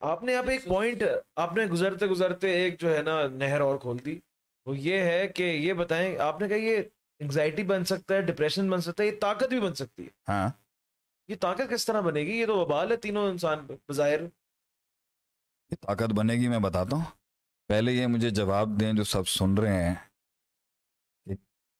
آپ 0.00 0.22
نے 0.22 0.36
اب 0.36 0.48
ایک 0.48 0.64
پوائنٹ 0.64 1.02
آپ 1.36 1.56
نے 1.56 1.64
گزرتے 1.66 2.06
گزرتے 2.06 2.50
ایک 2.50 2.80
جو 2.80 2.96
ہے 2.96 3.02
نا 3.02 3.26
نہر 3.28 3.60
اور 3.60 3.78
کھول 3.78 3.96
دی۔ 4.04 4.18
وہ 4.66 4.78
یہ 4.78 4.98
ہے 5.00 5.28
کہ 5.28 5.42
یہ 5.42 5.72
بتائیں 5.72 6.18
آپ 6.18 6.40
نے 6.40 6.48
کہا 6.48 6.56
یہ 6.56 6.82
انگزائٹی 7.20 7.62
بن 7.62 7.84
سکتا 7.84 8.14
ہے 8.14 8.20
ڈپریشن 8.20 8.70
بن 8.70 8.80
سکتا 8.80 9.02
ہے 9.02 9.08
یہ 9.08 9.20
طاقت 9.20 9.48
بھی 9.48 9.60
بن 9.60 9.74
سکتی 9.74 10.04
ہے۔ 10.04 10.08
ہاں۔ 10.28 10.48
یہ 11.28 11.36
طاقت 11.40 11.70
کس 11.70 11.86
طرح 11.86 12.00
بنے 12.00 12.20
گی؟ 12.20 12.30
یہ 12.30 12.46
تو 12.46 12.58
وبال 12.58 12.92
ہے 12.92 12.96
تینوں 12.96 13.30
انسان 13.30 13.66
پہ 13.66 13.72
بظاہر۔ 13.88 14.20
یہ 15.70 15.76
طاقت 15.80 16.12
بنے 16.14 16.34
گی 16.34 16.48
میں 16.48 16.58
بتاتا 16.58 16.96
ہوں۔ 16.96 17.04
پہلے 17.68 17.92
یہ 17.92 18.06
مجھے 18.06 18.30
جواب 18.30 18.68
دیں 18.80 18.92
جو 18.92 19.04
سب 19.04 19.28
سن 19.28 19.54
رہے 19.54 19.88
ہیں۔ 19.88 19.94
کہ 21.24 21.34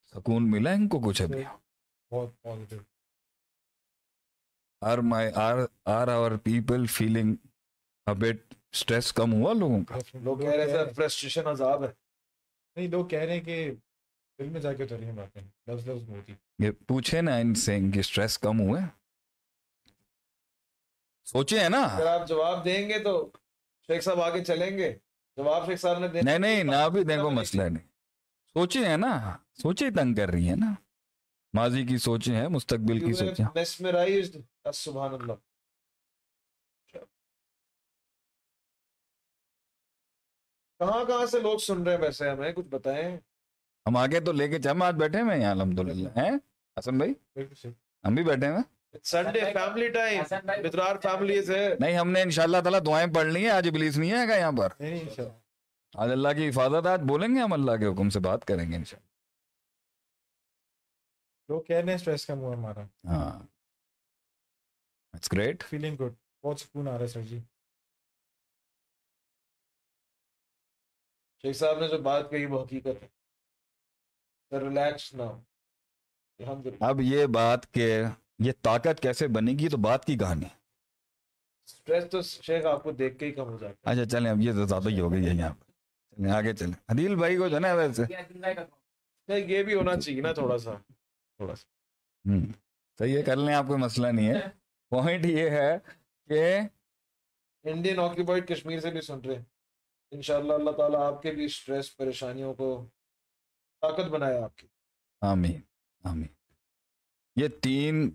سکون 0.06 0.50
ملا 0.50 0.70
ان 0.70 0.88
کو 0.88 1.00
کچھ 1.00 1.22
ابھی؟ 1.22 1.44
بہت 2.10 2.42
positive 2.42 2.78
are 4.80 4.98
my 4.98 5.30
are 5.34 5.58
are 5.84 6.08
our 6.08 6.30
people 6.30 6.86
feeling 6.86 7.34
a bit 8.06 8.54
stress 8.72 9.12
کم 9.12 9.32
ہوا 9.32 9.52
لوگوں 9.52 9.84
کا؟ 9.84 9.98
لوگ 10.14 10.38
کہہ 10.38 10.50
رہے 10.50 10.66
تھے 10.66 10.92
فرسٹریشن 10.94 11.46
عذاب 11.46 11.84
ہے۔ 11.84 11.88
نہیں 12.76 12.88
لوگ 12.88 13.06
کہہ 13.06 13.18
رہے 13.18 13.32
ہیں 13.32 13.40
کہ 13.40 13.74
دل 14.38 14.48
میں 14.48 14.60
جا 14.60 14.72
کے 14.72 14.82
اتر 14.84 14.96
رہی 14.96 15.04
ہیں 15.04 15.12
باتیں۔ 15.12 15.42
لفظ 15.42 15.88
لفظ 15.88 16.08
میں 16.08 16.16
ہوتی 16.18 16.34
یہ 16.58 16.70
پوچھے 16.70 17.20
نا 17.20 17.36
ان 17.36 17.54
سے 17.54 17.78
کہ 17.94 17.98
اسٹریس 17.98 18.38
کم 18.38 18.60
ہوئے۔ 18.60 18.97
سوچے 21.32 21.60
ہیں 21.60 21.68
نا۔ 21.68 21.82
اگر 21.82 22.06
آپ 22.06 22.28
جواب 22.28 22.64
دیں 22.64 22.88
گے 22.88 22.98
تو 22.98 23.12
شیخ 23.86 24.02
صاحب 24.04 24.20
آگے 24.20 24.44
چلیں 24.44 24.78
گے۔ 24.78 24.90
جواب 25.36 25.66
شیخ 25.66 25.80
صاحب 25.80 25.98
نے 25.98 26.20
نہیں 26.22 26.38
نہیں 26.38 26.62
نہ 26.64 26.88
بھی 26.92 27.04
دیکھو 27.04 27.30
مسئلہ 27.30 27.62
نہیں۔ 27.62 27.86
سوچے 28.54 28.84
ہیں 28.86 28.96
نا 28.96 29.10
سوچے 29.62 29.90
تنگ 29.90 30.14
کر 30.14 30.28
رہی 30.28 30.48
ہیں 30.48 30.56
نا۔ 30.56 30.72
ماضی 31.54 31.84
کی 31.86 31.98
سوچیں 31.98 32.34
ہیں 32.36 32.48
مستقبل 32.48 32.98
کی 33.06 33.12
سوچیں۔ 33.12 33.44
میسمرائزڈ 33.54 34.36
سبحان 34.74 35.14
اللہ 35.14 35.32
کہاں 40.80 41.04
کہاں 41.04 41.26
سے 41.26 41.40
لوگ 41.40 41.58
سن 41.58 41.82
رہے 41.82 41.92
ہیں 41.94 42.00
ویسے 42.00 42.28
ہمیں؟ 42.30 42.52
کچھ 42.52 42.66
بتائیں۔ 42.66 43.16
ہم 43.86 43.96
آگے 43.96 44.20
تو 44.20 44.32
لے 44.32 44.48
کے 44.48 44.58
چل 44.58 44.82
آج 44.82 44.94
بیٹھے 44.94 45.20
ہوئے 45.20 45.34
ہیں 45.34 45.40
یہاں 45.42 45.50
الحمد 45.50 45.78
للہ 45.78 46.08
ہیں 46.16 46.30
حسن 46.76 46.98
بھائی 46.98 47.12
ہم 48.04 48.14
بھی 48.14 48.24
بیٹھے 48.24 48.46
ہوئے 48.46 48.58
ہیں۔ 48.58 48.77
سنڈے 49.04 49.40
فیملی 49.40 49.88
ٹائم 49.88 50.22
بترار 50.64 50.96
فیملیز 51.02 51.50
ہے 51.50 51.68
نہیں 51.80 51.98
ہم 51.98 52.10
نے 52.10 52.22
انشاءاللہ 52.22 52.56
تعالیٰ 52.56 52.80
دعائیں 52.86 53.14
پڑھ 53.14 53.26
لی 53.26 53.40
ہیں 53.40 53.50
آج 53.50 53.68
ابلیس 53.68 53.98
نہیں 53.98 54.12
آئے 54.12 54.28
گا 54.28 54.36
یہاں 54.36 54.52
پر۔ 54.52 54.72
آج 55.94 56.10
اللہ 56.12 56.28
کی 56.28 56.48
حفاظت 56.48 56.86
آج 56.86 57.00
بولیں 57.08 57.28
گے 57.28 57.40
ہم 57.40 57.52
اللہ 57.52 57.72
کے 57.72 57.86
حکم 57.86 58.10
سے 58.10 58.20
بات 58.20 58.44
کریں 58.44 58.70
گے 58.70 58.76
انشاءاللہ۔ 58.76 59.08
لوگ 61.48 61.62
کہہ 61.62 61.76
رہے 61.76 61.86
ہیں 61.86 61.94
اسٹریس 61.94 62.26
کم 62.26 62.38
ہوا 62.38 62.54
ہمارا۔ 62.56 62.82
ہاں۔ 62.82 63.46
اٹس 65.12 65.32
گریٹ 65.32 65.62
فیلنگ 65.62 65.96
گڈ 65.96 66.12
بہت 66.44 66.60
سکون 66.60 66.88
آ 66.88 66.92
رہا 66.92 67.00
ہے 67.00 67.06
سر 67.06 67.22
جی۔ 67.22 67.38
شیخ 71.42 71.56
صاحب 71.56 71.80
نے 71.80 71.88
جو 71.88 71.98
بات 71.98 72.30
کہی 72.30 72.46
وہ 72.46 72.64
حقیقت 72.64 73.02
ہے۔ 73.02 73.08
ریلیکس 74.58 75.14
للہ 75.14 76.62
اب 76.80 77.00
یہ 77.00 77.26
بات 77.26 77.72
کہ 77.72 78.02
یہ 78.38 78.52
طاقت 78.62 79.00
کیسے 79.02 79.28
بنے 79.28 79.52
گی 79.52 79.68
تو 79.68 79.76
بات 79.76 80.04
کی 80.04 80.18
کہانی 80.18 80.44
اسٹریس 81.64 82.04
تو 82.10 82.22
شیخ 82.22 82.66
آپ 82.66 82.82
کو 82.82 82.92
دیکھ 82.92 83.18
کے 83.18 83.26
ہی 83.26 83.32
کم 83.32 83.42
ہو 83.42 83.58
جاتا 83.60 83.90
اچھا 83.90 84.04
چلیں 84.04 84.30
اب 84.30 84.40
یہ 84.40 84.52
تو 84.52 84.64
زیادہ 84.64 84.88
ہی 84.88 85.00
ہو 85.00 85.12
گئی 85.12 85.26
ہے 85.26 85.34
یہاں 85.34 85.54
پر۔ 85.54 85.70
چلیں 86.16 86.30
آگے 86.32 86.54
چلیں۔ 86.54 86.74
عدیل 86.88 87.14
بھائی 87.14 87.36
کو 87.36 87.48
جو 87.48 87.54
ہے 87.54 87.60
نا 87.60 87.72
ویسے۔ 87.72 88.02
یہ۔ 88.10 88.16
ہے 89.28 89.40
یہ 89.40 89.62
بھی 89.62 89.74
ہونا 89.74 89.96
چاہیے 90.00 90.20
نا 90.20 90.32
تھوڑا 90.32 90.58
سا۔ 90.58 90.72
تھوڑا 91.36 91.54
سا۔ 91.56 91.66
ہوں 92.30 92.46
صحیح 92.98 93.16
ہے 93.18 93.22
کر 93.22 93.36
لیں 93.36 93.54
آپ 93.54 93.66
کوئی 93.66 93.78
مسئلہ 93.78 94.06
نہیں 94.06 94.28
ہے۔ 94.28 94.40
پوائنٹ 94.88 95.24
یہ 95.24 95.50
ہے 95.50 95.78
کہ 96.28 96.58
انڈین 97.62 97.98
آکیپائڈ 97.98 98.48
کشمیر 98.48 98.80
سے 98.80 98.90
بھی 98.90 99.00
سن 99.00 99.20
رہے 99.20 99.34
ہیں۔ 99.34 99.44
انشاءاللہ 100.10 100.52
اللہ 100.52 100.70
تعالیٰ 100.70 101.00
آپ 101.00 101.22
کے 101.22 101.30
بھی 101.30 101.44
اسٹریس 101.44 101.96
پریشانیوں 101.96 102.54
کو 102.54 102.86
طاقت 103.80 104.08
بنایا 104.08 104.44
آپ 104.44 104.56
کی 104.56 104.66
آمین 105.20 105.60
آمین۔ 106.04 106.28
یہ 107.36 107.48
تین 107.48 108.10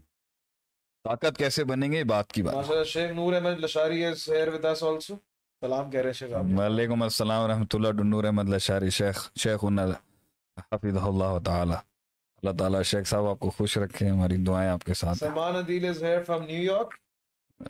طاقت 1.04 1.38
کیسے 1.38 1.64
بنیں 1.64 1.92
گے؟ 1.92 2.04
بات 2.04 2.32
کی 2.32 2.44
بات 2.44 2.88
Sheikh 2.88 3.12
Noor 3.12 3.34
Ahmad 3.34 3.60
Lashari 3.60 4.06
is 4.06 4.22
here 4.34 4.48
with 4.48 4.66
us 4.66 4.84
also 4.90 5.18
سلام 5.62 5.90
کہہ 5.92 6.00
رہے 6.00 6.08
ہیں 6.08 6.14
شیخ 6.14 6.34
آپ۔ 6.34 6.44
وعلیکم 6.58 7.02
السلام 7.02 7.44
ورحمۃ 7.44 7.74
اللہ 7.74 7.88
نور 8.04 8.24
احمد 8.24 8.50
لشاری۔ 8.50 8.90
شیخ 8.90 9.32
شیخ 9.36 9.66
حفظ 10.72 10.98
اللہ 11.04 11.40
تعالی۔ 11.46 11.74
اللہ 11.74 12.58
تعالیٰ 12.60 12.84
شیخ 12.84 13.08
صاحب 13.08 13.26
آپ 13.26 13.40
کو 13.40 13.50
خوش 13.50 13.78
رکھے 13.78 14.10
ہماری 14.10 14.38
دعائیں 14.38 14.70
آپ 14.70 14.84
کے 14.84 14.94
ساتھ۔ 14.94 15.18
Salman 15.18 15.56
Adeel 15.56 15.86
is 15.86 16.04
here 16.04 16.24
from 16.30 16.46
New 16.48 16.64
York 16.64 16.94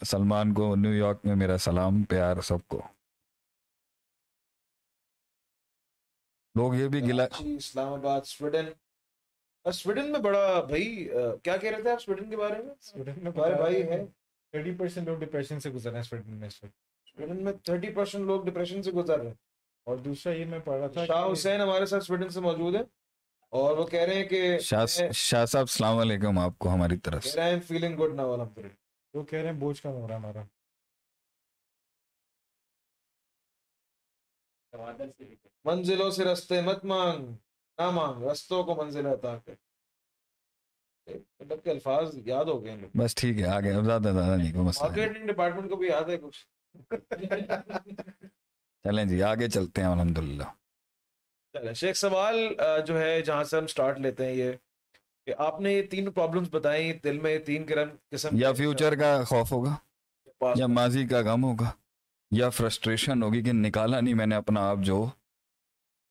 Salman 0.06 0.54
کو 0.54 0.76
نیو 0.76 0.94
یارک 0.94 1.26
میں 1.26 1.36
میرا 1.36 1.58
سلام 1.58 2.04
پیار 2.04 2.42
سب 2.42 2.68
کو۔ 2.68 2.82
لوگ 6.56 6.76
یہ 6.76 6.88
بھی 6.88 7.02
گلا 7.02 7.28
کراچی، 7.28 7.56
اسلام 7.56 7.94
آباد 7.94 8.22
سویڈن۔ 8.22 8.66
سویڈن 9.72 10.12
میں 10.12 10.20
بڑا 10.20 10.64
بھائی 10.64 11.10
کیا 11.44 11.58
کہہ 11.58 11.72
رہے 11.72 11.82
تھے 11.82 11.90
آپ 11.92 12.02
سویڈن 12.02 12.30
کے 12.30 12.38
بارے 12.38 12.64
میں؟ 12.64 12.72
اسٹوڈنٹ 12.72 13.18
میں 13.18 13.32
ہمارے 13.32 13.54
بھائی 13.54 13.84
ہیں۔ 13.84 14.06
تھرٹی 14.54 14.72
پرسینٹ 14.76 15.08
لوگ 15.08 15.18
ڈپریشن 15.18 15.60
سے 15.60 15.70
گزر 15.70 15.90
رہے 15.90 15.98
ہیں 15.98 16.04
اسٹوڈنٹ 16.04 16.28
میں 16.28 16.50
سویڈن۔ 16.50 17.44
میں 17.44 17.54
تھرٹی 17.54 17.90
پرسینٹ 17.94 18.26
لوگ 18.26 18.46
ڈپریشن 18.46 18.84
سے 18.84 18.92
گزر 18.92 19.18
رہے 19.20 19.28
ہیں۔ 19.28 19.34
اور 19.84 19.98
دوسرا 19.98 20.34
یہ 20.34 20.46
میں 20.46 20.60
پڑھ 20.60 20.80
رہا 20.80 20.88
تھا 20.88 21.06
شاہ 21.06 21.32
حسین 21.32 21.62
ہمارے 21.62 21.86
ساتھ 21.86 22.04
سویڈن 22.04 22.30
سے 22.30 22.40
موجود 22.40 22.76
ہے 22.76 22.82
اور 23.50 23.78
وہ 23.78 23.86
کہہ 23.88 24.00
رہے 24.00 24.16
ہیں 24.16 24.24
کہ 24.24 24.60
شاہ 24.60 24.86
صاحب 25.46 25.58
السلام 25.58 25.98
علیکم 25.98 26.40
آپ 26.40 26.60
کو 26.60 26.70
ہماری 26.70 26.98
طرف 26.98 27.26
سے۔ 27.26 27.42
ہیں 27.42 27.60
فیلنگ 27.68 27.98
گڈ 27.98 28.20
ہم 28.20 28.50
پر 28.50 28.68
وہ 29.14 29.24
کہہ 29.24 29.40
رہے 29.40 29.50
ہیں 29.50 29.60
بوجھ 29.60 29.82
کم 29.82 29.90
ہو 29.90 30.08
رہا 30.08 30.16
ہے 30.16 30.20
ہمارا۔ 30.20 30.42
منزلوں 35.66 36.10
سے 36.12 36.24
رستے 36.24 36.62
مت 36.62 36.86
مانگ۔ 36.86 37.28
نہ 37.80 37.90
مانگ 37.90 38.24
رستوں 38.24 38.64
کو 38.64 38.76
منزل 38.76 39.06
عطا 39.08 39.38
کر 39.38 39.54
مطلب 41.08 41.64
کے 41.64 41.72
الفاظ 41.72 42.16
یاد 42.26 42.46
ہو 42.46 42.64
گئے 42.64 42.76
بس 42.96 43.16
ٹھیک 43.16 43.40
ہے 43.40 43.48
آگے 43.50 43.72
زیادہ 43.76 44.02
زیادہ 44.04 44.36
نہیں 44.36 44.54
کوئی 44.54 44.66
مسئلہ۔ 44.66 44.88
مارکیٹنگ 44.88 45.28
ڈپارٹمنٹ 45.28 45.70
کو 45.70 45.76
بھی 45.76 45.88
یاد 45.88 46.10
ہے 46.10 46.18
کچھ۔ 46.18 46.46
چلیں 48.86 49.04
جی 49.06 49.22
آگے 49.24 49.48
چلتے 49.50 49.82
ہیں 49.82 49.90
الحمد 49.90 50.18
للہ 50.18 50.44
چلیں 51.56 51.74
شیخ 51.74 51.96
سوال 51.98 52.36
جو 52.88 53.00
ہے 53.00 53.22
جہاں 53.22 53.44
سے 53.44 53.58
ہم 53.58 53.68
سٹارٹ 53.68 54.00
لیتے 54.00 54.26
ہیں 54.26 54.34
یہ 54.34 54.52
کہ 55.28 55.34
آپ 55.38 55.60
نے 55.62 55.74
یہ 55.74 55.82
تین 55.88 56.12
پرابلمس 56.12 56.48
بتائیں 56.52 56.94
دل 57.04 57.20
میں 57.20 57.38
تین 57.40 57.66
قسم 57.66 57.96
قسم 58.12 58.38
یا 58.38 58.52
فیوچر 58.54 58.96
کا 58.96 59.12
خوف 59.24 59.52
ہوگا 59.52 59.76
یا 60.56 60.68
ماضی 60.70 61.06
کا 61.08 61.22
غم 61.26 61.44
ہوگا 61.44 61.70
یا 62.32 62.50
فرسٹریشن 62.52 63.24
ہوگی 63.24 63.44
کہ 63.44 63.52
نکالا 63.56 64.00
نہیں 64.00 64.14
میں 64.14 64.26
نے 64.26 64.36
اپنا 64.36 64.70
آپ 64.70 64.78
جو 64.82 65.06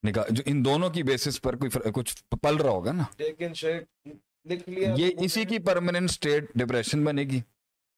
نکال 0.02 0.24
جو 0.30 0.42
ان 0.46 0.64
دونوں 0.64 0.90
کی 0.90 1.02
بیسس 1.02 1.42
پر 1.42 1.56
کوئی 1.56 1.70
فر- 1.70 1.92
کچھ 1.94 2.24
پل 2.42 2.56
رہا 2.56 2.70
ہوگا 2.70 2.92
نا؟ 2.92 3.02
لیکن 3.18 3.54
شیخ 3.54 4.08
لکھ 4.44 4.68
لیا 4.68 4.94
یہ 4.96 5.10
اسی 5.20 5.44
کی 5.44 5.58
پرماننٹ 5.58 6.10
سٹیٹ 6.10 6.44
ڈپریشن 6.54 7.04
بنے 7.04 7.22
گی 7.22 7.40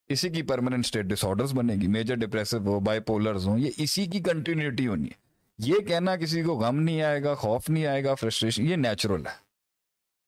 اسی 0.09 0.29
کی 0.29 0.43
پرماننٹ 0.43 0.85
سٹیٹ 0.85 1.05
ڈس 1.05 1.25
آرڈرز 1.25 1.53
بنے 1.53 1.73
گی 1.73 1.87
میجر 1.87 2.15
ڈپریسو 2.15 2.57
ہو 2.57 2.79
بائی 2.79 2.99
پولرز 2.99 3.47
ہوں 3.47 3.59
یہ 3.59 3.71
اسی 3.77 4.05
کی 4.05 4.19
کنٹینیوٹی 4.19 4.87
ہونی 4.87 5.05
ہے۔ 5.05 5.25
یہ 5.57 5.79
کہنا 5.79 6.15
کسی 6.15 6.43
کو 6.43 6.53
غم 6.55 6.79
نہیں 6.79 7.01
آئے 7.01 7.23
گا 7.23 7.33
خوف 7.35 7.69
نہیں 7.69 7.85
آئے 7.85 8.03
گا 8.03 8.15
فرسٹریشن 8.15 8.65
یہ 8.65 8.75
نیچرل 8.75 9.27
ہے۔ 9.27 9.35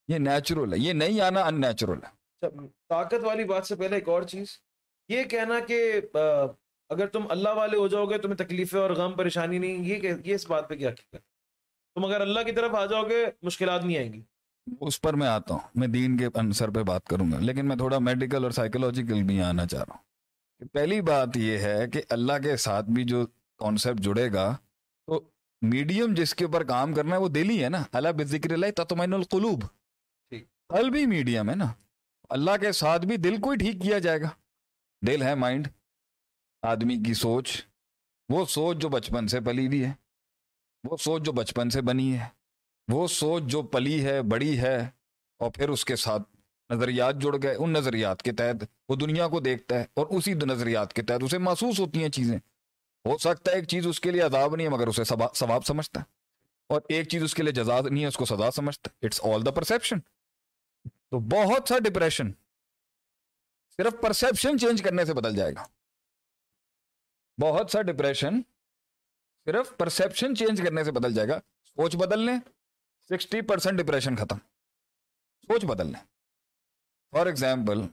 یہ 0.08 0.18
نیچرل 0.18 0.72
ہے۔ 0.72 0.78
یہ 0.78 0.92
نہیں 0.92 1.20
آنا 1.20 1.40
ان 1.40 1.60
نیچرل 1.60 1.98
ہے۔ 2.04 2.06
اچھا، 2.06 2.66
طاقت 2.88 3.24
والی 3.24 3.44
بات 3.44 3.66
سے 3.66 3.76
پہلے 3.76 3.94
ایک 3.94 4.08
اور 4.08 4.22
چیز۔ 4.22 4.46
یہ 5.08 5.22
کہنا 5.22 5.54
کہ 5.60 6.00
اگر 6.88 7.06
تم 7.06 7.26
اللہ 7.28 7.48
والے 7.48 7.76
ہو 7.76 7.88
جاؤ 7.88 8.06
گے 8.06 8.18
تمہیں 8.18 8.36
تکلیفیں 8.36 8.80
اور 8.80 8.90
غم 8.90 9.12
پریشانی 9.12 9.58
نہیں 9.58 9.84
یہ 9.84 10.14
یہ 10.24 10.34
اس 10.34 10.46
بات 10.50 10.68
پہ 10.68 10.74
کیا 10.74 10.88
حقیقت 10.88 11.27
تم 11.94 12.04
اگر 12.04 12.20
اللہ 12.20 12.40
کی 12.40 12.52
طرف 12.52 12.74
آ 12.74 12.86
جاؤ 12.86 13.02
گے 13.08 13.26
مشکلات 13.42 13.84
نہیں 13.84 13.98
آئیں 13.98 14.12
گی۔ 14.12 14.22
اس 14.80 15.00
پر 15.00 15.14
میں 15.14 15.26
آتا 15.26 15.54
ہوں۔ 15.54 15.60
میں 15.74 15.88
دین 15.88 16.16
کے 16.16 16.26
انصر 16.34 16.70
پہ 16.70 16.82
بات 16.82 17.06
کروں 17.06 17.32
گا۔ 17.32 17.38
لیکن 17.38 17.68
میں 17.68 17.76
تھوڑا 17.76 17.98
میڈیکل 17.98 18.42
اور 18.44 18.50
سائیکولوجیکل 18.50 19.22
بھی 19.22 19.42
آنا 19.42 19.66
چاہ 19.66 19.80
رہا 19.80 19.94
ہوں۔ 19.94 20.08
پہلی 20.72 21.00
بات 21.00 21.36
یہ 21.36 21.58
ہے 21.58 21.88
کہ 21.92 22.02
اللہ 22.08 22.32
کے 22.42 22.56
ساتھ 22.56 22.86
بھی 22.86 23.04
جو 23.04 23.26
کانسیپٹ 23.58 24.00
جڑے 24.00 24.32
گا 24.32 24.56
تو 25.06 25.20
میڈیم 25.62 26.14
جس 26.14 26.34
کے 26.34 26.44
اوپر 26.44 26.64
کام 26.64 26.94
کرنا 26.94 27.16
ہے 27.16 27.20
وہ 27.20 27.28
دل 27.28 27.50
ہی 27.50 27.64
ہے 27.64 27.68
نا۔ 27.68 27.82
اللہ 27.92 28.08
بذکر 28.08 28.52
اللہ 28.52 28.66
تطمئن 28.76 29.14
القلوب۔ 29.14 29.64
قلب 30.68 30.92
بھی 30.92 31.06
میڈیم 31.06 31.50
ہے 31.50 31.54
نا۔ 31.54 31.66
اللہ 32.28 32.50
کے 32.60 32.72
ساتھ 32.72 33.06
بھی 33.06 33.16
دل 33.16 33.40
کو 33.40 33.50
ہی 33.50 33.56
ٹھیک 33.56 33.82
کیا 33.82 33.98
جائے 33.98 34.20
گا۔ 34.20 34.28
دل 35.06 35.22
ہے 35.22 35.34
مائنڈ 35.34 35.68
آدمی 36.62 36.96
کی 36.96 37.14
سوچ۔ 37.14 37.64
وہ 38.28 38.44
سوچ 38.44 38.76
جو 38.78 38.88
بچپن 38.88 39.28
سے 39.28 39.40
پلی 39.40 39.66
ہوئی 39.66 39.84
ہے۔ 39.84 39.92
وہ 40.84 40.96
سوچ 40.96 41.22
جو 41.22 41.32
بچپن 41.32 41.70
سے 41.70 41.80
بنی 41.80 42.18
ہے، 42.18 42.28
وہ 42.88 43.06
سوچ 43.06 43.42
جو 43.42 43.62
پلی 43.62 44.04
ہے، 44.04 44.22
بڑی 44.22 44.58
ہے، 44.58 44.90
اور 45.38 45.50
پھر 45.50 45.68
اس 45.68 45.84
کے 45.84 45.96
ساتھ 45.96 46.22
نظریات 46.72 47.14
جڑ 47.16 47.36
گئے۔ 47.42 47.54
ان 47.54 47.72
نظریات 47.72 48.22
کے 48.22 48.32
تحت 48.32 48.64
وہ 48.88 48.96
دنیا 48.96 49.28
کو 49.28 49.40
دیکھتا 49.40 49.78
ہے 49.78 49.84
اور 49.94 50.06
اسی 50.06 50.34
نظریات 50.34 50.92
کے 50.92 51.02
تحت 51.02 51.22
اسے 51.22 51.38
محسوس 51.38 51.80
ہوتی 51.80 52.02
ہیں 52.02 52.08
چیزیں۔ 52.08 52.38
ہو 53.04 53.18
سکتا 53.18 53.50
ہے 53.50 53.56
ایک 53.56 53.68
چیز 53.68 53.86
اس 53.86 54.00
کے 54.00 54.10
لیے 54.10 54.20
عذاب 54.20 54.56
نہیں 54.56 54.66
ہے، 54.66 54.72
مگر 54.72 54.86
اسے 54.86 55.04
ثواب 55.04 55.66
سمجھتا 55.66 56.00
ہے۔ 56.00 56.04
اور 56.68 56.80
ایک 56.88 57.08
چیز 57.08 57.22
اس 57.22 57.34
کے 57.34 57.42
لیے 57.42 57.52
جزا 57.52 57.80
نہیں 57.90 58.02
ہے، 58.02 58.08
اس 58.08 58.16
کو 58.16 58.24
سزا 58.24 58.50
سمجھتا 58.50 58.90
ہے۔ 58.90 59.06
اٹس 59.06 59.20
آل 59.22 59.46
دا 59.46 59.50
پرسپشن 59.50 60.00
تو 61.10 61.18
بہت 61.18 61.68
سا 61.68 61.78
ڈپریشن 61.78 62.32
صرف 63.76 63.94
پرسپشن 64.02 64.58
چینج 64.58 64.82
کرنے 64.82 65.04
سے 65.04 65.14
بدل 65.14 65.36
جائے 65.36 65.54
گا۔ 65.54 65.64
بہت 67.40 67.70
سا 67.70 67.82
ڈپریشن 67.82 68.40
صرف 69.48 69.76
پرسپشن 69.76 70.36
چینج 70.36 70.62
کرنے 70.64 70.84
سے 70.84 70.92
بدل 70.92 71.14
جائے 71.14 71.28
گا۔ 71.28 71.38
سوچ 71.64 71.96
بدل 71.96 72.18
لیں۔ 72.18 72.38
سکسٹی 73.08 73.40
پرسینٹ 73.40 73.78
ڈپریشن 73.78 74.16
ختم۔ 74.16 74.36
سوچ 75.42 75.64
بدل 75.64 75.86
لیں۔ 75.86 76.04
فار 77.10 77.26
ایگزامپل 77.26 77.86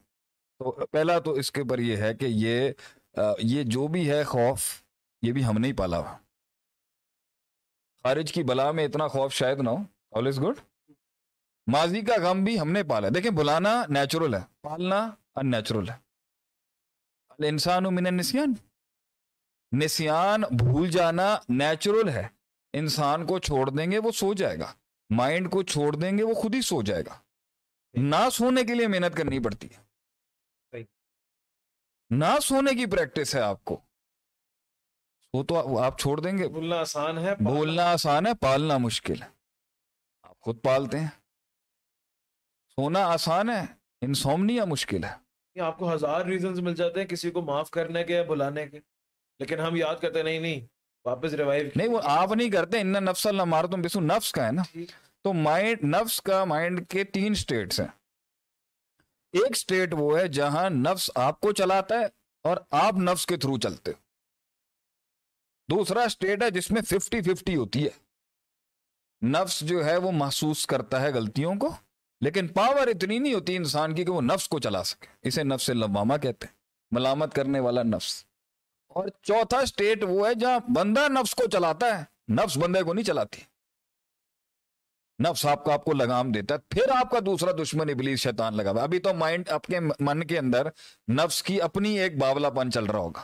تو 0.59 0.85
پہلا 0.85 1.19
تو 1.19 1.31
اس 1.31 1.51
کے 1.51 1.61
اوپر 1.61 1.79
یہ 1.79 1.97
ہے 1.97 2.13
کہ 2.13 2.25
یہ 2.29 2.71
آ، 3.17 3.21
یہ 3.39 3.63
جو 3.63 3.87
بھی 3.87 4.11
ہے 4.11 4.23
خوف 4.23 4.81
یہ 5.21 5.31
بھی 5.31 5.45
ہم 5.45 5.57
نے 5.57 5.73
پالا 5.73 5.97
ہوا۔ 5.97 6.17
خارج 8.03 8.33
کی 8.33 8.43
بلا 8.43 8.71
میں 8.71 8.85
اتنا 8.85 9.07
خوف 9.07 9.33
شاید 9.33 9.59
نہ 9.59 9.69
ہو۔ 9.69 9.77
آل 10.11 10.27
از 10.27 10.39
گڈ 10.39 10.55
ماضی 11.71 12.01
کا 12.01 12.13
غم 12.23 12.43
بھی 12.43 12.59
ہم 12.59 12.71
نے 12.71 12.83
پالا 12.83 13.07
دیکھیں 13.15 13.31
بلانا 13.31 13.83
نیچرل 13.89 14.33
ہے۔ 14.33 14.39
پالنا 14.61 15.11
ان 15.35 15.51
نیچرل 15.51 15.89
ہے۔ 15.89 15.95
انسان 17.47 17.83
من 17.83 18.05
النسیان۔ 18.05 18.53
نسیان 19.71 20.41
بھول 20.41 20.89
جانا 20.89 21.37
نیچرل 21.49 22.09
ہے۔ 22.09 22.27
انسان 22.73 23.25
کو 23.25 23.39
چھوڑ 23.39 23.69
دیں 23.69 23.91
گے 23.91 23.99
وہ 23.99 24.11
سو 24.11 24.33
جائے 24.33 24.59
گا۔ 24.59 24.73
مائنڈ 25.09 25.51
کو 25.51 25.63
چھوڑ 25.63 25.95
دیں 25.95 26.17
گے 26.17 26.23
وہ 26.23 26.33
خود 26.33 26.55
ہی 26.55 26.61
سو 26.61 26.81
جائے 26.81 27.03
گا۔ 27.05 27.19
نہ 27.93 28.29
سونے 28.31 28.63
کے 28.63 28.73
لیے 28.73 28.87
محنت 28.87 29.17
کرنی 29.17 29.39
پڑتی 29.39 29.67
ہے۔ 29.67 29.85
نہ 32.09 32.25
سونے 32.41 32.75
کی 32.75 32.85
پریکٹس 32.85 33.35
ہے 33.35 33.41
آپ 33.41 33.65
کو۔ 33.65 33.81
وہ 35.33 35.43
تو 35.43 35.79
آپ 35.79 35.99
چھوڑ 35.99 36.19
دیں 36.19 36.37
گے۔ 36.37 36.47
بولنا 36.47 36.75
آسان 36.75 37.17
ہے 37.17 37.35
بولنا 37.35 37.91
آسان 37.91 38.27
ہے 38.27 38.33
پالنا 38.33 38.77
مشکل 38.77 39.21
ہے۔ 39.21 39.27
آپ 40.23 40.39
خود 40.39 40.61
پالتے 40.63 40.99
ہیں۔ 40.99 41.07
سونا 42.75 43.05
آسان 43.05 43.49
ہے 43.49 43.65
انسومنیا 44.01 44.65
مشکل 44.65 45.03
ہے۔ 45.03 45.59
آپ 45.59 45.79
کو 45.79 45.93
ہزار 45.93 46.21
ریزنز 46.21 46.59
مل 46.59 46.75
جاتے 46.75 46.99
ہیں 46.99 47.07
کسی 47.07 47.31
کو 47.31 47.41
معاف 47.41 47.69
کرنے 47.69 48.03
کے 48.03 48.13
یا 48.13 48.23
بلانے 48.23 48.67
کے۔ 48.67 48.79
لیکن 49.39 49.59
ہم 49.59 49.75
یاد 49.75 49.95
کرتے 50.01 50.23
نہیں 50.23 50.39
نہیں 50.39 50.67
واپس 51.05 51.33
ریوائیو 51.33 51.69
نہیں 51.75 51.87
وہ 51.87 51.99
آپ 52.03 52.31
نہیں 52.31 52.49
کرتے 52.49 52.81
ان 52.81 52.87
نفس 52.87 53.27
اللہ 53.27 53.43
مار 53.43 53.65
تم 53.65 53.81
بسو 53.81 53.99
نفس 53.99 54.31
کا 54.31 54.47
ہے 54.47 54.51
نا۔ 54.51 54.63
تو 55.23 55.33
مائنڈ 55.33 55.83
نفس 55.83 56.21
کا 56.21 56.45
مائنڈ 56.45 56.89
کے 56.89 57.03
تین 57.03 57.35
سٹیٹس 57.35 57.79
ہیں۔ 57.79 57.87
ایک 59.31 59.57
سٹیٹ 59.57 59.93
وہ 59.93 60.19
ہے 60.19 60.27
جہاں 60.27 60.69
نفس 60.69 61.11
آپ 61.15 61.39
کو 61.39 61.51
چلاتا 61.51 61.99
ہے 61.99 62.05
اور 62.43 62.57
آپ 62.71 62.93
نفس 62.93 63.25
کے 63.25 63.37
تھرو 63.37 63.57
چلتے 63.57 63.91
ہو۔ 63.91 64.05
دوسرا 65.75 66.09
سٹیٹ 66.09 66.43
ہے 66.43 66.49
جس 66.49 66.71
میں 66.71 66.81
ففٹی 66.81 67.21
ففٹی 67.21 67.55
ہوتی 67.55 67.87
ہے۔ 67.87 68.05
نفس 69.27 69.59
جو 69.59 69.85
ہے 69.85 69.97
وہ 69.97 70.11
محسوس 70.11 70.65
کرتا 70.65 71.01
ہے 71.01 71.13
غلطیوں 71.13 71.55
کو 71.55 71.75
لیکن 72.21 72.47
پاور 72.47 72.87
اتنی 72.87 73.19
نہیں 73.19 73.33
ہوتی 73.33 73.55
انسان 73.55 73.95
کی 73.95 74.03
کہ 74.03 74.11
وہ 74.11 74.21
نفس 74.21 74.49
کو 74.49 74.59
چلا 74.59 74.83
سکے۔ 74.83 75.07
اسے 75.21 75.43
نفس 75.43 75.69
لوامہ 75.69 76.17
کہتے 76.17 76.47
ہیں 76.47 76.53
ملامت 76.91 77.33
کرنے 77.35 77.59
والا 77.59 77.83
نفس۔ 77.83 78.25
اور 78.95 79.07
چوتھا 79.21 79.65
سٹیٹ 79.65 80.03
وہ 80.03 80.29
ہے 80.29 80.33
جہاں 80.33 80.59
بندہ 80.71 81.07
نفس 81.07 81.35
کو 81.35 81.43
چلاتا 81.47 81.99
ہے۔ 81.99 82.03
نفس 82.33 82.57
بندے 82.57 82.83
کو 82.83 82.93
نہیں 82.93 83.05
چلاتی۔ 83.05 83.41
نفس 85.29 85.45
آپ 85.45 85.63
کو 85.63 85.71
آپ 85.71 85.85
کو 85.85 85.93
لگام 85.93 86.31
دیتا 86.31 86.55
ہے۔ 86.55 86.59
پھر 86.69 86.89
آپ 86.89 87.11
کا 87.11 87.19
دوسرا 87.25 87.51
دشمن 87.51 87.89
ابلیس 87.89 88.19
شیطان 88.19 88.57
لگا 88.57 88.71
ہوا 88.71 88.79
ہے۔ 88.79 88.83
ابھی 88.83 88.99
تو 88.99 89.13
مائنڈ 89.13 89.49
آپ 89.49 89.65
کے 89.65 89.79
من 89.99 90.23
کے 90.23 90.39
اندر 90.39 90.67
نفس 91.11 91.43
کی 91.43 91.61
اپنی 91.61 91.99
ایک 91.99 92.17
باولا 92.17 92.49
پن 92.49 92.71
چل 92.71 92.85
رہا 92.85 92.99
ہوگا۔ 92.99 93.21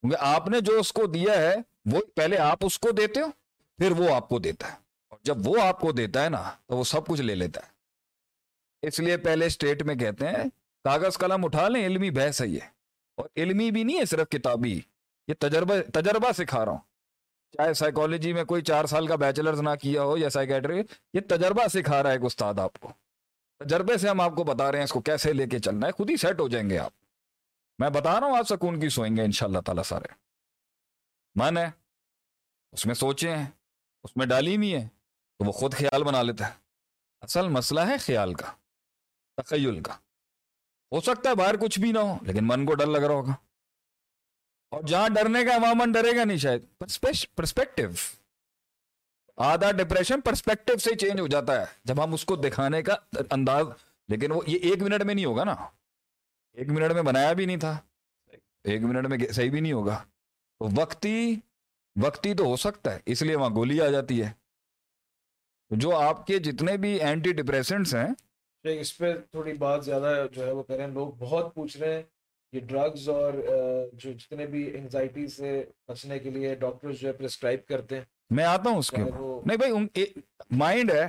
کیونکہ 0.00 0.16
آپ 0.20 0.48
نے 0.48 0.60
جو 0.60 0.80
اس 0.80 0.92
کو 0.92 1.06
دیا 1.06 1.32
ہے، 1.32 1.54
وہ 1.86 2.00
پہلے 2.14 2.38
آپ 2.38 2.58
اس 2.60 2.78
کو 2.78 2.90
دیتے 2.90 3.20
ہو، 3.20 3.26
پھر 3.78 3.90
وہ 3.90 4.14
آپ 4.14 4.28
کو 4.28 4.38
دیتا 4.38 4.72
ہے۔ 4.72 4.76
اور 5.08 5.18
جب 5.22 5.36
وہ 5.44 5.62
آپ 5.62 5.80
کو 5.80 5.92
دیتا 5.92 6.24
ہے 6.24 6.28
نا، 6.28 6.50
تو 6.66 6.76
وہ 6.76 6.84
سب 6.84 7.06
کچھ 7.06 7.20
لے 7.20 7.34
لیتا 7.34 7.60
ہے۔ 7.60 7.72
اس 8.86 9.00
لیے 9.00 9.16
پہلے 9.16 9.46
اسٹیٹ 9.46 9.82
میں 9.82 9.94
کہتے 9.94 10.26
ہیں، 10.26 10.44
کاغذ 10.84 11.18
قلم 11.18 11.44
اٹھا 11.44 11.68
لیں، 11.68 11.86
علمی 11.86 12.10
بحث 12.10 12.42
ہے 12.42 12.48
یہ۔ 12.48 12.60
اور 13.14 13.28
علمی 13.36 13.70
بھی 13.70 13.84
نہیں 13.84 13.98
ہے 13.98 14.04
صرف 14.04 14.28
کتابی، 14.28 14.80
یہ 15.28 15.34
تجربہ 15.38 15.74
تجربہ 15.94 16.32
سکھا 16.32 16.64
رہا 16.64 16.72
ہوں۔ 16.72 16.78
چاہے 17.52 17.74
سائیکالوجی 17.74 18.32
میں 18.32 18.44
کوئی 18.44 18.62
چار 18.62 18.84
سال 18.84 19.06
کا 19.06 19.16
بیچلرز 19.16 19.60
نہ 19.60 19.70
کیا 19.82 20.02
ہو 20.02 20.16
یا 20.16 20.30
سائیکیٹری 20.30 20.82
یہ 21.14 21.20
تجربہ 21.28 21.68
سکھا 21.68 22.02
رہا 22.02 22.10
ہے 22.10 22.14
ایک 22.14 22.24
استاد 22.24 22.54
آپ 22.58 22.80
کو۔ 22.80 22.92
تجربے 23.58 23.98
سے 23.98 24.08
ہم 24.08 24.20
آپ 24.20 24.32
کو 24.36 24.44
بتا 24.44 24.72
رہے 24.72 24.78
ہیں، 24.78 24.84
اس 24.84 24.90
کو 24.90 25.00
کیسے 25.00 25.32
لے 25.32 25.46
کے 25.46 25.58
چلنا 25.58 25.86
ہے، 25.86 25.92
خود 25.92 26.10
ہی 26.10 26.16
سیٹ 26.16 26.40
ہو 26.40 26.48
جائیں 26.48 26.70
گے 26.70 26.78
آپ۔ 26.78 26.92
میں 27.78 27.90
بتا 27.90 28.20
رہا 28.20 28.26
ہوں، 28.26 28.38
آپ 28.38 28.48
سکون 28.48 28.80
کی 28.80 28.88
سوئیں 28.88 29.16
گے 29.16 29.22
ان 29.22 29.32
شاء 29.32 29.46
اللہ 29.46 29.58
تعالیٰ 29.58 29.84
سارے۔ 29.84 30.06
من 31.34 31.58
ہے، 31.58 31.70
اس 32.72 32.86
میں 32.86 32.94
سوچے 32.94 33.36
ہیں، 33.36 33.46
اس 34.04 34.16
میں 34.16 34.26
ڈالی 34.26 34.56
ہوئی 34.56 34.74
ہے 34.74 34.88
تو 35.38 35.44
وہ 35.44 35.52
خود 35.52 35.74
خیال 35.74 36.04
بنا 36.04 36.22
لیتا 36.22 36.48
ہے۔ 36.48 36.54
اصل 37.20 37.48
مسئلہ 37.48 37.80
ہے 37.80 37.98
خیال 37.98 38.34
کا، 38.34 38.46
تخیل 39.36 39.82
کا۔ 39.82 39.96
ہو 40.92 41.00
سکتا 41.00 41.30
ہے 41.30 41.34
باہر 41.34 41.56
کچھ 41.56 41.80
بھی 41.80 41.92
نہ 41.92 41.98
ہو، 41.98 42.18
لیکن 42.22 42.38
من 42.42 42.66
کو 42.66 42.74
ڈر 42.74 42.86
لگ 42.86 42.98
رہا 42.98 43.14
ہوگا۔ 43.14 43.32
اور 44.70 44.82
جہاں 44.82 45.08
ڈرنے 45.08 45.44
کا 45.44 45.54
عوامن 45.54 45.92
ڈرے 45.92 46.16
گا 46.16 46.24
نہیں 46.24 46.36
شاید۔ 46.36 46.64
پرسپیکٹو 47.34 47.82
آدھا 49.36 49.70
ڈپریشن 49.70 50.20
پرسپیکٹو 50.20 50.78
سے 50.78 50.96
چینج 50.96 51.20
ہو 51.20 51.26
جاتا 51.26 51.60
ہے۔ 51.60 51.66
جب 51.84 52.04
ہم 52.04 52.14
اس 52.14 52.24
کو 52.24 52.36
دکھانے 52.36 52.82
کا 52.82 52.94
انداز، 53.30 53.66
لیکن 54.08 54.32
وہ 54.32 54.40
یہ 54.46 54.58
ایک 54.58 54.82
منٹ 54.82 55.02
میں 55.02 55.14
نہیں 55.14 55.24
ہوگا 55.24 55.44
نا۔ 55.44 55.56
ایک 56.52 56.68
منٹ 56.68 56.92
میں 56.92 57.02
بنایا 57.02 57.32
بھی 57.32 57.46
نہیں 57.46 57.56
تھا۔ 57.56 57.78
ایک 58.64 58.82
منٹ 58.82 59.06
میں 59.06 59.18
صحیح 59.32 59.50
بھی 59.50 59.60
نہیں 59.60 59.72
ہوگا۔ 59.72 60.04
تو 60.58 60.68
وقتی 60.76 61.40
وقتی 62.02 62.34
تو 62.34 62.44
ہو 62.44 62.56
سکتا 62.56 62.94
ہے، 62.94 63.00
اس 63.06 63.22
لیے 63.22 63.36
وہاں 63.36 63.50
گولی 63.50 63.80
آ 63.80 63.86
جاتی 63.86 64.22
ہے۔ 64.22 64.30
جو 65.70 65.96
آپ 65.96 66.26
کے 66.26 66.38
جتنے 66.38 66.76
بھی 66.76 67.00
اینٹی 67.00 67.32
ڈپریسنٹس 67.32 67.94
ہیں 67.94 68.08
شیخ 68.64 68.80
اس 68.80 68.96
پہ 68.98 69.14
تھوڑی 69.30 69.52
بات 69.52 69.84
زیادہ 69.84 70.26
جو 70.32 70.46
ہے 70.46 70.50
وہ 70.52 70.62
کریں۔ 70.62 70.86
لوگ 70.86 71.12
بہت 71.18 71.54
پوچھ 71.54 71.76
رہے 71.76 71.94
ہیں 71.94 72.02
یہ 72.52 72.60
ڈرگز 72.60 73.08
اور 73.08 73.32
جو 73.92 74.12
جتنے 74.12 74.46
بھی 74.46 74.76
انگزائٹی 74.76 75.26
سے 75.26 75.64
بچنے 75.88 76.18
کے 76.18 76.30
لیے 76.30 76.54
ڈاکٹرز 76.54 77.00
جو 77.00 77.08
ہے 77.08 77.12
پرسکرائب 77.12 77.66
کرتے 77.66 77.96
ہیں۔ 77.96 78.04
میں 78.30 78.44
آتا 78.44 78.70
ہوں 78.70 78.78
اس 78.78 78.90
کے 78.90 79.02
نہیں 79.46 79.56
بھائی 79.56 80.04
مائنڈ 80.50 80.90
ہے۔ 80.90 81.06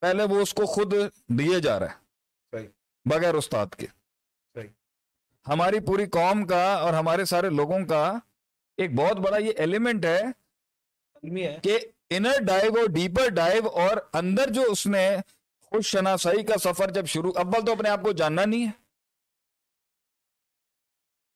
پہلے 0.00 0.24
وہ 0.24 0.40
اس 0.40 0.54
کو 0.54 0.66
خود 0.66 0.94
دیے 1.28 1.60
جا 1.60 1.78
رہا 1.78 1.86
ہے 1.86 2.66
بغیر 3.04 3.34
استاد 3.34 3.66
کے۔ 3.76 3.86
ہماری 5.46 5.80
پوری 5.80 6.06
قوم 6.06 6.46
کا 6.46 6.74
اور 6.74 6.92
ہمارے 6.92 7.24
سارے 7.24 7.50
لوگوں 7.50 7.78
کا 7.86 8.18
ایک 8.76 8.94
بہت 8.94 9.16
بڑا 9.16 9.36
یہ 9.36 9.52
ایلیمنٹ 9.56 10.04
ہے 10.04 10.20
کہ 11.62 11.78
انر 12.10 12.42
ڈائیو 12.46 12.72
اور 12.72 12.88
ڈیپر 12.88 13.28
ڈائیو 13.28 13.68
اور 13.68 13.96
اندر 14.12 14.50
جو 14.50 14.62
اس 14.62 14.86
نے 14.86 15.16
خوش 15.70 15.86
شناسائی 15.86 16.44
کا 16.44 16.58
سفر 16.58 16.90
جب 16.90 17.06
شروع، 17.06 17.32
اول 17.36 17.66
تو 17.66 17.72
اپنے 17.72 17.88
آپ 17.88 18.02
کو 18.02 18.12
جاننا 18.12 18.44
نہیں 18.44 18.66
ہے۔ 18.66 18.70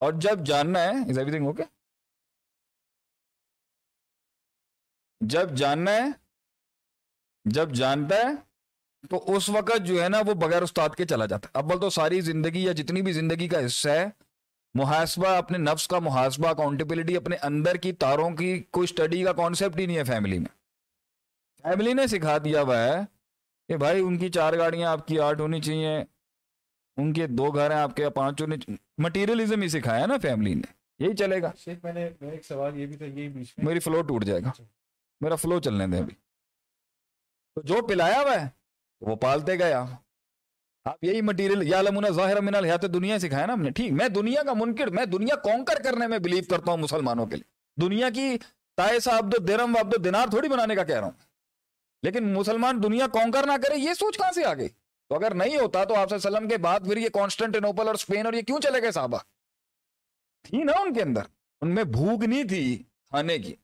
اور 0.00 0.12
جب 0.12 0.46
جاننا 0.46 0.82
ہے 0.82 0.88
از 0.88 1.18
ایوری 1.18 1.30
تھنگ 1.30 1.46
اوکے 1.46 1.62
جب 5.20 5.54
جاننا 5.54 5.90
ہے، 5.90 6.10
جب 7.44 7.72
جانتا 7.72 8.16
ہے، 8.16 8.52
تو 9.10 9.36
اس 9.36 9.48
وقت 9.48 9.86
جو 9.86 10.02
ہے 10.02 10.08
نا، 10.08 10.18
وہ 10.18 10.34
بغیر 10.34 10.62
استاد 10.62 10.88
کے 10.96 11.06
چلا 11.06 11.26
جاتا 11.26 11.48
ہے۔ 11.48 11.62
اول 11.62 11.80
تو 11.80 11.90
ساری 11.90 12.20
زندگی 12.20 12.64
یا 12.64 12.72
جتنی 12.72 13.02
بھی 13.02 13.12
زندگی 13.12 13.48
کا 13.48 13.66
حصہ 13.66 13.88
ہے، 13.88 14.06
محاسبہ، 14.74 15.28
اپنے 15.28 15.58
نفس 15.58 15.88
کا 15.88 15.98
محاسبہ 15.98 16.48
اکاؤنٹیبلٹی 16.48 17.16
اپنے 17.16 17.36
اندر 17.36 17.74
کی 17.74 17.92
تاروں 17.92 18.30
کی، 18.30 18.62
کوئی 18.62 18.84
اسٹڈی 18.84 19.24
کا 19.24 19.32
کانسیپٹ 19.32 19.78
ہی 19.78 19.86
نہیں 19.86 19.96
ہے 19.96 20.04
فیملی 20.04 20.38
میں۔ 20.38 20.58
فیملی 21.62 21.92
نے 21.92 22.06
سکھا 22.06 22.38
دیا 22.38 22.62
ہوا 22.62 22.78
ہے 22.78 23.11
کہ 23.72 23.76
بھائی 23.76 24.00
ان 24.00 24.18
کی 24.18 24.28
چار 24.28 24.52
گاڑیاں 24.58 24.90
آپ 24.90 25.06
کی 25.06 25.20
آٹھ 25.20 25.40
ہونی 25.40 25.60
چاہیے 25.60 26.04
ان 26.96 27.12
کے 27.12 27.26
دو 27.26 27.50
گھر 27.50 27.70
ہیں 27.70 27.78
آپ 27.78 27.96
کے 27.96 28.10
پانچ 28.10 28.42
ہونی 28.42 28.56
مٹیریلزم 28.98 29.62
ہی 29.62 29.68
سکھایا 29.68 30.06
نا 30.06 30.14
فیملی 30.22 30.54
نے۔ 30.54 30.72
یہی 30.98 31.16
چلے 31.16 31.42
گا۔ 31.42 31.50
شیخ 31.56 31.78
میں 31.82 31.92
نے 31.92 32.10
میرا 32.20 32.32
ایک 32.32 32.44
سوال 32.44 32.76
یہ 32.76 32.86
بھی 32.86 32.96
تھا 32.96 33.04
یہی 33.04 33.28
بیچ 33.28 33.54
میں۔ 33.58 33.66
میری 33.66 33.80
فلو 33.80 34.02
ٹوٹ 34.02 34.24
جائے 34.24 34.40
گا۔ 34.42 34.50
میرا 35.20 35.36
فلو 35.36 35.60
چلنے 35.60 35.86
دیں 35.86 35.98
ابھی۔ 35.98 36.14
تو 37.54 37.60
جو 37.60 37.86
پلایا 37.86 38.20
ہوا 38.20 38.40
ہے 38.40 38.48
وہ 39.00 39.16
پالتے 39.16 39.54
گیا۔ 39.54 39.84
آپ 40.84 41.04
یہی 41.04 41.20
مٹیریل 41.20 41.68
یا 41.68 41.82
لمنا 41.82 42.08
ظاہر 42.08 42.40
من 42.40 42.54
الحیات 42.54 42.82
دنیا 42.82 43.18
سکھایا 43.18 43.46
نا 43.46 43.52
ہم 43.52 43.62
نے۔ 43.62 43.70
ٹھیک 43.70 43.92
میں 43.92 44.08
دنیا 44.08 44.42
کا 44.42 44.52
منکر 44.52 44.86
میں 44.86 45.04
دنیا 45.04 45.36
کونکر 45.36 45.82
کرنے 45.82 46.06
میں 46.06 46.18
بلیو 46.18 46.44
کرتا 46.50 46.70
ہوں 46.70 46.78
مسلمانوں 46.78 47.26
کے 47.26 47.36
لیے۔ 47.36 47.80
دنیا 47.80 48.10
کی 48.10 48.36
تائے 48.76 49.00
صاحب 49.00 49.32
دو 49.32 49.44
درم 49.44 49.76
وابد 49.76 50.04
دینار 50.04 50.26
تھوڑی 50.30 50.48
بنانے 50.48 50.74
کا 50.74 50.84
کہہ 50.84 50.94
رہا 50.94 51.04
ہوں۔ 51.04 51.31
لیکن 52.02 52.32
مسلمان 52.34 52.82
دنیا 52.82 53.06
کونکر 53.06 53.46
نہ 53.46 53.52
کرے، 53.62 53.76
یہ 53.76 53.94
سوچ 53.94 54.18
کہاں 54.18 54.32
سے 54.32 54.44
آ 54.44 54.54
گئی 54.54 54.68
تو 55.08 55.14
اگر 55.14 55.34
نہیں 55.34 55.58
ہوتا 55.58 55.84
تو 55.84 55.94
آپ 55.94 56.08
صلی 56.08 56.16
اللہ 56.16 56.28
علیہ 56.28 56.36
وسلم 56.36 56.48
کے 56.48 56.56
بعد 56.56 56.80
پھر 56.80 56.96
یہ 56.96 57.08
کانسٹنٹینوپل 57.08 57.86
اور 57.86 57.94
اسپین 57.94 58.26
اور 58.26 58.32
یہ 58.32 58.42
کیوں 58.42 58.60
چلے 58.60 58.82
گئے 58.82 58.90
صحابہ؟ 58.90 59.18
تھی 60.42 60.62
نا 60.62 60.72
ان 60.80 60.94
کے 60.94 61.02
اندر۔ 61.02 61.22
ان 61.60 61.74
میں 61.74 61.84
بھوک 61.84 62.24
نہیں 62.24 62.44
تھی 62.44 62.82
کھانے 63.08 63.38
کی۔ 63.38 63.54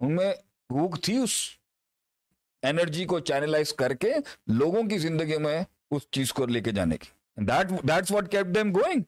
ان 0.00 0.16
میں 0.16 0.34
بھوک 0.68 1.02
تھی 1.02 1.16
اس 1.16 1.30
انرجی 2.62 3.04
کو 3.04 3.20
چینلائز 3.20 3.72
کر 3.72 3.94
کے 3.94 4.14
لوگوں 4.46 4.82
کی 4.82 4.98
زندگی 4.98 5.36
میں 5.36 5.64
اس 5.90 6.10
چیز 6.10 6.32
کو 6.32 6.46
لے 6.46 6.60
کے 6.60 6.72
جانے 6.72 6.96
کی۔ 6.98 7.08
That's 7.88 8.12
what 8.12 8.30
keep 8.30 8.46
them 8.54 8.74
going 8.74 9.00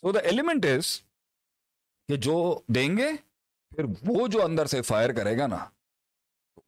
so 0.00 0.12
the 0.12 0.20
element 0.20 0.66
is 0.66 1.00
کہ 2.08 2.16
جو 2.16 2.60
دیں 2.66 2.96
گے، 2.96 3.08
پھر 3.76 3.84
وہ 4.06 4.26
جو 4.28 4.44
اندر 4.44 4.66
سے 4.66 4.82
فائر 4.82 5.12
کرے 5.12 5.38
گا 5.38 5.46
نا 5.46 5.68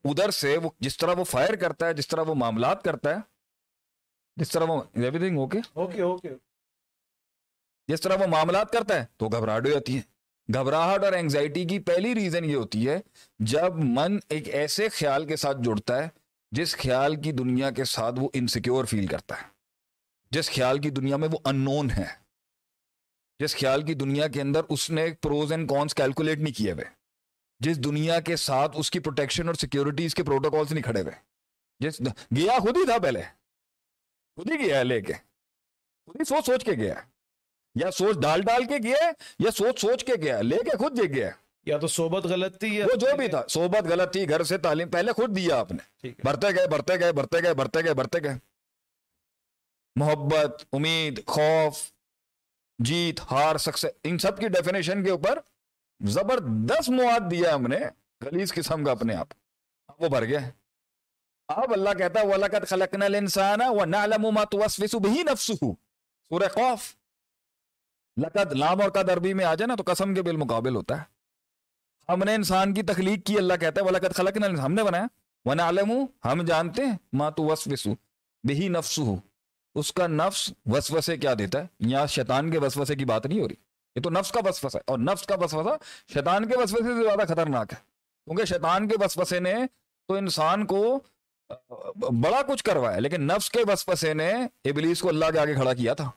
ادھر 0.05 0.31
سے 0.31 0.57
وہ 0.57 0.71
جس 0.81 0.97
طرح 0.97 1.15
وہ 1.15 1.25
فائر 1.25 1.55
کرتا 1.55 1.87
ہے 1.87 1.93
جس 1.93 2.09
طرح 2.09 2.21
وہ 2.21 2.35
معاملات 2.35 2.85
کرتا 2.85 3.11
ہے 3.11 3.21
جس 4.37 4.49
طرح 4.49 4.65
وہ 4.65 4.83
every 4.95 5.19
thing 5.19 5.39
okay 5.39 5.59
okay 5.73 6.03
okay 6.03 6.29
جس 7.89 8.01
طرح 8.01 8.17
وہ 8.21 8.27
معاملات 8.27 8.73
کرتا 8.73 9.01
ہے 9.01 9.07
تو 9.17 9.29
گھبراہٹ 9.29 9.67
ہو 9.67 9.71
جاتی 9.71 9.99
ہے۔ 9.99 10.15
گھبراہٹ 10.55 11.05
اور 11.05 11.13
اینگزائٹی 11.13 11.65
کی 11.65 11.79
پہلی 11.79 12.15
ریزن 12.15 12.45
یہ 12.45 12.57
ہوتی 12.57 12.89
ہے 12.89 13.01
جب 13.39 13.75
من 13.77 14.19
ایک 14.29 14.49
ایسے 14.49 14.89
خیال 14.89 15.27
کے 15.27 15.37
ساتھ 15.37 15.57
جڑتا 15.65 16.03
ہے 16.03 16.09
جس 16.51 16.77
خیال 16.77 17.21
کی 17.21 17.33
دنیا 17.33 17.71
کے 17.71 17.85
ساتھ 17.85 18.15
وہ 18.21 18.29
انسیکیور 18.33 18.85
فیل 18.85 19.07
کرتا 19.07 19.43
ہے۔ 19.43 19.47
جس 20.31 20.51
خیال 20.51 20.79
کی 20.79 20.91
دنیا 20.91 21.17
میں 21.17 21.29
وہ 21.33 21.39
ان 21.45 21.57
نون 21.57 21.91
ہے۔ 21.91 22.07
جس 23.39 23.57
خیال 23.57 23.83
کی 23.83 23.95
دنیا 23.95 24.29
کے 24.29 24.41
اندر 24.41 24.61
اس 24.69 24.91
نے 24.91 25.07
پروز 25.23 25.53
اینڈ 25.53 25.69
کونس 25.69 25.95
کیلکولیٹ 25.95 26.39
نہیں 26.39 26.59
کیے 26.59 26.73
ہوئے۔ 26.73 26.85
جس 27.65 27.85
دنیا 27.85 28.21
کے 28.21 28.37
ساتھ 28.37 28.77
اس 28.77 28.91
کی 28.91 28.99
پروٹیکشن 28.99 29.47
اور 29.47 29.55
سیکیورٹیز 29.55 30.15
کے 30.15 30.25
پروٹوکالز 30.25 30.73
نہیں 30.73 30.83
کھڑے 30.83 31.01
ہوئے۔ 31.01 31.13
جس 31.81 32.01
گیا 32.37 32.59
خود 32.59 32.77
ہی 32.77 32.87
تھا 32.87 32.99
پہلے۔ 32.99 33.23
خود 34.37 34.51
ہی 34.51 34.67
گیا 34.67 34.79
ہے 34.79 34.85
لے 34.85 35.01
کے۔ 35.01 35.13
خود 36.07 36.17
ہی 36.17 36.25
سوچ 36.25 36.47
سوچ 36.47 36.65
کے 36.65 36.73
گیا 36.73 36.95
یا 37.75 37.91
سوچ 37.91 38.17
ڈال 38.17 38.41
ڈال 38.41 38.65
کے 38.65 38.77
گیا 38.83 39.11
یا 39.39 39.51
سوچ 39.51 39.81
سوچ 39.81 40.05
کے 40.05 40.13
گیا 40.23 40.43
لے 40.43 40.57
کے 40.57 40.77
خود 40.77 40.97
جے 40.97 41.15
گیا 41.15 41.31
یا 41.67 41.79
تو 41.79 41.87
صحبت 41.87 42.25
غلط 42.25 42.61
تھی 42.61 42.83
وہ 42.83 42.97
جو 42.97 43.17
بھی 43.17 43.29
تھا 43.29 43.43
صحبت 43.49 43.85
غلط 43.85 44.13
تھی 44.13 44.29
گھر 44.29 44.45
سے 44.45 44.59
تعلیم 44.59 44.91
پہلے 44.91 45.13
خود 45.13 45.37
دیا 45.37 45.57
آپ 45.57 45.73
نے۔ 45.73 46.09
بڑھتے 46.25 46.47
گئے 46.57 46.69
بڑھتے 46.69 47.01
گئے 47.01 47.13
بڑھتے 47.13 47.43
گئے 47.43 47.55
بڑھتے 47.55 47.85
گئے 47.85 47.95
بڑھتے 47.95 48.19
گئے۔ 48.23 48.39
محبت 49.97 50.65
امید 50.73 51.27
خوف 51.27 51.91
جیت 52.79 53.21
ہار 53.33 53.57
سکسیس 53.57 53.91
ان 54.05 54.19
سب 54.19 54.39
کی 54.39 54.49
ڈیفینیشن 54.49 55.05
کے 55.05 55.11
اوپر 55.11 55.39
زبردست 56.01 56.91
مواد 56.91 57.31
دیا 57.31 57.55
ہم 57.55 57.67
نے، 57.67 57.79
غلیظ 58.23 58.53
قسم 58.53 58.85
کا 58.85 58.93
اپنے 58.93 59.15
آپ۔ 59.15 59.29
اب 59.89 60.03
وہ 60.03 60.09
بھر 60.09 60.25
گیا۔ 60.25 60.39
اب 61.49 61.73
اللہ 61.73 61.91
کہتا 61.99 62.21
ہے، 62.21 62.27
وَلَقَدْ 62.27 62.69
خَلَقْنَا 62.69 63.07
الْإِنسَانَ 63.07 63.65
وَنَعْلَمُ 63.69 64.33
مَا 64.33 64.45
تُوَسْوِسُ 64.45 64.99
بِهِ 64.99 65.23
نَفْسُهُ۔ 65.23 65.75
سورہ 66.29 66.49
خوف۔ 66.53 66.95
لقد، 68.17 68.53
لام 68.53 68.83
اور 68.83 68.91
قد 68.91 69.11
عربی 69.11 69.35
میں 69.35 69.45
آ 69.45 69.55
جائے 69.55 69.67
نا 69.67 69.75
تو 69.75 69.83
قسم 69.87 70.15
کے 70.15 70.23
بالمقابل 70.23 70.77
ہوتا 70.77 71.01
ہے۔ 71.01 71.03
ہم 72.09 72.19
نے 72.19 72.35
انسان 72.35 72.75
کی 72.75 72.83
تخلیق 72.83 73.27
کی، 73.27 73.39
اللہ 73.39 73.55
کہتا 73.61 73.81
ہے، 73.81 73.87
وَلَقَدْ 73.87 74.15
خَلَقْنَا 74.15 74.47
الْإِنسَانَ۔ 74.47 74.69
ہم 74.69 74.75
نے 74.75 74.85
بنایا۔ 74.85 75.07
وَنَعْلَمُ، 75.45 75.95
ہم 76.25 76.43
جانتے 76.43 76.85
ہیں۔ 76.85 76.97
ما 77.13 77.31
تُوَسْوِسُ 77.31 77.91
بِهِ 78.49 78.69
نَفْسُهُ۔ 78.69 79.17
اس 79.75 79.93
کا 79.93 80.07
نفس 80.07 80.53
وسوسے 80.67 81.17
کیا 81.17 81.35
دیتا 81.39 81.61
ہے؟ 81.61 81.67
یہاں 81.81 82.07
شیطان 82.07 82.51
کے 82.51 82.59
وسوسے 82.59 82.97
کی 82.97 83.05
بات 83.05 83.27
نہیں 83.27 83.41
ہو 83.41 83.49
رہی۔ 83.49 83.55
یہ 83.97 84.03
تو 84.03 84.11
نفس 84.11 84.33
کا 84.33 84.41
وسوسہ 84.45 84.77
ہے 84.77 84.83
اور 84.87 84.99
نفس 84.99 85.27
کا 85.27 85.35
وسوسہ 85.35 85.77
شیطان 86.13 86.49
کے 86.49 86.57
وسوسے 86.57 86.83
سے 86.83 87.03
زیادہ 87.03 87.27
خطرناک 87.29 87.73
ہے۔ 87.73 87.79
کیونکہ 88.25 88.45
شیطان 88.45 88.89
کے 88.89 88.97
وسوسے 89.01 89.41
نے 89.41 89.55
تو 90.09 90.15
انسان 90.15 90.67
کو 90.67 91.01
بڑا 91.97 92.43
کچھ 92.43 92.65
کروایا، 92.65 92.99
لیکن 92.99 93.23
نفس 93.23 93.51
کے 93.51 93.61
وسوسے 93.69 94.15
نے 94.15 94.33
ابلیس 94.65 95.01
کو 95.01 95.09
اللہ 95.09 95.31
کے 95.33 95.39
آگے 95.39 95.55
کھڑا 95.55 95.75
کیا 95.75 95.95
تھا۔ 95.95 96.11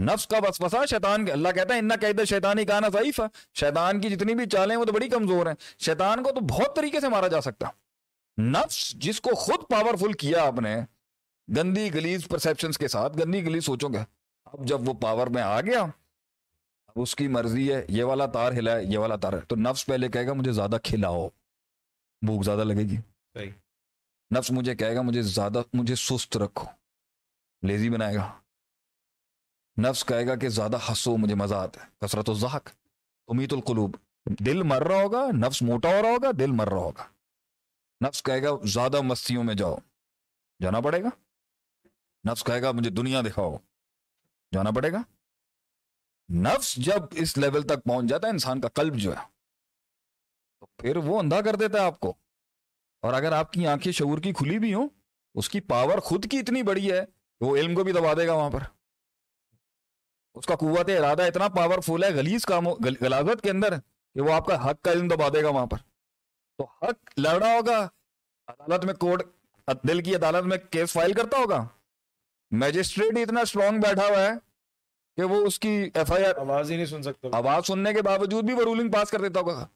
نفس 0.00 0.26
کا 0.26 0.38
وسوسہ 0.38 0.76
شیطان 0.90 1.26
کے، 1.26 1.32
اللہ 1.32 1.48
کہتا 1.48 1.74
ہے، 1.74 1.78
ان 1.78 1.90
قید 2.00 2.24
شیطانی 2.24 2.64
کانا 2.64 2.88
ضعیف 2.88 3.20
ہے 3.20 3.26
شیطان 3.54 4.00
کی 4.00 4.10
جتنی 4.10 4.34
بھی 4.34 4.46
چالیں 4.46 4.76
وہ 4.76 4.84
تو 4.84 4.92
بڑی 4.92 5.08
کمزور 5.08 5.46
ہیں۔ 5.46 5.54
شیطان 5.78 6.22
کو 6.22 6.32
تو 6.32 6.40
بہت 6.40 6.76
طریقے 6.76 7.00
سے 7.00 7.08
مارا 7.08 7.28
جا 7.28 7.40
سکتا۔ 7.40 7.68
نفس 8.42 8.90
جس 8.90 9.20
کو 9.20 9.34
خود 9.34 9.60
پاورفل 9.68 10.12
کیا 10.12 10.46
آپ 10.46 10.60
نے، 10.60 10.76
گندی 11.56 11.94
گلیز 11.94 12.28
پرسپشنز 12.28 12.78
کے 12.78 12.88
ساتھ، 12.88 13.18
گندی 13.18 13.44
گلیز 13.44 13.64
سوچو 13.64 13.88
گے۔ 13.88 14.21
اب 14.52 14.66
جب 14.66 14.88
وہ 14.88 14.94
پاور 14.94 15.26
میں 15.26 15.42
آ 15.42 15.60
گیا 15.60 15.80
اب 16.86 16.92
اس 16.96 17.16
کی 17.16 17.28
مرضی 17.28 17.74
ہے 17.74 17.86
یہ 17.88 18.04
والا 18.04 18.26
تار 18.26 18.52
ہلا 18.52 18.76
ہے 18.76 18.84
یہ 18.84 18.98
والا 18.98 19.16
تار 19.16 19.32
ہے۔ 19.32 19.40
تو 19.40 19.56
نفس 19.56 19.86
پہلے 19.86 20.08
کہے 20.08 20.26
گا 20.26 20.32
مجھے 20.32 20.52
زیادہ 20.52 20.76
کھلاؤ۔ 20.84 21.28
بھوک 22.26 22.44
زیادہ 22.44 22.64
لگے 22.64 22.82
گی۔ 22.82 22.96
صحیح۔ 23.34 23.50
نفس 24.38 24.50
مجھے 24.50 24.74
کہے 24.74 24.96
گا 24.96 25.02
مجھے 25.02 25.22
زیادہ 25.22 25.62
مجھے 25.72 25.94
سست 25.94 26.36
رکھو۔ 26.36 26.66
لیزی 27.62 27.90
بنائے 27.90 28.16
گا۔ 28.16 28.32
نفس 29.82 30.04
کہے 30.04 30.26
گا 30.26 30.36
کہ 30.36 30.48
زیادہ 30.48 30.76
ہنسو 30.88 31.16
مجھے 31.16 31.34
مزہ 31.34 31.54
آتا 31.54 31.84
ہے۔ 31.84 31.88
کثرت 32.00 32.28
و 32.28 32.34
ذاق 32.34 32.68
امید 33.28 33.52
القلوب۔ 33.52 33.96
دل 34.26 34.62
مر 34.62 34.82
رہا 34.82 35.02
ہوگا 35.02 35.26
نفس 35.32 35.62
موٹا 35.62 35.88
ہو 35.88 36.02
رہا 36.02 36.10
ہوگا 36.10 36.30
دل 36.38 36.50
مر 36.50 36.68
رہا 36.68 36.78
ہوگا۔ 36.78 37.04
نفس 38.08 38.22
کہے 38.22 38.42
گا 38.42 38.48
زیادہ 38.64 39.00
مستیوں 39.00 39.44
میں 39.44 39.54
جاؤ۔ 39.54 39.76
جانا 40.62 40.80
پڑے 40.80 41.02
گا۔ 41.02 41.08
نفس 42.30 42.44
کہے 42.44 42.62
گا 42.62 42.72
مجھے 42.72 42.90
دنیا 42.90 43.20
دکھاؤ۔ 43.20 43.56
جانا 44.52 44.70
پڑے 44.70 44.92
گا۔ 44.92 45.02
نفس 46.32 46.76
جب 46.76 47.02
اس 47.10 47.38
لیول 47.38 47.62
تک 47.62 47.84
پہنچ 47.84 48.10
جاتا 48.10 48.26
ہے، 48.26 48.32
انسان 48.32 48.60
کا 48.60 48.68
قلب 48.68 48.94
جو 48.96 49.10
ہے، 49.10 49.22
تو 50.60 50.66
پھر 50.66 50.96
وہ 50.96 51.18
اندھا 51.18 51.40
کر 51.40 51.56
دیتا 51.56 51.80
ہے 51.80 51.84
آپ 51.84 52.00
کو۔ 52.00 52.14
اور 53.02 53.12
اگر 53.12 53.32
آپ 53.32 53.52
کی 53.52 53.66
آنکھیں 53.66 53.92
شعور 53.92 54.18
کی 54.18 54.32
کھلی 54.32 54.58
بھی 54.58 54.74
ہوں، 54.74 54.88
اس 55.34 55.48
کی 55.48 55.60
پاور 55.60 55.98
خود 55.98 56.30
کی 56.30 56.38
اتنی 56.38 56.62
بڑی 56.62 56.92
ہے 56.92 57.06
کہ 57.38 57.44
وہ 57.44 57.56
علم 57.56 57.74
کو 57.74 57.84
بھی 57.84 57.92
دبا 57.92 58.14
دے 58.14 58.26
گا 58.26 58.32
وہاں 58.32 58.50
پر۔ 58.50 58.60
اس 60.34 60.46
کا 60.46 60.56
قوت 60.56 60.90
ارادہ 60.90 61.22
اتنا 61.22 61.48
پاورفل 61.48 62.04
ہے، 62.04 62.14
غلیظ 62.14 62.44
کام 62.44 62.68
غلازت 62.68 63.42
کے 63.42 63.50
اندر 63.50 63.80
کہ 64.14 64.20
وہ 64.20 64.32
آپ 64.32 64.46
کا 64.46 64.70
حق 64.70 64.82
کا 64.82 64.92
علم 64.92 65.08
دبا 65.08 65.28
دے 65.28 65.42
گا 65.42 65.48
وہاں 65.48 65.66
پر۔ 65.66 65.78
تو 66.58 66.64
حق 66.64 67.18
لڑنا 67.18 67.46
ہوگا، 67.46 67.88
عدالت 68.46 68.84
میں 68.84 68.94
کوڈ 68.94 69.22
دل 69.88 70.02
کی 70.02 70.16
عدالت 70.16 70.44
میں 70.44 70.58
کیس 70.58 70.92
فائل 70.92 71.12
کرتا 71.12 71.36
ہوگا۔ 71.36 71.68
میجسٹریٹ 72.52 73.18
اتنا 73.18 73.40
اسٹرانگ 73.40 73.80
بیٹھا 73.80 74.06
ہوا 74.06 74.22
ہے 74.22 74.30
کہ 75.16 75.22
وہ 75.22 75.46
اس 75.46 75.58
کی 75.58 75.90
ایف 75.94 76.12
آئی 76.12 76.24
آر 76.24 76.34
آواز 76.34 76.70
ہی 76.70 76.76
نہیں 76.76 76.86
سن 76.86 77.02
سکتے 77.02 77.28
آواز 77.32 77.66
سننے 77.66 77.92
کے 77.92 78.02
باوجود 78.02 78.44
بھی 78.44 78.54
وہ 78.54 78.62
رولنگ 78.62 78.90
پاس 78.90 79.10
کر 79.10 79.20
دیتا 79.20 79.40
ہوگا۔ 79.40 79.66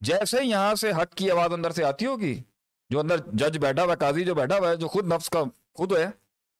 جیسے 0.00 0.38
یہاں 0.42 0.74
سے 0.74 0.90
حق 0.90 1.14
کی 1.14 1.30
آواز 1.30 1.52
اندر 1.52 1.70
سے 1.70 1.84
آتی 1.84 2.06
ہوگی 2.06 2.42
جو 2.90 3.00
اندر 3.00 3.16
جج 3.32 3.58
بیٹھا 3.58 3.82
ہوا 3.82 3.92
ہے 3.92 3.96
قاضی 3.96 4.24
جو 4.24 4.34
بیٹھا 4.34 4.58
ہوا 4.58 4.70
ہے 4.70 4.76
جو 4.76 4.88
خود 4.88 5.12
نفس 5.12 5.30
کا 5.30 5.42
خود 5.74 5.92
ہے 5.92 6.10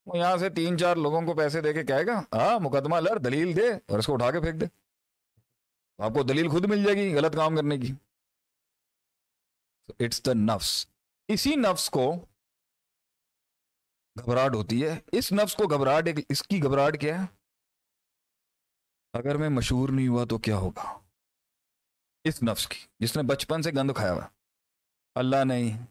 وہ 0.07 0.19
یہاں 0.19 0.37
سے 0.37 0.49
تین 0.49 0.79
چار 0.79 0.97
لوگوں 0.97 1.23
کو 1.23 1.35
پیسے 1.35 1.61
دے 1.61 1.73
کے 1.73 1.85
کہے 1.85 2.07
گا 2.07 2.23
ہاں 2.33 2.59
مقدمہ 2.61 2.97
لڑ 2.97 3.19
دلیل 3.19 3.57
دے 3.57 3.71
اور 3.71 3.99
اس 3.99 4.07
کو 4.07 4.15
اٹھا 4.15 4.31
کے 4.31 4.41
پھینک 4.41 4.61
دے۔ 4.61 4.67
آپ 5.99 6.11
کو 6.15 6.23
دلیل 6.23 6.49
خود 6.49 6.65
مل 6.65 6.85
جائے 6.85 6.97
گی 6.97 7.15
غلط 7.15 7.37
کام 7.37 7.57
کرنے 7.57 7.79
کی۔ 7.79 7.93
اٹس 10.01 10.27
دا 10.27 10.33
نفس 10.33 10.87
اسی 11.29 11.55
نفس 11.57 11.91
کو 11.91 12.15
گھبراہٹ 14.19 14.55
ہوتی 14.55 14.87
ہے۔ 14.87 15.01
اس 15.13 15.33
نفس 15.33 15.55
کو 15.55 15.65
گھبراہٹ، 15.67 16.07
ایک 16.07 16.17
اس 16.29 16.43
کی 16.43 16.63
گھبراہٹ 16.63 17.01
کیا 17.01 17.23
ہے؟ 17.23 17.27
اگر 19.13 19.37
میں 19.37 19.49
مشہور 19.49 19.89
نہیں 19.89 20.09
ہوا 20.09 20.25
تو 20.25 20.39
کیا 20.39 20.57
ہوگا؟ 20.57 20.99
اس 22.25 22.43
نفس 22.43 22.69
کی، 22.69 22.87
جس 23.01 23.17
نے 23.17 23.23
بچپن 23.23 23.63
سے 23.63 23.71
گند 23.71 23.91
کھایا 23.97 24.13
ہوا۔ 24.13 24.27
اللہ 25.15 25.45
نہیں، 25.45 25.87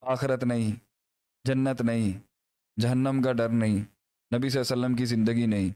آخرت 0.00 0.44
نہیں، 0.44 0.84
جنت 1.44 1.82
نہیں، 1.82 2.18
جہنم 2.80 3.22
کا 3.24 3.32
ڈر 3.32 3.48
نہیں، 3.48 3.76
نبی 4.34 4.48
صلی 4.48 4.60
اللہ 4.60 4.72
علیہ 4.72 4.84
وسلم 4.84 4.96
کی 4.96 5.04
زندگی 5.04 5.46
نہیں، 5.46 5.68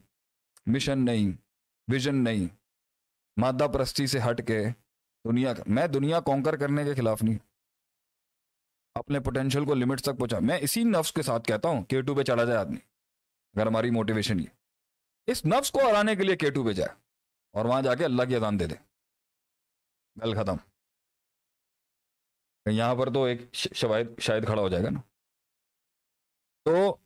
مشن 0.65 1.05
نہیں، 1.05 1.31
ویژن 1.91 2.23
نہیں، 2.23 2.55
مادہ 3.41 3.67
پرستی 3.73 4.07
سے 4.07 4.19
ہٹ 4.29 4.47
کے 4.47 4.65
دنیا، 5.25 5.53
میں 5.67 5.87
دنیا 5.87 6.19
کونکر 6.19 6.57
کرنے 6.57 6.83
کے 6.83 6.93
خلاف 6.93 7.23
نہیں۔ 7.23 7.46
اپنے 8.97 9.19
پوٹینشیل 9.19 9.65
کو 9.65 9.73
لمٹ 9.73 10.01
تک 10.01 10.19
پہنچا۔ 10.19 10.39
میں 10.39 10.57
اسی 10.61 10.83
نفس 10.83 11.13
کے 11.13 11.21
ساتھ 11.21 11.47
کہتا 11.47 11.69
ہوں 11.69 11.83
کے 11.83 12.01
ٹو 12.01 12.15
پہ 12.15 12.23
چڑھا 12.23 12.43
جائے 12.43 12.59
آدمی۔ 12.59 12.77
اگر 13.53 13.67
ہماری 13.67 13.89
موٹیویشن 13.89 14.39
یہ۔ 14.39 14.45
اس 15.27 15.45
نفس 15.45 15.71
کو 15.71 15.79
ہرانے 15.79 16.15
کے 16.15 16.23
لیے 16.23 16.35
کے 16.35 16.51
ٹو 16.51 16.63
پہ 16.63 16.73
جائے۔ 16.73 16.95
اور 17.53 17.65
وہاں 17.65 17.81
جا 17.81 17.95
کے 17.95 18.05
اللہ 18.05 18.23
کی 18.23 18.35
اذان 18.35 18.59
دے 18.59 18.67
دے۔ 18.67 18.75
گل 20.23 20.43
ختم۔ 20.43 20.55
یہاں 22.71 22.95
پر 22.95 23.13
تو 23.13 23.23
ایک 23.23 23.41
شاید 23.53 24.19
شاید 24.19 24.45
کھڑا 24.45 24.61
ہو 24.61 24.69
جائے 24.69 24.83
گا 24.83 24.89
نا۔ 24.89 24.99
تو 26.63 26.97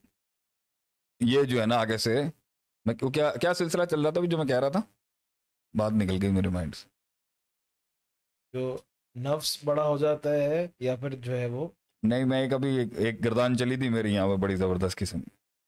یہ 1.20 1.44
جو 1.44 1.62
ہے 1.62 1.66
نا 1.66 1.76
آگے 1.76 1.98
سے، 1.98 2.24
میں 2.86 2.96
کیا 2.96 3.34
کیا 3.42 3.54
سلسلہ 3.54 3.86
چل 3.86 4.02
رہا 4.02 4.10
تھا 4.10 4.22
جو 4.30 4.38
میں 4.38 4.46
کہہ 4.46 4.60
رہا 4.60 4.70
تھا؟ 4.70 4.80
بات 5.78 5.92
نکل 5.92 6.18
گئی 6.22 6.32
میرے 6.32 6.50
مائنڈ 6.50 6.76
سے۔ 6.76 6.90
جو 8.54 8.78
نفس 9.16 9.60
بڑا 9.66 9.88
ہو 9.88 9.98
جاتا 9.98 10.30
ہے 10.30 10.68
یا 10.80 10.96
پھر 10.96 11.16
جو 11.16 11.38
ہے 11.38 11.46
وہ 11.46 11.68
نہیں 12.04 12.26
میں 12.26 12.50
کبھی 12.50 12.90
ایک 12.96 13.26
گردان 13.26 13.58
چلی 13.58 13.76
تھی 13.76 13.90
میری 13.90 14.14
یہاں 14.14 14.28
پر 14.28 14.36
بڑی 14.36 14.56
زبردست 14.56 14.98
قسم۔ 14.98 15.20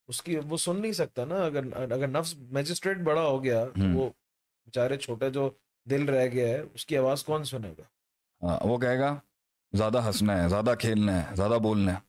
اس 0.07 0.21
کی 0.21 0.37
وہ 0.37 0.57
سن 0.57 0.81
نہیں 0.81 0.91
سکتا 0.91 1.25
نا 1.25 1.35
اگر 1.35 1.91
اگر 1.91 2.07
نفس 2.07 2.35
میجسٹریٹ 2.35 2.97
بڑا 2.97 3.21
ہو 3.21 3.43
گیا 3.43 3.65
تو 3.65 3.97
وہ 3.97 4.09
بیچارے 4.65 4.97
چھوٹے 4.97 5.29
جو 5.29 5.49
دل 5.89 6.05
رہ 6.05 6.27
گیا 6.27 6.47
ہے 6.47 6.63
اس 6.73 6.85
کی 6.85 6.97
آواز 6.97 7.23
کون 7.23 7.43
سنے 7.43 7.73
گا؟ 7.77 7.83
ہاں 8.45 8.59
وہ 8.61 8.77
کہے 8.77 8.99
گا 8.99 9.19
زیادہ 9.73 10.05
ہنسنا 10.05 10.43
ہے 10.43 10.49
زیادہ 10.49 10.73
کھیلنا 10.79 11.29
ہے 11.29 11.35
زیادہ 11.35 11.57
بولنا 11.63 11.93
ہے۔ 11.93 11.99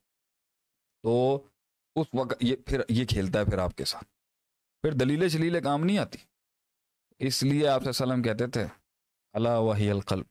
تو 1.02 1.42
اس 1.96 2.06
وقت 2.14 2.34
یہ 2.40 2.56
پھر 2.66 2.80
یہ 2.88 3.04
کھیلتا 3.04 3.38
ہے 3.38 3.44
پھر 3.44 3.58
آپ 3.58 3.74
کے 3.76 3.84
ساتھ۔ 3.84 4.04
پھر 4.82 4.92
دلیلے 4.92 5.28
شلیلے 5.28 5.60
کام 5.60 5.84
نہیں 5.84 5.98
آتی۔ 5.98 6.18
اس 7.18 7.42
لیے 7.42 7.68
آپ 7.68 7.82
وسلم 7.86 8.22
کہتے 8.22 8.46
تھے 8.46 8.66
اللہ 9.32 9.48
وحی 9.48 9.90
القلب۔ 9.90 10.24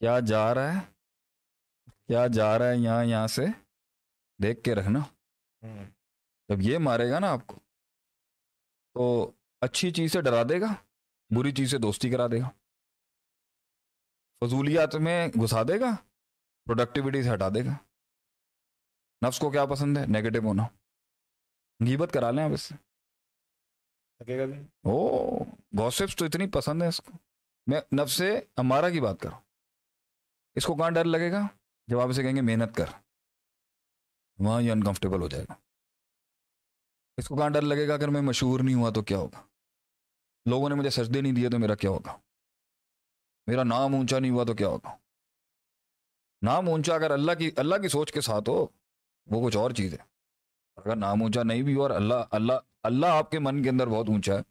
کیا 0.00 0.20
جا 0.20 0.54
رہا 0.54 0.74
ہے؟ 0.74 0.91
کیا 2.12 2.26
جا 2.26 2.58
رہا 2.58 2.68
ہے 2.68 2.76
یہاں 2.76 3.04
یہاں 3.04 3.26
سے 3.26 3.42
دیکھ 4.42 4.62
کے 4.62 4.74
رکھنا 4.74 4.98
جب 6.48 6.60
یہ 6.60 6.78
مارے 6.78 7.10
گا 7.10 7.18
نا 7.18 7.32
آپ 7.32 7.46
کو 7.46 7.56
تو 8.94 9.32
اچھی 9.60 9.90
چیز 9.90 10.12
سے 10.12 10.22
ڈرا 10.22 10.42
دے 10.42 10.60
گا 10.60 10.74
بری 11.36 11.52
چیز 11.52 11.70
سے 11.70 11.78
دوستی 11.78 12.10
کرا 12.10 12.26
دے 12.26 12.40
گا۔ 12.40 12.48
فضولیات 14.40 14.94
میں 14.94 15.28
گھسا 15.28 15.62
دے 15.62 15.80
گا 15.80 15.96
پروڈکٹیوٹی 16.64 17.22
سے 17.22 17.34
ہٹا 17.34 17.48
دے 17.48 17.64
گا۔ 17.64 17.72
نفس 19.28 19.38
کو 19.38 19.50
کیا 19.50 19.66
پسند 19.66 19.98
ہے؟ 19.98 20.06
نیگیٹو 20.06 20.48
ہونا۔ 20.48 20.62
گیبت 21.86 22.12
کرا 22.12 22.30
لیں 22.30 22.44
آپ 22.44 22.50
اس 22.50 22.62
سے۔ 22.62 22.74
او 24.84 25.44
گوسپس 25.78 26.16
تو 26.16 26.24
اتنی 26.24 26.50
پسند 26.50 26.82
ہے 26.82 26.88
اس 26.88 27.00
کو۔ 27.04 27.12
میں 27.66 27.80
نفس 28.02 28.12
سے 28.12 28.40
ہمارا 28.58 28.90
کی 28.90 29.00
بات 29.00 29.20
کروں 29.20 29.38
اس 30.54 30.66
کو 30.66 30.76
کہاں 30.76 30.90
ڈر 30.90 31.04
لگے 31.04 31.32
گا؟ 31.32 31.61
جب 31.86 32.00
آپ 32.00 32.08
اسے 32.08 32.22
کہیں 32.22 32.36
گے 32.36 32.40
محنت 32.40 32.76
کر، 32.76 32.84
وہاں 34.38 34.62
یہ 34.62 34.72
انکمفرٹیبل 34.72 35.20
ہو 35.20 35.28
جائے 35.28 35.44
گا۔ 35.48 35.54
اس 37.16 37.28
کو 37.28 37.36
کہاں 37.36 37.50
ڈر 37.50 37.62
لگے 37.62 37.88
گا؟ 37.88 37.94
اگر 37.94 38.08
میں 38.08 38.20
مشہور 38.20 38.60
نہیں 38.60 38.74
ہوا 38.74 38.90
تو 38.90 39.02
کیا 39.02 39.18
ہوگا؟ 39.18 39.42
لوگوں 40.46 40.68
نے 40.68 40.74
مجھے 40.74 40.90
سجدے 40.90 41.20
نہیں 41.20 41.32
دیے 41.32 41.48
تو 41.48 41.58
میرا 41.58 41.74
کیا 41.74 41.90
ہوگا؟ 41.90 42.16
میرا 43.46 43.62
نام 43.62 43.94
اونچا 43.94 44.18
نہیں 44.18 44.30
ہوا 44.30 44.44
تو 44.44 44.54
کیا 44.54 44.68
ہوگا؟ 44.68 44.96
نام 46.42 46.68
اونچا 46.68 46.94
اگر 46.94 47.10
اللہ 47.10 47.32
کی 47.32 47.50
اللہ 47.56 47.74
کی 47.74 47.88
سوچ 47.88 48.12
کے 48.12 48.20
ساتھ 48.20 48.48
ہو، 48.48 48.66
وہ 49.26 49.46
کچھ 49.46 49.56
اور 49.56 49.70
چیز 49.70 49.92
ہے۔ 49.92 49.98
اگر 50.76 50.96
نام 50.96 51.22
اونچا 51.22 51.42
نہیں 51.42 51.62
بھی 51.62 51.74
ہو 51.74 51.82
اور 51.82 51.90
اللہ 51.90 52.14
اللہ 52.30 52.52
اللہ 52.82 53.06
آپ 53.06 53.30
کے 53.30 53.38
من 53.38 53.62
کے 53.62 53.70
اندر 53.70 53.86
بہت 53.86 54.08
اونچا 54.08 54.34
ہے 54.34 54.42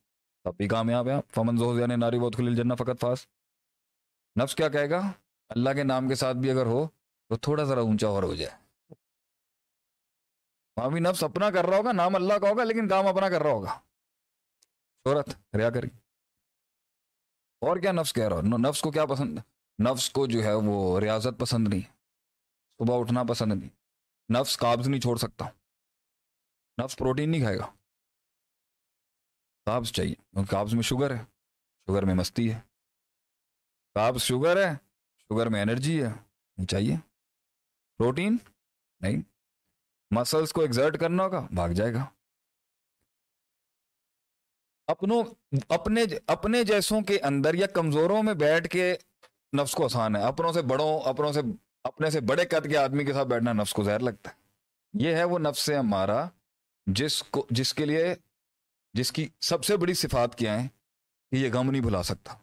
تب 0.44 0.58
بھی 0.58 0.68
کامیاب 0.68 1.08
ہے 1.08 1.14
فمن 1.36 1.58
زوز 1.58 1.80
یعنی 1.80 1.96
ناری 1.96 2.20
بہت 2.20 2.36
خلیل 2.36 2.56
جنہ 2.56 2.74
فقط 2.74 3.00
فاس 3.00 3.28
نفس 4.44 4.56
کیا 4.56 4.70
کہے 4.70 4.90
گا؟ 4.90 5.02
اللہ 5.50 5.70
کے 5.70 5.84
نام 5.84 6.10
کے 6.10 6.16
ساتھ 6.16 6.38
بھی 6.38 6.52
اگر 6.52 6.66
ہو 6.66 6.88
تو 7.32 7.38
تھوڑا 7.38 7.64
ذرا 7.64 7.80
اونچا 7.80 8.08
اور 8.08 8.24
ہو 8.24 8.36
جائے۔ 8.36 8.58
وہاں 10.78 10.90
بھی 10.90 11.00
نفس 11.00 11.24
اپنا 11.24 11.52
کر 11.52 11.66
رہا 11.66 11.78
ہوگا، 11.78 11.92
نام 11.92 12.16
اللہ 12.16 12.34
کا 12.34 12.50
ہوگا، 12.50 12.64
لیکن 12.64 12.88
کام 12.88 13.08
اپنا 13.08 13.30
کر 13.30 13.42
رہا 13.42 13.52
ہوگا۔ 13.52 13.80
شہرت 15.04 15.56
ریا 15.56 15.70
کری۔ 15.70 15.88
اور 17.62 17.78
کیا 17.78 17.92
نفس 17.92 18.14
کہہ 18.14 18.28
رہا 18.28 18.36
ہو؟ 18.36 18.42
نفس 18.42 18.82
کو 18.82 18.92
کیا 18.92 19.06
پسند؟ 19.06 19.40
نفس 19.92 20.10
کو 20.10 20.28
جو 20.28 20.44
ہے 20.44 20.54
وہ 20.54 21.00
ریاضت 21.00 21.40
پسند 21.40 21.68
نہیں۔ 21.68 21.82
صبح 22.78 23.00
اٹھنا 23.00 23.24
پسند 23.30 23.54
نہیں۔ 23.54 23.70
نفس 24.40 24.58
قابض 24.58 24.88
نہیں 24.88 25.02
چھوڑ 25.02 25.18
سکتا۔ 25.18 25.46
نفس 26.84 26.98
پروٹین 26.98 27.32
نہیں 27.32 27.42
کھائے 27.42 27.58
گا۔ 27.58 27.66
قابض 29.66 29.92
چاہیے۔ 29.92 30.16
کیونکہ 30.16 30.52
قابض 30.52 30.74
میں 30.74 30.84
شوگر 30.84 31.16
ہے۔ 31.16 31.26
شوگر 31.86 32.06
میں 32.06 32.16
مستی 32.16 32.54
ہے۔ 32.54 32.60
قابض 33.94 34.22
شوگر 34.22 34.58
ہے، 34.58 34.76
شوگر 35.20 35.48
میں 35.48 35.62
انرجی 35.62 36.04
ہے۔ 36.04 36.32
چاہیے۔ 36.66 37.11
پروٹین؟ 38.02 38.38
نہیں۔ 39.00 39.22
مسلس 40.12 40.54
کو 40.54 40.62
ایگزرٹ 40.62 41.00
کرنا 41.00 41.24
ہوگا، 41.24 41.48
بھاگ 41.52 41.70
جائے 41.70 41.94
گا۔ 41.94 42.06
اپنوں، 44.88 45.24
اپنے 45.70 46.04
اپنے 46.28 46.64
جیسوں 46.64 47.02
کے 47.02 47.20
اندر 47.20 47.54
یا 47.54 47.68
کمزوروں 47.68 48.24
میں 48.24 48.34
بیٹھ 48.34 48.68
کے 48.68 48.96
نفس 49.62 49.76
کو 49.76 49.86
آسان 49.86 50.16
ہے۔ 50.16 50.22
اپنوں 50.22 50.54
سے 50.54 50.62
بڑوں، 50.62 51.00
اپنوں 51.00 51.34
سے، 51.34 51.42
اپنے 51.84 52.10
سے 52.10 52.22
بڑے 52.22 52.46
قد 52.46 52.70
کے 52.70 52.78
آدمی 52.78 53.06
کے 53.06 53.14
ساتھ 53.14 53.28
بیٹھنا 53.28 53.54
نفس 53.54 53.74
کو 53.74 53.84
زہر 53.84 54.00
لگتا 54.00 54.30
ہے۔ 54.30 54.36
یہ 54.94 55.16
ہے 55.16 55.24
وہ 55.24 55.40
نفس 55.40 55.60
سے 55.60 55.76
ہمارا، 55.76 56.28
جس 56.86 57.24
کو، 57.24 57.48
جس 57.50 57.74
کے 57.74 57.86
لیے، 57.86 58.16
جس 58.94 59.12
کی 59.12 59.28
سب 59.42 59.64
سے 59.64 59.78
بڑی 59.78 59.94
صفات 59.94 60.36
کیا 60.36 60.64
ہے 60.64 60.68
کہ 61.32 61.36
یہ 61.36 61.50
غم 61.54 61.72
نہیں 61.72 61.82
بھلا 61.82 62.04
سکتا۔ 62.04 62.34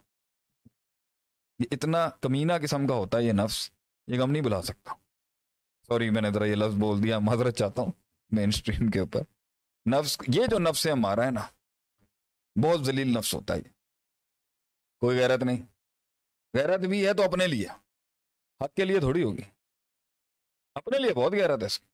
یہ 1.59 1.65
اتنا 1.71 2.09
کمینہ 2.09 2.53
قسم 2.61 2.87
کا 2.87 2.93
ہوتا 2.93 3.17
ہے 3.17 3.23
یہ 3.23 3.33
نفس، 3.33 3.71
یہ 4.07 4.21
غم 4.21 4.31
نہیں 4.31 4.43
بھلا 4.43 4.61
سکتا۔ 4.61 4.93
سوری 5.89 6.09
میں 6.09 6.21
نے 6.21 6.31
ذرا 6.31 6.45
یہ 6.45 6.55
لفظ 6.55 6.75
بول 6.75 7.03
دیا، 7.03 7.19
معذرت 7.19 7.57
چاہتا 7.57 7.81
ہوں 7.81 7.91
مین 8.31 8.49
اسٹریم 8.49 8.91
کے 8.91 8.99
اوپر۔ 8.99 9.21
نفس، 9.89 10.17
یہ 10.27 10.41
جو 10.51 10.59
نفس 10.59 10.87
ہے 10.87 10.91
ہمارا 10.91 11.25
ہے 11.25 11.31
نا، 11.31 11.41
بہت 12.63 12.85
ذلیل 12.85 13.07
نفس 13.07 13.33
ہوتا 13.33 13.55
ہے 13.55 13.61
کوئی 14.99 15.19
غیرت 15.19 15.43
نہیں۔ 15.43 15.65
غیرت 16.57 16.79
بھی 16.79 17.07
ہے 17.07 17.13
تو 17.13 17.23
اپنے 17.23 17.47
لیے۔ 17.47 17.65
حق 18.63 18.73
کے 18.73 18.85
لیے 18.85 18.99
تھوڑی 18.99 19.23
ہوگی۔ 19.23 19.41
اپنے 20.75 20.99
لیے 20.99 21.13
بہت 21.13 21.31
غیرت 21.31 21.61
ہے 21.61 21.65
اس 21.65 21.79
کی۔ 21.79 21.87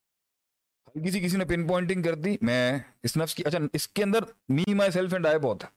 کسی 1.07 1.19
کسی 1.19 1.38
نے 1.38 1.45
پن 1.45 1.67
پوائنٹنگ 1.67 2.03
کر 2.03 2.15
دی، 2.15 2.38
میں 2.41 2.80
اس 3.03 3.17
نفس 3.17 3.35
کی 3.35 3.43
اچھا 3.45 3.59
اس 3.73 3.88
کے 3.88 4.03
اندر 4.03 4.19
می 4.49 4.73
مائی 4.73 4.91
سیلف 4.91 5.13
اینڈ 5.13 5.27
آئے 5.27 5.39
بہت 5.39 5.63
ہے۔ 5.63 5.69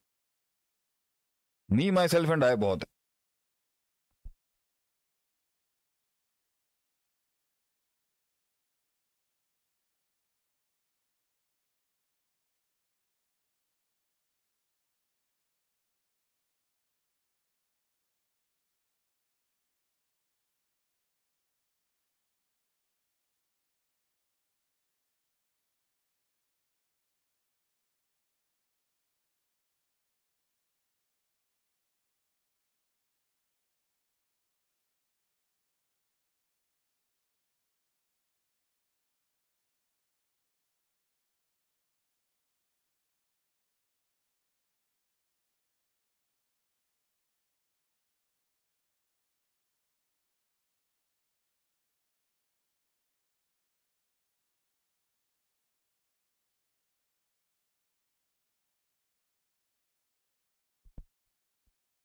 می 1.68 1.90
مائی 1.90 2.08
سیلف 2.08 2.28
اینڈ 2.28 2.44
آئے 2.44 2.56
بہت 2.56 2.82
ہے۔ 2.82 2.97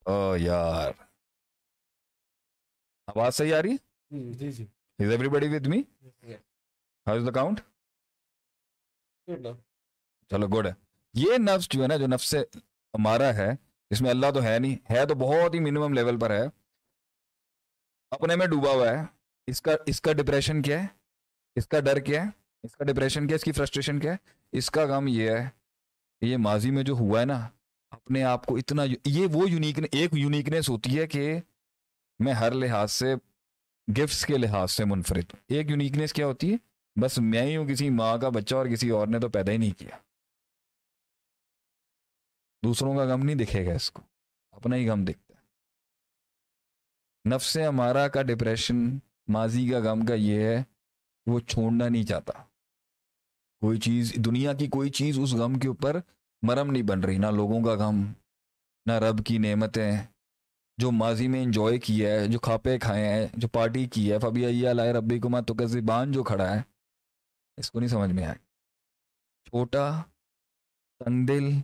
او 0.06 0.38
یار. 0.38 0.92
آواز 3.08 3.36
صحیح 3.36 3.56
آ 3.56 3.62
رہی 3.62 3.76
جی 4.34 4.52
جی۔ 4.52 4.64
Is 5.00 5.10
everybody 5.30 5.56
with 5.56 5.68
me 5.68 5.82
how 7.08 7.16
is 7.16 7.26
the 7.28 7.32
count 7.32 7.60
چلو 10.30 10.48
گڈ 10.48 10.68
ہے۔ 10.68 10.74
یہ 11.14 11.38
نفس 11.38 11.68
جو 11.70 11.82
ہے 11.82 11.88
نا 11.88 11.98
جو 11.98 12.08
نفس 12.08 12.28
سے 12.28 12.40
ہمارا 12.94 13.34
ہے 13.34 13.50
اس 13.90 14.02
میں 14.02 14.10
اللہ 14.10 14.32
تو 14.34 14.44
ہے 14.44 14.60
نہیں۔ 14.60 14.92
ہے 14.92 15.06
تو 15.06 15.16
بہت 15.16 15.54
ہی 15.54 15.60
منیمم 15.60 15.94
لیول 15.94 16.20
پر 16.20 16.30
ہے۔ 16.30 16.46
اپنے 18.12 18.36
میں 18.36 18.48
ڈوبا 18.48 18.72
ہوا 18.72 18.90
ہے۔ 18.90 19.06
اس 19.48 19.62
کا 19.62 19.72
اس 19.86 20.02
کا 20.02 20.14
ڈپریشن 20.14 20.62
کیا 20.62 20.82
ہے؟ 20.82 20.88
اس 21.56 21.68
کا 21.68 21.80
ڈر 21.80 22.00
کیا 22.00 22.24
ہے؟ 22.24 22.30
اس 22.64 22.76
کا 22.76 22.84
ڈپریشن 22.86 23.28
کیا 23.28 23.34
ہے؟ 23.34 23.36
اس 23.36 23.44
کی 23.44 23.52
فرسٹریشن 23.52 24.00
کیا 24.00 24.12
ہے؟ 24.12 24.18
اس 24.52 24.72
کا 24.72 24.88
کام 24.88 25.08
یہ 25.08 25.30
ہے 25.32 25.50
یہ 26.22 26.38
ماضی 26.38 26.72
میں 26.72 26.84
جو 26.84 26.94
ہوا 26.94 27.20
ہے 27.20 27.26
نا 27.26 27.50
اپنے 27.94 28.24
آپ 28.24 28.46
کو 28.46 28.56
اتنا 28.56 28.84
یہ 29.06 29.28
وہ 29.28 29.50
یونیک 29.50 29.80
ایک 29.92 30.10
یونیکنیس 30.14 30.70
ہوتی 30.70 31.00
ہے 31.00 31.08
کہ 31.08 31.40
میں 32.20 32.34
ہر 32.34 32.52
لحاظ 32.52 32.92
سے 32.92 33.16
گفٹس 33.98 34.26
کے 34.26 34.38
لحاظ 34.38 34.72
سے 34.72 34.86
منفرد 34.86 35.24
ہوں۔ 35.34 35.44
ایک 35.48 35.70
یونیکنیس 35.70 36.14
کیا 36.14 36.28
ہوتی 36.28 36.54
ہے؟ 36.54 36.58
بس 37.02 37.20
میں 37.20 37.42
ہی 37.42 37.58
ہوں، 37.58 37.66
کسی 37.66 37.90
ماں 37.90 38.18
کا 38.18 38.30
بچہ 38.30 38.56
اور 38.56 38.66
کسی 38.66 38.90
اور 38.90 39.08
نے 39.08 39.20
تو 39.20 39.30
پیدا 39.30 39.52
ہی 39.52 39.58
نہیں 39.58 39.80
کیا۔ 39.80 39.98
دوسروں 42.64 42.96
کا 42.96 43.04
غم 43.04 43.24
نہیں 43.24 43.36
دکھے 43.36 43.66
گا 43.66 43.74
اس 43.74 43.92
کو۔ 43.92 44.02
اپنا 44.52 44.76
ہی 44.76 44.90
غم 44.90 45.04
دکھتا 45.06 45.34
ہے۔ 45.36 45.44
نفس 47.36 47.58
ہمارا 47.58 48.08
کا 48.08 48.22
ڈپریشن 48.22 48.98
ماضی 49.28 49.70
کا 49.70 49.80
غم 49.80 50.06
کا 50.06 50.14
یہ 50.14 50.40
ہے، 50.40 50.64
وہ 51.26 51.40
چھوڑنا 51.40 51.90
نہیں 51.90 52.04
چاہتا۔ 52.04 52.34
کوئی 53.62 53.80
چیز، 53.80 54.14
دنیا 54.16 54.54
کی 54.54 54.68
کوئی 54.68 54.90
چیز 54.90 55.20
اس 55.20 55.34
غم 55.34 55.60
کے 55.60 55.68
اوپر 55.68 56.00
مرم 56.44 56.72
نہیں 56.72 56.84
بن 56.84 57.00
رہی، 57.00 57.18
نہ 57.18 57.28
لوگوں 57.28 57.64
کا 57.64 57.86
غم، 57.86 58.14
نہ 58.86 58.92
رب 58.92 59.26
کی 59.26 59.38
نعمتیں۔ 59.38 59.92
جو 60.78 60.92
ماضی 60.92 61.28
میں 61.28 61.44
انجوائے 61.44 61.80
کیا 61.80 62.12
ہے، 62.12 62.28
جو 62.28 62.40
کھاپے 62.40 62.80
کھائے 62.80 63.10
ہیں، 63.10 63.28
جو 63.34 63.48
پارٹی 63.48 63.86
کی 63.86 64.12
ہے، 64.12 64.20
فبی 64.20 64.68
اللہ 64.68 64.82
ربی 64.82 65.20
کو 65.20 65.42
تو 65.48 65.54
کزبان 65.54 66.12
جو 66.12 66.24
کھڑا 66.24 66.56
ہے۔ 66.56 66.62
اس 67.58 67.72
کو 67.72 67.80
نہیں 67.80 67.90
سمجھ 67.90 68.12
میں 68.12 68.26
آئے 68.26 68.36
چھوٹا 69.44 70.02
تنگ 71.00 71.26
دل 71.26 71.62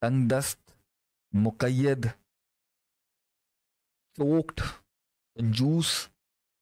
تنگ 0.00 0.28
دست 0.28 0.70
مقید، 1.32 2.06
چوکٹ، 4.16 4.60
جوس، 5.34 6.08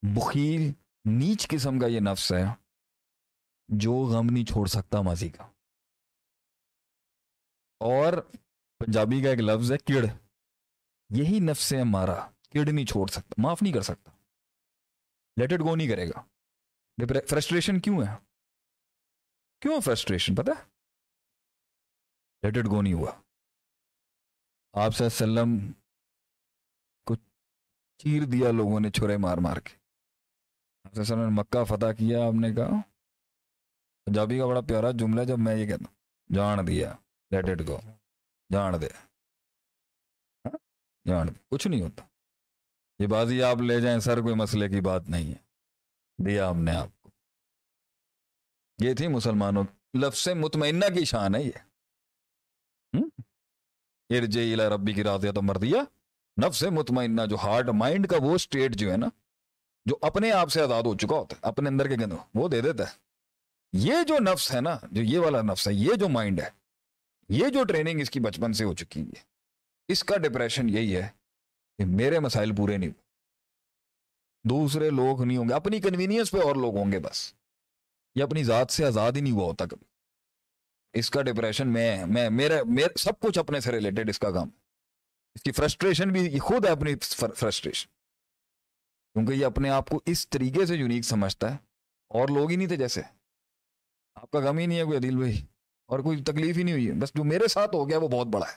بخیل، 0.03 0.73
نیچ 1.05 1.49
قسم 1.49 1.79
کا 1.79 1.87
یہ 1.87 2.01
نفس 2.01 2.33
ہے، 2.33 2.45
جو 3.69 3.93
غم 3.93 4.27
نہیں 4.31 4.45
چھوڑ 4.45 4.67
سکتا 4.67 5.01
ماضی 5.01 5.29
کا۔ 5.29 5.50
اور 7.81 8.13
پنجابی 8.79 9.23
کا 9.23 9.31
ایک 9.31 9.39
لفظ 9.39 9.73
ہے 9.73 9.79
کڑ 9.79 10.07
یہی 11.11 11.41
نفس 11.41 11.73
ہے 11.73 11.81
ہمارا۔ 11.81 12.29
کڑ 12.51 12.73
نہیں 12.73 12.87
چھوڑ 12.87 13.07
سکتا، 13.07 13.35
معاف 13.39 13.63
نہیں 13.63 13.75
کر 13.75 13.81
سکتا۔ 13.81 14.11
لیٹ 15.37 15.53
اٹ 15.53 15.61
گو 15.61 15.77
نہیں 15.77 15.89
کرے 15.89 16.09
گا۔ 16.09 16.21
فرسٹریشن 17.29 17.81
کیوں 17.81 18.03
ہے؟ 18.03 18.17
کیوں 19.61 19.81
فرسٹریشن 19.81 20.35
پتا 20.35 20.53
لیٹ 22.43 22.57
اٹ 22.57 22.65
گو 22.67 22.83
نہیں 22.83 22.93
ہوا۔ 22.93 23.13
آپ 24.73 24.95
سے 24.95 25.05
وسلم 25.05 25.73
کو 27.07 27.15
چیر 27.99 28.23
دیا 28.33 28.51
لوگوں 28.51 28.81
نے 28.81 28.91
چھرے 28.91 29.17
مار 29.17 29.39
مار 29.39 29.57
کے۔ 29.57 29.77
آپ 30.85 30.95
سے 30.95 31.01
وسلم 31.01 31.19
نے 31.19 31.41
مکہ 31.41 31.65
فتح 31.65 31.93
کیا، 31.99 32.27
آپ 32.27 32.35
نے 32.35 32.55
کہا، 32.55 32.81
پنجابی 34.05 34.39
کا 34.39 34.47
بڑا 34.47 34.61
پیارا 34.61 34.91
جملہ 34.91 35.25
جب 35.25 35.39
میں 35.39 35.57
یہ 35.57 35.67
کہتا 35.67 35.85
ہوں، 35.89 35.97
جان 36.35 36.67
دیا۔ 36.67 36.95
لیٹ 37.31 37.51
اٹ 37.51 37.69
گو 37.69 37.81
جان 38.53 38.81
دے 38.81 38.87
ہاں؟ 38.87 40.59
جان 41.09 41.29
دے 41.29 41.33
کچھ 41.49 41.69
نہیں 41.69 41.83
ہوتا۔ 41.83 42.05
یہ 42.99 43.07
بازی 43.07 43.43
آپ 43.43 43.57
لے 43.57 43.81
جائیں، 43.81 44.01
سر 44.01 44.21
کوئی 44.21 44.35
مسئلے 44.35 44.69
کی 44.69 44.81
بات 44.81 45.09
نہیں 45.09 45.35
ہے۔ 45.35 45.51
دیا 46.25 46.51
ہم 46.51 46.63
نے 46.63 46.71
آپ 46.71 46.89
کو۔ 47.01 47.11
یہ 48.79 48.95
تھی 48.95 49.09
مسلمانوں 49.09 49.65
لفظ 49.95 50.29
مطمئنہ 50.29 50.85
کی 50.95 51.05
شان 51.05 51.35
ہے 51.35 51.43
یہ۔ 51.43 51.59
ارجے 54.11 54.57
ربی 54.57 54.93
کی 54.93 55.03
راضیت 55.05 55.39
مر 55.39 55.55
دیا 55.55 55.81
نفس 56.47 56.63
مطمئنہ، 56.63 57.21
جو 57.31 57.37
ہارٹ 57.37 57.69
مائنڈ 57.69 58.09
کا 58.09 58.17
وہ 58.23 58.35
اسٹیٹ 58.35 58.73
جو 58.73 58.93
ہے 58.93 58.97
نا، 58.97 59.07
جو 59.85 59.99
اپنے 60.03 60.33
آپ 60.33 60.49
سے 60.49 60.63
آزاد 60.63 60.83
ہو 60.83 60.97
چکا 60.97 61.17
ہوتا 61.17 61.37
ہے، 61.37 61.41
اپنے 61.43 61.69
اندر 61.69 61.89
کے 61.89 61.95
گندو 61.95 62.17
وہ 62.35 62.49
دے 62.49 62.61
دیتا 62.61 62.91
ہے۔ 62.91 62.97
یہ 63.73 63.95
جو 64.09 64.19
نفس 64.19 64.55
ہے 64.55 64.61
نا، 64.61 64.79
جو 64.91 65.03
یہ 65.03 65.19
والا 65.19 65.43
نفس 65.43 65.69
ہے، 65.69 65.73
یہ 65.73 65.95
جو 65.95 66.09
مائنڈ 66.09 66.41
ہے 66.41 66.60
یہ 67.31 67.49
جو 67.49 67.63
ٹریننگ 67.65 68.01
اس 68.01 68.11
کی 68.11 68.21
بچپن 68.21 68.53
سے 68.53 68.65
ہو 68.65 68.75
چکی 68.75 69.01
ہے، 69.01 69.21
اس 69.89 70.03
کا 70.05 70.17
ڈپریشن 70.17 70.69
یہی 70.69 70.97
ہے 70.97 71.09
کہ 71.79 71.85
میرے 71.87 72.19
مسائل 72.19 72.55
پورے 72.57 72.77
نہیں 72.77 72.89
ہوئے 72.89 73.09
دوسرے 74.45 74.91
لوگ 74.91 75.23
نہیں 75.23 75.37
ہوں 75.37 75.49
گے، 75.49 75.55
اپنی 75.55 75.81
کنوینئنس 75.81 76.31
پہ 76.31 76.39
اور 76.39 76.57
لوگ 76.57 76.77
ہوں 76.77 76.93
گے 76.93 76.99
بس۔ 76.99 77.33
یہ 78.17 78.23
اپنی 78.23 78.43
ذات 78.45 78.71
سے 78.71 78.85
آزاد 78.85 79.13
ہی 79.13 79.21
نہیں 79.21 79.33
ہوا 79.33 79.45
ہوتا 79.45 79.67
کبھی۔ 79.67 79.87
اس 80.95 81.11
کا 81.11 81.23
ڈپریشن 81.23 81.73
میں 81.73 82.05
میں 82.07 82.29
میرا 82.31 82.57
سب 82.99 83.21
کچھ 83.21 83.39
اپنے 83.39 83.61
سے 83.61 83.73
ریلیٹڈ 83.73 84.09
اس 84.09 84.19
کا 84.19 84.31
کام۔ 84.31 84.49
اس 85.37 85.43
کی 85.43 85.53
فرسٹریشن 85.53 86.13
بھی 86.13 86.39
خود 86.39 86.65
ہے 86.67 86.71
اپنی 86.71 86.95
فرسٹریشن 87.37 87.89
کیونکہ 89.15 89.33
یہ 89.33 89.47
اپنے 89.47 89.71
آپ 89.71 89.89
کو 89.89 90.01
اس 90.07 90.29
طریقے 90.29 90.67
سے 90.67 90.77
یونیک 90.77 91.05
سمجھتا 91.05 91.53
ہے، 91.53 91.57
اور 92.11 92.29
لوگ 92.29 92.51
ہی 92.51 92.57
نہیں 92.57 92.69
تھے 92.69 92.77
جیسے۔ 92.77 93.03
آپ 94.17 94.31
کا 94.31 94.39
غم 94.41 94.59
ہی 94.59 94.67
نہیں 94.67 94.79
ہے 94.79 94.85
کوئی 94.85 94.99
عدیل 94.99 95.17
بھائی۔ 95.17 95.41
اور 95.91 95.99
کوئی 95.99 96.23
تکلیف 96.23 96.57
ہی 96.57 96.63
نہیں 96.63 96.75
ہوئی 96.75 96.93
بس 96.93 97.15
جو 97.15 97.25
میرے 97.25 97.49
ساتھ 97.49 97.75
ہو 97.75 97.89
گیا 97.89 97.99
وہ 97.99 98.09
بہت 98.09 98.27
بڑا 98.27 98.47
ہے۔ 98.49 98.57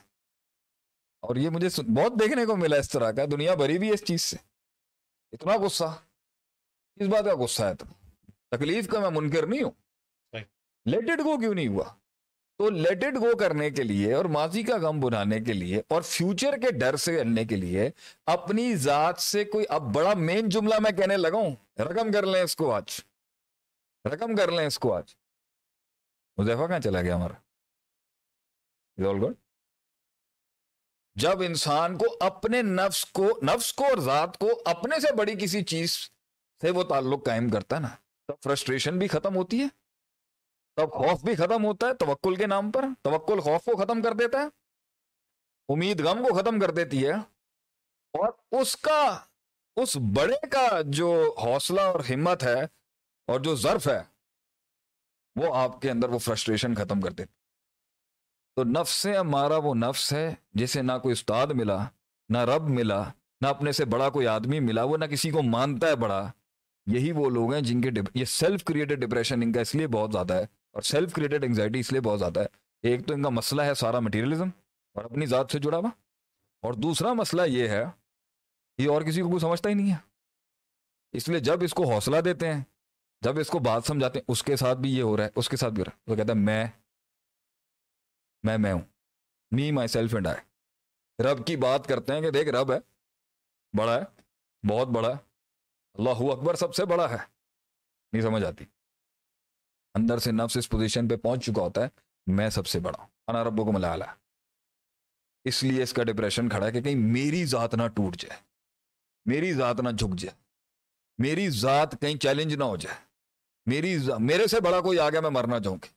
اور 1.22 1.36
یہ 1.36 1.50
مجھے 1.50 1.82
بہت 1.82 2.20
دیکھنے 2.20 2.46
کو 2.46 2.56
ملا 2.56 2.78
اس 2.78 2.90
طرح 2.90 3.12
کا۔ 3.12 3.26
دنیا 3.32 3.54
بھری 3.56 3.78
بھی 3.78 3.88
ہے 3.90 3.94
اس 3.94 4.04
چیز 4.04 4.22
سے۔ 4.22 4.38
اتنا 5.32 5.54
غصہ۔ 5.58 6.00
کس 7.00 7.08
بات 7.08 7.26
کا 7.26 7.44
غصہ 7.44 7.64
ہے 7.64 7.74
تکلیف 8.50 8.88
کا 8.88 9.00
میں 9.00 9.10
منکر 9.10 9.48
نہیں 9.48 9.64
ہوں۔ 9.64 9.72
لیٹڈ 10.86 11.20
گو 11.20 11.40
کیوں 11.40 11.54
نہیں 11.54 11.68
ہوا؟ 11.68 11.84
تو 12.58 12.70
لیٹڈ 12.70 13.18
گو 13.18 13.38
کرنے 13.38 13.72
کے 13.72 13.84
لیے 13.84 14.14
اور 14.14 14.26
ماضی 14.26 14.64
کا 14.64 14.78
غم 14.78 15.00
بنانے 15.00 15.40
کے 15.40 15.54
لیے 15.54 15.82
اور 15.88 16.02
فیوچر 16.02 16.58
کے 16.58 16.72
ڈر 16.72 16.96
سے 16.96 17.16
کرنے 17.16 17.46
کے 17.46 17.56
لیے 17.56 17.90
اپنی 18.26 18.76
ذات 18.76 19.18
سے 19.18 19.44
کوئی 19.44 19.66
اب 19.70 19.82
بڑا 19.82 20.14
مین 20.14 20.50
جملہ 20.50 20.76
میں 20.80 20.92
کہنے 20.92 21.18
لگا 21.18 21.38
ہوں۔ 21.38 21.56
رقم 21.82 22.12
کر 22.12 22.26
لیں 22.26 22.42
اس 22.42 22.56
کو 22.56 22.74
آج۔ 22.74 23.02
رقم 24.06 24.36
کر 24.36 24.52
لیں 24.52 24.68
اس 24.68 24.80
کو 24.80 24.94
آج۔ 24.94 25.16
مزیفہ 26.38 26.68
کہاں 26.68 26.80
چلا 26.80 27.02
گیا 27.02 27.16
ہمارا؟ 27.16 27.34
جب 31.16 31.42
انسان 31.42 31.98
کو 31.98 32.06
اپنے 32.20 32.62
نفس 32.62 33.06
کو 33.06 33.30
نفس 33.44 33.74
کو 33.74 33.84
اور 33.84 33.98
ذات 33.98 34.38
کو 34.38 34.62
اپنے 34.66 35.00
سے 35.00 35.16
بڑی 35.16 35.36
کسی 35.42 35.64
چیز 35.64 35.92
سے 36.62 36.70
وہ 36.70 36.84
تعلق 36.84 37.26
قائم 37.26 37.50
کرتا 37.50 37.76
ہے 37.76 37.82
نا، 37.82 37.88
تب 38.28 38.44
فرسٹریشن 38.44 39.00
بھی 39.00 39.08
ختم 39.08 39.36
ہوتی 39.36 39.60
ہے۔ 39.60 39.68
تب 40.76 40.92
خوف 40.92 41.24
بھی 41.24 41.36
ختم 41.36 41.66
ہوتا 41.66 41.88
ہے، 41.88 41.94
توکل 41.94 42.36
کے 42.36 42.48
نام 42.48 42.72
پر۔ 42.72 42.86
توکل 43.02 43.40
خوف 43.40 43.66
کو 43.66 43.76
ختم 43.76 44.02
کر 44.02 44.12
دیتا 44.12 44.38
ہے، 44.40 44.46
امید 45.70 46.02
غم 46.02 46.18
کو 46.18 46.42
ختم 46.42 46.60
کر 46.60 46.72
دیتی 46.72 47.06
ہے۔ 47.06 47.14
اور 48.14 48.32
اس 48.52 48.78
کا، 48.78 49.26
اس 49.76 49.98
بڑے 49.98 50.48
کا 50.48 50.82
جو 50.86 51.36
حوصلہ 51.44 51.82
اور 51.82 52.00
ہمت 52.00 52.44
ہے 52.44 52.64
اور 53.28 53.40
جو 53.40 53.56
ظرف 53.56 53.88
ہے 53.88 54.13
وہ 55.36 55.56
آپ 55.56 55.82
کے 55.82 55.92
اندر 55.92 56.10
وہ 56.10 56.20
فرسٹریشن 56.20 56.76
ختم 56.76 57.02
کر 57.02 57.12
دیتی 57.12 57.34
تو 58.56 58.64
نفس 58.64 59.08
ہمارا 59.20 59.58
وہ 59.58 59.76
نفس 59.76 60.14
ہے 60.14 60.36
جسے 60.54 60.82
نہ 60.82 60.92
کوئی 61.02 61.12
استاد 61.12 61.48
ملا، 61.48 61.86
نہ 62.30 62.38
رب 62.38 62.70
ملا، 62.70 63.04
نہ 63.42 63.48
اپنے 63.48 63.72
سے 63.72 63.86
بڑا 63.86 64.10
کوئی 64.10 64.28
آدمی 64.28 64.60
ملا، 64.60 64.84
وہ 64.84 64.98
نہ 64.98 65.06
کسی 65.06 65.32
کو 65.32 65.42
مانتا 65.42 65.88
ہے 65.88 65.96
بڑا۔ 65.96 66.32
یہی 66.86 67.12
وہ 67.12 67.30
لوگ 67.30 67.54
ہیں 67.54 67.62
جن 67.62 67.82
کے 67.82 67.90
یہ 68.14 68.26
سیلف 68.26 68.64
کریٹڈ 68.64 69.06
ڈپریشن 69.06 69.42
ان 69.44 69.52
کا 69.52 69.62
اس 69.62 69.76
لیے 69.76 69.88
بہت 69.88 70.12
زیادہ 70.12 70.34
ہے 70.34 70.44
اور 70.72 70.82
سیلف 70.82 71.14
کریٹڈ 71.14 71.44
انگزائٹی 71.44 71.80
اس 71.80 71.92
لیے 71.92 72.02
بہت 72.02 72.20
زیادہ 72.20 72.40
ہے۔ 72.40 72.46
ایک 72.82 73.08
تو 73.08 73.14
ان 73.14 73.24
کا 73.24 73.30
مسئلہ 73.30 73.62
ہے 73.62 73.74
سارا 73.74 74.00
مٹیریلزم 74.00 74.50
اور 74.94 75.06
اپنی 75.06 75.26
ذات 75.26 75.52
سے 75.52 75.60
جڑا 75.60 75.78
ہوا۔ 75.78 75.90
اور 76.62 76.74
دوسرا 76.74 77.14
مسئلہ 77.14 77.42
یہ 77.48 77.68
ہے 77.68 77.86
یہ 78.78 78.90
اور 78.90 79.02
کسی 79.02 79.22
کو 79.22 79.30
کوئی 79.30 79.40
سمجھتا 79.40 79.70
ہی 79.70 79.74
نہیں 79.74 79.92
ہے۔ 79.92 79.98
اس 81.12 81.30
لیے 81.30 81.40
جب 81.40 81.64
اس 81.64 81.74
کو 81.74 81.92
حوصلہ 81.92 82.18
دیتے 82.18 82.54
ہیں 82.54 82.64
جب 83.24 83.40
اس 83.40 83.48
کو 83.48 83.60
بات 83.60 83.84
سمجھاتے 83.86 84.20
ہیں، 84.20 84.26
اس 84.28 84.44
کے 84.44 84.56
ساتھ 84.56 84.80
بھی 84.80 84.94
یہ 84.94 85.04
ہو 85.04 85.18
رہا 85.18 85.24
ہے، 85.24 85.30
اس 85.36 85.50
کے 85.50 85.58
ساتھ 85.58 85.74
بھی 85.74 85.82
ہو 85.82 85.86
رہا 85.86 85.96
ہے۔ 85.96 86.12
وہ 86.12 86.16
کہتا 86.16 86.30
ہے، 86.30 86.38
میں 86.38 86.68
میں 88.44 88.58
میں 88.58 88.74
ہوں۔ 88.74 88.82
می 89.52 89.72
مائی 89.72 89.88
سیلف 89.88 90.14
اینڈ 90.14 90.28
آئی 90.28 90.38
رب 91.24 91.48
کی 91.48 91.58
بات 91.58 91.88
کرتے 91.88 92.14
ہیں 92.14 92.22
کہ 92.22 92.32
دیکھ، 92.32 92.50
رب 92.50 92.72
ہے، 92.72 92.78
بڑا 93.78 94.00
ہے، 94.00 94.04
بہت 94.68 94.88
بڑا 94.88 95.10
ہے۔ 95.10 95.14
اللہ 95.94 96.32
اکبر، 96.32 96.56
سب 96.56 96.76
سے 96.76 96.86
بڑا 96.86 97.10
ہے۔ 97.10 97.18
نہیں 98.12 98.22
سمجھ 98.22 98.44
آتی۔ 98.44 98.66
اندر 99.96 100.18
سے 100.18 100.32
نفس 100.32 100.58
اس 100.58 100.70
پوزیشن 100.70 101.08
پہ 101.08 101.16
پہنچ 101.16 101.46
چکا 101.46 101.62
ہوتا 101.62 101.82
ہے، 101.82 101.88
میں 102.28 102.50
سب 102.50 102.68
سے 102.68 102.80
بڑا 102.80 103.00
ہوں۔ 103.00 103.08
انا 103.28 103.44
ربوں 103.44 103.66
کو 103.66 103.72
ملا 103.72 103.94
ہے 103.94 103.98
اس 105.44 105.64
لیے 105.64 105.84
اس 105.84 105.94
کا 105.94 106.04
ڈپریشن 106.04 106.50
کھڑا 106.50 106.68
ہے 106.68 106.72
کہ 106.72 106.82
کہیں 106.82 106.96
میری 106.96 107.46
ذات 107.46 107.74
نہ 107.74 107.88
ٹوٹ 107.88 108.16
جائے، 108.16 108.42
میری 109.26 109.54
ذات 109.54 109.80
نہ 109.80 109.90
جھک 109.90 110.20
جائے، 110.20 110.42
میری 111.18 111.50
ذات 111.50 112.02
کہیں 112.02 112.18
چیلنج 112.18 112.54
نہ 112.54 112.64
ہو 112.64 112.76
جائے۔ 112.76 113.13
میری 113.66 113.98
میرے 114.20 114.48
سے 114.48 114.60
بڑا 114.60 114.82
کوئی 114.82 115.00
آ 115.00 115.10
گیا 115.10 115.22
میں 115.22 115.30
مرنا 115.30 115.60
چاہوں 115.60 115.78
گی۔ 115.84 115.88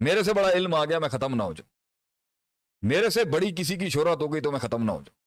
میرے 0.00 0.22
سے 0.22 0.32
بڑا 0.34 0.50
علم 0.50 0.74
آ 0.74 0.84
گیا 0.84 0.98
میں 0.98 1.08
ختم 1.08 1.34
نہ 1.34 1.42
ہو 1.42 1.52
جاؤں۔ 1.52 1.74
میرے 2.82 3.10
سے 3.10 3.24
بڑی 3.24 3.54
کسی 3.58 3.76
کی 3.76 3.88
شہرت 3.88 4.20
ہو 4.20 4.32
گئی 4.32 4.40
تو 4.40 4.52
میں 4.52 4.60
ختم 4.60 4.82
نہ 4.82 4.90
ہو 4.90 5.02
جاؤں۔ 5.02 5.24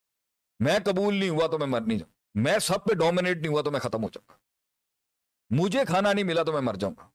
میں 0.60 0.78
قبول 0.84 1.14
نہیں 1.14 1.28
ہوا 1.28 1.46
تو 1.46 1.58
میں 1.58 1.66
مر 1.66 1.80
نہیں 1.80 1.98
جاؤں۔ 1.98 2.12
میں 2.34 2.58
سب 2.58 2.84
پہ 2.84 2.94
ڈومینیٹ 2.94 3.36
نہیں 3.36 3.48
ہوا 3.48 3.62
تو 3.62 3.70
میں 3.70 3.80
ختم 3.80 4.02
ہو 4.02 4.08
جاؤں۔ 4.08 4.32
گا 4.32 4.36
مجھے 5.62 5.84
کھانا 5.86 6.12
نہیں 6.12 6.24
ملا 6.24 6.42
تو 6.42 6.52
میں 6.52 6.60
مر 6.60 6.74
جاؤں۔ 6.74 6.94
گا 6.98 7.08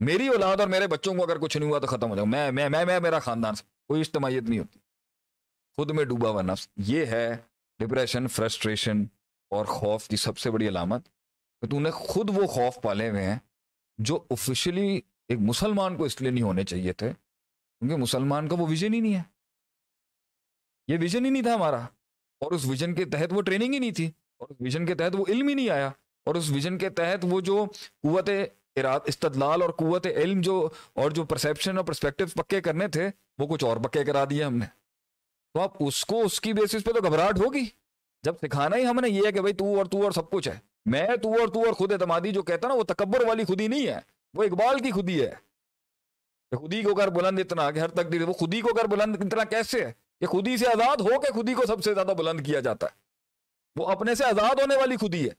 میری 0.00 0.28
اولاد 0.28 0.56
اور 0.60 0.68
میرے 0.68 0.86
بچوں 0.86 1.14
کو 1.14 1.22
اگر 1.22 1.38
کچھ 1.38 1.56
نہیں 1.56 1.70
ہوا 1.70 1.78
تو 1.78 1.86
ختم 1.86 2.10
ہو 2.10 2.16
جاؤں۔ 2.16 2.26
میں 2.26 2.52
میں 2.52 2.68
میں, 2.68 2.84
میں 2.84 3.00
میرا 3.00 3.18
خاندان 3.18 3.54
سے 3.54 3.64
کوئی 3.88 4.00
اجتماعیت 4.00 4.42
نہیں 4.42 4.58
ہوتی۔ 4.58 4.78
خود 5.76 5.90
میں 5.90 6.04
ڈوبا 6.04 6.28
ہوا 6.28 6.42
نفس۔ 6.42 6.68
یہ 6.76 7.06
ہے 7.06 7.36
ڈپریشن 7.78 8.28
فرسٹریشن 8.28 9.02
اور 9.50 9.64
خوف 9.64 10.08
کی 10.08 10.16
سب 10.16 10.38
سے 10.38 10.50
بڑی 10.50 10.68
علامت۔ 10.68 11.08
کہ 11.60 11.68
تو 11.68 11.80
نے 11.80 11.90
خود 11.90 12.30
وہ 12.34 12.46
خوف 12.46 12.82
پالے 12.82 13.10
ہوئے 13.10 13.24
ہیں 13.24 13.38
جو 13.98 14.24
آفیشلی 14.30 15.00
ایک 15.28 15.38
مسلمان 15.40 15.96
کو 15.96 16.04
اس 16.04 16.20
لیے 16.20 16.30
نہیں 16.30 16.42
ہونے 16.42 16.64
چاہیے 16.64 16.92
تھے، 16.92 17.12
کیونکہ 17.78 17.96
مسلمان 17.96 18.48
کا 18.48 18.56
وہ 18.58 18.66
ویژن 18.68 18.94
ہی 18.94 19.00
نہیں 19.00 19.14
ہے۔ 19.14 19.22
یہ 20.88 20.98
ویژن 21.00 21.24
ہی 21.24 21.30
نہیں 21.30 21.42
تھا 21.42 21.54
ہمارا۔ 21.54 21.80
اور 22.40 22.52
اس 22.52 22.66
ویژن 22.66 22.94
کے 22.94 23.04
تحت 23.04 23.28
وہ 23.30 23.42
ٹریننگ 23.42 23.74
ہی 23.74 23.78
نہیں 23.78 23.90
تھی۔ 23.90 24.10
اور 24.38 24.48
اس 24.50 24.56
ویژن 24.60 24.86
کے 24.86 24.94
تحت 24.94 25.14
وہ 25.18 25.24
علم 25.28 25.48
ہی 25.48 25.54
نہیں 25.54 25.70
آیا۔ 25.70 25.86
اور 26.24 26.34
اس 26.34 26.50
ویژن 26.50 26.78
کے 26.78 26.90
تحت 26.90 27.26
وہ 27.30 27.40
جو 27.40 27.66
قوت 28.02 28.30
اراد 28.76 29.00
استدلال 29.04 29.62
اور 29.62 29.70
قوت 29.70 30.06
علم 30.06 30.40
جو، 30.40 30.68
اور 30.94 31.10
جو 31.10 31.24
پرسیپشن 31.24 31.78
اور 31.78 31.86
پرسپیکٹو 31.86 32.24
پکے 32.34 32.60
کرنے 32.60 32.88
تھے، 32.88 33.10
وہ 33.38 33.46
کچھ 33.46 33.64
اور 33.64 33.76
پکے 33.76 34.04
کرا 34.04 34.24
دیے 34.30 34.44
ہم 34.44 34.56
نے۔ 34.56 34.66
تو 35.54 35.60
اب 35.60 35.70
اس 35.80 36.06
کو 36.06 36.22
اس 36.22 36.40
کی 36.40 36.52
بیسس 36.52 36.84
پہ 36.84 36.92
تو 36.92 37.00
گھبراہٹ 37.04 37.38
ہوگی۔ 37.38 37.64
جب 38.22 38.34
سکھانا 38.42 38.76
ہی 38.76 38.86
ہم 38.86 39.00
نے 39.00 39.08
یہ 39.08 39.22
ہے 39.26 39.32
کہ 39.32 39.40
بھائی 39.40 39.54
تو 39.54 39.76
اور 39.76 39.86
تو 39.86 40.02
اور 40.02 40.12
سب 40.12 40.30
کچھ 40.30 40.48
ہے۔ 40.48 40.69
میں 40.90 41.16
تو 41.22 41.30
اور 41.30 41.48
تو 41.48 41.64
اور 41.64 41.72
خود 41.72 41.92
اعتمادی 41.92 42.32
جو 42.32 42.42
کہتا 42.42 42.68
نا، 42.68 42.74
وہ 42.74 42.82
تکبر 42.82 43.26
والی 43.26 43.44
خود 43.44 43.60
ہی 43.60 43.68
نہیں 43.68 43.86
ہے۔ 43.86 43.98
وہ 44.34 44.44
اقبال 44.44 44.78
کی 44.78 44.90
خودی 44.90 45.22
ہے۔ 45.22 45.34
کہ 46.50 46.56
خودی 46.56 46.82
کو 46.82 46.94
کر 46.94 47.08
بلند 47.08 47.38
اتنا، 47.38 47.70
کہ 47.70 47.78
ہر 47.78 47.88
تقدیر، 47.88 48.22
وہ 48.22 48.32
خودی 48.32 48.60
کو 48.60 48.74
کر 48.74 48.84
بلند 48.84 49.16
اتنا 49.20 49.44
کیسے 49.44 49.86
ہے؟ 49.86 49.92
کہ 50.20 50.26
خودی 50.26 50.56
سے 50.56 50.66
آزاد 50.66 50.96
ہو 50.96 51.20
کے 51.20 51.32
خودی 51.32 51.54
کو 51.54 51.66
سب 51.66 51.84
سے 51.84 51.94
زیادہ 51.94 52.14
بلند 52.18 52.46
کیا 52.46 52.60
جاتا 52.60 52.86
ہے۔ 52.86 52.96
وہ 53.76 53.90
اپنے 53.90 54.14
سے 54.14 54.24
آزاد 54.24 54.60
ہونے 54.60 54.76
والی 54.76 54.96
خودی 54.96 55.24
ہے۔ 55.24 55.34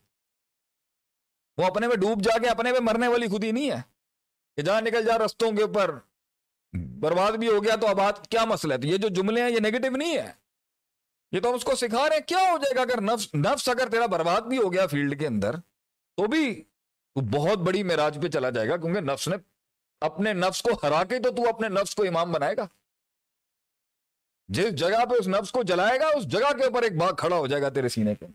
وہ 1.58 1.66
اپنے 1.66 1.88
میں 1.88 1.96
ڈوب 1.96 2.22
جا 2.22 2.38
کے 2.38 2.48
اپنے 2.48 2.72
میں 2.72 2.80
مرنے 2.80 3.08
والی 3.08 3.28
خودی 3.28 3.52
نہیں 3.52 3.72
ہے۔ 3.72 3.82
کہ 4.56 4.62
جہاں 4.62 4.82
نکل 4.82 5.06
جا 5.06 5.18
رستوں 5.18 5.52
کے 5.52 5.64
اوپر، 5.64 6.00
برباد 7.00 7.32
بھی 7.32 7.48
ہو 7.48 7.64
گیا 7.64 7.76
تو 7.76 7.88
آباد، 7.88 8.14
کیا 8.30 8.46
مسئلہ 8.46 8.74
ہے؟ 8.74 8.82
تو 8.82 8.88
یہ 8.88 8.98
جو 8.98 9.08
جملے 9.08 9.42
ہیں، 9.42 9.50
یہ 9.50 9.60
نیگیٹو 9.60 9.98
نہیں 9.98 10.18
ہے۔ 10.18 10.32
یہ 11.32 11.40
تو 11.40 11.50
ہم 11.50 11.54
اس 11.54 11.64
کو 11.64 11.76
سکھا 11.76 12.10
رہے 12.10 12.16
ہیں۔ 12.16 12.28
کیا 12.28 12.38
ہو 12.38 12.58
جائے 12.58 12.76
گا 12.76 12.82
اگر 12.82 13.02
نفس 13.02 13.36
نفس 13.36 13.70
اگر 13.70 13.90
تیرا 13.90 14.06
برباد 14.06 14.42
بھی 14.42 14.58
ہو 14.58 14.74
گیا 14.74 14.88
فیلڈ 14.88 15.20
کے 15.20 15.28
اندر، 15.28 15.56
تو 16.18 16.28
بھی 16.28 16.64
تو 17.16 17.22
بہت 17.22 17.58
بڑی 17.58 17.84
معراج 17.84 18.20
پہ 18.22 18.28
چلا 18.28 18.50
جائے 18.50 18.70
گا، 18.70 18.78
کیونکہ 18.78 19.02
نفس 19.02 19.28
نے 19.28 19.36
اپنے 20.02 20.34
نفس 20.34 20.62
کو 20.62 20.70
ہرا 20.84 21.04
کے 21.04 21.20
تو 21.20 21.30
تو 21.30 21.50
اپنے 21.50 21.68
نفس 21.68 21.96
کو 21.96 22.04
امام 22.04 22.32
بنائے 22.32 22.58
گا۔ 22.58 22.68
جس 24.48 24.76
جگہ 24.76 25.06
پہ 25.06 25.16
اس 25.20 25.28
نفس 25.28 25.52
کو 25.52 25.64
جلائے 25.64 26.00
گا، 26.00 26.08
اس 26.08 26.28
جگہ 26.28 26.58
کے 26.58 26.64
اوپر 26.64 26.84
ایک 26.84 26.98
باغ 26.98 27.16
کھڑا 27.16 27.36
ہو 27.36 27.48
جائے 27.48 27.62
گا 27.62 27.70
تیرے 27.70 27.90
سینے 27.90 28.16
کے۔ 28.16 28.26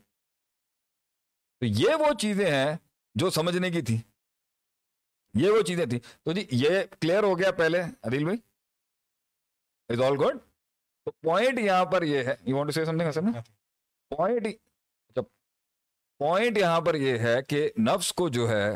تو 1.59 1.65
یہ 1.65 1.95
وہ 1.95 2.13
چیزیں 2.19 2.51
ہیں 2.51 2.77
جو 3.15 3.29
سمجھنے 3.29 3.71
کی 3.71 3.81
تھی 3.81 4.01
یہ 5.33 5.51
وہ 5.51 5.61
چیزیں 5.61 5.85
تھیں۔ 5.85 5.99
تو 5.99 6.31
جی 6.31 6.47
یہ 6.51 6.69
کلیئر 7.01 7.23
ہو 7.23 7.39
گیا 7.39 7.51
پہلے، 7.51 7.81
عدیل 7.81 8.23
بھائی؟ 8.23 8.37
از 9.89 10.01
آل 10.01 10.13
گڈ 10.25 10.37
تو 11.07 11.11
پوائنٹ 11.11 11.59
یہاں 11.59 11.83
پر 11.85 12.03
یہ 12.03 12.23
ہے. 12.23 12.33
You 12.45 12.55
want 12.55 12.67
to 12.67 12.71
see 12.71 12.85
something 12.99 13.31
point 14.11 14.47
point 16.19 16.57
یہاں 16.57 16.79
پر 16.81 16.95
یہ 16.95 17.17
ہے 17.17 17.35
کہ 17.47 17.69
نفس 17.79 18.11
کو 18.13 18.27
جو 18.29 18.49
ہے 18.49 18.69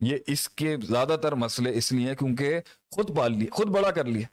یہ 0.00 0.18
اس 0.26 0.48
کے 0.48 0.76
زیادہ 0.82 1.16
تر 1.22 1.34
مسئلے 1.34 1.70
اس 1.74 1.90
لیے 1.92 2.14
کیونکہ 2.14 2.60
خود 2.90 3.16
پال 3.16 3.32
لیے 3.32 3.48
خود 3.50 3.68
بڑا 3.68 3.90
کر 3.90 4.04
لیا. 4.04 4.26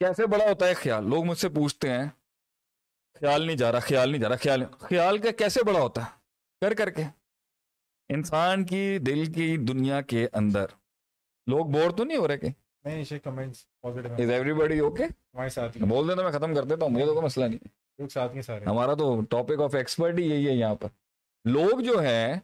کیسے 0.00 0.26
بڑا 0.26 0.44
ہوتا 0.44 0.66
ہے 0.66 0.74
خیال؟ 0.74 1.08
لوگ 1.10 1.24
مجھ 1.24 1.38
سے 1.38 1.48
پوچھتے 1.48 1.90
ہیں 1.90 2.04
خیال 3.20 3.46
نہیں 3.46 3.56
جا 3.56 3.72
رہا 3.72 3.78
خیال 3.78 4.10
نہیں 4.10 4.22
جا 4.22 4.28
رہا 4.28 4.36
خیال 4.42 4.64
خیال 4.80 5.18
کا 5.18 5.30
کیسے 5.38 5.64
بڑا 5.64 5.80
ہوتا 5.80 6.04
ہے؟ 6.04 6.10
کر 6.62 6.74
کر 6.74 6.90
کے. 6.90 7.04
انسان 8.10 8.64
کی 8.64 8.98
دل 8.98 9.24
کی 9.32 9.56
دنیا 9.68 10.00
کے 10.02 10.26
اندر 10.32 10.66
لوگ 11.46 11.66
بور 11.72 11.90
تو 11.90 12.04
نہیں 12.04 12.18
ہو 12.18 12.28
رہے 12.28 12.38
کہ 12.38 12.48
نہیں 12.94 13.04
Sheikh 13.04 13.22
comments 13.24 13.80
positive 13.80 14.12
is 14.18 14.30
everybody 14.52 14.78
okay 14.78 15.04
ہمارے 15.04 15.48
ساتھ 15.48 15.76
ہی۔ 15.76 15.82
بول 15.82 16.08
دیں 16.08 16.14
تو 16.14 16.22
میں 16.22 16.32
ختم 16.32 16.54
کر 16.54 16.64
دیتا 16.64 16.84
ہوں 16.84 16.92
مجھے 16.92 17.06
تو 17.06 17.14
کوئی 17.14 17.24
مسئلہ 17.24 17.44
نہیں۔ 17.44 17.68
لوگ 17.98 18.08
ساتھ 18.08 18.36
ہی 18.36 18.42
سارے۔ 18.42 18.64
ہمارا 18.64 18.94
تو 18.94 19.20
ٹاپک 19.20 19.60
آف 19.60 19.74
ایکسپرٹ 19.74 20.18
ہی 20.18 20.30
یہی 20.30 20.48
ہے 20.48 20.52
یہاں 20.52 20.74
پر۔ 20.74 20.88
لوگ 21.44 21.80
جو 21.80 22.00
ہیں 22.00 22.40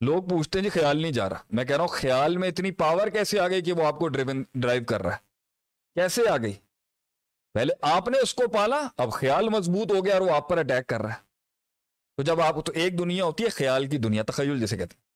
لوگ 0.00 0.22
پوچھتے 0.22 0.58
ہیں 0.58 0.64
جی 0.64 0.70
خیال 0.70 1.02
نہیں 1.02 1.12
جا 1.12 1.28
رہا۔ 1.28 1.38
میں 1.50 1.64
کہہ 1.64 1.76
رہا 1.76 1.82
ہوں 1.82 1.88
خیال 1.88 2.36
میں 2.36 2.48
اتنی 2.48 2.70
پاور 2.70 3.08
کیسے 3.08 3.40
آ 3.40 3.48
گئی 3.48 3.62
کہ 3.62 3.72
وہ 3.72 3.86
آپ 3.86 3.98
کو 3.98 4.08
ڈرائیو 4.08 4.82
کر 4.88 5.02
رہا 5.02 5.12
ہے؟ 5.12 5.18
کیسے 5.94 6.28
آ 6.28 6.36
گئی؟ 6.36 6.52
پہلے 7.54 7.74
آپ 7.82 8.08
نے 8.08 8.18
اس 8.18 8.34
کو 8.34 8.48
پالا 8.48 8.88
اب 8.96 9.12
خیال 9.12 9.48
مضبوط 9.48 9.92
ہو 9.92 10.04
گیا 10.04 10.12
اور 10.12 10.20
وہ 10.20 10.30
آپ 10.30 10.48
پر 10.48 10.58
اٹیک 10.58 10.86
کر 10.86 11.02
رہا 11.02 11.12
ہے۔ 11.12 11.18
تو 12.16 12.22
جب 12.22 12.40
آپ 12.40 12.66
تو 12.66 12.72
ایک 12.72 12.98
دنیا 12.98 13.24
ہوتی 13.24 13.44
ہے 13.44 13.48
خیال 13.48 13.86
کی 13.86 13.98
دنیا 13.98 14.22
تخیل 14.22 14.60
جیسے 14.60 14.76
کہتے 14.76 14.94
ہیں۔ 14.96 15.06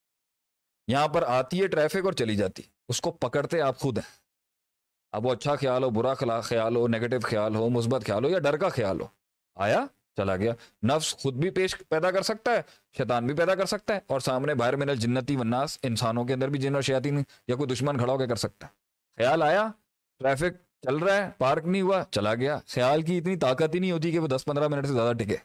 یہاں 0.87 1.07
پر 1.07 1.23
آتی 1.23 1.61
ہے 1.61 1.67
ٹریفک 1.67 2.05
اور 2.05 2.13
چلی 2.13 2.35
جاتی۔ 2.35 2.63
اس 2.89 3.01
کو 3.01 3.11
پکڑتے 3.11 3.61
آپ 3.61 3.79
خود 3.79 3.97
ہیں۔ 3.97 4.20
اب 5.11 5.25
وہ 5.25 5.31
اچھا 5.31 5.55
خیال 5.55 5.83
ہو، 5.83 5.89
برا 5.89 6.41
خیال 6.41 6.75
ہو 6.75 6.87
نیگیٹو 6.87 7.19
خیال 7.23 7.55
ہو، 7.55 7.69
مثبت 7.69 8.05
خیال 8.05 8.25
ہو 8.25 8.29
یا 8.29 8.39
ڈر 8.39 8.57
کا 8.57 8.69
خیال 8.69 9.01
ہو؟ 9.01 9.07
آیا؟ 9.55 9.85
چلا 10.17 10.35
گیا۔ 10.35 10.53
نفس 10.83 11.13
خود 11.13 11.33
بھی 11.33 11.49
پیش 11.49 11.75
پیدا 11.89 12.11
کر 12.11 12.21
سکتا 12.21 12.51
ہے، 12.51 12.61
شیطان 12.97 13.27
بھی 13.27 13.35
پیدا 13.35 13.55
کر 13.55 13.65
سکتا 13.65 13.95
ہے، 13.95 13.99
اور 14.07 14.19
سامنے 14.19 14.55
باہر 14.55 14.75
من 14.75 14.89
الجنتی 14.89 15.35
والناس، 15.35 15.77
انسانوں 15.83 16.25
کے 16.25 16.33
اندر 16.33 16.47
بھی 16.47 16.59
جن 16.59 16.75
اور 16.75 16.81
شیاطین 16.81 17.23
یا 17.47 17.55
کوئی 17.55 17.69
دشمن 17.69 17.97
کھڑا 17.97 18.13
ہو 18.13 18.17
کے 18.17 18.27
کر 18.27 18.35
سکتا 18.35 18.67
ہے۔ 18.67 18.71
خیال 19.17 19.41
آیا؟ 19.41 19.67
ٹریفک 20.19 20.57
چل 20.81 20.95
رہا 20.95 21.15
ہے، 21.15 21.29
پارک 21.37 21.65
نہیں 21.65 21.81
ہوا، 21.81 22.03
چلا 22.11 22.33
گیا۔ 22.35 22.59
خیال 22.67 23.01
کی 23.01 23.17
اتنی 23.17 23.35
طاقت 23.35 23.75
ہی 23.75 23.79
نہیں 23.79 23.91
ہوتی 23.91 24.11
کہ 24.11 24.19
وہ 24.19 24.27
دس 24.27 24.45
پندرہ 24.45 24.67
منٹ 24.67 24.87
سے 24.87 24.93
زیادہ 24.93 25.17
ٹکے۔ 25.17 25.37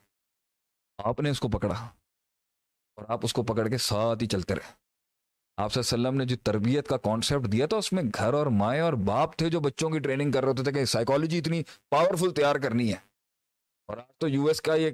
آپ 0.99 1.21
نے 1.21 1.31
اس 1.31 1.41
کو 1.41 1.49
پکڑا 1.49 1.75
اور 1.75 3.05
آپ 3.09 3.21
اس 3.23 3.33
کو 3.33 3.43
پکڑ 3.43 3.69
کے 3.69 3.79
ساتھ 3.79 4.23
ہی 4.23 4.29
چلتے 4.29 4.55
رہے۔ 4.55 4.86
آپ 5.57 5.73
صلی 5.73 5.83
اللہ 5.93 5.97
علیہ 5.99 6.09
وسلم 6.09 6.19
نے 6.19 6.25
جو 6.25 6.37
تربیت 6.37 6.89
کا 6.89 6.97
کانسیپٹ 6.97 7.53
دیا 7.53 7.67
تھا، 7.67 7.77
اس 7.77 7.93
میں 7.93 8.03
گھر 8.03 8.35
اور 8.35 8.47
مائیں 8.47 8.83
اور 8.83 8.93
باپ 8.93 9.37
تھے 9.37 9.51
جو 9.51 9.61
بچوں 9.61 9.91
کی 9.91 9.99
ٹریننگ 9.99 10.31
کر 10.31 10.41
رہے 10.41 10.49
ہوتے 10.49 10.63
تھے 10.63 10.73
کہ 10.73 10.85
سائیکالوجی 10.85 11.39
اتنی 11.39 11.63
پاورفل 11.91 12.31
تیار 12.31 12.57
کرنی 12.57 12.89
ہے۔ 12.89 12.97
اور 13.87 13.99
آج 13.99 14.19
تو 14.19 14.29
یو 14.29 14.47
ایس 14.47 14.61
کا 14.61 14.75
یہ 14.75 14.91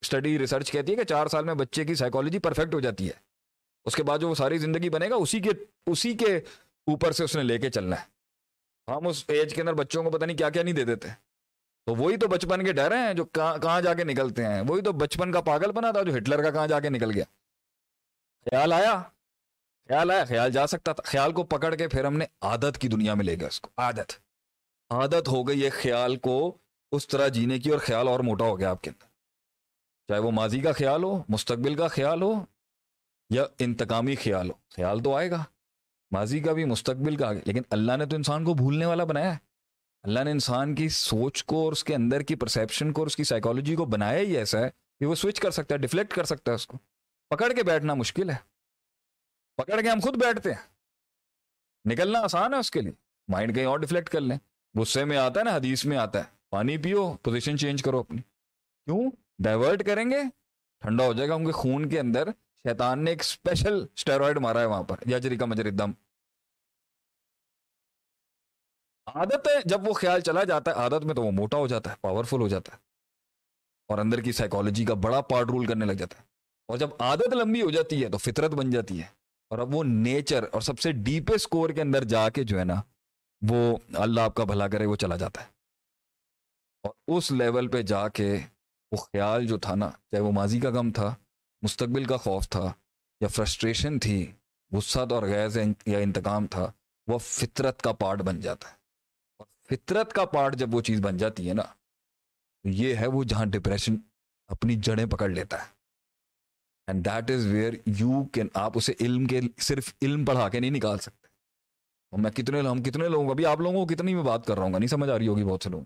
اسٹڈی 0.00 0.38
ریسرچ 0.38 0.72
کہتی 0.72 0.92
ہے 0.92 0.96
کہ 0.96 1.04
چار 1.04 1.26
سال 1.26 1.44
میں 1.44 1.54
بچے 1.54 1.84
کی 1.84 1.94
سائیکالوجی 1.94 2.38
پرفیکٹ 2.38 2.74
ہو 2.74 2.80
جاتی 2.80 3.06
ہے۔ 3.06 3.12
اس 3.84 3.96
کے 3.96 4.02
بعد 4.02 4.18
جو 4.18 4.28
وہ 4.28 4.34
ساری 4.34 4.58
زندگی 4.58 4.90
بنے 4.90 5.10
گا، 5.10 5.14
اسی 5.14 5.40
کے 5.40 5.50
اسی 5.86 6.12
کے 6.12 6.36
اوپر 6.86 7.12
سے 7.12 7.24
اس 7.24 7.36
نے 7.36 7.42
لے 7.42 7.58
کے 7.58 7.70
چلنا 7.70 7.96
ہے۔ 8.00 8.18
ہم 8.92 9.06
اس 9.06 9.24
ایج 9.28 9.54
کے 9.54 9.60
اندر 9.60 9.74
بچوں 9.74 10.04
کو 10.04 10.10
پتہ 10.10 10.24
نہیں 10.24 10.36
کیا 10.36 10.50
کیا 10.50 10.62
نہیں 10.62 10.74
دے 10.74 10.84
دیتے۔ 10.84 11.08
تو 11.86 11.94
وہی 11.94 12.16
تو 12.16 12.28
بچپن 12.28 12.64
کے 12.64 12.72
ڈر 12.72 12.96
ہیں 12.96 13.14
جو 13.14 13.24
کہاں 13.24 13.80
جا 13.80 13.94
کے 13.94 14.04
نکلتے 14.04 14.44
ہیں۔ 14.44 14.62
وہی 14.68 14.82
تو 14.82 14.92
بچپن 14.92 15.32
کا 15.32 15.40
پاگل 15.40 15.72
بنا 15.72 15.90
تھا 15.90 16.02
جو 16.02 16.16
ہٹلر 16.16 16.42
کا 16.42 16.50
کہاں 16.50 16.66
جا 16.66 16.80
کے 16.80 16.90
نکل 16.90 17.10
گیا۔ 17.10 17.24
خیال 18.44 18.72
آیا؟ 18.72 19.02
خیال 19.88 20.10
آیا 20.10 20.24
خیال 20.24 20.52
جا 20.52 20.66
سکتا 20.66 20.92
تھا۔ 20.92 21.02
خیال 21.10 21.32
کو 21.32 21.44
پکڑ 21.44 21.74
کے 21.74 21.88
پھر 21.88 22.04
ہم 22.04 22.16
نے 22.16 22.24
عادت 22.40 22.78
کی 22.78 22.88
دنیا 22.88 23.14
میں 23.14 23.24
لے 23.24 23.36
گیا 23.40 23.48
اس 23.48 23.60
کو۔ 23.60 23.70
عادت۔ 23.76 24.12
عادت 24.90 25.28
ہو 25.28 25.48
گئی 25.48 25.64
ہے 25.64 25.70
خیال 25.70 26.16
کو 26.16 26.58
اس 26.92 27.08
طرح 27.08 27.28
جینے 27.28 27.58
کی 27.58 27.70
اور 27.70 27.78
خیال 27.78 28.08
اور 28.08 28.20
موٹا 28.20 28.44
ہو 28.44 28.58
گیا 28.58 28.70
آپ 28.70 28.82
کے 28.82 28.90
اندر۔ 28.90 29.06
چاہے 30.08 30.20
وہ 30.20 30.30
ماضی 30.30 30.60
کا 30.60 30.72
خیال 30.72 31.04
ہو، 31.04 31.22
مستقبل 31.28 31.74
کا 31.74 31.88
خیال 31.88 32.22
ہو 32.22 32.44
یا 33.30 33.44
انتقامی 33.58 34.14
خیال 34.14 34.48
ہو۔ 34.48 34.54
خیال 34.76 35.02
تو 35.02 35.16
آئے 35.16 35.30
گا۔ 35.30 35.44
ماضی 36.10 36.40
کا 36.40 36.52
بھی، 36.52 36.64
مستقبل 36.64 37.16
کا۔ 37.16 37.28
آگے 37.28 37.40
لیکن 37.44 37.62
اللہ 37.70 37.96
نے 37.96 38.06
تو 38.06 38.16
انسان 38.16 38.44
کو 38.44 38.54
بھولنے 38.54 38.86
والا 38.86 39.04
بنایا 39.04 39.32
ہے۔ 39.32 39.38
اللہ 40.02 40.20
نے 40.20 40.30
انسان 40.30 40.74
کی 40.74 40.88
سوچ 40.88 41.44
کو 41.44 41.64
اور 41.64 41.72
اس 41.72 41.84
کے 41.84 41.94
اندر 41.94 42.20
کی 42.20 42.34
پرسیپشن 42.34 42.92
کو 42.92 43.00
اور 43.00 43.06
اس 43.06 43.16
کی 43.16 43.24
سائیکالوجی 43.24 43.76
کو 43.76 43.84
بنایا 43.84 44.18
ہی 44.18 44.36
ایسا 44.36 44.58
ہے 44.58 44.70
کہ 44.98 45.06
وہ 45.06 45.14
سوئچ 45.14 45.40
کر 45.40 45.50
سکتا 45.50 45.74
ہے 45.74 45.78
ڈیفلیکٹ 45.78 46.14
کر 46.14 46.24
سکتا 46.24 46.50
ہے 46.52 46.54
اس 46.54 46.66
کو۔ 46.66 46.78
پکڑ 47.30 47.52
کے 47.52 47.62
بیٹھنا 47.62 47.94
مشکل 47.94 48.30
ہے۔ 48.30 48.57
پکڑ 49.58 49.80
کے 49.80 49.88
ہم 49.88 50.00
خود 50.00 50.16
بیٹھتے 50.16 50.52
ہیں۔ 50.52 50.66
نکلنا 51.92 52.18
آسان 52.18 52.54
ہے 52.54 52.58
اس 52.58 52.70
کے 52.70 52.80
لیے۔ 52.80 52.92
مائنڈ 53.28 53.54
کہیں 53.54 53.66
اور 53.66 53.78
ڈیفلیکٹ 53.78 54.08
کر 54.08 54.20
لیں۔ 54.20 54.38
غصے 54.74 55.04
میں 55.04 55.16
آتا 55.16 55.40
ہے 55.40 55.44
نا، 55.44 55.56
حدیث 55.56 55.84
میں 55.84 55.96
آتا 55.96 56.18
ہے۔ 56.18 56.24
پانی 56.50 56.78
پیو 56.78 57.12
پوزیشن 57.14 57.58
چینج 57.58 57.82
کرو 57.82 57.98
اپنی۔ 57.98 58.18
کیوں؟ 58.84 59.10
ڈائیورٹ 59.38 59.86
کریں 59.86 60.10
گے، 60.10 60.22
ٹھنڈا 60.80 61.06
ہو 61.06 61.12
جائے 61.12 61.28
گا۔ 61.28 61.34
ان 61.34 61.46
کے 61.46 61.52
خون 61.52 61.88
کے 61.88 62.00
اندر 62.00 62.26
شیطان 62.62 63.04
نے 63.04 63.10
ایک 63.10 63.20
اسپیشل 63.20 63.86
اسٹیرائڈ 63.94 64.38
مارا 64.38 64.60
ہے 64.60 64.64
وہاں 64.64 64.82
پر 64.82 64.96
یا 65.06 65.18
کا 65.38 65.44
مجر 65.44 65.70
دم۔ 65.70 65.90
عادت 69.06 69.48
ہے، 69.48 69.54
جب 69.64 69.88
وہ 69.88 69.92
خیال 69.92 70.20
چلا 70.20 70.44
جاتا 70.44 70.70
ہے، 70.70 70.76
عادت 70.76 71.04
میں 71.04 71.14
تو 71.14 71.22
وہ 71.22 71.30
موٹا 71.30 71.56
ہو 71.56 71.66
جاتا 71.66 71.90
ہے 71.90 71.96
پاورفل 72.00 72.40
ہو 72.40 72.48
جاتا 72.48 72.72
ہے۔ 72.72 72.78
اور 73.88 73.98
اندر 73.98 74.20
کی 74.20 74.32
سائیکالوجی 74.32 74.84
کا 74.84 74.94
بڑا 74.94 75.20
پارٹ 75.20 75.46
رول 75.46 75.66
کرنے 75.66 75.84
لگ 75.84 75.92
جاتا 75.92 76.18
ہے۔ 76.18 76.24
اور 76.68 76.78
جب 76.78 76.88
عادت 76.98 77.34
لمبی 77.34 77.62
ہو 77.62 77.70
جاتی 77.70 78.04
ہے 78.04 78.10
تو 78.10 78.18
فطرت 78.18 78.50
بن 78.50 78.70
جاتی 78.70 79.02
ہے۔ 79.02 79.17
اور 79.48 79.58
اب 79.58 79.74
وہ 79.74 79.84
نیچر 79.84 80.44
اور 80.52 80.60
سب 80.60 80.78
سے 80.78 80.92
ڈیپسٹ 80.92 81.48
کور 81.48 81.70
کے 81.70 81.82
اندر 81.82 82.04
جا 82.04 82.28
کے 82.28 82.44
جو 82.44 82.58
ہے 82.58 82.64
نا، 82.64 82.82
وہ 83.48 83.76
اللہ 83.94 84.20
آپ 84.20 84.34
کا 84.34 84.44
بھلا 84.44 84.68
کرے، 84.68 84.86
وہ 84.86 84.96
چلا 84.96 85.16
جاتا 85.16 85.40
ہے۔ 85.42 85.46
اور 86.82 86.92
اس 87.08 87.32
لیول 87.32 87.68
پہ 87.68 87.82
جا 87.82 88.08
کے 88.08 88.38
وہ 88.92 88.96
خیال 88.96 89.46
جو 89.46 89.58
تھا 89.58 89.74
نا، 89.74 89.90
چاہے 89.90 90.20
وہ 90.20 90.32
ماضی 90.32 90.60
کا 90.60 90.70
غم 90.70 90.90
تھا، 90.90 91.14
مستقبل 91.62 92.04
کا 92.04 92.16
خوف 92.16 92.48
تھا، 92.48 92.72
یا 93.20 93.28
فرسٹریشن 93.28 93.98
تھی، 93.98 94.32
غصہ 94.72 94.98
اور 94.98 95.22
غیر 95.22 95.48
یا 95.86 95.98
انتقام 95.98 96.46
تھا، 96.46 96.72
وہ 97.06 97.18
فطرت 97.18 97.82
کا 97.82 97.92
پارٹ 97.92 98.18
بن 98.18 98.40
جاتا 98.40 98.68
ہے۔ 98.68 98.74
اور 99.38 99.46
فطرت 99.66 100.12
کا 100.12 100.24
پارٹ 100.24 100.56
جب 100.56 100.74
وہ 100.74 100.80
چیز 100.80 101.00
بن 101.00 101.16
جاتی 101.16 101.48
ہے 101.48 101.54
نا، 101.54 101.62
تو 102.62 102.68
یہ 102.68 102.96
ہے 102.96 103.06
وہ 103.06 103.24
جہاں 103.24 103.46
ڈپریشن 103.46 103.96
اپنی 104.46 104.74
جڑیں 104.74 105.06
پکڑ 105.06 105.28
لیتا 105.28 105.66
ہے۔ 105.66 105.77
And 106.88 107.04
that 107.04 107.30
is 107.30 107.46
where 107.46 107.72
you 107.86 108.24
can 108.24 108.48
آپ 108.54 108.72
اسے 108.74 108.92
علم 109.00 109.26
کے 109.26 109.40
صرف 109.58 109.94
علم 110.02 110.24
پڑھا 110.24 110.48
کے 110.48 110.60
نہیں 110.60 110.70
نکال 110.70 110.98
سکتے۔ 110.98 111.26
اور 112.10 112.20
میں 112.20 112.30
کتنے 112.30 112.60
ہم 112.60 112.82
کتنے 112.82 113.08
لوگوں 113.08 113.30
ابھی 113.30 113.46
آپ 113.46 113.60
لوگوں 113.60 113.86
کو 113.86 113.94
کتنی 113.94 114.14
میں 114.14 114.22
بات 114.22 114.46
کر 114.46 114.54
رہا 114.54 114.62
ہوں 114.62 114.72
گا 114.72 114.78
نہیں 114.78 114.88
سمجھ 114.88 115.10
آ 115.10 115.18
رہی 115.18 115.28
ہوگی 115.28 115.44
بہت 115.44 115.62
سے 115.62 115.70
لوگوں 115.70 115.84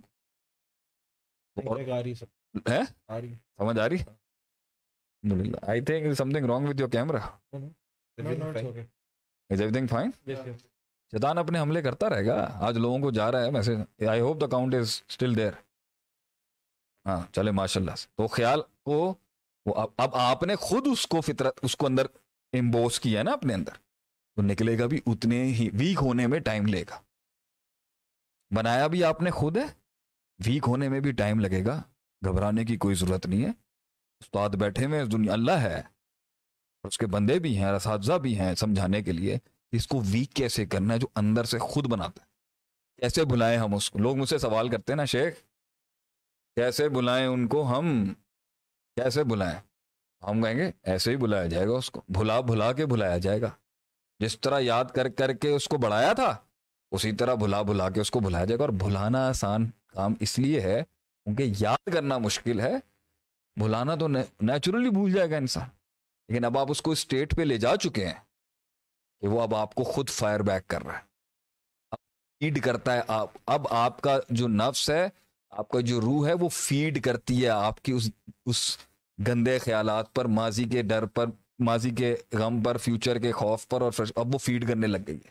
سمجھ 3.58 3.78
آ 3.78 3.88
رہی؟ 3.88 3.96
I 5.62 5.80
think 5.80 6.14
something 6.30 6.46
wrong 6.46 6.66
with 6.68 6.80
your 6.80 6.88
camera 6.88 7.18
is 9.50 9.60
everything 9.72 9.86
fine 9.86 10.10
شیطان 11.12 11.38
اپنے 11.38 11.60
حملے 11.60 11.82
کرتا 11.82 12.08
رہے 12.08 12.26
گا۔ 12.26 12.36
آج 12.66 12.78
لوگوں 12.78 12.98
کو 12.98 13.10
جا 13.10 13.32
رہا 13.32 13.44
ہے 13.44 13.50
message 13.50 14.04
I 14.08 14.20
hope 14.20 14.40
the 14.40 14.46
count 14.46 14.74
is 14.74 15.02
still 15.08 15.36
there 15.36 15.52
ہاں 17.06 17.20
چلے 17.32 17.50
ماشاء 17.50 17.80
اللہ 17.80 17.94
سے۔ 17.96 18.08
تو 18.16 18.26
خیال 18.26 18.60
کو 18.82 19.14
وہ 19.66 19.74
اب 19.74 19.88
اب 19.96 20.16
آپ 20.16 20.42
نے 20.42 20.56
خود 20.56 20.86
اس 20.92 21.06
کو 21.06 21.20
فطرت 21.20 21.58
اس 21.62 21.76
کو 21.76 21.86
اندر 21.86 22.06
امبوس 22.52 23.00
کیا 23.00 23.18
ہے 23.18 23.24
نا 23.24 23.30
اپنے 23.30 23.54
اندر۔ 23.54 23.72
تو 24.36 24.42
نکلے 24.42 24.78
گا 24.78 24.86
بھی 24.86 25.00
اتنے 25.06 25.44
ہی 25.44 25.68
ویک 25.72 25.98
ہونے 26.02 26.26
میں 26.26 26.40
ٹائم 26.40 26.66
لے 26.66 26.84
گا۔ 26.90 27.00
بنایا 28.54 28.86
بھی 28.86 29.04
آپ 29.04 29.22
نے 29.22 29.30
خود 29.30 29.56
ہے۔ 29.56 29.64
ویک 30.46 30.64
ہونے 30.66 30.88
میں 30.88 31.00
بھی 31.00 31.12
ٹائم 31.12 31.40
لگے 31.40 31.64
گا۔ 31.64 31.82
گھبرانے 32.24 32.64
کی 32.64 32.76
کوئی 32.76 32.94
ضرورت 32.94 33.26
نہیں 33.26 33.44
ہے۔ 33.44 33.50
استاد 34.20 34.50
بیٹھے 34.50 34.86
ہوئے 34.86 35.04
دنیا 35.04 35.32
اللہ 35.32 35.50
ہے۔ 35.50 35.80
اور 35.80 36.88
اس 36.88 36.98
کے 36.98 37.06
بندے 37.06 37.38
بھی 37.38 37.58
ہیں، 37.58 37.64
اساتذہ 37.64 38.12
بھی 38.12 38.38
ہیں 38.38 38.54
سمجھانے 38.54 39.02
کے 39.02 39.12
لیے 39.12 39.38
کہ 39.38 39.76
اس 39.76 39.86
کو 39.86 40.02
ویک 40.10 40.32
کیسے 40.34 40.66
کرنا 40.66 40.94
ہے 40.94 40.98
جو 40.98 41.06
اندر 41.16 41.44
سے 41.44 41.58
خود 41.58 41.86
بناتا 41.86 42.22
ہے۔ 42.22 42.32
کیسے 43.00 43.24
بلائیں 43.24 43.58
ہم 43.58 43.74
اس 43.74 43.90
کو؟ 43.90 43.98
لوگ 43.98 44.16
مجھ 44.16 44.28
سے 44.28 44.38
سوال 44.38 44.68
کرتے 44.68 44.92
ہیں 44.92 44.96
نا 44.96 45.04
شیخ۔ 45.04 45.34
کیسے 46.56 46.88
بلائیں 46.88 47.26
ان 47.26 47.48
کو 47.48 47.78
ہم؟ 47.78 48.14
کیسے 48.96 49.24
بلائیں؟ 49.24 49.60
ہم 50.24 50.42
کہیں 50.42 50.54
گے 50.54 50.70
ایسے 50.82 51.10
ہی 51.10 51.16
بلایا 51.16 51.46
جائے 51.46 51.68
گا 51.68 51.72
اس 51.72 51.90
کو، 51.90 52.02
بھلا 52.08 52.40
بھلا 52.40 52.72
کے 52.72 52.86
بلایا 52.86 53.18
جائے 53.18 53.40
گا۔ 53.40 53.50
جس 54.18 54.40
طرح 54.40 54.60
یاد 54.60 54.84
کر 54.84 55.08
کر 55.08 55.32
کے 55.32 55.48
اس 55.48 55.68
کو 55.68 55.78
بڑھایا 55.78 56.12
تھا، 56.12 56.36
اسی 56.90 57.12
طرح 57.12 57.34
بھلا 57.34 57.62
بھلا 57.62 57.90
کے 57.90 58.00
اس 58.00 58.10
کو 58.10 58.20
بلایا 58.20 58.44
جائے 58.44 58.58
گا۔ 58.58 58.64
اور 58.64 58.72
بھلانا 58.72 59.28
آسان 59.28 59.70
کام 59.86 60.14
اس 60.20 60.38
لیے 60.38 60.60
ہے، 60.60 60.82
کیونکہ 61.24 61.52
یاد 61.58 61.88
کرنا 61.92 62.18
مشکل 62.18 62.60
ہے۔ 62.60 62.74
بھلانا 63.56 63.94
تو 63.94 64.08
نیچرلی 64.40 64.90
بھول 64.90 65.12
جائے 65.12 65.30
گا 65.30 65.36
انسان۔ 65.36 65.68
لیکن 66.28 66.44
اب 66.44 66.58
آپ 66.58 66.66
اس 66.70 66.82
کو 66.82 66.90
اسٹیٹ 66.90 67.36
پہ 67.36 67.42
لے 67.42 67.58
جا 67.58 67.76
چکے 67.76 68.06
ہیں 68.06 68.20
کہ 69.20 69.28
وہ 69.28 69.42
اب 69.42 69.54
آپ 69.54 69.74
کو 69.74 69.84
خود 69.84 70.08
فائر 70.08 70.40
بیک 70.40 70.68
کر 70.68 70.82
رہا 70.82 70.98
ہے۔ 70.98 71.12
فیڈ 72.38 72.64
کرتا 72.64 72.94
ہے 72.96 73.00
آپ 73.08 73.30
اب 73.46 73.66
آپ 73.70 74.00
کا 74.00 74.18
جو 74.28 74.48
نفس 74.48 74.90
ہے 74.90 75.08
آپ 75.52 75.68
کا 75.68 75.80
جو 75.80 76.00
روح 76.00 76.28
ہے 76.28 76.32
وہ 76.32 76.48
فیڈ 76.48 77.02
کرتی 77.02 77.42
ہے 77.42 77.48
آپ 77.48 77.82
کی 77.82 77.92
اس 77.92 78.10
اس 78.46 78.78
گندے 79.28 79.58
خیالات 79.58 80.14
پر، 80.14 80.24
ماضی 80.24 80.64
کے 80.64 80.82
ڈر 80.82 81.06
پر، 81.06 81.26
ماضی 81.58 81.90
کے 81.90 82.16
غم 82.32 82.62
پر 82.62 82.76
فیوچر 82.76 83.18
کے 83.18 83.32
خوف 83.32 83.68
پر 83.68 83.80
اور 83.80 83.92
اب 84.16 84.34
وہ 84.34 84.38
فیڈ 84.38 84.68
کرنے 84.68 84.86
لگ 84.86 84.98
گئی 85.06 85.16
ہے۔ 85.16 85.30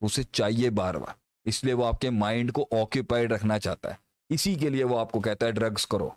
اسے 0.00 0.22
چاہیے 0.22 0.70
بار 0.70 0.94
بار۔ 0.94 1.14
اس 1.44 1.64
لیے 1.64 1.74
وہ 1.74 1.86
آپ 1.86 2.00
کے 2.00 2.10
مائنڈ 2.10 2.52
کو 2.52 2.68
آکوپائڈ 2.70 3.32
رکھنا 3.32 3.58
چاہتا 3.58 3.90
ہے۔ 3.90 3.94
اسی 4.28 4.54
کے 4.54 4.68
لیے 4.70 4.84
وہ 4.84 4.98
آپ 4.98 5.12
کو 5.12 5.20
کہتا 5.20 5.46
ہے 5.46 5.52
ڈرگس 5.52 5.86
کرو۔ 5.86 6.10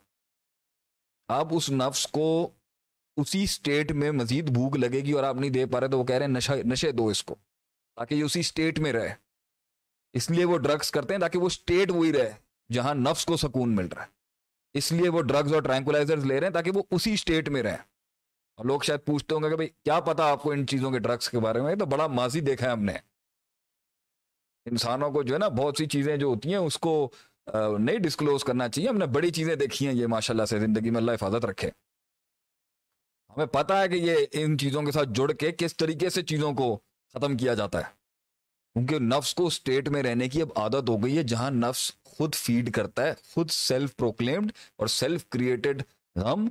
آپ 1.27 1.47
اس 1.51 1.69
نفس 1.69 2.07
کو 2.07 2.49
اسی 3.17 3.43
اسٹیٹ 3.43 3.91
میں 3.91 4.11
مزید 4.11 4.49
بھوک 4.49 4.77
لگے 4.77 5.01
گی 5.01 5.11
اور 5.11 5.23
آپ 5.23 5.35
نہیں 5.35 5.49
دے 5.49 5.65
پا 5.65 5.79
رہے 5.79 5.87
تو 5.87 5.99
وہ 5.99 6.03
کہہ 6.03 6.15
رہے 6.15 6.25
ہیں 6.25 6.33
نشے 6.33 6.63
نشے 6.63 6.91
دو 6.91 7.07
اس 7.07 7.23
کو۔ 7.23 7.35
تاکہ 7.95 8.15
یہ 8.15 8.23
اسی 8.23 8.39
اسٹیٹ 8.39 8.79
میں 8.79 8.93
رہے۔ 8.93 9.13
اس 10.13 10.29
لیے 10.31 10.45
وہ 10.45 10.57
ڈرگس 10.57 10.91
کرتے 10.91 11.13
ہیں 11.13 11.21
تاکہ 11.21 11.39
وہ 11.39 11.45
اسٹیٹ 11.45 11.91
وہی 11.91 12.13
رہے۔ 12.13 12.44
جہاں 12.71 12.95
نفس 12.95 13.25
کو 13.25 13.37
سکون 13.37 13.75
مل 13.75 13.87
رہا 13.87 14.01
ہے۔ 14.01 14.07
اس 14.73 14.91
لیے 14.91 15.09
وہ 15.09 15.21
ڈرگز 15.21 15.53
اور 15.53 15.61
ٹرینکولائزر 15.61 16.17
لے 16.17 16.39
رہے 16.39 16.47
ہیں 16.47 16.53
تاکہ 16.53 16.71
وہ 16.75 16.83
اسی 16.91 17.13
اسٹیٹ 17.13 17.49
میں 17.49 17.63
رہیں۔ 17.63 17.77
اور 18.55 18.65
لوگ 18.65 18.81
شاید 18.81 18.99
پوچھتے 19.05 19.35
ہوں 19.35 19.43
گے 19.43 19.49
کہ 19.49 19.55
بھائی، 19.55 19.69
کیا 19.69 19.99
پتا 19.99 20.31
آپ 20.31 20.43
کو 20.43 20.51
ان 20.51 20.67
چیزوں 20.67 20.91
کے 20.91 20.99
ڈرگس 20.99 21.29
کے 21.29 21.39
بارے 21.39 21.61
میں؟ 21.61 21.75
تو 21.75 21.85
بڑا 21.85 22.07
ماضی 22.07 22.39
دیکھا 22.39 22.65
ہے 22.65 22.71
ہم 22.71 22.83
نے۔ 22.83 22.93
انسانوں 24.65 25.11
کو 25.11 25.23
جو 25.23 25.33
ہے 25.33 25.39
نا، 25.39 25.47
بہت 25.47 25.75
سی 25.77 25.85
چیزیں 25.85 26.17
جو 26.17 26.27
ہوتی 26.27 26.49
ہیں، 26.49 26.55
اس 26.55 26.77
کو 26.77 27.11
نہیں 27.79 27.97
ڈسکلوز 27.97 28.43
کرنا 28.43 28.69
چاہیے۔ 28.69 28.89
ہم 28.89 28.97
نے 28.97 29.05
بڑی 29.05 29.31
چیزیں 29.31 29.55
دیکھی 29.55 29.87
ہیں، 29.87 29.93
یہ 29.93 30.07
ماشاء 30.07 30.33
اللہ 30.33 30.45
سے 30.45 30.59
زندگی 30.59 30.89
میں 30.89 30.97
اللہ 30.97 31.11
حفاظت 31.11 31.45
رکھے۔ 31.45 31.69
ہمیں 33.29 33.45
پتا 33.45 33.81
ہے 33.81 33.87
کہ 33.87 33.93
یہ 33.93 34.15
ان 34.31 34.57
چیزوں 34.57 34.83
کے 34.83 34.91
ساتھ 34.91 35.09
جڑ 35.11 35.31
کے 35.31 35.51
کس 35.51 35.77
طریقے 35.77 36.09
سے 36.09 36.23
چیزوں 36.23 36.53
کو 36.53 36.79
ختم 37.13 37.37
کیا 37.37 37.53
جاتا 37.53 37.79
ہے۔ 37.79 38.04
کیونکہ 38.75 38.99
نفس 38.99 39.35
کو 39.35 39.45
اسٹیٹ 39.45 39.89
میں 39.89 40.03
رہنے 40.03 40.29
کی 40.29 40.41
اب 40.41 40.47
عادت 40.55 40.89
ہو 40.89 41.03
گئی 41.03 41.17
ہے 41.17 41.23
جہاں 41.23 41.51
نفس 41.51 41.91
خود 42.03 42.35
فیڈ 42.35 42.71
کرتا 42.71 43.03
ہے، 43.03 43.13
خود 43.33 43.49
سیلف 43.49 43.95
پروکلیمڈ 43.95 44.51
اور 44.75 44.87
سیلف 44.87 45.25
کریٹڈ 45.29 45.83
غم 46.15 46.47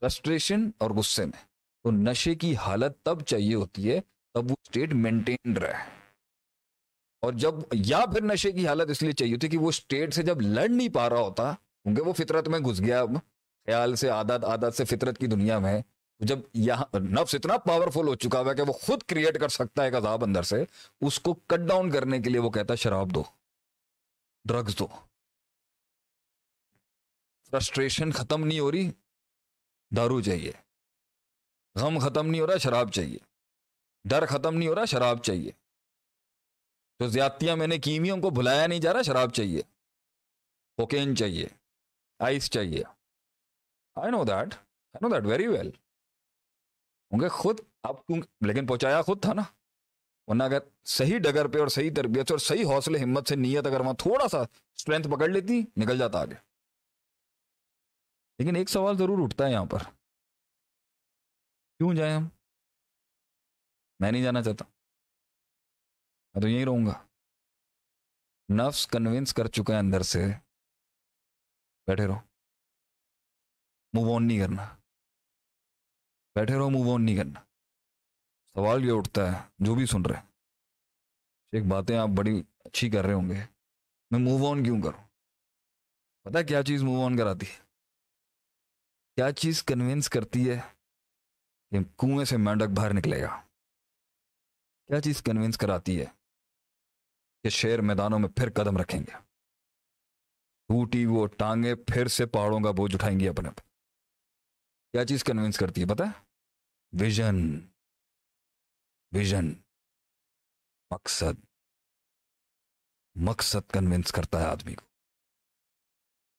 فرسٹریشن 0.00 0.70
اور 0.78 0.90
غصے 0.90 1.24
میں۔ 1.24 1.44
تو 1.84 1.90
نشے 1.90 2.34
کی 2.34 2.56
حالت 2.56 3.02
تب 3.02 3.20
چاہیے 3.20 3.54
ہوتی 3.54 3.90
ہے 3.90 4.00
تب 4.34 4.50
وہ 4.50 4.56
اسٹیٹ 4.62 4.92
مینٹینڈ 4.92 5.58
رہے۔ 5.58 5.90
اور 7.22 7.32
جب، 7.32 7.54
یا 7.72 8.00
پھر 8.06 8.22
نشے 8.22 8.52
کی 8.52 8.68
حالت 8.68 8.90
اس 8.90 9.02
لیے 9.02 9.12
چاہیے 9.12 9.34
ہوتی 9.34 9.48
کہ 9.48 9.58
وہ 9.58 9.68
اسٹیٹ 9.68 10.14
سے 10.14 10.22
جب 10.22 10.40
لڑ 10.40 10.68
نہیں 10.68 10.88
پا 10.88 11.10
رہا 11.10 11.20
ہوتا، 11.20 11.52
کیونکہ 11.52 12.02
وہ 12.02 12.12
فطرت 12.12 12.48
میں 12.48 12.60
گھس 12.60 12.80
گیا 12.80 13.00
اب، 13.00 13.10
خیال 13.66 13.96
سے، 13.96 14.08
عادت 14.08 14.44
عادت 14.44 14.76
سے 14.76 14.84
فطرت 14.84 15.18
کی 15.18 15.26
دنیا 15.26 15.58
میں 15.58 15.82
جب 16.20 16.38
یہاں 16.54 16.84
نفس 16.94 17.34
اتنا 17.34 17.58
پاورفل 17.58 18.08
ہو 18.08 18.14
چکا 18.14 18.40
ہوا 18.40 18.54
کہ 18.54 18.62
وہ 18.62 18.72
خود 18.72 19.02
کریٹ 19.02 19.40
کر 19.40 19.48
سکتا 19.48 19.82
ہے 19.82 19.86
ایک 19.86 19.96
عذاب 19.96 20.24
اندر 20.24 20.42
سے، 20.42 20.64
اس 21.00 21.20
کو 21.20 21.34
کٹ 21.34 21.68
ڈاؤن 21.68 21.90
کرنے 21.90 22.18
کے 22.18 22.30
لیے 22.30 22.40
وہ 22.40 22.50
کہتا 22.50 22.72
ہے، 22.72 22.76
شراب 22.76 23.14
دو 23.14 23.22
ڈرگز 24.44 24.78
دو۔ 24.78 24.86
فرسٹریشن 27.50 28.12
ختم 28.12 28.46
نہیں 28.46 28.60
ہو 28.60 28.72
رہی، 28.72 28.90
دارو 29.96 30.20
چاہیے۔ 30.20 30.52
غم 31.74 31.98
ختم 31.98 32.26
نہیں 32.26 32.40
ہو 32.40 32.46
رہا، 32.46 32.56
شراب 32.56 32.92
چاہیے۔ 32.92 33.18
ڈر 34.04 34.26
ختم 34.26 34.54
نہیں 34.54 34.68
ہو 34.68 34.74
رہا، 34.74 34.84
شراب 34.84 35.22
چاہیے۔ 35.22 35.50
تو 36.98 37.08
زیادتیاں 37.08 37.56
میں 37.56 37.66
نے 37.66 37.78
کیمیوں 37.78 38.16
کو 38.16 38.30
بھلایا 38.30 38.66
نہیں 38.66 38.80
جا 38.80 38.92
رہا، 38.92 39.02
شراب 39.02 39.32
چاہیے۔ 39.32 39.62
کوکین 40.76 41.16
چاہیے۔ 41.16 41.46
آئس 42.18 42.50
چاہیے۔ 42.50 42.82
I 43.96 44.10
know 44.10 44.24
that 44.24 44.54
I 44.94 45.08
know 45.08 45.08
that 45.08 45.24
very 45.24 45.46
well 45.46 45.70
ہوں 47.12 47.20
گے 47.20 47.28
خود 47.28 47.60
آپ 47.82 48.10
لیکن 48.40 48.66
پہنچایا 48.66 49.02
خود 49.02 49.22
تھا 49.22 49.32
نا۔ 49.32 49.42
ورنہ 50.26 50.42
اگر 50.42 50.58
صحیح 50.84 51.18
ڈگر 51.18 51.48
پہ 51.48 51.58
اور 51.58 51.68
صحیح 51.68 51.90
تربیت 51.96 52.28
سے 52.28 52.34
اور 52.34 52.38
صحیح 52.38 52.64
حوصلے، 52.64 52.98
ہمت 52.98 53.28
سے 53.28 53.36
نیت 53.36 53.66
اگر 53.66 53.80
وہاں 53.80 53.94
تھوڑا 53.94 54.28
سا 54.28 54.38
اسٹرینتھ 54.76 55.08
پکڑ 55.08 55.28
لیتی، 55.28 55.60
نکل 55.60 55.98
جاتا 55.98 56.20
آگے۔ 56.20 56.34
لیکن 58.38 58.56
ایک 58.56 58.68
سوال 58.68 58.96
ضرور 58.96 59.18
اٹھتا 59.22 59.46
ہے 59.46 59.52
یہاں 59.52 59.64
پر۔ 59.64 59.78
کیوں 61.78 61.94
جائیں 61.94 62.16
ہم؟ 62.16 62.28
میں 63.98 64.12
نہیں 64.12 64.22
جانا 64.22 64.42
چاہتا۔ 64.42 64.64
میں 66.34 66.42
تو 66.42 66.48
یہیں 66.48 66.64
رہوں 66.64 66.86
گا۔ 66.86 67.06
نفس 68.54 68.86
کنوینس 68.86 69.34
کر 69.34 69.46
چکا 69.46 69.74
ہے 69.74 69.78
اندر 69.78 70.02
سے۔ 70.02 70.24
بیٹھے 71.86 72.06
رہو۔ 72.06 72.16
موو 73.92 74.16
آن 74.16 74.28
نہیں 74.28 74.38
کرنا۔ 74.38 74.79
بیٹھے 76.34 76.54
رہو 76.54 76.70
موو 76.70 76.94
آن 76.94 77.04
نہیں 77.04 77.16
کرنا۔ 77.16 77.40
سوال 78.54 78.84
یہ 78.84 78.92
اٹھتا 78.92 79.22
ہے، 79.32 79.48
جو 79.58 79.74
بھی 79.74 79.86
سن 79.86 80.02
رہے 80.02 80.20
ایک 81.52 81.64
باتیں 81.64 81.96
آپ 81.98 82.08
بڑی 82.08 82.42
اچھی 82.58 82.90
کر 82.90 83.04
رہے 83.04 83.12
ہوں 83.12 83.28
گے۔ 83.28 83.44
میں 84.10 84.18
موو 84.18 84.50
آن 84.50 84.64
کیوں 84.64 84.82
کروں؟ 84.82 85.04
پتا 86.22 86.42
کیا 86.42 86.62
چیز 86.62 86.82
موو 86.82 87.04
آن 87.04 87.16
کراتی 87.16 87.46
ہے؟ 87.46 87.62
کیا 89.16 89.32
چیز 89.32 89.62
کنوینس 89.62 90.08
کرتی 90.08 90.50
ہے 90.50 90.60
کہ 91.70 91.78
کنویں 91.98 92.24
سے 92.24 92.36
مینڈک 92.36 92.68
باہر 92.76 92.94
نکلے 92.94 93.22
گا؟ 93.22 93.40
کیا 94.86 95.00
چیز 95.00 95.22
کنوینس 95.22 95.58
کراتی 95.58 96.00
ہے 96.00 96.06
کہ 97.42 97.48
شیر 97.48 97.80
میدانوں 97.80 98.18
میں 98.18 98.28
پھر 98.28 98.50
قدم 98.50 98.76
رکھیں 98.76 99.00
گے؟ 99.00 99.16
ٹوٹی 100.68 101.06
وہ 101.06 101.26
ٹانگیں 101.26 101.74
پھر 101.74 102.08
سے 102.08 102.26
پہاڑوں 102.26 102.60
کا 102.60 102.70
بوجھ 102.70 102.94
اٹھائیں 102.94 103.20
گے 103.20 103.28
اپنے 103.28 103.50
پہ 103.50 103.69
کیا 104.92 105.04
چیز 105.04 105.24
کنوینس 105.24 105.58
کرتی 105.58 105.80
ہے 105.80 105.86
پتا 105.86 106.04
ویژن 107.00 107.66
ویژن 109.14 109.52
مقصد. 110.90 111.44
مقصد 113.14 113.70
کنوینس 113.70 114.12
کرتا 114.12 114.40
ہے 114.40 114.44
آدمی 114.44 114.74
کو 114.74 114.86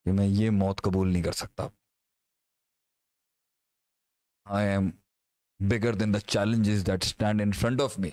کہ 0.04 0.12
میں 0.12 0.28
یہ 0.28 0.50
موت 0.50 0.82
قبول 0.82 1.14
نہیں 1.14 1.24
کر 1.24 1.32
سکتا۔ 1.32 1.64
I 4.46 4.70
am 4.70 4.90
bigger 5.60 5.94
than 5.94 6.14
the 6.14 6.20
challenges 6.20 6.88
that 6.88 7.04
stand 7.04 7.42
in 7.42 7.52
front 7.52 7.82
of 7.82 8.00
me 8.00 8.10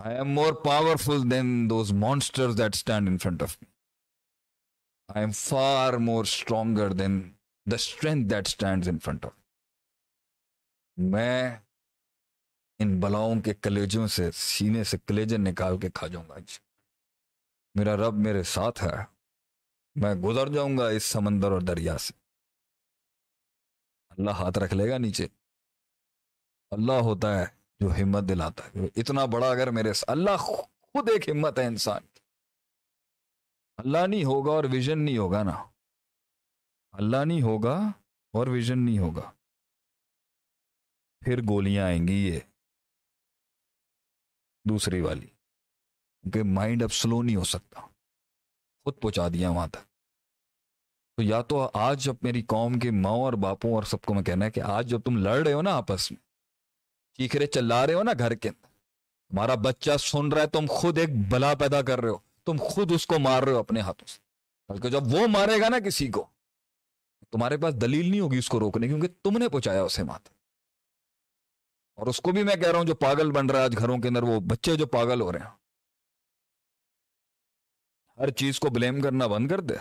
I 0.00 0.10
am 0.22 0.28
more 0.34 0.52
powerful 0.64 1.24
than 1.30 1.48
those 1.68 1.92
monsters 1.92 2.54
that 2.56 2.74
stand 2.74 3.08
in 3.08 3.18
front 3.18 3.40
of 3.42 3.54
me. 3.60 3.66
I 5.08 5.22
am 5.26 5.32
far 5.32 5.98
more 5.98 6.24
stronger 6.24 6.88
than 6.94 7.37
the 7.68 7.76
strength 7.76 8.22
that 8.22 8.42
stands 8.42 8.82
in 8.82 8.94
front 8.94 9.20
of. 9.24 9.30
me. 9.30 9.36
میں 10.96 11.56
ان 12.78 13.00
بلاؤں 13.00 13.40
کے 13.40 13.54
کلیجوں 13.54 14.06
سے 14.06 14.30
سینے 14.30 14.84
سے 14.84 14.98
collision 14.98 15.44
نکال 15.44 15.78
کے 15.78 15.90
کھا 15.90 16.06
جاؤں 16.06 16.28
گا 16.28 16.34
میرا 17.74 17.96
رب 17.96 18.14
میرے 18.14 18.42
ساتھ 18.42 18.84
ہے۔ 18.84 19.18
میں 19.94 20.14
گزر 20.14 20.48
جاؤں 20.48 20.78
گا 20.78 20.88
اس 20.88 21.04
سمندر 21.04 21.52
اور 21.52 21.60
دریا 21.60 21.98
سے۔ 21.98 22.12
اللہ 24.10 24.30
ہاتھ 24.30 24.58
رکھ 24.58 24.74
لے 24.74 24.90
گا 24.90 24.98
نیچے۔ 24.98 25.26
اللہ 26.70 26.92
ہوتا 26.92 27.38
ہے 27.38 27.44
جو 27.80 27.88
ہمت 27.90 28.28
دلاتا 28.28 28.64
ہے۔ 28.64 28.86
اتنا 28.96 29.24
بڑا 29.24 29.50
اگر 29.50 29.70
میرے 29.70 29.92
اللہ 30.08 30.36
خود 30.36 31.08
ایک 31.10 31.28
ہمت 31.28 31.58
ہے 31.58 31.66
انسان۔ 31.66 32.00
کی 32.14 32.20
اللہ 33.76 34.06
نہیں 34.08 34.24
ہوگا 34.24 34.50
اور 34.50 34.64
ویژن 34.64 35.04
نہیں 35.04 35.18
ہوگا 35.18 35.42
نا۔ 35.42 35.64
اللہ 36.98 37.24
نہیں 37.24 37.42
ہوگا 37.42 37.78
اور 38.32 38.46
ویژن 38.46 38.84
نہیں 38.84 38.98
ہوگا۔ 38.98 39.30
پھر 41.24 41.40
گولیاں 41.48 41.84
آئیں 41.84 42.08
گی 42.08 42.12
یہ۔ 42.12 42.40
دوسری 44.68 45.00
والی۔ 45.00 45.26
کیونکہ 45.26 46.42
مائنڈ 46.42 46.82
اب 46.82 46.92
سلو 46.92 47.22
نہیں 47.22 47.36
ہو 47.36 47.44
سکتا۔ 47.44 47.80
خود 48.84 49.00
پہنچا 49.00 49.28
دیا 49.28 49.50
وہاں 49.50 49.66
تک۔ 49.66 49.84
تو 51.16 51.22
یا 51.22 51.42
تو 51.42 51.70
آج 51.74 52.04
جب 52.04 52.14
میری 52.22 52.42
قوم 52.42 52.78
کے 52.78 52.90
ماؤں 52.90 53.20
اور 53.20 53.32
باپوں 53.32 53.74
اور 53.74 53.82
سب 53.82 54.02
کو 54.02 54.14
میں 54.14 54.22
کہنا 54.22 54.44
ہے 54.44 54.50
کہ 54.50 54.60
آج 54.60 54.90
جب 54.90 55.00
تم 55.00 55.16
لڑ 55.16 55.44
رہے 55.44 55.52
ہو 55.52 55.62
نا 55.62 55.76
آپس 55.76 56.10
میں، 56.10 56.20
چیخرے 57.16 57.46
چلا 57.46 57.86
رہے 57.86 57.94
ہو 57.94 58.02
نا 58.02 58.12
گھر 58.18 58.34
کے 58.34 58.48
اندر، 58.48 58.66
ہمارا 59.32 59.54
بچہ 59.54 59.96
سن 59.96 60.32
رہا 60.32 60.42
ہے 60.42 60.46
تم 60.46 60.66
خود 60.68 60.98
ایک 60.98 61.08
بلا 61.30 61.54
پیدا 61.54 61.82
کر 61.82 62.00
رہے 62.00 62.08
ہو، 62.08 62.18
تم 62.44 62.56
خود 62.70 62.92
اس 62.92 63.06
کو 63.06 63.18
مار 63.18 63.42
رہے 63.42 63.52
ہو 63.52 63.58
اپنے 63.58 63.80
ہاتھوں 63.80 64.06
سے۔ 64.06 64.20
بلکہ 64.68 64.88
جب 64.88 65.00
وہ 65.04 65.26
مارے 65.26 65.60
گا 65.60 65.68
نا 65.68 65.76
کسی 65.86 66.08
کو 66.08 66.26
تمہارے 67.32 67.56
پاس 67.56 67.74
دلیل 67.74 68.10
نہیں 68.10 68.20
ہوگی 68.20 68.38
اس 68.38 68.48
کو 68.48 68.60
روکنے 68.60 68.88
کیونکہ 68.88 69.08
تم 69.22 69.38
نے 69.38 69.48
پہنچایا 69.48 69.82
اسے 69.82 70.02
مات۔ 70.02 70.28
اور 71.94 72.06
اس 72.06 72.20
کو 72.20 72.32
بھی 72.32 72.42
میں 72.42 72.56
کہہ 72.56 72.68
رہا 72.68 72.78
ہوں، 72.78 72.86
جو 72.86 72.94
پاگل 72.94 73.30
بن 73.30 73.46
رہا 73.46 73.58
ہے 73.58 73.64
آج 73.64 73.78
گھروں 73.78 73.98
کے 73.98 74.08
اندر، 74.08 74.22
وہ 74.22 74.40
بچے 74.40 74.76
جو 74.76 74.86
پاگل 74.86 75.20
ہو 75.20 75.32
رہے 75.32 75.38
ہیں۔ 75.38 75.58
ہر 78.18 78.30
چیز 78.30 78.60
کو 78.60 78.70
بلیم 78.70 79.00
کرنا 79.00 79.26
بند 79.26 79.48
کر 79.48 79.60
دے۔ 79.60 79.74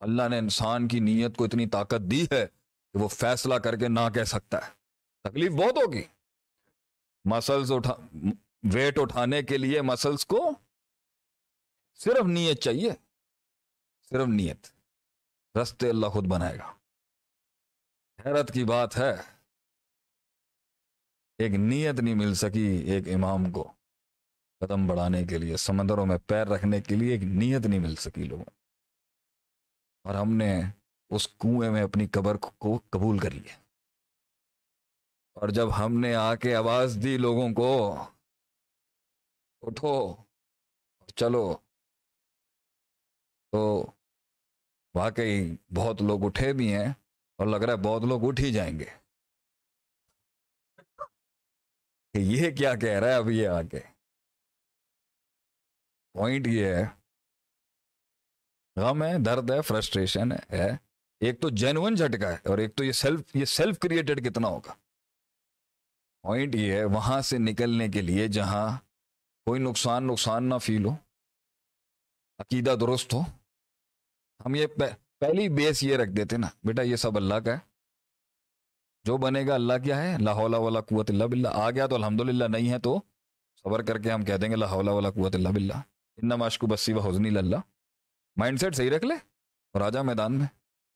اللہ 0.00 0.28
نے 0.30 0.38
انسان 0.38 0.88
کی 0.88 1.00
نیت 1.00 1.36
کو 1.36 1.44
اتنی 1.44 1.66
طاقت 1.66 2.10
دی 2.10 2.26
ہے 2.32 2.46
کہ 2.92 2.98
وہ 2.98 3.08
فیصلہ 3.08 3.54
کر 3.54 3.76
کے 3.76 3.88
نہ 3.88 4.00
کہہ 4.14 4.24
سکتا 4.24 4.66
ہے۔ 4.66 4.70
تکلیف 5.24 5.52
بہت 5.52 5.76
ہوگی۔ 5.76 6.02
مسلس 7.24 7.72
اٹھا 7.72 7.94
ویٹ 8.72 8.98
اٹھانے 8.98 9.42
کے 9.42 9.58
لیے 9.58 9.82
مسلس 9.82 10.26
کو 10.26 10.50
صرف 11.94 12.24
نیت 12.24 12.60
چاہیے۔ 12.60 12.92
صرف 14.10 14.28
نیت۔ 14.28 14.66
رستے 15.60 15.88
اللہ 15.90 16.06
خود 16.06 16.26
بنائے 16.26 16.58
گا۔ 16.58 16.72
حیرت 18.18 18.52
کی 18.54 18.64
بات 18.64 18.96
ہے، 18.96 19.12
ایک 21.38 21.52
نیت 21.60 22.00
نہیں 22.00 22.14
مل 22.14 22.34
سکی 22.34 22.66
ایک 22.92 23.08
امام 23.08 23.50
کو 23.52 23.72
قدم 24.60 24.86
بڑھانے 24.86 25.24
کے 25.24 25.38
لیے، 25.38 25.56
سمندروں 25.56 26.06
میں 26.06 26.18
پیر 26.26 26.46
رکھنے 26.46 26.80
کے 26.80 26.94
لیے 26.94 27.12
ایک 27.12 27.22
نیت 27.22 27.66
نہیں 27.66 27.80
مل 27.80 27.94
سکی 27.96 28.24
لوگوں 28.24 28.50
اور 30.04 30.14
ہم 30.14 30.32
نے 30.32 30.50
اس 31.10 31.28
کنویں 31.40 31.70
میں 31.70 31.82
اپنی 31.82 32.06
قبر 32.06 32.36
کو 32.36 32.78
قبول 32.90 33.18
کر 33.18 33.30
لیا 33.30 33.56
اور 35.36 35.48
جب 35.48 35.68
ہم 35.78 36.00
نے 36.00 36.14
آ 36.14 36.34
کے 36.34 36.54
آواز 36.56 36.98
دی 37.02 37.16
لوگوں 37.16 37.48
کو، 37.54 37.72
اٹھو 39.62 39.94
چلو، 41.16 41.46
تو 43.52 43.62
واقعی 44.98 45.56
بہت 45.74 46.02
لوگ 46.02 46.24
اٹھے 46.24 46.52
بھی 46.52 46.74
ہیں 46.74 46.88
اور 47.36 47.46
لگ 47.46 47.56
رہا 47.56 47.72
ہے 47.72 47.78
بہت 47.78 48.02
لوگ 48.02 48.20
اٹھ 48.22 48.40
ہی 48.40 48.52
جائیں 48.52 48.78
گے۔ 48.78 48.84
کہ 52.12 52.18
یہ 52.18 52.50
کیا 52.50 52.74
کہہ 52.74 52.98
رہا 52.98 53.08
ہے 53.08 53.14
اب 53.14 53.30
یہ 53.30 53.48
آ 53.48 53.62
کے 53.62 53.80
پوائنٹ 56.12 56.46
یہ 56.46 56.64
ہے۔ 56.64 56.84
غم 58.76 59.02
ہے، 59.02 59.18
درد 59.18 59.50
ہے 59.50 59.62
فرسٹریشن 59.62 60.32
ہے۔ 60.32 60.76
ایک 61.20 61.40
تو 61.40 61.48
جینون 61.48 61.94
جھٹکا 61.94 62.28
ہے 62.28 62.48
اور 62.48 62.58
ایک 62.58 62.76
تو 62.76 62.84
یہ 62.84 62.92
سیلف 62.92 63.20
یہ 63.34 63.44
سیلف 63.44 63.78
کریٹڈ 63.78 64.28
کتنا 64.28 64.48
ہوگا۔ 64.48 64.72
پوائنٹ 66.22 66.54
یہ 66.54 66.72
ہے، 66.72 66.84
وہاں 66.84 67.20
سے 67.20 67.38
نکلنے 67.38 67.88
کے 67.88 68.00
لیے 68.00 68.28
جہاں 68.28 68.78
کوئی 69.44 69.60
نقصان 69.60 70.06
نقصان 70.06 70.48
نہ 70.48 70.54
فیل 70.58 70.84
ہو۔ 70.84 70.94
عقیدہ 72.38 72.76
درست 72.80 73.14
ہو۔ 73.14 73.37
ہم 74.46 74.54
یہ 74.54 74.66
پہ- 74.66 74.92
پہلی 75.18 75.48
بیس 75.48 75.82
یہ 75.82 75.96
رکھ 75.96 76.10
دیتے 76.10 76.36
نا۔ 76.36 76.46
بیٹا، 76.64 76.82
یہ 76.82 76.96
سب 76.96 77.16
اللہ 77.16 77.34
کا 77.34 77.52
ہے۔ 77.52 77.58
جو 79.04 79.16
بنے 79.16 79.46
گا 79.46 79.54
اللہ 79.54 79.72
کیا 79.84 80.02
ہے؟ 80.02 80.18
لا 80.18 80.32
حول 80.32 80.54
ولا 80.54 80.80
قوت 80.80 81.10
اللہ 81.10 81.24
باللہ۔ 81.24 81.48
آ 81.52 81.70
گیا 81.70 81.86
تو 81.86 81.94
الحمدللہ 81.94 82.44
نہیں 82.44 82.70
ہے 82.70 82.78
تو 82.78 83.00
صبر 83.62 83.82
کر 83.82 83.98
کے 83.98 84.10
ہم 84.10 84.24
کہہ 84.24 84.34
دیں 84.34 84.50
گے 84.50 84.56
لا 84.56 84.70
حول 84.70 84.88
ولا 84.88 85.10
قوت 85.10 85.34
اللہ 85.34 85.48
باللہ۔ 85.48 85.74
ان 86.16 86.28
مشکو 86.28 86.66
بسی 86.66 86.92
و 86.92 87.00
حزنی 87.00 87.38
اللہ۔ 87.38 87.56
مائنڈ 88.36 88.60
سیٹ 88.60 88.76
صحیح 88.76 88.90
رکھ 88.90 89.04
لے۔ 89.04 89.14
اور 89.72 89.80
آجا 89.80 90.02
میدان 90.02 90.38
میں۔ 90.38 90.46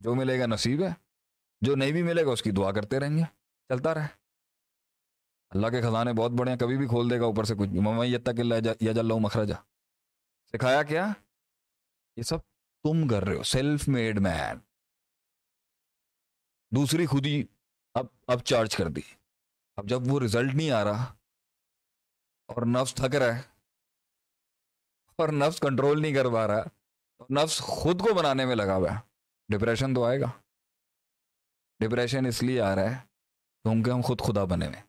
جو 0.01 0.15
ملے 0.15 0.41
گا 0.41 0.47
نصیب 0.47 0.83
ہے۔ 0.83 0.91
جو 1.61 1.77
نہیں 1.77 1.93
بھی 1.93 2.03
ملے 2.03 2.27
گا 2.27 2.31
اس 2.31 2.43
کی 2.43 2.51
دعا 2.51 2.73
کرتے 2.73 3.01
رہیں 3.01 3.17
گے۔ 3.17 3.23
چلتا 3.69 3.95
رہے۔ 3.95 4.07
اللہ 5.51 5.67
کے 5.67 5.81
خزانے 5.81 6.13
بہت 6.13 6.31
بڑے 6.31 6.51
ہیں۔ 6.51 6.59
کبھی 6.59 6.79
بھی 6.79 6.89
کھول 6.89 7.11
دے 7.11 7.21
گا 7.21 7.25
اوپر 7.25 7.45
سے 7.45 7.55
کچھ۔ 7.55 7.71
ممیت 7.71 8.25
تک 8.25 8.41
یا 8.81 8.93
جل 8.93 9.13
مخرجا۔ 9.21 9.55
سکھایا 10.53 10.83
کیا؟ 10.83 11.13
یہ 12.17 12.23
سب 12.23 12.39
تم 12.85 13.09
کر 13.09 13.25
رہے 13.25 13.37
ہو 13.37 13.43
سیلف 13.43 13.89
میڈ 13.89 14.19
مین 14.19 14.59
دوسری 16.77 17.07
خودی 17.07 17.45
اب 17.95 18.07
اب 18.27 18.43
چارج 18.43 18.77
کر 18.77 18.89
دی۔ 18.89 19.01
اب 19.77 19.89
جب 19.89 20.01
وہ 20.07 20.21
رزلٹ 20.21 20.55
نہیں 20.55 20.71
آ 20.71 20.85
رہا 20.85 21.03
اور 22.47 22.67
نفس 22.67 22.95
تھک 22.95 23.15
رہا 23.17 23.37
ہے 23.37 23.43
اور 25.17 25.29
نفس 25.29 25.61
کنٹرول 25.61 26.03
نہیں 26.03 26.15
کر 26.15 26.25
پا 26.33 26.47
رہا، 26.47 26.63
تو 27.19 27.27
نفس 27.31 27.59
خود 27.59 28.01
کو 28.01 28.15
بنانے 28.15 28.45
میں 28.47 28.57
لگا 28.57 28.77
ہوا 28.77 28.91
ہے۔ 28.91 28.99
ڈپریشن 29.49 29.95
تو 29.95 30.05
آئے 30.05 30.21
گا۔ 30.21 30.27
ڈپریشن 31.81 32.27
اس 32.27 32.43
لیے 32.43 32.61
آ 32.61 32.75
رہا 32.75 32.83
ہے 32.83 32.99
کیونکہ 33.63 33.91
ہم 33.91 34.01
خود 34.01 34.21
خدا 34.21 34.45
بنے 34.45 34.67
ہوئے 34.67 34.83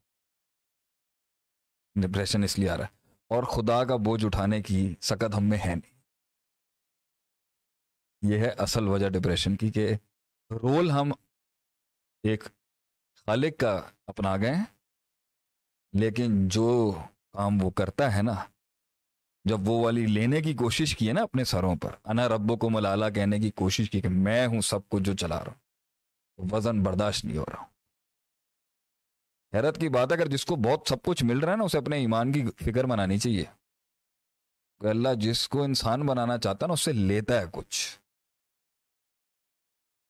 ڈپریشن 1.95 2.44
اس 2.44 2.60
لیے 2.60 2.70
آ 2.70 2.78
رہا 2.78 2.84
ہے 2.84 3.10
اور 3.30 3.44
خدا 3.44 3.86
کا 3.86 3.95
بوجھ 3.95 4.26
اٹھانے 4.26 4.61
کی 4.61 4.95
سکت 5.02 5.36
ہم 5.38 5.49
میں 5.49 5.57
ہے 5.57 5.76
نہیں۔ 5.76 5.93
یہ 8.24 8.38
ہے 8.38 8.50
اصل 8.50 8.88
وجہ 8.88 9.10
ڈپریشن 9.10 9.56
کی 9.56 9.72
کہ 9.72 9.90
رول 10.52 10.91
ہم 10.91 11.12
ایک 12.24 12.44
خالق 13.26 13.60
کا 13.60 13.82
اپنا 14.08 14.38
گئے 14.38 14.56
ہیں، 14.56 14.66
لیکن 15.94 16.48
جو 16.48 16.94
کام 17.34 17.64
وہ 17.64 17.70
کرتا 17.70 18.16
ہے 18.16 18.22
نا، 18.22 18.34
جب 19.44 19.58
وہ 19.70 19.84
والی 19.84 20.06
لینے 20.06 20.41
کی 20.41 20.54
کوشش 20.54 20.95
کی 20.95 21.08
ہے 21.08 21.14
نا 21.14 21.22
اپنے 21.22 21.44
سروں 21.44 21.76
پر، 21.76 21.95
انا 22.06 22.30
ربو 22.30 22.58
کو 22.58 22.70
ملالا 22.70 23.10
کہنے 23.10 23.40
کی 23.40 23.52
کوشش 23.52 23.90
کی 23.90 24.02
کہ 24.02 24.10
میں 24.10 24.48
ہوں 24.48 24.62
سب 24.62 24.90
کچھ 24.90 25.04
جو 25.04 25.14
چلا 25.14 25.40
رہا 25.40 25.52
ہوں 25.52 26.50
وزن 26.52 26.84
برداشت 26.84 27.26
نہیں 27.26 27.38
ہو 27.38 27.45
رہا۔ 27.45 27.64
حیرت 29.54 29.80
کی 29.80 29.90
بات 29.90 30.12
ہے، 30.12 30.18
اگر 30.18 30.28
جس 30.28 30.45
کو 30.45 30.56
بہت 30.56 30.88
سب 30.88 31.04
کچھ 31.06 31.24
مل 31.24 31.40
رہا 31.40 31.52
ہے 31.52 31.58
نا، 31.58 31.64
اسے 31.64 31.78
اپنے 31.78 31.98
ایمان 31.98 32.32
کی 32.32 32.72
فکر 32.72 32.84
منانی 32.84 33.18
چاہیے۔ 33.18 33.44
کہ 34.82 34.88
اللہ 34.88 35.10
جس 35.18 35.50
کو 35.50 35.64
انسان 35.64 36.06
بنانا 36.06 36.38
چاہتا 36.38 36.66
ہے 36.66 36.68
نا، 36.68 36.74
اس 36.74 36.82
سے 36.82 36.94
لیتا 36.94 37.40
ہے 37.40 37.45
کچھ۔ 37.52 38.03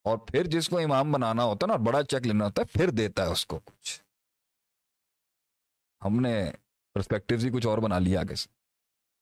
اور 0.04 0.18
پھر 0.18 0.44
جس 0.44 0.68
کو 0.68 0.78
امام 0.78 1.12
بنانا 1.12 1.44
ہوتا 1.44 1.64
ہے 1.64 1.66
نا 1.66 1.72
اور 1.72 1.86
بڑا 1.86 2.02
چیک 2.02 2.26
لینا 2.26 2.44
ہوتا 2.44 2.62
ہے، 2.62 2.66
پھر 2.66 2.90
دیتا 2.90 3.26
ہے 3.26 3.32
اس 3.32 3.46
کو 3.46 3.58
کچھ۔ 3.58 4.02
ہم 6.04 6.20
نے 6.20 6.52
پرسپیکٹو 6.94 7.34
ہی 7.34 7.50
کچھ 7.50 7.66
اور 7.66 7.78
بنا 7.78 7.98
لیا 7.98 8.20
آگے 8.20 8.34
سے۔ 8.34 8.48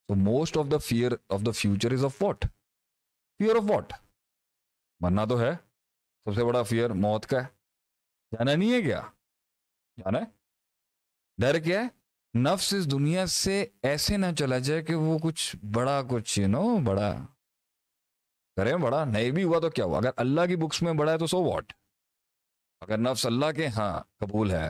تو 0.08 0.14
most 0.14 0.56
of 0.56 0.66
the 0.70 0.78
fear 0.78 1.12
of 1.28 1.40
the 1.46 1.50
future 1.50 1.92
is 1.92 2.04
of 2.04 2.22
what 2.22 2.44
fear 3.38 3.56
of 3.56 3.62
what 3.70 3.92
مرنا 5.00 5.24
تو 5.24 5.40
ہے۔ 5.40 5.52
سب 6.24 6.34
سے 6.34 6.44
بڑا 6.44 6.62
فیئر 6.62 6.90
موت 6.90 7.26
کا 7.26 7.36
ہے۔ 7.36 7.46
جانا 8.32 8.54
نہیں 8.54 8.72
ہے 8.72 8.82
کیا؟ 8.82 9.00
جانا 9.96 10.18
ہے۔ 10.18 10.24
ڈر 11.38 11.58
کیا 11.58 11.80
ہے؟ 11.80 11.88
نفس 12.38 12.72
اس 12.72 12.90
دنیا 12.90 13.26
سے 13.26 13.66
ایسے 13.82 14.16
نہ 14.16 14.26
چلا 14.38 14.58
جائے 14.58 14.82
کہ 14.82 14.94
وہ 14.94 15.18
کچھ 15.22 15.56
بڑا 15.74 16.02
کچھ 16.10 16.40
یو 16.40 16.48
نو 16.48 16.76
بڑا۔ 16.84 17.16
کریں 18.56 18.74
بڑا 18.76 19.04
نہیں 19.04 19.30
بھی 19.30 19.44
ہوا 19.44 19.58
تو 19.60 19.70
کیا 19.70 19.84
ہوا؟ 19.84 19.98
اگر 19.98 20.10
اللہ 20.16 20.46
کی 20.46 20.56
بکس 20.56 20.82
میں 20.82 20.92
بڑا 20.92 21.12
ہے 21.12 21.18
تو 21.18 21.26
سو 21.26 21.42
واٹ 21.44 21.72
اگر 22.80 22.98
نفس 22.98 23.26
اللہ 23.26 23.52
کے 23.56 23.66
ہاں 23.66 23.92
قبول 24.20 24.50
ہے 24.50 24.68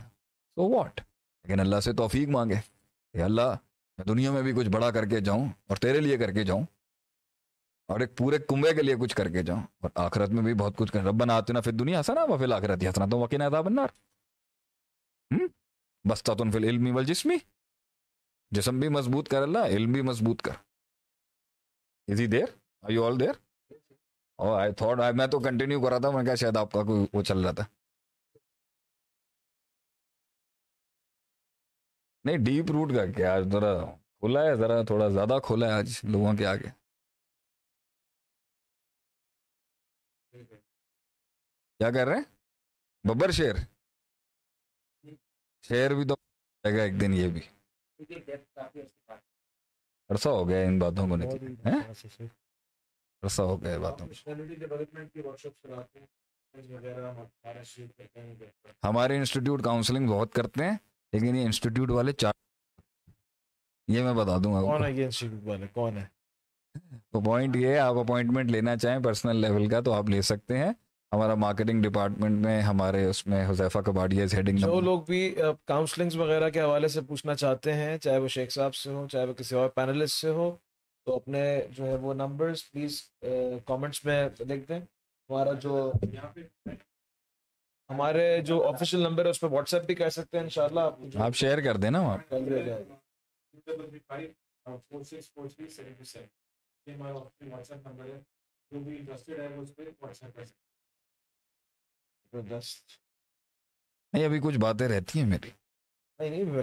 سو 0.56 0.68
واٹ 0.70 1.00
لیکن 1.00 1.60
اللہ 1.60 1.80
سے 1.80 1.92
توفیق 1.92 2.28
مانگے 2.28 2.54
کہ 3.14 3.22
اللہ، 3.22 3.56
میں 3.98 4.06
دنیا 4.06 4.30
میں 4.30 4.42
بھی 4.42 4.52
کچھ 4.52 4.68
بڑا 4.68 4.90
کر 4.90 5.06
کے 5.08 5.20
جاؤں 5.20 5.48
اور 5.66 5.76
تیرے 5.76 6.00
لیے 6.00 6.16
کر 6.18 6.32
کے 6.32 6.44
جاؤں 6.44 6.62
اور 7.88 8.00
ایک 8.00 8.16
پورے 8.16 8.38
کنبے 8.38 8.74
کے 8.74 8.82
لیے 8.82 8.94
کچھ 9.00 9.14
کر 9.16 9.28
کے 9.28 9.42
جاؤں 9.42 9.62
اور 9.80 9.90
آخرت 9.94 10.28
میں 10.28 10.42
بھی 10.42 10.54
بہت 10.54 10.76
کچھ 10.76 10.92
کر 10.92 11.02
رب 11.02 11.14
بناتے 11.14 11.52
نا 11.52 11.60
پھر 11.60 11.72
دنیا 11.72 12.00
ہسنا 12.00 12.24
وہ 12.28 12.36
پھر 12.38 12.52
آخرت 12.52 12.82
ہسنا 12.82 13.06
تو 13.10 13.18
وکین 13.18 13.42
عذاب 13.42 13.66
النار۔ 13.66 13.88
بستا 16.04 16.34
تن 16.34 16.50
فل 16.50 16.64
علمی 16.64 16.90
والجسمی 16.90 17.36
جسم 18.50 18.80
بھی 18.80 18.88
مضبوط 18.88 19.28
کر 19.28 19.42
اللہ، 19.42 19.66
علم 19.66 19.92
بھی 19.92 20.02
مضبوط 20.02 20.42
کر۔ 20.42 20.52
از 22.08 22.20
ہی 22.20 22.26
دیر؟ 22.26 22.46
آر 22.82 22.90
یو 22.90 23.04
آل 23.04 23.20
دیر 23.20 23.32
اور 24.42 24.60
آئی 24.60 24.72
تھوٹ 24.74 24.98
میں 25.16 25.26
تو 25.26 25.38
کنٹینیو 25.38 25.80
کر 25.80 25.88
رہا 25.88 25.98
تھا، 25.98 26.10
میں 26.10 26.24
کہا 26.24 26.34
شاید 26.34 26.56
آپ 26.56 26.72
کا 26.72 26.80
کوئی 26.80 27.06
وہ 27.12 27.22
چل 27.22 27.38
رہا 27.38 27.52
تھا۔ 27.52 27.64
نہیں 32.24 32.36
ڈیپ 32.36 32.64
روٹ 32.70 32.88
کا 32.96 33.12
کیا؟ 33.12 33.34
آج 33.34 33.42
ذرا 33.52 33.84
کھلا 33.94 34.40
ہے، 34.40 34.56
ذرا 34.56 34.82
تھوڑا 34.82 35.08
زیادہ 35.08 35.38
کھلا 35.46 35.66
ہے 35.66 35.72
آج 35.72 36.00
لوگوں 36.12 36.32
کے 36.38 36.46
آگے۔ 36.46 36.70
کیا 41.78 41.90
کر 41.90 42.06
رہے 42.06 42.16
ہیں؟ 42.16 42.24
ببر 43.08 43.30
شیر۔ 43.30 43.54
شیر 45.62 45.90
بھی 45.90 46.08
تو 46.08 46.14
جائے 46.64 46.78
گا 46.78 46.82
ایک 46.82 47.00
دن 47.00 47.12
یہ 47.14 47.28
بھی۔ 47.28 47.40
عرصہ 50.08 50.28
ہو 50.28 50.48
گیا 50.48 50.58
ان 50.58 50.78
باتوں 50.78 51.08
کو 51.08 51.16
نکلے 51.16 51.70
ہیں؟ 51.70 51.92
عرصہ 53.22 53.42
ہو 53.42 53.62
گیا 53.62 53.78
باتوں 53.78 54.06
ہمارے 58.84 59.16
انسٹیٹیوٹ 59.16 59.62
کاؤنسلنگ 59.62 60.08
بہت 60.08 60.32
کرتے 60.32 60.64
ہیں 60.64 60.76
لیکن 61.12 61.36
یہ 61.36 61.44
انسٹیٹیوٹ 61.44 61.90
والے 61.90 62.12
چار 62.12 62.32
یہ 63.88 64.02
میں 64.02 64.12
بتا 64.12 64.36
دوں 64.44 64.60
کون 64.62 64.82
گا 64.82 64.86
ہے 64.86 64.92
یہ 64.92 65.04
انسٹیٹیوٹ 65.04 65.42
والے؟ 65.44 65.66
کون 65.72 65.96
ہے؟ 65.98 66.04
تو 67.12 67.20
پوائنٹ 67.20 67.56
یہ 67.56 67.66
ہے 67.66 67.78
آپ 67.78 67.96
اپوائنٹمنٹ 67.98 68.50
لینا 68.50 68.76
چاہیں 68.76 69.02
پرسنل 69.04 69.36
لیول 69.36 69.68
کا 69.68 69.80
تو 69.80 69.92
آپ 69.92 70.08
لے 70.08 70.22
سکتے 70.22 70.58
ہیں۔ 70.58 70.72
ہمارا 71.12 71.34
مارکیٹنگ 71.34 71.82
ڈپارٹمنٹ 71.82 72.44
میں 72.44 72.60
ہمارے 72.62 73.04
اس 73.04 73.26
میں 73.26 73.44
حذیفہ 73.48 73.78
کباڈی 73.78 74.20
ہیڈنگ 74.22 74.58
جو 74.58 74.80
لوگ 74.80 75.02
بھی 75.02 75.20
کاؤنسلنگز 75.64 76.16
وغیرہ 76.16 76.50
کے 76.50 76.60
حوالے 76.60 76.88
سے 76.88 77.00
پوچھنا 77.00 77.34
چاہتے 77.34 77.72
ہیں 77.72 77.98
چاہے 77.98 78.18
وہ 78.18 78.28
شیخ 78.28 78.50
صاحب 78.50 78.74
سے 78.74 78.90
ہو 78.90 79.06
چاہے 79.08 79.26
وہ 79.26 79.32
کسی 79.32 79.54
اور 79.54 79.68
پینلسٹ 79.70 80.14
سے 80.14 80.30
ہو 80.30 80.50
تو 81.04 81.16
اپنے 81.16 81.66
جو 81.70 81.86
ہے 81.86 81.94
وہ 81.94 82.14
نمبرز 82.14 82.70
پلیز 82.70 83.02
کامنٹس 83.66 84.04
میں 84.04 84.28
لکھ 84.40 84.68
دیں 84.68 84.80
ہمارا 85.30 85.52
جو 85.52 85.92
ہمارے 87.90 88.40
جو 88.42 88.68
آفیشیل 88.68 89.00
نمبر 89.00 89.24
ہے 89.24 89.30
اس 89.30 89.40
پہ 89.40 89.46
واٹس 89.46 89.74
ایپ 89.74 89.84
بھی 89.84 89.94
کر 89.94 90.10
سکتے 90.10 90.36
ہیں 90.36 90.44
انشاءاللہ 90.44 90.80
آپ 90.80 90.98
آپ 91.16 91.34
شیئر 91.34 91.60
کر 91.60 91.76
دیں۔ 91.76 91.90
نا 91.90 92.16
نہیں 104.12 104.24
ابھی 104.24 104.40
کچھ 104.40 104.58
باتیں 104.58 104.88
رہتی 104.88 105.18
ہیں 105.18 105.26
میری۔ 105.26 105.50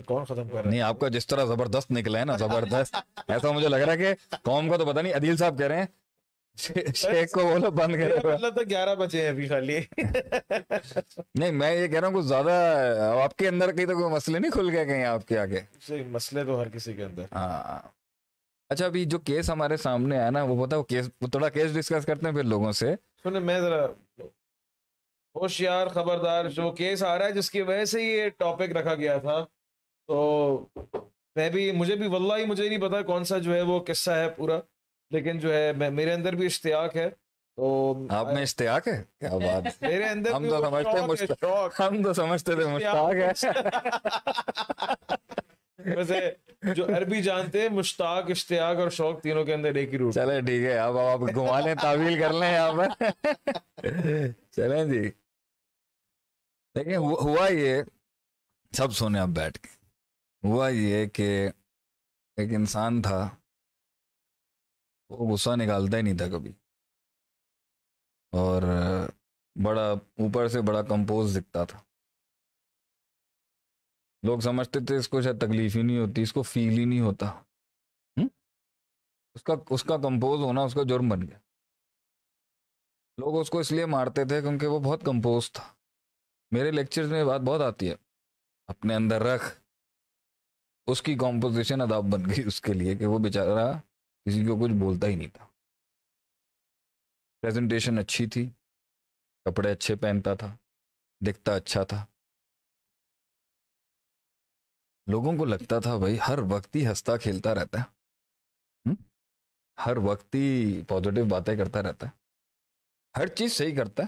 کون 0.06 0.24
ختم 0.24 0.48
کر 0.48 0.64
نہیں 0.64 0.82
آپ 0.82 1.00
کا 1.00 1.08
جس 1.08 1.28
طرح 1.28 1.46
زبردست 1.46 1.92
نکلا 1.92 2.20
ہے 2.20 2.26
نا 2.26 2.38
زبردست۔ 2.38 2.96
ایسا 3.28 3.52
مجھے 3.52 3.68
لگ 3.68 3.76
رہا 3.76 3.94
ہے 3.94 3.98
کہ 3.98 4.14
قوم 4.44 4.70
کا 4.70 4.78
تو 4.78 4.86
پتہ 4.86 5.00
نہیں 5.00 5.14
عدیل 5.14 5.38
صاحب 5.38 5.58
کہہ 5.58 5.68
رہے 5.68 5.78
ہیں 5.78 5.86
شیخ 6.96 7.32
کو 7.32 7.40
بولو 7.44 7.72
بند 7.72 7.96
مطلب 8.24 8.56
تو 8.56 8.62
گیارہ 8.70 8.96
بچے 8.96 9.22
ہیں 9.22 9.30
ابھی 9.30 9.48
خالی۔ 9.48 9.80
نہیں 11.36 11.52
میں 11.52 11.72
یہ 11.76 11.88
کہہ 11.88 12.00
رہا 12.00 12.08
ہوں 12.08 12.16
کچھ 12.16 12.26
زیادہ 12.26 12.52
آپ 13.24 13.36
کے 13.36 13.48
اندر 13.48 13.72
کہیں 13.72 13.86
تو 13.86 13.94
کوئی 13.94 14.14
مسئلے 14.14 14.40
نہیں 14.40 14.52
کھل 14.52 14.70
گئے 14.70 14.86
کہیں 14.86 15.06
آپ 15.06 15.28
کے 15.28 15.40
آگے؟ 15.40 15.60
مسئلے 16.08 16.44
تو 16.44 16.62
ہر 16.62 16.70
کسی 16.70 16.94
کے 16.94 17.04
اندر۔ 17.04 17.24
ہاں۔ 17.32 17.80
اچھا 18.70 18.86
ابھی 18.86 19.06
جو 19.06 19.20
کیس 19.20 19.50
ہمارے 19.50 19.78
سامنے 19.78 20.18
آیا 20.18 20.30
نا 20.30 20.44
وہ 20.44 20.66
پتا 20.66 20.78
وہ 20.78 20.84
کیس 20.84 21.10
تھوڑا 21.32 21.50
کیس 21.50 21.74
ڈسکس 21.74 22.06
کرتے 22.06 22.28
ہیں 22.28 22.34
پھر 22.36 22.44
لوگوں 22.44 22.72
سے۔ 22.72 22.96
سنیں 23.24 23.40
میں 23.40 23.60
ذرا 23.62 23.88
ہوشیار 25.36 25.88
خبردار 25.88 26.46
جو 26.46 26.72
کیس 26.72 27.04
آ 27.04 27.18
رہا 27.18 27.26
ہے 27.26 27.32
جس 27.32 27.52
کی 27.52 27.62
وجہ 27.62 27.86
سے 27.86 28.04
یہ 28.04 28.30
ٹاپک 28.38 28.62
رکھا 28.62 28.96
گیا 28.96 29.18
تھا۔ 29.18 29.46
تو 30.08 30.66
میں 31.36 31.50
بھی 31.50 31.72
مجھے 31.72 31.96
بھی 31.96 32.08
واللہ 32.08 32.34
ہی 32.38 32.46
مجھے 32.46 32.70
نہیں 32.70 32.82
پتا 32.82 33.02
کون 33.02 33.24
سا 33.24 33.38
جو 33.38 33.56
ہے 33.56 33.62
وہ 33.62 33.80
قصہ 33.88 34.12
ہے 34.12 34.30
پورا۔ 34.30 34.60
لیکن 35.12 35.40
جو 35.40 35.54
ہے 35.54 35.74
میرے 35.74 36.14
اندر 36.14 36.36
بھی 36.36 36.46
اشتیاق 36.46 36.96
ہے۔ 36.96 37.10
تو 37.56 37.94
آپ 38.10 38.34
میں 38.34 38.42
اشتیاق 38.42 38.88
ہے؟ 38.88 39.04
کیا 39.20 39.38
بات 39.38 39.84
میرے 39.84 40.04
اندر 40.04 40.32
ہم 40.32 40.50
تو 40.50 40.58
سمجھتے 40.58 40.90
ہیں 40.90 40.98
شوق 40.98 41.02
ہے، 41.02 41.08
مشت- 41.08 41.34
شوق۔ 41.42 41.82
ہم 41.82 42.04
تو 42.04 42.14
سمجھتے 42.14 42.56
تھے 42.56 42.66
مشتاق 42.66 43.14
ہے۔ 43.14 43.32
ویسے 45.96 46.32
جو 46.76 46.86
عربی 46.86 47.22
جانتے 47.22 47.62
ہیں 47.62 47.70
مشتاق 47.70 48.30
اشتیاق 48.30 48.78
اور 48.78 48.90
شوق 48.90 49.22
تینوں 49.22 49.44
کے 49.44 49.54
اندر 49.54 49.76
ایک 49.76 49.94
ہی 49.94 49.98
روٹ 49.98 50.14
چلے 50.14 50.42
ٹھیک 50.42 50.66
ہے۔ 50.66 50.78
اب 50.78 50.98
آپ 50.98 51.20
گھما 51.36 51.60
لیں 51.60 51.76
تعویل 51.82 52.20
کر 52.20 52.34
لیں 52.34 52.58
پر 52.78 52.88
چلیں 54.60 54.86
جی۔ 54.86 55.12
دیکھیں 56.76 56.98
ہوا 56.98 57.18
ہوا 57.22 57.48
یہ 57.52 57.84
سب 58.72 58.92
سونے 58.92 59.20
اب 59.20 59.28
بیٹھ 59.28 59.60
کے۔ 59.60 59.86
ہوا 60.48 60.70
یہ 60.70 61.06
کہ 61.06 61.50
ایک 62.36 62.50
انسان 62.54 63.02
تھا، 63.02 63.30
وہ 65.10 65.34
غصہ 65.34 65.50
نکالتا 65.56 65.98
ہی 65.98 66.02
نہیں 66.02 66.18
تھا 66.18 66.28
کبھی۔ 66.28 66.52
اور 68.32 68.62
بڑا 69.66 69.92
اوپر 69.92 70.48
سے 70.48 70.62
بڑا 70.62 70.82
کمپوز 70.82 71.38
دکھتا 71.38 71.66
تھا۔ 71.66 71.80
لوگ 74.24 74.40
سمجھتے 74.40 74.80
تھے 74.86 74.96
اس 74.96 75.10
کو 75.10 75.22
شاید 75.22 75.38
تکلیف 75.38 75.76
ہی 75.76 75.82
نہیں 75.82 75.98
ہوتی، 75.98 76.22
اس 76.22 76.34
کو 76.34 76.42
فیل 76.42 76.80
ہی 76.80 76.86
نہیں 76.86 77.00
ہوتا۔ 77.00 77.26
اس 79.36 79.44
کا 79.44 79.54
اس 79.70 79.84
کا 79.84 79.98
کمپوز 79.98 80.40
ہونا، 80.40 80.62
اس 80.62 80.74
کا 80.74 80.82
جرم 80.90 81.10
بن 81.10 81.22
گیا۔ 81.22 81.40
لوگ 83.20 83.40
اس 83.40 83.50
کو 83.50 83.60
اس 83.60 83.72
لیے 83.72 83.86
مارتے 83.86 84.26
تھے 84.26 84.42
کیونکہ 84.42 84.68
وہ 84.68 84.80
بہت 84.80 85.02
کمپوز 85.06 85.52
تھا۔ 85.52 85.74
میرے 86.52 86.72
لیکچرز 86.72 87.12
میں 87.12 87.24
بات 87.24 87.42
بہت 87.42 87.62
آتی 87.62 87.90
ہے۔ 87.90 87.96
اپنے 88.68 88.96
اندر 88.96 89.22
رکھ۔ 89.22 89.60
اس 90.88 91.02
کی 91.02 91.16
کمپوزیشن 91.16 91.82
اداب 91.82 92.04
بن 92.04 92.30
گئی 92.30 92.44
اس 92.48 92.62
کے 92.62 92.74
لیے 92.74 92.96
کہ 92.96 93.06
وہ 93.06 93.20
بیچارہ 93.20 93.74
کسی 94.26 94.46
کو 94.46 94.64
کچھ 94.64 94.72
بولتا 94.72 95.08
ہی 95.08 95.16
نہیں 95.16 95.28
تھا۔ 95.28 95.48
پریزنٹیشن 97.42 98.00
اچھی 98.00 98.28
تھی۔ 98.28 98.50
کپڑے 99.46 99.72
اچھے 99.72 99.96
پہنتا 99.96 100.34
تھا۔ 100.34 100.56
دکھتا 101.28 101.56
اچھا 101.56 101.84
تھا۔ 101.84 102.06
لوگوں 105.12 105.38
کو 105.38 105.46
لگتا 105.46 105.80
تھا 105.80 105.98
بھائی 105.98 106.18
ہر 106.28 106.40
وقت 106.52 106.76
ہی 106.76 106.88
ہنستا 106.88 107.18
کھیلتا 107.18 107.56
رہتا 107.56 107.80
ہے۔ 107.80 108.00
ہر 109.86 109.98
وقت 109.98 110.36
ہی 110.36 110.82
پازیٹیو 110.88 111.26
باتیں 111.26 111.56
کرتا 111.56 111.84
رہتا 111.84 112.08
ہے۔ 112.08 112.29
ہر 113.20 113.28
چیز 113.28 113.54
صحیح 113.54 113.78
کرتا 113.78 114.04
ہے، 114.04 114.08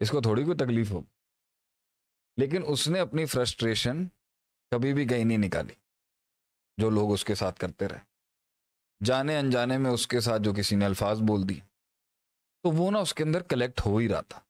اس 0.00 0.10
کو 0.10 0.20
تھوڑی 0.20 0.44
کوئی 0.44 0.56
تکلیف 0.56 0.90
ہوگی 0.90 1.10
لیکن 2.36 2.62
اس 2.66 2.88
نے 2.88 3.00
اپنی 3.00 3.26
فرسٹریشن 3.26 4.06
کبھی 4.70 4.94
بھی 4.94 5.06
کہیں 5.06 5.24
نہیں 5.24 5.38
نکالی، 5.38 5.74
جو 6.78 6.90
لوگ 6.90 7.12
اس 7.12 7.24
کے 7.24 7.34
ساتھ 7.34 7.60
کرتے 7.60 7.88
رہے۔ 7.88 7.98
جانے 9.04 9.38
انجانے 9.38 9.78
میں 9.78 9.90
اس 9.90 10.06
کے 10.06 10.20
ساتھ 10.20 10.42
جو 10.42 10.52
کسی 10.56 10.76
نے 10.76 10.84
الفاظ 10.84 11.20
بول 11.20 11.48
دی 11.48 11.60
تو 12.62 12.70
وہ 12.70 12.90
نا 12.90 12.98
اس 12.98 13.14
کے 13.14 13.24
اندر 13.24 13.42
کلیکٹ 13.42 13.80
ہو 13.86 13.96
ہی 13.96 14.08
رہا 14.08 14.20
تھا۔ 14.20 14.40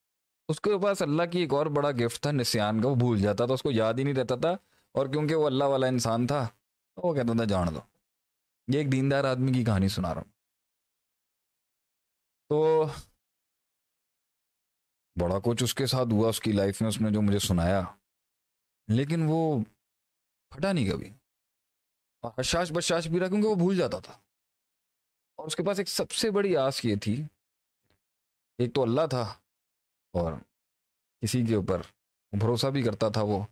اس 0.49 0.61
کے 0.61 0.71
پاس 0.83 1.03
اللہ 1.03 1.23
کی 1.33 1.39
ایک 1.39 1.55
اور 1.55 1.67
بڑا 1.67 1.91
گفٹ 1.91 2.23
تھا، 2.23 2.31
نسیان 2.31 2.83
کا، 2.83 2.89
وہ 2.89 2.95
بھول 2.95 3.21
جاتا 3.21 3.47
تھا، 3.47 3.55
اس 3.55 3.63
کو 3.63 3.71
یاد 3.71 3.95
ہی 3.95 4.05
نہیں 4.05 4.15
رہتا 4.15 4.37
تھا۔ 4.37 4.51
اور 4.93 5.07
کیونکہ 5.07 5.35
وہ 5.35 5.47
اللہ 5.47 5.65
والا 5.65 5.87
انسان 5.87 6.27
تھا، 6.27 6.49
تو 6.95 7.09
وہ 7.09 7.15
کہتا 7.15 7.33
تھا، 7.33 7.45
جان 7.45 7.67
دو۔ 7.75 7.81
یہ 8.73 8.79
ایک 8.79 8.93
دیندار 8.93 9.25
آدمی 9.25 9.53
کی 9.53 9.65
کہانی 9.65 9.89
سنا 9.89 10.15
رہا 10.15 10.21
ہوں۔ 10.21 10.33
تو 12.49 12.87
بڑا 15.21 15.35
کچھ 15.45 15.63
اس 15.63 15.75
کے 15.75 15.87
ساتھ 15.87 16.13
ہوا، 16.13 16.29
اس 16.29 16.41
کی 16.41 16.53
لائف 16.53 16.83
میں، 16.83 16.89
اس 16.89 17.01
نے 17.01 17.09
جو 17.13 17.23
مجھے 17.23 17.39
سنایا۔ 17.39 17.83
لیکن 18.89 19.21
وہ 19.27 19.65
پھٹا 20.51 20.73
نہیں 20.73 20.91
کبھی۔ 20.91 21.11
اور 22.21 22.33
حشاش 22.39 22.73
بشاش 22.73 23.09
بھی 23.09 23.21
رہا 23.21 23.29
کیونکہ 23.29 23.49
وہ 23.49 23.55
بھول 23.55 23.77
جاتا 23.79 23.99
تھا۔ 23.99 24.13
اور 25.37 25.47
اس 25.47 25.57
کے 25.57 25.63
پاس 25.63 25.79
ایک 25.79 25.89
سب 25.89 26.11
سے 26.11 26.31
بڑی 26.31 26.57
آس 26.57 26.85
یہ 26.85 26.95
تھی، 27.03 27.23
ایک 28.59 28.75
تو 28.75 28.83
اللہ 28.83 29.07
تھا 29.11 29.23
اور 30.13 30.33
کسی 31.21 31.47
کے 31.47 31.55
اوپر 31.55 31.83
بھروسہ 32.33 32.67
بھی 32.67 32.83
کرتا 32.83 33.09
تھا 33.09 33.23
وہ۔ 33.23 33.47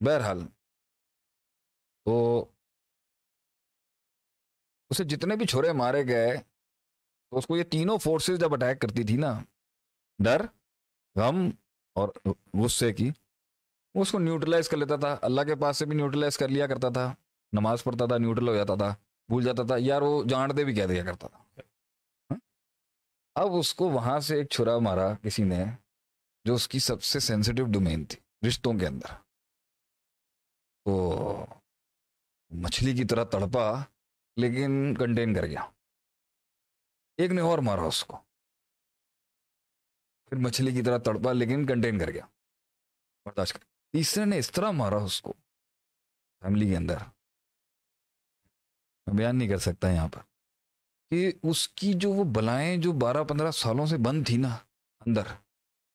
بہرحال، 0.00 0.46
تو 2.04 2.44
اسے 4.90 5.04
جتنے 5.04 5.36
بھی 5.36 5.46
چھوڑے 5.46 5.72
مارے 5.72 6.06
گئے، 6.06 6.36
تو 7.30 7.38
اس 7.38 7.46
کو 7.46 7.56
یہ 7.56 7.64
تینوں 7.64 7.98
فورسز 7.98 8.40
جب 8.40 8.52
اٹیک 8.52 8.80
کرتی 8.80 9.06
تھی 9.06 9.16
نا 9.16 9.44
ڈر، 10.18 10.46
غم 11.16 11.50
اور 11.94 12.08
غصے 12.54 12.92
کی۔ 12.92 13.10
وہ 13.94 14.02
اس 14.02 14.12
کو 14.12 14.18
نیوٹرلائز 14.18 14.68
کر 14.68 14.76
لیتا 14.76 14.96
تھا۔ 14.96 15.16
اللہ 15.22 15.40
کے 15.40 15.56
پاس 15.56 15.76
سے 15.76 15.86
بھی 15.86 15.96
نیوٹرلائز 15.96 16.38
کر 16.38 16.48
لیا 16.48 16.66
کرتا 16.66 16.88
تھا۔ 16.88 17.14
نماز 17.52 17.84
پڑھتا 17.84 18.06
تھا 18.06 18.18
نیوٹرل 18.18 18.48
ہو 18.48 18.54
جاتا 18.54 18.74
تھا۔ 18.74 18.88
بھول 19.28 19.44
جاتا 19.44 19.62
تھا۔ 19.66 19.74
یار، 19.78 20.02
وہ 20.02 20.24
جان 20.24 20.50
دے 20.56 20.64
بھی 20.64 20.74
کہہ 20.74 20.86
دیا 20.86 21.04
کرتا 21.04 21.28
تھا۔ 21.28 21.38
ہاں؟ 21.38 22.36
اب 23.34 23.48
اس 23.58 23.74
کو 23.74 23.90
وہاں 23.90 24.20
سے 24.20 24.36
ایک 24.36 24.48
چھرا 24.48 24.78
مارا 24.78 25.14
کسی 25.14 25.44
نے، 25.44 25.64
جو 26.44 26.54
اس 26.54 26.68
کی 26.68 26.78
سب 26.78 27.02
سے 27.02 27.20
سینسیٹیو 27.20 27.64
ڈومین 27.64 28.04
تھی، 28.04 28.48
رشتوں 28.48 28.74
کے 28.74 28.86
اندر۔ 28.86 29.14
تو 30.84 31.46
مچھلی 32.50 32.94
کی 32.94 33.04
طرح 33.04 33.24
تڑپا، 33.24 33.82
لیکن 34.36 34.94
کنٹین 34.94 35.34
کر 35.34 35.46
گیا۔ 35.46 35.60
ایک 37.16 37.30
نے 37.30 37.40
اور 37.40 37.58
مارا 37.58 37.82
اس 37.82 38.04
کو۔ 38.04 38.18
پھر 40.32 40.40
مچھلی 40.40 40.72
کی 40.72 40.82
طرح 40.82 40.98
تڑپا، 40.98 41.32
لیکن 41.32 41.66
کنٹین 41.66 41.98
کر 41.98 42.10
گیا۔ 42.10 42.26
برداشت 43.24 43.52
کر۔ 43.52 43.64
تیسرے 43.92 44.24
نے 44.24 44.38
اس 44.38 44.50
طرح 44.50 44.70
مارا 44.70 44.96
اس 44.96 45.22
کو۔ 45.22 45.32
فیملی 46.40 46.68
کے 46.68 46.76
اندر۔ 46.76 46.96
میں 49.06 49.14
بیان 49.14 49.38
نہیں 49.38 49.48
کر 49.48 49.58
سکتا 49.58 49.90
یہاں 49.90 50.08
پر۔ 50.08 50.20
کہ 51.10 51.32
اس 51.42 51.68
کی 51.68 51.92
جو 51.96 52.12
وہ 52.12 52.24
بلائیں 52.24 52.76
جو 52.76 52.92
بارہ 52.92 53.24
پندرہ 53.24 53.50
سالوں 53.50 53.86
سے 53.86 53.96
بند 53.96 54.26
تھی 54.26 54.36
نا، 54.36 54.56
اندر، 55.06 55.22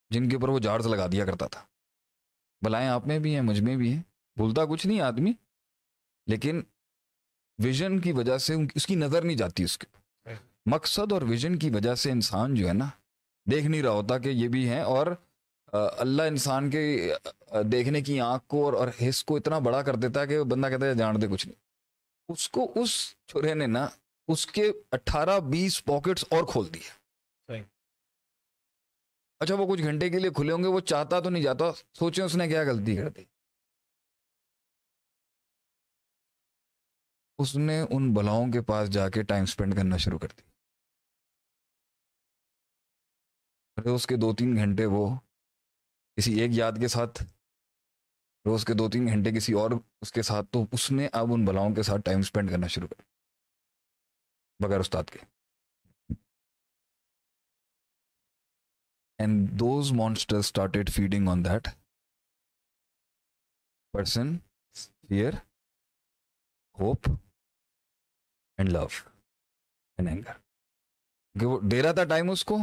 جن 0.09 0.29
کے 0.29 0.35
اوپر 0.35 0.49
وہ 0.49 0.59
جارز 0.59 0.87
لگا 0.87 1.07
دیا 1.07 1.25
کرتا 1.25 1.47
تھا۔ 1.47 1.65
بلائیں 2.61 2.89
آپ 2.89 3.07
میں 3.07 3.19
بھی 3.19 3.33
ہیں، 3.33 3.41
مجھ 3.41 3.61
میں 3.61 3.75
بھی 3.75 3.93
ہیں۔ 3.93 4.03
بھولتا 4.35 4.65
کچھ 4.65 4.87
نہیں 4.87 5.01
آدمی۔ 5.01 5.33
لیکن 6.27 6.63
ویژن 7.63 7.99
کی 7.99 8.11
وجہ 8.11 8.37
سے 8.37 8.53
اس 8.75 8.87
کی 8.87 8.95
نظر 8.95 9.21
نہیں 9.21 9.37
جاتی 9.37 9.63
اس 9.63 9.77
کے 9.77 10.29
مقصد 10.65 11.11
اور 11.11 11.21
ویژن 11.21 11.59
کی 11.59 11.69
وجہ 11.69 11.95
سے 11.95 12.11
انسان 12.11 12.55
جو 12.55 12.67
ہے 12.67 12.73
نا 12.73 12.89
دیکھ 13.51 13.65
نہیں 13.65 13.83
رہا 13.83 13.89
ہوتا 13.89 14.17
کہ 14.17 14.29
یہ 14.29 14.47
بھی 14.47 14.69
ہیں 14.69 14.81
اور 14.81 15.07
اللہ 15.73 16.23
انسان 16.23 16.69
کے 16.69 17.13
دیکھنے 17.71 18.01
کی 18.01 18.19
آنکھ 18.21 18.43
کو 18.47 18.77
اور 18.77 18.87
حص 19.01 19.23
کو 19.23 19.35
اتنا 19.35 19.59
بڑا 19.59 19.81
کر 19.81 19.95
دیتا 19.95 20.21
ہے 20.21 20.27
کہ 20.27 20.43
بندہ 20.43 20.67
کہتا 20.67 20.85
ہے 20.85 20.95
جان 20.95 21.21
دے 21.21 21.27
کچھ 21.27 21.47
نہیں۔ 21.47 21.59
اس 22.29 22.49
کو 22.49 22.71
اس 22.75 23.15
چھوڑے 23.27 23.53
نے 23.53 23.67
نا 23.67 23.87
اس 24.27 24.45
کے 24.47 24.71
اٹھارہ 24.91 25.39
بیس 25.39 25.83
پاکٹس 25.85 26.25
اور 26.29 26.43
کھول 26.43 26.73
دیے 26.73 26.95
اچھا 29.39 29.55
وہ 29.55 29.65
کچھ 29.71 29.81
گھنٹے 29.81 30.09
کے 30.09 30.19
لیے 30.19 30.29
کھلے 30.29 30.53
ہوں 30.53 30.63
گے 30.63 30.67
وہ 30.67 30.79
چاہتا 30.79 31.19
تو 31.19 31.29
نہیں 31.29 31.43
جاتا 31.43 31.65
سوچیں 31.73 32.23
اس 32.25 32.35
نے 32.35 32.47
کیا 32.47 32.63
غلطی 32.63 32.95
کر 32.95 33.09
دی۔ 33.09 33.23
اس 37.39 37.55
نے 37.55 37.81
ان 37.89 38.13
بلاؤں 38.13 38.51
کے 38.51 38.61
پاس 38.61 38.89
جا 38.89 39.09
کے 39.09 39.23
ٹائم 39.23 39.45
سپینڈ 39.45 39.75
کرنا 39.75 39.97
شروع 39.97 40.19
کر 40.19 40.27
دی 43.87 43.91
روز 43.91 44.07
کے 44.07 44.15
دو 44.15 44.35
تین 44.35 44.55
گھنٹے 44.55 44.85
وہ 44.85 45.19
کسی 46.15 46.39
ایک 46.39 46.51
یاد 46.53 46.71
کے 46.71 46.87
ساتھ 46.87 47.23
روز 48.45 48.65
کے 48.65 48.73
دو 48.73 48.89
تین 48.89 49.07
گھنٹے 49.07 49.31
کسی 49.31 49.53
اور 49.53 49.71
اس 50.01 50.11
کے 50.11 50.21
ساتھ، 50.21 50.45
تو 50.51 50.65
اس 50.71 50.91
نے 50.91 51.07
اب 51.11 51.27
ان 51.33 51.45
بلاؤں 51.45 51.75
کے 51.75 51.83
ساتھ 51.83 52.01
ٹائم 52.01 52.21
سپینڈ 52.21 52.49
کرنا 52.49 52.67
شروع 52.67 52.87
کر 52.87 53.03
بغیر 54.59 54.79
استاد 54.79 55.03
کے۔ 55.03 55.19
And 59.17 59.49
those 59.49 59.91
monster 59.91 60.35
started 60.35 60.89
feeding 60.89 61.27
on 61.27 61.45
that 61.45 61.67
person 63.93 64.37
fear 65.07 65.33
hope 66.79 67.09
and 68.57 68.69
love 68.69 68.87
and 69.97 70.09
anger 70.09 70.33
کہ 71.39 71.45
وہ 71.45 71.59
دے 71.71 71.83
رہا 71.83 71.91
تھا 71.91 72.03
ٹائم 72.03 72.29
اس 72.29 72.45
کو 72.45 72.57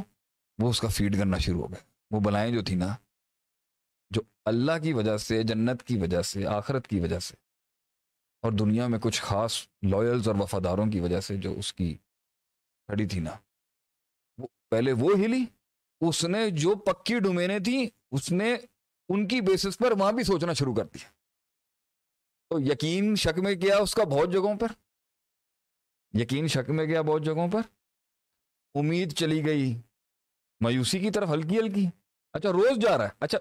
وہ 0.58 0.70
اس 0.70 0.80
کا 0.80 0.88
فیڈ 0.88 1.18
کرنا 1.18 1.38
شروع 1.38 1.62
ہو 1.62 1.68
گیا 1.68 1.84
وہ 2.10 2.20
بلائیں 2.20 2.54
جو 2.54 2.64
تھی 2.64 2.74
نا، 2.74 2.96
جو 4.10 4.20
اللہ 4.44 4.72
کی 4.82 4.92
وجہ 4.92 5.16
سے، 5.16 5.42
جنت 5.42 5.82
کی 5.82 5.98
وجہ 5.98 6.22
سے، 6.22 6.46
آخرت 6.46 6.86
کی 6.86 7.00
وجہ 7.00 7.18
سے، 7.18 7.36
اور 8.42 8.52
دنیا 8.52 8.86
میں 8.86 8.98
کچھ 8.98 9.22
خاص 9.22 9.68
لوئلز 9.82 10.28
اور 10.28 10.36
وفاداروں 10.36 10.86
کی 10.86 11.00
وجہ 11.00 11.20
سے 11.20 11.36
جو 11.36 11.52
اس 11.52 11.72
کی 11.72 11.94
کھڑی 12.86 13.08
تھی 13.08 13.20
نا، 13.20 13.30
وہ 14.38 14.46
پہلے 14.70 14.92
وہ 14.92 15.10
ہلی 15.24 15.44
اس 16.00 16.24
نے 16.24 16.50
جو 16.50 16.74
پکی 16.74 17.18
ڈومینے 17.18 17.58
تھیں 17.58 17.86
اس 18.10 18.32
نے 18.32 18.56
ان 19.08 19.28
کی 19.28 19.40
بیسس 19.40 19.78
پر 19.78 19.92
وہاں 19.98 20.12
بھی 20.12 20.24
سوچنا 20.24 20.52
شروع 20.52 20.74
کر 20.74 20.84
دیا۔ 20.84 21.08
تو 22.48 22.60
یقین 22.60 23.14
شک 23.16 23.38
میں 23.38 23.54
کیا 23.54 23.76
اس 23.76 23.94
کا 23.94 24.04
بہت 24.04 24.32
جگہوں 24.32 24.58
پر۔ 24.58 24.66
یقین 26.20 26.46
شک 26.46 26.70
میں 26.70 26.84
گیا 26.84 27.02
بہت 27.02 27.24
جگہوں 27.24 27.48
پر۔ 27.48 27.60
امید 28.74 29.12
چلی 29.12 29.46
گئی۔ 29.46 29.74
مایوسی 30.64 30.98
کی 30.98 31.10
طرف 31.10 31.28
ہلکی 31.28 31.58
ہلکی۔ 31.58 31.86
اچھا 32.32 32.52
روز 32.52 32.82
جا 32.82 32.98
رہا 32.98 33.04
ہے۔ 33.04 33.10
اچھا 33.20 33.38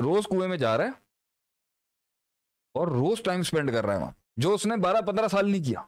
روز 0.00 0.24
کنویں 0.30 0.48
میں 0.48 0.56
جا 0.56 0.76
رہا 0.76 0.84
ہے۔ 0.84 0.90
اور 2.74 2.86
روز 2.86 3.22
ٹائم 3.22 3.42
سپینڈ 3.42 3.72
کر 3.72 3.84
رہا 3.84 3.94
ہے 3.94 3.98
وہاں۔ 3.98 4.10
جو 4.36 4.54
اس 4.54 4.66
نے 4.66 4.76
بارہ 4.76 4.96
پندرہ 5.06 5.28
سال 5.28 5.50
نہیں 5.50 5.64
کیا۔ 5.64 5.80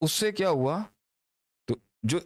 اس 0.00 0.12
سے 0.12 0.32
کیا 0.32 0.50
ہوا؟ 0.50 0.82
تو 1.64 1.74
جو 2.02 2.18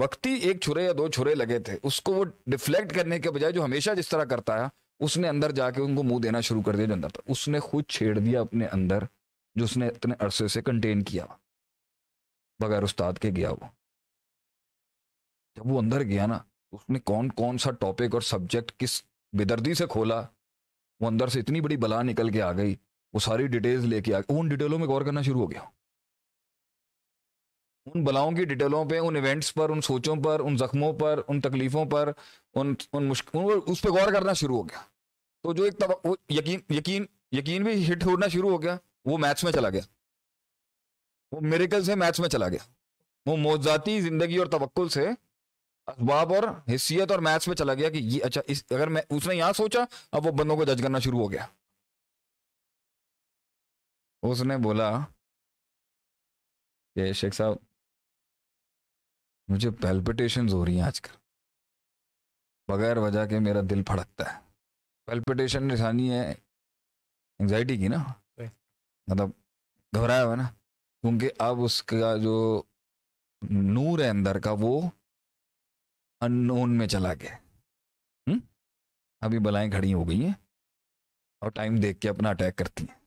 وقتی 0.00 0.30
ایک 0.30 0.60
چھرے 0.60 0.84
یا 0.84 0.92
دو 0.98 1.08
چھرے 1.08 1.34
لگے 1.34 1.58
تھے، 1.58 1.78
اس 1.82 2.00
کو 2.00 2.14
وہ 2.14 2.24
ڈیفلیکٹ 2.46 2.94
کرنے 2.94 3.18
کے 3.18 3.30
بجائے 3.30 3.52
جو 3.52 3.64
ہمیشہ 3.64 3.90
جس 3.96 4.08
طرح 4.08 4.24
کرتا 4.24 4.58
ہے، 4.58 4.66
اس 5.00 5.16
نے 5.16 5.28
اندر 5.28 5.50
جا 5.50 5.70
کے 5.70 5.82
ان 5.82 5.96
کو 5.96 6.02
منہ 6.02 6.18
دینا 6.18 6.40
شروع 6.40 6.62
کر 6.62 6.76
دیا 6.76 6.86
جو 6.86 6.92
اندر 6.92 7.08
تھا۔ 7.08 7.22
اس 7.26 7.48
نے 7.48 7.60
خود 7.60 7.84
چھیڑ 7.88 8.18
دیا 8.18 8.40
اپنے 8.40 8.66
اندر، 8.66 8.98
جو 9.54 9.64
اس 9.64 9.76
نے 9.76 9.88
اتنے 9.88 10.14
عرصے 10.18 10.48
سے 10.48 10.62
کنٹین 10.62 11.02
کیا۔ 11.02 11.26
بغیر 12.60 12.82
استاد 12.82 13.12
کے 13.12 13.30
گیا 13.36 13.50
وہ۔ 13.50 13.75
جب 15.56 15.66
وہ 15.66 15.78
اندر 15.78 16.02
گیا 16.02 16.26
نا 16.26 16.38
اس 16.72 16.90
نے 16.90 16.98
کون 17.00 17.28
کون 17.28 17.58
سا 17.58 17.70
ٹاپک 17.70 18.14
اور 18.14 18.20
سبجیکٹ 18.20 18.72
کس 18.78 19.02
بےدردی 19.32 19.74
سے 19.74 19.86
کھولا؟ 19.86 20.22
وہ 21.00 21.06
اندر 21.06 21.28
سے 21.28 21.40
اتنی 21.40 21.60
بڑی 21.60 21.76
بلا 21.76 22.02
نکل 22.02 22.30
کے 22.30 22.42
آ 22.42 22.52
گئی، 22.52 22.76
وہ 23.12 23.18
ساری 23.18 23.46
ڈیٹیلز 23.46 23.84
لے 23.84 24.02
کے 24.02 24.14
آ 24.14 24.18
ان 24.28 24.48
ڈیٹیلوں 24.48 24.78
میں 24.78 24.86
غور 24.86 25.02
کرنا 25.02 25.22
شروع 25.22 25.40
ہو 25.40 25.50
گیا۔ 25.50 25.60
ان 27.94 28.04
بلاؤں 28.04 28.32
کی 28.32 28.44
ڈیٹیلوں 28.44 28.84
پہ، 28.84 28.98
ان 28.98 29.16
ایونٹس 29.16 29.54
پر، 29.54 29.70
ان 29.70 29.80
سوچوں 29.80 30.16
پر، 30.24 30.40
ان 30.40 30.56
زخموں 30.56 30.92
پر، 30.92 31.20
ان 31.28 31.40
تکلیفوں 31.40 31.84
پر، 31.84 32.12
ان 32.54 32.74
ان 32.92 33.04
مشکل 33.04 33.38
اس 33.66 33.82
پہ 33.82 33.88
غور 33.88 34.12
کرنا 34.12 34.32
شروع 34.32 34.56
ہو 34.56 34.68
گیا۔ 34.68 34.80
تو 35.42 35.52
جو 35.52 35.64
ایک 35.64 35.74
وہ 36.04 36.16
یقین 36.28 36.60
یقین 36.70 37.04
یقین 37.32 37.62
بھی 37.62 37.92
ہٹ 37.92 38.04
ہونا 38.04 38.28
شروع 38.28 38.50
ہو 38.50 38.62
گیا۔ 38.62 38.76
وہ 39.04 39.18
میتھس 39.18 39.44
میں 39.44 39.52
چلا 39.52 39.70
گیا۔ 39.70 39.80
وہ 41.32 41.40
میریکل 41.40 41.84
سے 41.84 41.94
میتھس 41.94 42.20
میں 42.20 42.28
چلا 42.28 42.48
گیا۔ 42.48 42.72
وہ 43.26 43.36
موزاتی 43.36 44.00
زندگی 44.00 44.36
اور 44.36 44.46
توکل 44.46 44.88
سے 44.88 45.08
اسباب 45.86 46.34
اور 46.34 46.42
حیثیت 46.68 47.10
اور 47.10 47.18
میتھس 47.18 47.48
میں 47.48 47.56
چلا 47.56 47.74
گیا 47.74 47.90
کہ 47.90 47.96
یہ 47.96 48.24
اچھا 48.24 48.40
اس 48.46 48.64
اگر 48.70 48.88
میں 48.88 49.02
اس 49.10 49.26
نے 49.26 49.34
یہاں 49.34 49.52
سوچا 49.52 49.80
اب 50.12 50.26
وہ 50.26 50.32
بندوں 50.32 50.56
کو 50.56 50.64
جج 50.64 50.82
کرنا 50.82 50.98
شروع 50.98 51.18
ہو 51.18 51.32
گیا۔ 51.32 51.46
اس 54.22 54.42
نے 54.42 54.56
بولا 54.56 54.98
کہ 56.94 57.12
شیخ 57.12 57.34
صاحب 57.34 57.54
مجھے 59.48 59.70
پیلپٹیشنز 59.70 60.54
ہو 60.54 60.66
رہی 60.66 60.76
ہیں 60.76 60.82
آج 60.82 61.00
کل۔ 61.00 61.16
بغیر 62.68 62.96
وجہ 62.96 63.26
کے 63.26 63.38
میرا 63.38 63.60
دل 63.70 63.82
پھڑکتا 63.82 64.34
ہے۔ 64.34 64.40
پیلپٹیشن 65.06 65.68
نشانی 65.68 66.12
ہے 66.12 66.32
انگزائٹی 67.38 67.76
کی 67.76 67.88
نا۔ 67.88 67.96
مطلب 69.06 69.28
گھبرایا 69.96 70.24
ہوا 70.24 70.34
نا۔ 70.34 70.48
کیونکہ 71.02 71.30
اب 71.38 71.56
اس 71.64 71.82
کا 71.82 72.16
جو 72.16 72.62
نور 73.50 73.98
ہے 73.98 74.08
اندر 74.08 74.38
کا 74.38 74.54
وہ 74.60 74.90
ان 76.20 76.46
نون 76.46 76.78
میں 76.78 76.86
چلا 76.86 77.14
گیا۔ 77.14 77.36
ابھی 79.20 79.38
بلائیں 79.38 79.70
کھڑی 79.70 79.94
ہو 79.94 80.08
گئی 80.08 80.24
ہیں 80.24 80.32
اور 81.40 81.50
ٹائم 81.50 81.74
دیکھ 81.82 82.00
کے 82.00 82.08
اپنا 82.08 82.28
اٹیک 82.28 82.56
کرتی 82.56 82.84
ہیں۔ 82.90 83.04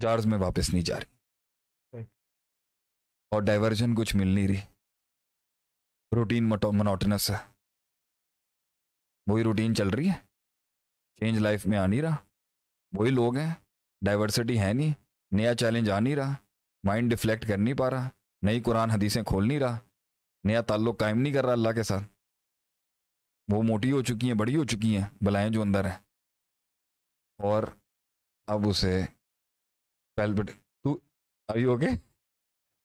جارز 0.00 0.26
میں 0.26 0.38
واپس 0.38 0.70
نہیں 0.72 0.84
جا 0.84 0.96
رہی۔ 1.00 1.16
اور 3.30 3.42
ڈائیورژن 3.42 3.94
کچھ 3.94 4.16
مل 4.16 4.26
نہیں 4.26 4.48
رہی۔ 4.48 4.60
روٹین 6.16 6.48
منوٹنس 6.48 7.30
ہے۔ 7.30 7.36
وہی 9.26 9.44
روٹین 9.44 9.74
چل 9.74 9.88
رہی 9.88 10.08
ہے۔ 10.08 10.26
چینج 11.16 11.38
لائف 11.38 11.66
میں 11.66 11.78
آ 11.78 11.86
نہیں 11.86 12.02
رہا۔ 12.02 12.16
وہی 12.92 13.10
لوگ 13.10 13.36
ہیں۔ 13.36 13.54
ڈائیورسٹی 14.00 14.60
ہے 14.60 14.72
نہیں۔ 14.72 14.94
نیا 15.30 15.54
چیلنج 15.54 15.90
آ 15.90 16.00
نہیں 16.00 16.16
رہا۔ 16.16 16.32
مائنڈ 16.84 17.10
ڈفلیکٹ 17.10 17.48
کر 17.48 17.58
نہیں 17.58 17.74
پا 17.74 17.90
رہا۔ 17.90 18.08
نئی 18.42 18.62
قرآن 18.62 18.90
حدیثیں 18.90 19.22
کھول 19.22 19.48
نہیں 19.48 19.60
رہا۔ 19.60 19.78
نیا 20.44 20.60
تعلق 20.60 20.98
قائم 20.98 21.18
نہیں 21.18 21.32
کر 21.32 21.44
رہا 21.44 21.52
اللہ 21.52 21.72
کے 21.72 21.82
ساتھ۔ 21.82 22.02
وہ 23.52 23.62
موٹی 23.62 23.92
ہو 23.92 24.02
چکی 24.02 24.26
ہیں، 24.26 24.34
بڑی 24.34 24.56
ہو 24.56 24.64
چکی 24.64 24.98
ہیں، 24.98 25.08
بلائیں 25.20 25.50
جو 25.50 25.62
اندر 25.62 25.84
ہیں۔ 25.84 25.98
اور 27.38 27.62
اب 28.46 28.60
اسے 28.68 29.06
پیلپٹ 30.16 30.50
تو 30.82 31.00
ابھی 31.48 31.64
ہو 31.64 31.80
گئے 31.80 31.88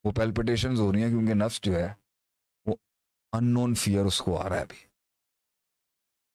وہ 0.03 0.11
پیلپٹیشنز 0.11 0.79
ہو 0.79 0.93
رہی 0.93 1.01
ہیں 1.01 1.09
کیونکہ 1.09 1.33
نفس 1.33 1.61
جو 1.61 1.75
ہے، 1.75 1.93
وہ 2.65 2.75
ان 3.31 3.53
نون 3.53 3.75
فیئر 3.75 4.05
اس 4.05 4.21
کو 4.21 4.41
آ 4.41 4.49
رہا 4.49 4.55
ہے 4.55 4.61
ابھی۔ 4.61 4.87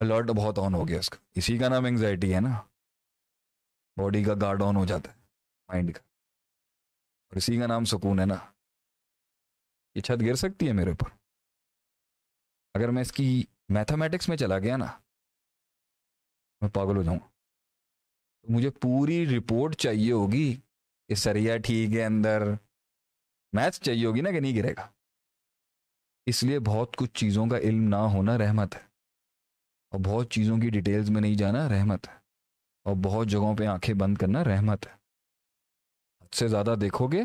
الرٹ 0.01 0.27
بہت 0.27 0.59
آن 0.59 0.75
ہو 0.75 0.89
گیا 0.89 0.99
اس 0.99 1.11
کا۔ 1.11 1.17
اسی 1.35 1.59
کا 1.59 1.69
نام 1.69 1.85
انگزائٹی 1.85 2.35
ہے 2.35 2.41
نا۔ 2.41 2.61
باڈی 3.97 4.25
کا 4.25 4.35
گارڈ 4.41 4.63
آن 4.63 4.77
ہو 4.77 4.85
جاتا 4.85 5.13
ہے 5.13 5.19
مائنڈ 5.69 5.95
کا۔ 5.95 6.01
اور 7.29 7.37
اسی 7.37 7.59
کا 7.59 7.67
نام 7.67 7.85
سکون 7.85 8.21
ہے 8.21 8.27
نا۔ 8.27 8.35
یہ 9.95 10.01
چھت 10.01 10.23
گر 10.27 10.35
سکتی 10.35 10.69
ہے 10.69 10.73
میرے 10.73 10.91
اوپر۔ 10.91 11.11
اگر 12.75 12.89
میں 12.89 13.03
اس 13.03 13.13
کی 13.13 13.45
میتھمیٹکس 13.69 14.29
میں 14.29 14.37
چلا 14.37 14.59
گیا 14.59 14.77
نا، 14.77 14.87
میں 16.61 16.71
پاگل 16.71 16.97
ہو 16.97 17.03
جاؤں۔ 17.03 17.19
تو 18.43 18.53
مجھے 18.53 18.71
پوری 18.71 19.39
رپورٹ 19.39 19.77
چاہیے 19.77 20.13
ہوگی 20.13 20.61
کہ 21.09 21.15
سریا 21.15 21.59
ٹھیک 21.59 21.97
ہے 21.97 22.05
اندر۔ 22.05 22.43
میتھس 23.53 23.81
چاہیے 23.81 24.07
ہوگی 24.07 24.21
نا 24.21 24.31
کہ 24.31 24.41
نہیں 24.41 24.57
گرے 24.57 24.73
گا۔ 24.73 24.91
اس 26.27 26.43
لیے 26.43 26.59
بہت 26.59 26.97
کچھ 26.97 27.15
چیزوں 27.15 27.47
کا 27.47 27.59
علم 27.59 27.89
نہ 27.89 27.97
ہونا 27.97 28.39
رحمت 28.39 28.75
ہے۔ 28.75 28.81
اور 29.91 30.01
بہت 30.05 30.31
چیزوں 30.31 30.59
کی 30.59 30.71
ڈیٹیلز 30.71 31.11
میں 31.11 31.21
نہیں 31.21 31.35
جانا 31.35 31.69
رحمت 31.69 32.09
ہے۔ 32.09 32.15
اور 32.85 32.95
بہت 33.05 33.27
جگہوں 33.27 33.57
پہ 33.57 33.67
آنکھیں 33.67 33.95
بند 33.95 34.19
کرنا 34.19 34.45
رحمت 34.45 34.87
ہے۔ 34.87 34.93
حد 36.21 36.35
سے 36.35 36.49
زیادہ 36.49 36.75
دیکھو 36.81 37.09
گے 37.09 37.23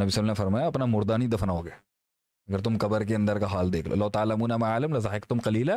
نبی 0.00 0.10
صلی 0.10 0.20
اللہ 0.20 0.32
نے 0.32 0.34
فرمایا، 0.34 0.66
اپنا 0.66 0.84
مردہ 0.84 1.16
نہیں 1.16 1.28
دفناؤ 1.28 1.62
گے 1.62 1.70
اگر 2.48 2.62
تم 2.62 2.78
قبر 2.78 3.04
کے 3.04 3.16
اندر 3.16 3.38
کا 3.38 3.46
حال 3.46 3.72
دیکھ 3.72 3.88
لو 3.88 3.92
اللہ 3.92 4.08
تعالیٰ 4.08 4.62
عالم 4.62 5.00
تم 5.28 5.38
کلیلہ 5.38 5.72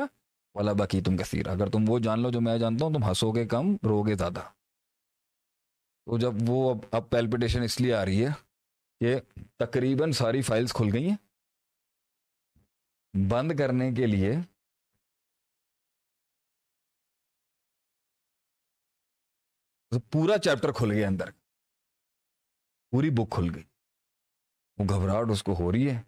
والا 0.55 0.73
باقی 0.73 1.01
تم 1.01 1.17
کثیر 1.17 1.47
اگر 1.47 1.69
تم 1.69 1.79
وہ 1.87 1.99
جان 1.99 2.19
لو 2.19 2.31
جو 2.31 2.41
میں 2.41 2.57
جانتا 2.57 2.85
ہوں، 2.85 2.93
تم 2.93 3.03
ہنسو 3.03 3.31
گے 3.31 3.45
کم 3.45 3.75
رو 3.83 4.03
گے 4.03 4.15
زیادہ۔ 4.15 4.39
تو 6.05 6.17
جب 6.17 6.31
وہ 6.47 6.73
اب 6.73 6.77
اب 6.91 7.09
پیلپٹیشن 7.09 7.61
اس 7.61 7.81
لیے 7.81 7.93
آ 7.93 8.05
رہی 8.05 8.25
ہے 8.25 8.31
کہ 8.99 9.15
تقریباً 9.57 10.11
ساری 10.11 10.41
فائلز 10.41 10.73
کھل 10.73 10.89
گئی 10.93 11.09
ہیں۔ 11.09 11.17
بند 13.29 13.51
کرنے 13.59 13.91
کے 13.91 14.05
لیے 14.05 14.35
پورا 20.11 20.37
چیپٹر 20.37 20.71
کھل 20.71 20.91
گیا 20.91 21.07
اندر۔ 21.07 21.29
پوری 22.91 23.09
بک 23.09 23.31
کھل 23.31 23.55
گئی۔ 23.55 23.63
وہ 24.77 24.85
گھبراہٹ 24.85 25.25
اس 25.31 25.43
کو 25.43 25.53
ہو 25.59 25.71
رہی 25.71 25.89
ہے 25.89 25.99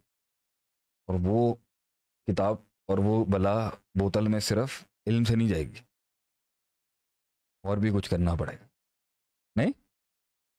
اور 1.05 1.19
وہ 1.25 1.55
کتاب 2.27 2.55
اور 2.85 2.97
وہ 2.97 3.25
بلا 3.25 3.69
بوتل 3.69 4.27
میں 4.27 4.39
صرف 4.39 4.83
علم 5.07 5.23
سے 5.23 5.35
نہیں 5.35 5.49
جائے 5.49 5.63
گی۔ 5.63 5.79
اور 7.63 7.77
بھی 7.77 7.89
کچھ 7.97 8.09
کرنا 8.09 8.35
پڑے 8.39 8.59
گا۔ 8.59 8.67
نہیں؟ 9.55 9.71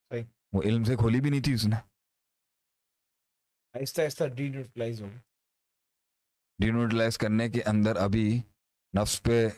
صحیح۔ 0.09 0.25
وہ 0.53 0.63
علم 0.63 0.85
سے 0.85 0.97
کھولی 0.97 1.21
بھی 1.21 1.31
نہیں 1.31 1.43
تھی 1.43 1.55
اس 1.55 1.67
نے۔ 1.67 1.77
آہستہ 3.73 4.03
آہستہ 4.03 4.25
ڈی 4.25 4.45
یوٹیلائز 4.45 5.03
ہو 5.03 5.07
ڈی 6.59 6.67
یوٹیلائز 6.67 7.19
کرنے 7.19 7.49
کے 7.49 7.63
اندر 7.67 7.97
ابھی 7.97 8.41
نفس 9.03 9.23
پہ 9.23 9.49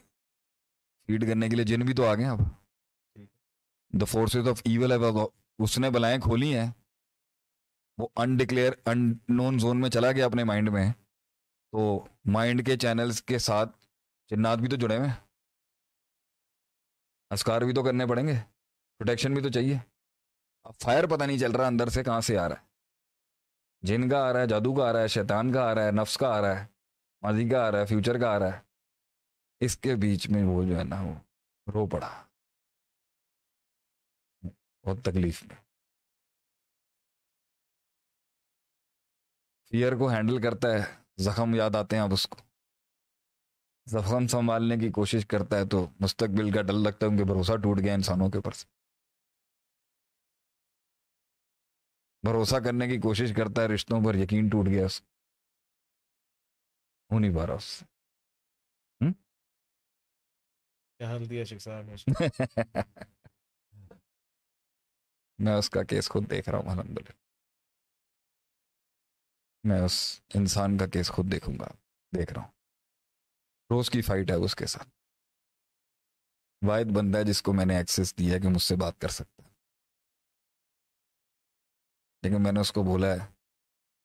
فیڈ 1.07 1.29
کرنے 1.29 1.49
کے 1.49 1.57
لیے 1.57 1.65
جن 1.65 1.81
بھی 1.81 1.95
تو 1.95 2.07
آ 2.07 2.15
گئے 2.15 2.27
اب۔ 2.27 2.39
دا 4.01 4.05
فورسز 4.05 4.49
آف 4.49 4.63
ایول 4.65 4.93
اس 5.59 5.79
نے 5.79 5.91
بلائیں 5.91 6.19
کھولی 6.19 6.59
ہیں۔ 6.59 6.80
وہ 8.01 8.09
انڈکلیئر 8.17 8.73
ان 8.87 9.13
نون 9.29 9.59
زون 9.59 9.81
میں 9.81 9.91
چلا 9.91 10.13
گیا 10.13 10.27
اپنے 10.27 10.45
مائنڈ 10.45 10.69
میں. 10.69 10.93
تو 11.73 12.05
مائنڈ 12.25 12.67
کے 12.67 12.77
چینلز 12.77 13.23
کے 13.23 13.39
ساتھ 13.39 13.77
جنات 14.31 14.59
بھی 14.59 14.69
تو 14.69 14.77
جڑے 14.77 14.97
ہوئے 14.97 15.09
ہیں. 15.09 15.15
اسکار 17.31 17.63
بھی 17.63 17.75
تو 17.75 17.85
کرنے 17.85 18.07
پڑیں 18.07 18.27
گے. 18.27 18.35
پروٹیکشن 18.99 19.35
بھی 19.35 19.43
تو 19.43 19.49
چاہیے. 19.49 19.79
اب 20.65 20.73
فائر 20.83 21.07
پتہ 21.07 21.25
نہیں 21.25 21.39
چل 21.39 21.53
رہا 21.53 21.67
اندر 21.67 21.89
سے 21.89 22.05
کہاں 22.05 22.21
سے 22.21 22.39
آ 22.39 22.49
رہا 22.49 22.57
ہے. 22.57 22.67
جن 23.83 24.09
کا 24.09 24.29
آ 24.29 24.33
رہا 24.33 24.41
ہے، 24.41 24.47
جادو 24.47 24.75
کا 24.75 24.89
آ 24.89 24.93
رہا 24.93 25.01
ہے، 25.01 25.09
شیطان 25.09 25.53
کا 25.53 25.71
آ 25.71 25.75
رہا 25.75 25.85
ہے، 25.85 25.91
نفس 25.91 26.17
کا 26.17 26.29
آ 26.29 26.41
رہا 26.41 26.61
ہے، 26.61 26.67
ماضی 27.23 27.49
کا 27.49 27.67
آ 27.67 27.71
رہا 27.71 27.81
ہے 27.81 27.87
فیوچر 27.87 28.21
کا 28.21 28.31
آ 28.31 28.39
رہا 28.39 28.57
ہے. 28.57 28.61
اس 29.61 29.77
کے 29.77 29.95
بیچ 29.97 30.31
میں 30.31 30.45
وہ 30.45 30.65
جو 30.65 30.79
ہے 30.79 30.85
نا 30.85 31.01
وہ 31.01 31.15
رو 31.73 31.87
پڑا. 31.87 32.23
بہت 34.85 35.05
تکلیف 35.05 35.43
میں. 35.43 35.70
فیئر 39.73 39.93
کو 39.93 40.09
ہینڈل 40.09 40.43
کرتا 40.43 40.69
ہے 40.73 40.83
زخم 41.17 41.55
یاد 41.55 41.75
آتے 41.77 41.97
ہیں 41.97 42.03
اب 42.03 42.13
اس 42.13 42.27
کو۔ 42.27 42.39
زخم 43.87 44.27
سنبھالنے 44.27 44.77
کی 44.77 44.91
کوشش 44.93 45.27
کرتا 45.27 45.57
ہے 45.57 45.65
تو 45.65 45.87
مستقبل 46.01 46.51
کا 46.51 46.63
ڈر 46.63 46.73
لگتا 46.73 47.07
ہے 47.07 47.11
ان 47.11 47.17
کے 47.19 47.25
بھروسہ 47.25 47.57
ٹوٹ 47.57 47.79
گیا 47.85 47.95
انسانوں 47.95 48.31
کے 48.31 48.39
اوپر 48.39 48.53
سے۔ 48.53 48.67
بھروسہ 52.23 52.57
کرنے 52.57 52.87
کی 52.87 52.99
کوشش 52.99 53.33
کرتا 53.37 53.63
ہے 53.63 53.67
رشتوں 53.67 54.01
پر 54.07 54.15
یقین 54.15 54.49
ٹوٹ 54.49 54.67
گیا 54.67 54.85
اس 54.85 55.03
ہو 57.11 57.19
نہیں 57.19 57.37
پا 57.37 57.47
رہا 57.47 57.55
اس 57.55 57.65
سے۔ 57.65 57.85
میں 65.39 65.55
اس 65.55 65.71
کا 65.71 65.83
کیس 65.83 66.09
خود 66.09 66.31
دیکھ 66.31 66.49
رہا 66.49 66.59
ہوں 66.59 66.71
الحمد 66.71 66.99
للہ 66.99 67.30
میں 69.65 69.81
اس 69.81 70.21
انسان 70.35 70.79
کا 70.79 70.87
کیس 70.87 71.11
خود 71.11 71.33
دیکھوں 71.33 71.55
گا، 71.59 71.67
دیکھ 72.17 72.33
رہا 72.33 72.43
ہوں۔ 72.43 72.49
روز 73.71 73.91
کی 73.91 74.03
فائٹ 74.03 74.31
ہے 74.31 74.35
اس 74.35 74.55
کے 74.55 74.67
ساتھ۔ 74.67 74.89
واحد 76.69 76.85
بندہ 76.85 77.19
ہے 77.19 77.25
جس 77.25 77.43
کو 77.43 77.53
میں 77.53 77.67
نے 77.67 77.77
ایکسیس 77.77 78.19
دیا 78.19 78.39
کہ 78.39 78.49
مجھ 78.49 78.63
سے 78.63 78.77
بات 78.77 78.99
کر 78.99 79.09
سکتا 79.09 79.43
ہے۔ 79.45 79.49
لیکن 82.23 82.43
میں 82.43 82.53
نے 82.53 82.61
اس 82.61 82.73
کو 82.73 82.83
بولا 82.83 83.07
ہے 83.07 83.19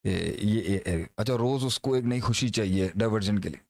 کہ 0.03 0.37
یہ 0.43 0.79
اچھا 1.17 1.33
روز 1.33 1.65
اس 1.65 1.79
کو 1.79 1.93
ایک 1.93 2.05
نئی 2.05 2.19
خوشی 2.19 2.49
چاہیے 2.49 2.87
ڈائیورژن 2.87 3.39
کے 3.39 3.49
لیے۔ 3.49 3.63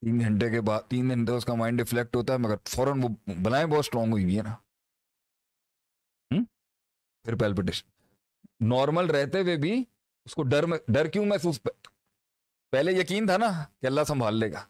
تین 0.00 0.20
گھنٹے 0.20 0.50
کے 0.50 0.60
بعد 0.60 0.82
تین 0.82 1.10
گھنٹے 1.10 1.32
اس 1.32 1.44
کا 1.44 1.54
مائنڈ 1.54 1.82
ڈفلیکٹ 1.82 2.16
ہوتا 2.16 2.32
ہے، 2.32 2.38
مگر 2.38 2.54
فوراً 2.64 3.02
وہ 3.02 3.08
بلائیں 3.44 3.66
بہت 3.66 3.78
اسٹرانگ 3.78 4.12
ہوئی 4.12 4.24
ہوئی 4.24 4.38
ہے 4.38 4.42
نا۔ 4.42 4.56
پھر 7.24 7.36
پیلپٹیشن 7.36 7.88
نارمل 8.68 9.10
رہتے 9.10 9.40
ہوئے 9.40 9.56
بھی 9.56 9.84
اس 10.26 10.34
کو 10.34 10.42
ڈر 10.42 10.66
میں 10.66 10.78
ڈر 10.88 11.06
کیوں 11.06 11.26
محسوس 11.26 11.60
پہلے 12.70 12.92
یقین 12.92 13.26
تھا 13.26 13.36
نا 13.36 13.64
کہ 13.80 13.86
اللہ 13.86 14.00
سنبھال 14.08 14.36
لے 14.36 14.52
گا۔ 14.52 14.68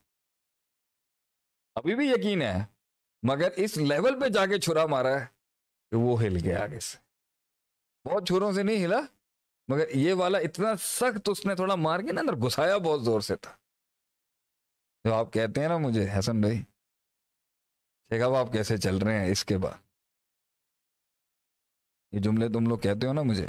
ابھی 1.75 1.95
بھی 1.95 2.09
یقین 2.09 2.43
ہے، 2.43 2.65
مگر 3.23 3.51
اس 3.57 3.77
لیول 3.77 4.21
پہ 4.21 4.29
جا 4.29 4.47
کے 4.47 4.59
چھرا 4.59 4.87
مارا 4.87 5.21
ہے 5.21 5.27
کہ 5.91 5.97
وہ 5.97 6.23
ہل 6.23 6.37
گیا 6.45 6.63
آگے 6.63 6.81
سے۔ 6.81 6.99
بہت 8.09 8.27
چھروں 8.27 8.53
سے 8.53 8.63
نہیں 8.63 8.85
ہلا، 8.85 9.01
مگر 9.69 9.89
یہ 9.89 10.15
والا 10.15 10.39
اتنا 10.39 10.77
سخت 10.77 11.29
اس 11.29 11.47
نے 11.47 11.55
تھوڑا 11.55 11.75
مار 11.75 12.01
کے 12.01 12.13
نا 12.13 12.21
اندر 12.21 12.33
گھسایا، 12.33 12.79
بہت 12.79 13.05
زور 13.05 13.21
سے 13.21 13.37
تھا۔ 13.37 13.57
جو 15.05 15.15
آپ 15.15 15.33
کہتے 15.33 15.61
ہیں 15.61 15.69
نا 15.69 15.77
مجھے، 15.77 16.19
حسن 16.19 16.41
بھائی، 16.41 16.59
شیخ 18.09 18.25
اب 18.25 18.35
آپ 18.35 18.53
کیسے 18.53 18.77
چل 18.77 18.99
رہے 18.99 19.19
ہیں؟ 19.19 19.31
اس 19.31 19.45
کے 19.45 19.59
بعد۔ 19.59 19.79
یہ 22.13 22.21
جملے 22.21 22.49
تم 22.49 22.67
لوگ 22.67 22.79
کہتے 22.79 23.07
ہو 23.07 23.13
نا 23.13 23.23
مجھے 23.23 23.47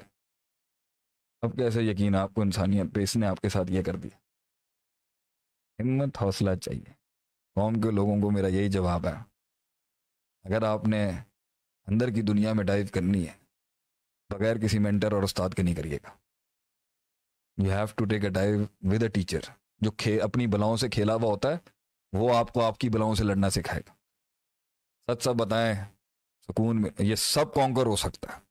اب 1.41 1.57
کیسے 1.57 1.84
یقین 1.84 2.15
آپ 2.15 2.34
کو 2.34 2.41
انسانیت 2.41 2.95
پہ 2.95 3.01
اس 3.01 3.15
نے 3.15 3.27
آپ 3.27 3.39
کے 3.41 3.49
ساتھ 3.49 3.72
یہ 3.72 3.84
کر 3.84 3.95
دیا؟ 3.95 4.18
ہمت 5.84 6.18
حوصلہ 6.22 6.55
چاہیے۔ 6.55 6.93
قوم 7.55 7.81
کے 7.81 7.91
لوگوں 7.91 8.22
کو 8.22 8.31
میرا 8.31 8.47
یہی 8.47 8.69
جواب 8.69 9.07
ہے۔ 9.07 9.14
اگر 10.43 10.64
آپ 10.64 10.88
نے 10.88 11.11
اندر 11.88 12.11
کی 12.11 12.22
دنیا 12.22 12.53
میں 12.53 12.64
ڈائیو 12.64 12.85
کرنی 12.93 13.27
ہے، 13.27 13.34
بغیر 14.30 14.57
کسی 14.57 14.80
مینٹر 14.80 15.11
اور 15.11 15.23
استاد 15.23 15.49
کے 15.49 15.64
نہیں 15.64 15.76
کریے 15.76 15.99
گا۔ 16.03 16.09
You 17.64 17.72
have 17.72 17.85
to 17.95 18.05
take 18.05 18.23
a 18.23 18.30
dive 18.30 18.59
with 18.84 19.03
a 19.03 19.09
teacher 19.09 19.39
جو 19.77 19.91
اپنی 20.23 20.47
بلاؤں 20.47 20.77
سے 20.77 20.89
کھیلا 20.89 21.14
ہوا 21.14 21.30
ہوتا 21.30 21.49
ہے، 21.51 21.57
وہ 22.14 22.38
آپ 22.38 22.53
کو 22.53 22.64
آپ 22.64 22.77
کی 22.77 22.89
بلاؤں 22.89 23.15
سے 23.15 23.23
لڑنا 23.23 23.49
سکھائے 23.49 23.81
گا۔ 23.88 23.93
سچ 25.11 25.23
سب 25.23 25.34
بتائیں، 25.35 25.76
سکون 26.47 26.81
میں، 26.81 26.89
یہ 26.99 27.15
سب 27.15 27.53
کانکر 27.53 27.85
ہو 27.85 27.95
سکتا 27.95 28.38
ہے۔ 28.38 28.47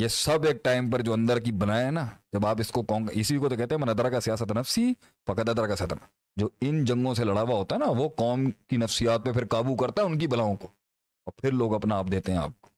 یہ 0.00 0.08
سب 0.08 0.44
ایک 0.44 0.64
ٹائم 0.64 0.90
پر 0.90 1.00
جو 1.00 1.12
اندر 1.12 1.40
کی 1.40 1.52
بنائے 1.52 1.90
نا، 1.90 2.06
جب 2.32 2.46
آپ 2.46 2.56
اس 2.60 2.70
کو 2.70 2.82
اسی 3.12 3.36
کو 3.38 3.48
تو 3.48 3.56
کہتے 3.56 3.74
ہیں 3.74 3.82
منظرہ 3.82 4.10
کا 4.10 4.20
سیاست 4.20 4.52
نفسی 4.52 4.92
فقط 5.26 5.48
ادرا 5.48 5.66
کا 5.66 5.76
سطر 5.76 5.96
جو 6.36 6.48
ان 6.60 6.84
جنگوں 6.84 7.14
سے 7.14 7.24
لڑا 7.24 7.42
ہوا 7.42 7.54
ہوتا 7.54 7.74
ہے 7.74 7.80
نا، 7.80 7.90
وہ 7.90 8.08
قوم 8.08 8.50
کی 8.50 8.76
نفسیات 8.76 9.24
پہ 9.24 9.32
پھر 9.32 9.46
قابو 9.46 9.76
کرتا 9.76 10.02
ہے 10.02 10.06
ان 10.06 10.18
کی 10.18 10.26
بلاؤں 10.26 10.56
کو۔ 10.56 10.66
اور 11.24 11.32
پھر 11.40 11.52
لوگ 11.52 11.74
اپنا 11.74 11.98
آپ 11.98 12.06
دیتے 12.12 12.32
ہیں 12.32 12.38
آپ 12.38 12.60
کو۔ 12.60 12.70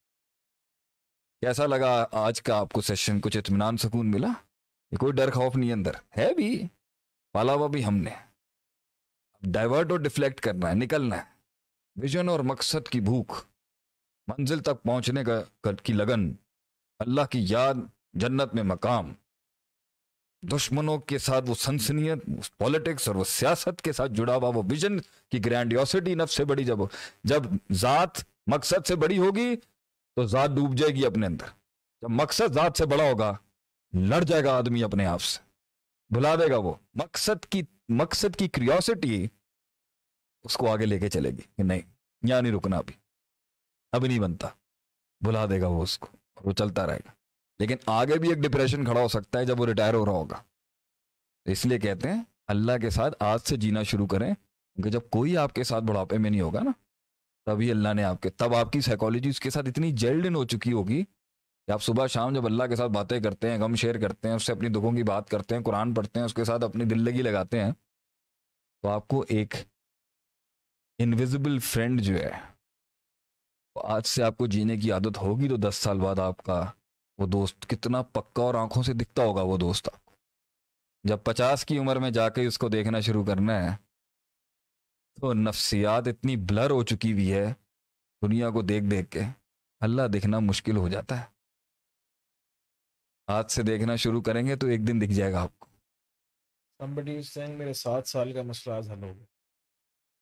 کیسا 1.40 1.66
لگا 1.66 2.06
آج 2.12 2.42
کا 2.42 2.58
آپ 2.58 2.72
کو 2.72 2.80
سیشن 2.80 3.20
کچھ 3.20 3.36
اطمینان، 3.36 3.76
سکون 3.76 4.10
ملا؟ 4.10 4.28
یہ 4.90 4.96
کوئی 4.96 5.12
ڈر 5.12 5.30
خوف 5.30 5.56
نہیں 5.56 5.72
اندر۔ 5.72 5.92
ہے 6.18 6.34
بھی۔ 6.34 6.68
پالا 7.32 7.52
ہوا 7.52 7.66
بھی 7.66 7.84
ہم 7.84 7.96
نے۔ 7.96 8.10
ڈائیورٹ 9.42 9.90
اور 9.90 9.98
ڈفلیکٹ 10.00 10.40
کرنا 10.40 10.68
ہے، 10.68 10.74
نکلنا 10.74 11.16
ہے۔ 11.16 11.22
ویژن 11.96 12.28
اور 12.28 12.40
مقصد 12.40 12.88
کی 12.88 13.00
بھوک۔ 13.00 13.32
منزل 14.28 14.58
تک 14.58 14.82
پہنچنے 14.82 15.24
کا 15.24 15.70
کی 15.82 15.92
لگن۔ 15.92 16.45
اللہ 17.00 17.26
کی 17.30 17.38
یاد 17.48 17.74
جنت 18.14 18.54
میں 18.54 18.62
مقام، 18.62 19.12
دشمنوں 20.42 20.98
کے 20.98 21.18
ساتھ 21.18 21.50
وہ 21.50 21.54
سنسنیت 21.54 22.24
پالیٹکس 22.58 23.08
اور 23.08 23.16
وہ 23.16 23.24
سیاست 23.24 23.82
کے 23.82 23.92
ساتھ 23.92 24.12
جڑا 24.12 24.34
ہوا 24.36 24.48
وہ 24.48 24.62
ویژن 24.70 24.98
کی 25.30 25.44
گرینڈیوسٹی 25.44 26.14
نفس 26.14 26.34
سے 26.34 26.44
بڑی، 26.44 26.64
جب 26.64 26.78
جب 27.24 27.42
ذات 27.72 28.22
مقصد 28.46 28.86
سے 28.86 28.96
بڑی 28.96 29.18
ہوگی 29.18 29.54
تو 30.16 30.24
ذات 30.26 30.50
ڈوب 30.50 30.76
جائے 30.76 30.94
گی 30.94 31.06
اپنے 31.06 31.26
اندر۔ 31.26 31.46
جب 32.02 32.10
مقصد 32.10 32.54
ذات 32.54 32.78
سے 32.78 32.86
بڑا 32.86 33.04
ہوگا، 33.04 33.32
لڑ 33.92 34.22
جائے 34.22 34.44
گا 34.44 34.56
آدمی 34.56 34.84
اپنے 34.84 35.06
آپ 35.06 35.22
سے 35.22 35.40
بلا 36.10 36.34
دے 36.34 36.50
گا 36.50 36.56
وہ۔ 36.56 36.74
مقصد 36.94 37.46
کی 37.46 37.62
مقصد 37.88 38.36
کی 38.36 38.48
کریوسٹی 38.48 39.26
اس 40.44 40.56
کو 40.56 40.70
آگے 40.70 40.86
لے 40.86 40.98
کے 40.98 41.08
چلے 41.10 41.30
گی 41.30 41.42
کہ 41.56 41.62
نہیں، 41.62 41.80
یہاں 42.22 42.42
نہیں 42.42 42.52
رکنا 42.52 42.78
ابھی 42.78 42.94
ابھی 43.92 44.08
نہیں 44.08 44.20
بنتا 44.20 44.48
بلا 45.20 45.46
دے 45.46 45.60
گا 45.60 45.66
وہ 45.66 45.82
اس 45.82 45.98
کو۔ 45.98 46.16
وہ 46.44 46.52
چلتا 46.52 46.86
رہے 46.86 46.96
گا۔ 46.96 47.10
لیکن 47.58 47.76
آگے 47.86 48.18
بھی 48.18 48.28
ایک 48.28 48.38
ڈپریشن 48.38 48.84
کھڑا 48.84 49.00
ہو 49.00 49.08
سکتا 49.08 49.38
ہے 49.38 49.44
جب 49.44 49.60
وہ 49.60 49.66
ریٹائر 49.66 49.94
ہو 49.94 50.04
رہا 50.04 50.12
ہوگا۔ 50.12 50.42
اس 51.44 51.66
لیے 51.66 51.78
کہتے 51.78 52.12
ہیں 52.12 52.22
اللہ 52.46 52.72
کے 52.82 52.90
ساتھ 52.90 53.14
آج 53.20 53.40
سے 53.40 53.56
جینا 53.56 53.82
شروع 53.82 54.06
کریں، 54.06 54.34
کیونکہ 54.34 54.90
جب 54.90 55.00
کوئی 55.10 55.36
آپ 55.36 55.52
کے 55.52 55.64
ساتھ 55.64 55.84
بڑھاپے 55.84 56.18
میں 56.18 56.30
نہیں 56.30 56.40
ہوگا 56.40 56.60
نا، 56.62 56.70
تبھی 57.46 57.70
اللہ 57.70 57.94
نے 57.94 58.04
آپ 58.04 58.20
کے، 58.20 58.30
تب 58.30 58.54
آپ 58.54 58.72
کی 58.72 58.80
سائیکالوجی 58.80 59.28
اس 59.28 59.40
کے 59.40 59.50
ساتھ 59.50 59.68
اتنی 59.68 59.92
جیلڈ 59.92 60.26
ان 60.26 60.34
ہو 60.34 60.44
چکی 60.44 60.72
ہوگی 60.72 61.04
کہ 61.04 61.70
آپ 61.70 61.82
صبح 61.82 62.06
شام 62.06 62.34
جب 62.34 62.46
اللہ 62.46 62.64
کے 62.64 62.76
ساتھ 62.76 62.92
باتیں 62.92 63.20
کرتے 63.20 63.50
ہیں، 63.50 63.58
غم 63.58 63.74
شیئر 63.74 64.00
کرتے 64.00 64.28
ہیں، 64.28 64.34
اس 64.34 64.42
سے 64.42 64.52
اپنی 64.52 64.68
دکھوں 64.68 64.92
کی 64.92 65.02
بات 65.02 65.30
کرتے 65.30 65.54
ہیں، 65.54 65.62
قرآن 65.62 65.94
پڑھتے 65.94 66.20
ہیں، 66.20 66.24
اس 66.24 66.34
کے 66.34 66.44
ساتھ 66.44 66.64
اپنی 66.64 66.84
دل 66.84 67.04
لگی 67.04 67.22
لگاتے 67.22 67.64
ہیں، 67.64 67.72
تو 68.82 68.88
آپ 68.88 69.08
کو 69.08 69.24
ایک 69.28 69.54
انویزبل 70.98 71.58
فرینڈ 71.58 72.00
جو 72.00 72.14
ہے 72.14 72.30
آج 73.84 74.06
سے 74.06 74.22
آپ 74.22 74.36
کو 74.36 74.46
جینے 74.46 74.76
کی 74.76 74.92
عادت 74.92 75.18
ہوگی 75.18 75.48
تو 75.48 75.56
دس 75.56 75.76
سال 75.76 76.00
بعد 76.00 76.18
آپ 76.18 76.42
کا 76.42 76.70
وہ 77.18 77.26
دوست 77.26 77.66
کتنا 77.68 78.02
پکا 78.02 78.42
اور 78.42 78.54
آنکھوں 78.54 78.82
سے 78.82 78.92
دکھتا 78.92 79.22
ہوگا 79.22 79.42
وہ 79.42 79.56
دوست 79.56 79.88
آپ 79.94 80.04
کو۔ 80.04 80.16
جب 81.04 81.18
پچاس 81.24 81.64
کی 81.64 81.78
عمر 81.78 81.96
میں 81.96 82.10
جا 82.10 82.28
کے 82.28 82.46
اس 82.46 82.58
کو 82.58 82.68
دیکھنا 82.68 83.00
شروع 83.00 83.24
کرنا 83.24 83.64
ہے 83.64 83.76
تو 85.20 85.34
نفسیات 85.34 86.08
اتنی 86.08 86.36
بلر 86.36 86.70
ہو 86.70 86.82
چکی 86.82 87.12
ہوئی 87.12 87.32
ہے 87.32 87.52
دنیا 88.22 88.50
کو 88.50 88.62
دیکھ 88.62 88.84
دیکھ 88.84 89.10
کے 89.10 89.20
اللہ 89.80 90.02
دیکھنا 90.12 90.38
مشکل 90.38 90.76
ہو 90.76 90.88
جاتا 90.88 91.20
ہے۔ 91.20 91.24
آج 93.26 93.50
سے 93.50 93.62
دیکھنا 93.62 93.96
شروع 93.96 94.22
کریں 94.22 94.46
گے 94.46 94.56
تو 94.56 94.66
ایک 94.66 94.88
دن 94.88 95.00
دکھ 95.00 95.12
جائے 95.12 95.32
گا 95.32 95.42
آپ 95.42 95.58
کو۔ 95.58 95.66
میرے 97.48 97.72
سات 97.72 98.08
سال 98.08 98.32
کا 98.32 98.42
مسئلہ 98.42 98.74
آج 98.74 98.90
حل 98.90 99.02
ہو 99.02 99.14
گیا۔ 99.16 99.24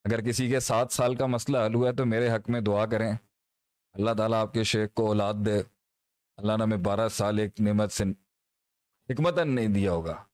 اگر 0.04 0.20
کسی 0.20 0.50
کے 0.50 0.60
سات 0.60 0.92
سال 0.92 1.14
کا 1.14 1.26
مسئلہ 1.26 1.58
حل 1.58 1.74
ہوا 1.74 1.88
ہے 1.88 1.94
تو 1.94 2.06
میرے 2.06 2.30
حق 2.30 2.50
میں 2.50 2.60
دعا 2.60 2.86
کریں۔ 2.86 3.12
اللہ 3.94 4.10
تعالیٰ 4.18 4.40
آپ 4.40 4.52
کے 4.52 4.62
شیخ 4.62 4.94
کو 4.94 5.06
اولاد 5.06 5.34
دے۔ 5.34 5.62
اللہ 6.36 6.52
نے 6.56 6.62
ہمیں 6.62 6.76
بارہ 6.76 7.08
سال 7.08 7.38
ایک 7.38 7.60
نعمت 7.60 7.92
سے 7.92 8.04
حکمت 9.10 9.38
نہیں 9.38 9.68
دیا 9.68 9.92
ہوگا۔ 9.92 10.24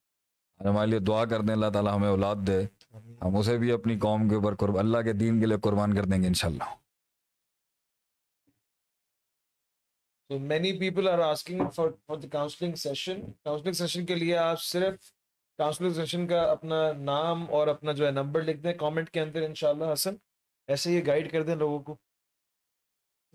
ہمارے 0.59 0.89
لیے 0.89 0.99
دعا 0.99 1.25
کر 1.25 1.41
دیں، 1.41 1.53
اللہ 1.53 1.69
تعالیٰ 1.73 1.95
ہمیں 1.95 2.09
اولاد 2.09 2.35
دے۔ 2.47 2.65
ہم 2.93 3.35
اسے 3.37 3.57
بھی 3.57 3.71
اپنی 3.71 3.99
قوم 3.99 4.29
کے 4.29 4.35
اوپر 4.35 4.79
اللہ 4.79 4.97
کے 4.97 5.13
دین 5.13 5.39
کے 5.39 5.45
لیے 5.45 5.57
قربان 5.63 5.95
کر 5.95 6.05
دیں 6.05 6.21
گے 6.21 6.27
انشاءاللہ۔ 6.27 6.63
So 10.33 10.39
many 10.39 10.71
people 10.71 11.05
are 11.05 11.19
asking 11.19 11.59
for 11.59 11.85
for 11.85 12.15
the 12.15 12.25
counseling 12.25 12.71
session. 12.71 13.19
Counseling 13.19 13.81
session 13.81 14.05
کے 14.05 14.15
لیے 14.15 14.37
آپ 14.37 14.61
صرف 14.61 14.95
counseling 15.61 16.01
session 16.01 16.29
کا 16.29 16.41
اپنا 16.41 16.91
نام 16.91 17.45
اور 17.49 17.67
اپنا 17.67 17.91
جو 17.91 18.05
ہے 18.05 18.11
نمبر 18.11 18.41
لکھ 18.41 18.57
دیں۔ 18.57 18.73
کامنٹ 18.73 19.09
کے 19.09 19.21
اندر 19.21 19.41
انشاءاللہ 19.41 19.85
حسن 19.93 20.15
ایسے 20.67 20.91
یہ 20.91 21.01
گائیڈ 21.07 21.31
کر 21.31 21.43
دیں 21.43 21.55
لوگوں 21.55 21.79
کو۔ 21.79 22.10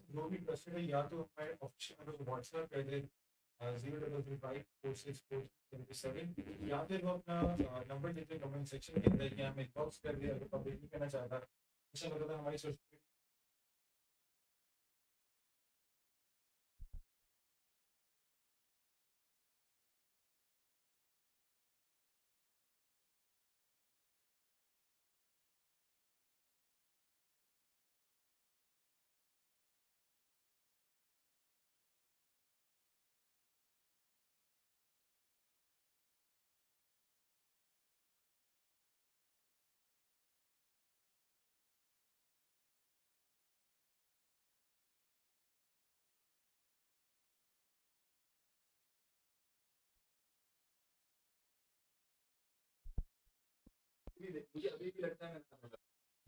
جو 0.09 0.28
بھی 0.28 0.39
ہے 0.66 0.81
یا 0.83 1.01
تو 1.11 1.20
ہمارے 1.20 1.53
آفیشیل 1.61 2.11
واٹس 2.27 2.55
ایپ 2.55 2.70
پہ 2.70 2.83
دیں 2.83 3.01
zero 3.81 3.99
double 3.99 4.23
three 4.23 4.37
five 4.41 4.62
four 4.83 4.95
six 4.95 5.23
four 5.28 5.93
seven 5.95 6.33
یا 6.69 6.83
پھر 6.89 7.05
وہ 7.05 7.11
اپنا 7.11 7.83
نمبر 7.89 8.12
دیتے 8.12 8.39
کمنٹ 8.39 8.69
سیکشن 8.69 9.01
کے 9.01 9.11
اندر، 9.11 9.39
یا 9.39 9.51
ہمیں 9.51 9.65
باکس 9.74 10.01
کر 10.01 10.15
دیا، 10.15 10.35
اگر 10.35 10.47
پبلک 10.51 10.74
نہیں 10.74 10.89
کرنا 10.89 11.09
چاہتا 11.09 11.37
ان 11.37 11.97
شاء 12.01 12.09
اللہ 12.15 12.33
ہماری 12.33 12.57
سوشل 12.57 12.97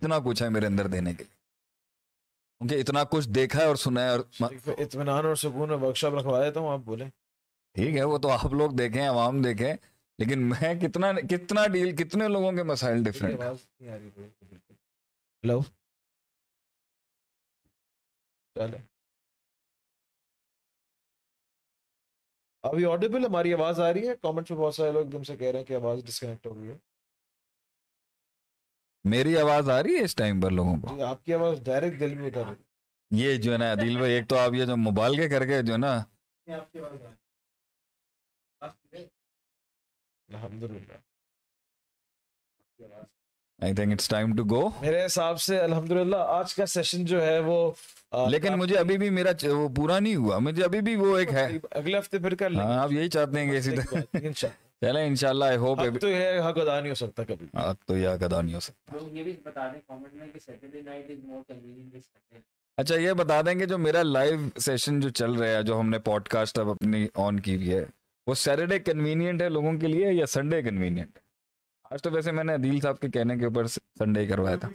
اتنا 0.01 0.19
کچھ 0.19 0.43
ہے 0.43 0.49
میرے 0.49 0.67
اندر 0.67 0.87
دینے 0.87 1.15
کے 1.15 1.25
لیے۔ 1.25 1.37
کیونکہ 2.59 2.75
اتنا 2.75 3.05
کچھ 3.05 3.29
دیکھا 3.29 3.61
ہے 3.61 3.67
اور 3.67 3.77
سنا 3.77 4.05
ہے 4.05 4.09
اور 4.09 4.21
اطمینان 4.67 5.27
اور 5.27 5.35
سکون 5.35 5.69
میں 5.69 5.77
ورک 5.77 5.97
شاپ 5.97 6.15
رکھوا 6.15 6.45
دیتا 6.45 6.61
ہوں 6.61 6.71
آپ 6.71 6.79
بولیں۔ 6.79 7.11
ٹھیک 7.75 7.97
ہے 7.97 8.05
وہ 8.05 8.19
تو 8.19 8.31
آپ 8.31 8.53
لوگ 8.53 8.71
دیکھیں 8.71 9.09
عوام 9.09 9.43
دیکھیں 9.43 9.75
لیکن 10.19 10.49
میں 10.49 10.75
کتنا 10.75 11.13
کتنا 11.13 11.67
ڈیل 11.67 11.97
کتنے 11.97 12.29
لوگوں 12.29 12.53
کے 12.53 12.63
مسائل 12.63 13.05
ڈفرینٹ 13.05 13.41
ہلو 15.45 15.61
ابھی 22.63 22.85
آڈیبل 22.85 23.25
ہماری 23.27 23.55
آواز 23.55 23.81
آ 23.81 23.93
رہی 23.93 24.09
ہے۔ 24.09 24.17
کامنٹ 24.23 24.51
میں 24.51 24.59
بہت 24.59 24.75
سارے 24.75 24.93
لوگ 24.93 25.07
تم 25.13 25.23
سے 25.23 25.37
کہہ 25.37 25.47
رہے 25.47 25.59
ہیں 25.59 25.67
کہ 25.67 25.75
آواز 25.75 26.05
ڈسکنیکٹ 26.05 26.47
ہو 26.47 26.57
گئی 26.57 26.69
ہے۔ 26.69 26.88
میری 29.09 29.37
آواز 29.39 29.71
آ 29.71 29.83
رہی 29.83 29.97
ہے 29.97 30.05
اس 30.05 30.15
ٹائم 30.17 30.41
پر 30.41 30.51
لوگوں 30.51 30.77
کو؟ 30.77 31.05
آپ 31.05 31.25
کی 31.25 31.35
آواز 31.35 31.61
ڈائریکٹ 31.65 32.01
دل 32.01 32.15
میں 32.15 32.27
اتر 32.27 32.43
رہی 32.49 32.63
یہ 33.11 33.37
جو 33.37 33.53
ہے 33.53 33.59
نا 33.59 33.75
دل 33.75 33.97
بھائی 33.97 34.13
ایک 34.13 34.29
تو 34.29 34.39
آپ 34.39 34.55
یہ 34.55 34.65
جو 34.65 34.77
موبائل 34.77 35.17
کے 35.17 35.29
کر 35.29 35.47
کے 35.47 35.63
جو 35.63 35.73
ہے 35.73 35.79
نا۔ 35.79 35.99
میرے 44.81 45.07
حساب 45.07 45.41
سے 45.41 45.59
الحمد 45.59 46.13
آج 46.15 46.55
کا 46.55 46.67
سیشن 46.67 47.05
جو 47.05 47.23
ہے 47.23 47.39
وہ 47.39 47.71
لیکن 48.29 48.53
مجھے 48.53 48.77
ابھی 48.79 48.99
بھی 48.99 49.11
میرا 49.11 49.31
وہ 49.49 49.69
پورا 49.69 49.99
نہیں 49.99 50.17
ہوا۔ 50.17 50.39
مجھے 50.39 50.65
ابھی 50.65 50.81
بھی 50.81 50.97
وہ 50.97 51.19
ایک 51.19 51.33
ہے۔ 51.33 51.49
اگلے 51.71 51.99
ہفتے 51.99 52.19
پھر 52.19 52.35
کر 52.35 52.51
لیں 52.51 52.61
ہاں، 52.61 52.79
آپ 52.79 52.93
یہی 52.93 53.09
چاہتے 53.09 53.41
ہیں 53.41 53.53
کہ 53.53 54.31
چلیں 54.81 55.07
انشاءاللہ 55.07 55.45
آئی 55.45 55.57
ہوپ 55.57 55.81
اب 55.81 56.01
تو 56.01 56.09
یہ 56.09 56.41
حق 56.41 56.59
ادا 56.59 56.81
نہیں 56.81 56.91
ہو 56.91 56.95
سکتا 56.95 57.25
کبھی۔ 57.25 57.47
حق 57.55 57.85
تو 57.85 57.97
یہ 57.97 58.09
حق 58.09 58.23
ادا 58.23 58.41
نہیں 58.41 58.55
ہو 58.55 58.61
سکتا۔ 58.61 58.97
لوگ 58.97 59.09
یہ 59.09 59.23
بھی 59.23 59.37
بتا 59.43 59.73
دیں 59.73 59.81
کامنٹ 59.87 60.15
میں 60.15 60.27
کہ 60.33 60.39
Saturday 60.39 60.83
night 60.83 61.11
is 61.11 61.25
more 61.25 61.43
convenient 61.49 61.97
اچھا 62.77 62.95
یہ 62.95 63.13
بتا 63.13 63.41
دیں 63.43 63.59
گے 63.59 63.67
جو 63.67 63.79
میرا 63.79 64.03
لائیو 64.03 64.59
سیشن 64.61 65.01
جو 65.01 65.09
چل 65.09 65.33
رہا 65.33 65.49
ہے 65.49 65.63
جو 65.63 65.81
ہم 65.81 65.89
نے 65.89 65.99
پوڈ 65.99 66.29
کاسٹ 66.29 66.59
اب 66.59 66.71
اپنی 66.71 67.07
آن 67.15 67.41
کی 67.41 67.57
ہوئی 67.57 67.75
ہے 67.75 67.85
وہ 68.27 68.35
سیٹرڈے 68.35 68.79
کنوینینٹ 68.79 69.43
ہے 69.43 69.49
لوگوں 69.49 69.73
کے 69.79 69.87
لیے 69.87 70.13
یا 70.13 70.27
سنڈے 70.27 70.63
کنوینینٹ 70.63 71.19
آج 71.91 72.03
تو 72.03 72.11
ویسے 72.11 72.33
میں 72.33 72.45
نے 72.45 72.55
عدیل 72.55 72.81
صاحب 72.81 73.01
کے 73.01 73.09
کہنے 73.09 73.37
کے 73.37 73.45
اوپر 73.45 73.67
سنڈے 73.67 74.27
کروایا 74.27 74.57
تھا۔ 74.57 74.69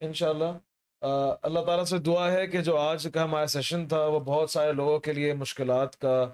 انشاءاللہ۔ 0.00 0.69
اللہ 1.42 1.60
تعالیٰ 1.60 1.84
سے 1.84 1.98
دعا 1.98 2.32
ہے 2.32 2.46
کہ 2.46 2.62
جو 2.62 2.76
آج 2.76 3.08
کا 3.14 3.24
ہمارا 3.24 3.46
سیشن 3.46 3.88
تھا، 3.88 4.04
وہ 4.04 4.20
بہت 4.20 4.50
سارے 4.50 4.72
لوگوں 4.72 4.98
کے 4.98 5.12
لیے 5.12 5.34
مشکلات 5.34 6.00
کا 6.00 6.28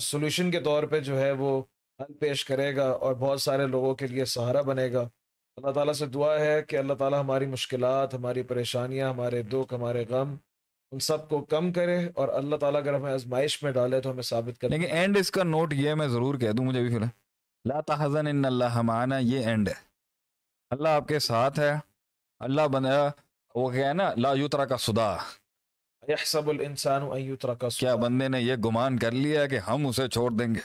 سولوشن 0.00 0.50
کے 0.50 0.60
طور 0.60 0.82
پہ 0.82 1.00
جو 1.00 1.20
ہے 1.20 1.32
وہ 1.32 1.62
حل 2.00 2.12
پیش 2.12 2.44
کرے 2.44 2.76
گا 2.76 2.90
اور 2.90 3.14
بہت 3.14 3.40
سارے 3.40 3.66
لوگوں 3.66 3.94
کے 3.94 4.06
لیے 4.06 4.24
سہارا 4.24 4.60
بنے 4.60 4.92
گا۔ 4.92 5.08
اللہ 5.56 5.70
تعالیٰ 5.70 5.92
سے 5.92 6.06
دعا 6.06 6.38
ہے 6.40 6.62
کہ 6.62 6.76
اللہ 6.76 6.94
تعالیٰ 6.94 7.20
ہماری 7.20 7.46
مشکلات، 7.46 8.14
ہماری 8.14 8.42
پریشانیاں، 8.42 9.10
ہمارے 9.10 9.42
دکھ، 9.42 9.74
ہمارے 9.74 10.04
غم، 10.08 10.34
ان 10.92 10.98
سب 10.98 11.28
کو 11.28 11.44
کم 11.44 11.72
کرے 11.72 12.08
اور 12.14 12.28
اللہ 12.28 12.56
تعالیٰ 12.56 12.80
اگر 12.80 12.94
ہمیں 12.94 13.12
آزمائش 13.12 13.62
میں 13.62 13.72
ڈالے 13.72 14.00
تو 14.00 14.10
ہمیں 14.10 14.22
ثابت 14.22 14.60
کرے۔ 14.60 14.76
لیکن 14.76 14.94
اینڈ 14.94 15.16
اس 15.16 15.30
کا 15.30 15.42
نوٹ 15.42 15.72
یہ 15.72 15.94
میں 15.94 16.08
ضرور 16.08 16.34
کہہ 16.34 16.52
دوں 16.52 16.64
مجھے 16.64 16.80
بھی 16.80 16.88
فی 16.88 16.96
الحال۔ 16.96 17.10
لا 17.68 17.80
تحزن 17.80 18.26
ان 18.26 18.44
اللہ 18.44 18.64
ہمانا 18.64 19.18
یہ 19.18 19.46
اینڈ 19.46 19.68
ہے۔ 19.68 19.74
اللہ 20.70 20.88
آپ 20.88 21.08
کے 21.08 21.18
ساتھ 21.18 21.58
ہے۔ 21.58 21.72
اللہ 22.40 22.62
بنایا 22.62 23.10
وہ 23.56 23.70
کیا 23.70 23.88
ہے 23.88 23.92
نا 23.92 24.14
لا 24.16 24.32
یوترا 24.32 24.64
کا 24.64 24.76
سدا 24.76 25.16
یحسب 26.08 26.48
الانسان 26.48 27.02
ان 27.02 27.20
یترک 27.20 27.64
کیا 27.78 27.94
بندے 27.94 28.28
نے 28.28 28.40
یہ 28.40 28.54
گمان 28.54 28.98
کر 28.98 29.12
لیا 29.12 29.46
کہ 29.46 29.58
ہم 29.58 29.86
اسے 29.86 30.08
چھوڑ 30.08 30.30
دیں 30.30 30.54
گے؟ 30.54 30.60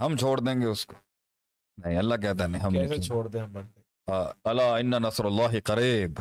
ہم 0.00 0.16
چھوڑ 0.16 0.40
دیں 0.40 0.60
گے 0.60 0.66
اس 0.66 0.86
کو؟ 0.86 0.94
نہیں 1.78 1.98
اللہ 1.98 2.14
کہتا 2.14 2.46
نہیں 2.46 2.62
ہم 2.62 3.00
چھوڑ 3.00 3.28
دیں 3.28 3.40
ہم 3.40 3.52
بندے؟ 3.52 3.80
ہاں، 4.08 4.24
اللہ 4.44 4.62
ان 4.62 4.90
نصر 4.90 5.24
اللہ 5.24 5.60
قریب۔ 5.64 6.20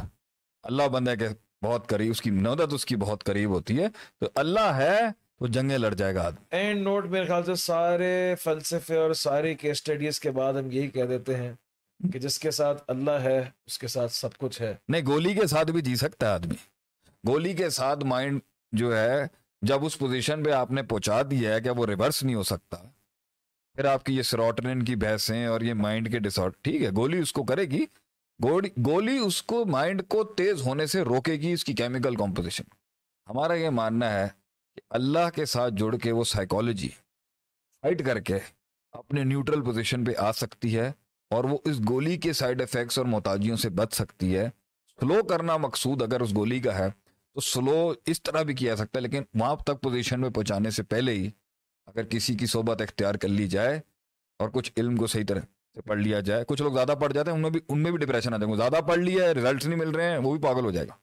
اللہ 0.64 0.88
بندے 0.88 1.16
کے 1.16 1.28
بہت 1.62 1.88
قریب 1.88 2.12
اس 2.12 2.22
کی 2.22 2.32
مدد 2.32 2.74
اس 2.74 2.86
کی 2.86 2.96
بہت 2.96 3.24
قریب 3.24 3.50
ہوتی 3.50 3.80
ہے۔ 3.80 3.88
تو 4.20 4.26
اللہ 4.36 4.74
ہے 4.76 5.00
تو 5.40 5.48
جنگیں 5.48 5.78
لڑ 5.78 5.94
جائے 5.94 6.16
گا 6.16 6.30
اینڈ 6.52 6.82
نوٹ 6.82 7.06
میرے 7.06 7.26
خیال 7.26 7.44
سے 7.44 7.56
سارے 7.56 8.36
فلسفے 8.44 8.98
اور 8.98 9.14
ساری 9.14 9.56
کیس 9.56 9.72
اسٹڈیز 9.72 10.20
کے 10.20 10.32
بعد 10.32 10.54
ہم 10.54 10.72
یہی 10.72 10.88
کہہ 10.88 11.04
دیتے 11.04 11.36
ہیں۔ 11.36 11.54
کہ 12.14 12.20
جس 12.20 12.40
کے 12.40 12.52
ساتھ 12.52 12.84
اللہ 12.88 13.12
ہے، 13.12 13.50
اس 13.66 13.80
کے 13.80 13.88
ساتھ 13.88 14.14
سب 14.14 14.38
کچھ 14.38 14.62
ہے۔ 14.62 14.76
نہیں، 14.88 15.02
گولی 15.06 15.34
کے 15.34 15.48
ساتھ 15.48 15.72
بھی 15.72 15.82
جی 15.82 15.96
سکتا 15.96 16.26
ہے 16.26 16.32
آدمی۔ 16.32 16.56
گولی 17.28 17.54
کے 17.54 17.70
ساتھ 17.70 18.06
مائنڈ 18.06 18.40
جو 18.72 18.98
ہے، 18.98 19.24
جب 19.62 19.86
اس 19.86 19.98
پوزیشن 19.98 20.44
پہ 20.44 20.52
آپ 20.52 20.72
نے 20.72 20.84
پہنچا 20.84 21.22
دیا 21.22 21.54
ہے 21.54 21.62
کہ 21.62 21.70
وہ 21.70 21.86
ریورس 21.86 22.24
نہیں 22.24 22.36
ہو 22.36 22.44
سکتا۔ 22.44 22.78
پھر 23.76 23.86
آپ 23.86 24.04
کی 24.04 24.18
یہ 24.18 24.22
سروٹنن 24.22 24.86
کی 24.86 24.96
بحثیں 24.96 25.46
اور 25.46 25.62
یہ 25.62 25.74
مائنڈ 25.74 26.12
کے 26.12 26.20
ڈس 26.20 26.40
ٹھیک 26.62 26.82
ہے، 26.82 26.90
گولی 26.90 27.18
اس 27.18 27.34
کو 27.34 27.44
کرے 27.44 27.66
گی۔ 27.66 27.86
گولی 28.86 29.18
اس 29.18 29.44
کو 29.44 29.66
مائنڈ 29.66 30.02
کو 30.08 30.24
تیز 30.24 30.62
ہونے 30.62 30.86
سے 30.86 31.02
روکے 31.02 31.34
گی 31.34 31.54
اس 31.54 31.64
کی 31.64 31.74
کیمیکل 31.74 32.16
کمپوزیشن 32.16 32.64
ہمارا 33.30 33.54
یہ 33.54 33.70
ماننا 33.70 34.12
ہے 34.12 34.28
کہ 34.76 34.82
اللہ 34.90 35.30
کے 35.36 35.46
ساتھ 35.46 35.74
جڑ 35.74 35.98
کے 35.98 36.12
وہ 36.12 36.24
سائیکالوجی 36.24 36.90
فائٹ 37.82 38.06
کر 38.06 38.20
کے 38.20 38.38
اپنے 38.92 39.24
نیوٹرل 39.24 39.64
پوزیشن 39.64 40.06
پہ 40.06 40.12
آ 40.18 40.32
سکتی 40.32 40.80
ہے۔ 40.80 40.92
اور 41.30 41.44
وہ 41.44 41.58
اس 41.66 41.80
گولی 41.90 42.18
کے 42.18 42.34
سائیڈ 42.34 42.60
ایفیکٹس 42.60 42.98
اور 42.98 43.06
محتاجیوں 43.06 43.58
سے 43.58 43.70
بچ 43.70 43.94
سکتی 43.94 44.38
ہے۔ 44.38 44.50
سلو 45.00 45.24
کرنا 45.24 45.58
مقصود 45.58 46.02
اگر 46.02 46.22
اس 46.22 46.36
گولی 46.36 46.60
کا 46.60 46.78
ہے 46.78 46.88
تو 47.34 47.42
سلو 47.42 47.94
اس 48.06 48.24
طرح 48.24 48.42
بھی 48.42 48.54
کیا 48.54 48.76
سکتا 48.76 49.00
ہے 49.00 49.02
لیکن 49.02 49.24
وہاں 49.40 49.56
تک 49.56 49.82
پوزیشن 49.82 50.22
میں 50.22 50.30
پہنچانے 50.30 50.70
سے 50.70 50.84
پہلے 50.84 51.12
ہی 51.12 51.30
اگر 51.86 52.04
کسی 52.04 52.36
کی 52.36 52.46
صحبت 52.46 52.82
اختیار 52.82 53.16
کر 53.16 53.28
لی 53.28 53.48
جائے 53.48 53.82
اور 54.40 54.50
کچھ 54.50 54.72
علم 54.78 54.96
کو 54.96 55.08
صحیح 55.08 55.24
طرح 55.28 55.40
سے 55.76 55.82
پڑھ 55.82 56.00
لیا 56.00 56.20
جائے 56.20 56.44
کچھ 56.48 56.62
لوگ 56.62 56.74
زیادہ 56.74 56.96
پڑھ 57.02 57.14
جاتے 57.14 57.30
ہیں 57.30 57.36
ان 57.36 57.42
میں 57.42 57.50
بھی 57.50 57.60
ان 57.70 57.84
میں 57.84 57.92
بھی 57.92 58.00
ڈپریشن 58.00 58.34
آ 58.34 58.38
جائے 58.38 58.52
گا 58.52 58.58
زیادہ 58.58 58.84
پڑھ 58.84 59.00
لیا 59.00 59.26
ہے 59.26 59.32
ریزلٹس 59.32 59.66
نہیں 59.66 59.80
مل 59.80 59.90
رہے 59.90 60.12
ہیں 60.12 60.18
وہ 60.18 60.36
بھی 60.36 60.44
پاگل 60.44 60.66
ہو 60.66 60.72
جائے 60.72 60.88
گا۔ 60.88 60.94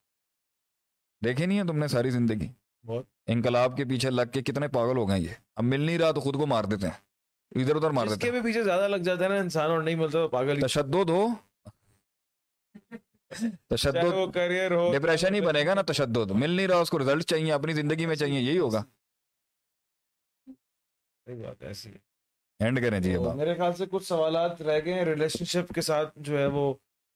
دیکھے 1.24 1.46
نہیں 1.46 1.58
ہے 1.58 1.64
تم 1.64 1.78
نے 1.78 1.88
ساری 1.88 2.10
زندگی؟ 2.10 2.48
بہت۔ 2.86 3.04
انقلاب 3.26 3.76
کے 3.76 3.84
پیچھے 3.84 4.10
لگ 4.10 4.22
کے 4.32 4.42
کتنے 4.42 4.68
پاگل 4.68 4.96
ہو 4.96 5.08
گئے 5.08 5.20
یہ۔ 5.20 5.28
اب 5.56 5.64
مل 5.64 5.80
نہیں 5.80 5.98
رہا 5.98 6.10
تو 6.10 6.20
خود 6.20 6.34
کو 6.34 6.46
مار 6.46 6.64
دیتے 6.64 6.86
ہیں۔ 6.86 7.13
ادھر 7.54 7.76
ادھر 7.76 7.90
مار 7.90 8.06
دیتے 8.06 8.30
کے 8.30 8.40
پیچھے 8.40 8.62
زیادہ 8.62 8.88
لگ 8.88 8.96
جاتا 8.96 9.24
ہے 9.24 9.28
نا 9.28 9.36
انسان 9.36 9.70
اور 9.70 9.82
نہیں 9.82 9.94
ملتا 9.94 10.26
پاگل 10.26 10.60
تشدد 10.60 11.10
ہو۔ 11.10 11.26
تشدد 13.70 14.34
کیریئر 14.34 14.70
ہو 14.70 14.92
ڈپریشن 14.92 15.34
ہی 15.34 15.40
بنے 15.40 15.64
گا 15.66 15.74
نا 15.74 15.82
تشدد۔ 15.82 16.30
مل 16.30 16.50
نہیں 16.50 16.66
رہا 16.68 16.76
اس 16.76 16.90
کو 16.90 16.98
ریزلٹ 16.98 17.24
چاہیے 17.24 17.52
اپنی 17.52 17.72
زندگی 17.72 18.06
میں 18.06 18.16
چاہیے 18.16 18.40
یہی 18.40 18.58
ہوگا۔ 18.58 18.82
اینڈ 22.60 22.80
کریں 22.84 23.00
جی 23.00 23.16
میرے 23.34 23.54
خیال 23.54 23.72
سے 23.72 23.84
کچھ 23.90 24.06
سوالات 24.06 24.62
رہ 24.62 24.80
گئے 24.84 24.92
ہیں۔ 24.94 25.04
ریلیشن 25.04 25.44
شپ 25.44 25.72
کے 25.74 25.80
ساتھ 25.80 26.10
جو 26.16 26.38
ہے 26.38 26.46
وہ 26.46 26.72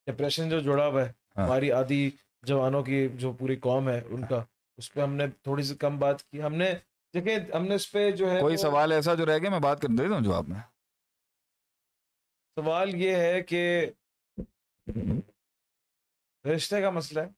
ڈپریشن 0.06 0.48
جو 0.48 0.60
جڑا 0.60 0.86
ہوا 0.86 1.04
ہے 1.06 1.12
ہاں۔ 1.36 1.44
ہماری 1.46 1.72
آدھی 1.72 2.10
جوانوں 2.42 2.82
کی 2.82 3.08
جو 3.14 3.32
پوری 3.32 3.56
قوم 3.56 3.88
ہے 3.88 4.00
ان 4.08 4.24
کا 4.26 4.42
اس 4.78 4.92
پہ 4.92 5.00
ہم 5.00 5.14
نے 5.14 5.26
تھوڑی 5.42 5.62
سی 5.62 5.74
کم 5.74 5.98
بات 5.98 6.22
کی۔ 6.22 6.42
ہم 6.42 6.54
نے 6.54 6.72
دیکھیں 7.14 7.56
ہم 7.56 7.66
نے 7.66 7.74
اس 7.74 7.92
پہ 7.92 8.10
جو 8.10 8.30
ہے 8.30 8.40
کوئی 8.40 8.56
سوال 8.56 8.92
ایسا 8.92 9.14
جو 9.14 9.26
رہ 9.26 9.38
گیا 9.38 9.50
میں 9.50 9.60
بات 9.60 9.82
کر 9.82 9.88
دیتا 9.98 10.14
ہوں 10.14 10.24
جواب 10.24 10.48
میں۔ 10.48 10.60
سوال 12.54 12.94
یہ 12.94 13.16
ہے 13.16 13.42
کہ 13.42 13.90
رشتے 16.54 16.80
کا 16.80 16.90
مسئلہ 16.90 17.20
ہے۔ 17.20 17.28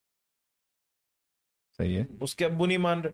صحیح 1.76 1.98
ہے۔ 1.98 2.05
اس 2.20 2.36
کے 2.36 2.44
ابو 2.44 2.66
نہیں 2.66 2.78
مان 2.78 3.01
رہے۔ 3.01 3.10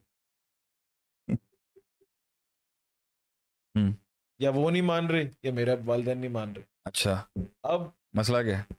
یا 4.38 4.50
وہ 4.54 4.70
نہیں 4.70 4.82
مان 4.82 5.06
رہے 5.06 5.22
یا 5.42 5.52
میرے 5.52 5.70
والدین 5.86 6.18
نہیں 6.18 6.30
مان 6.30 6.52
رہے۔ 6.52 6.62
اچھا۔ 6.84 7.26
اب 7.62 7.80
مسئلہ 8.12 8.42
کیا 8.42 8.58
ہے؟ 8.58 8.74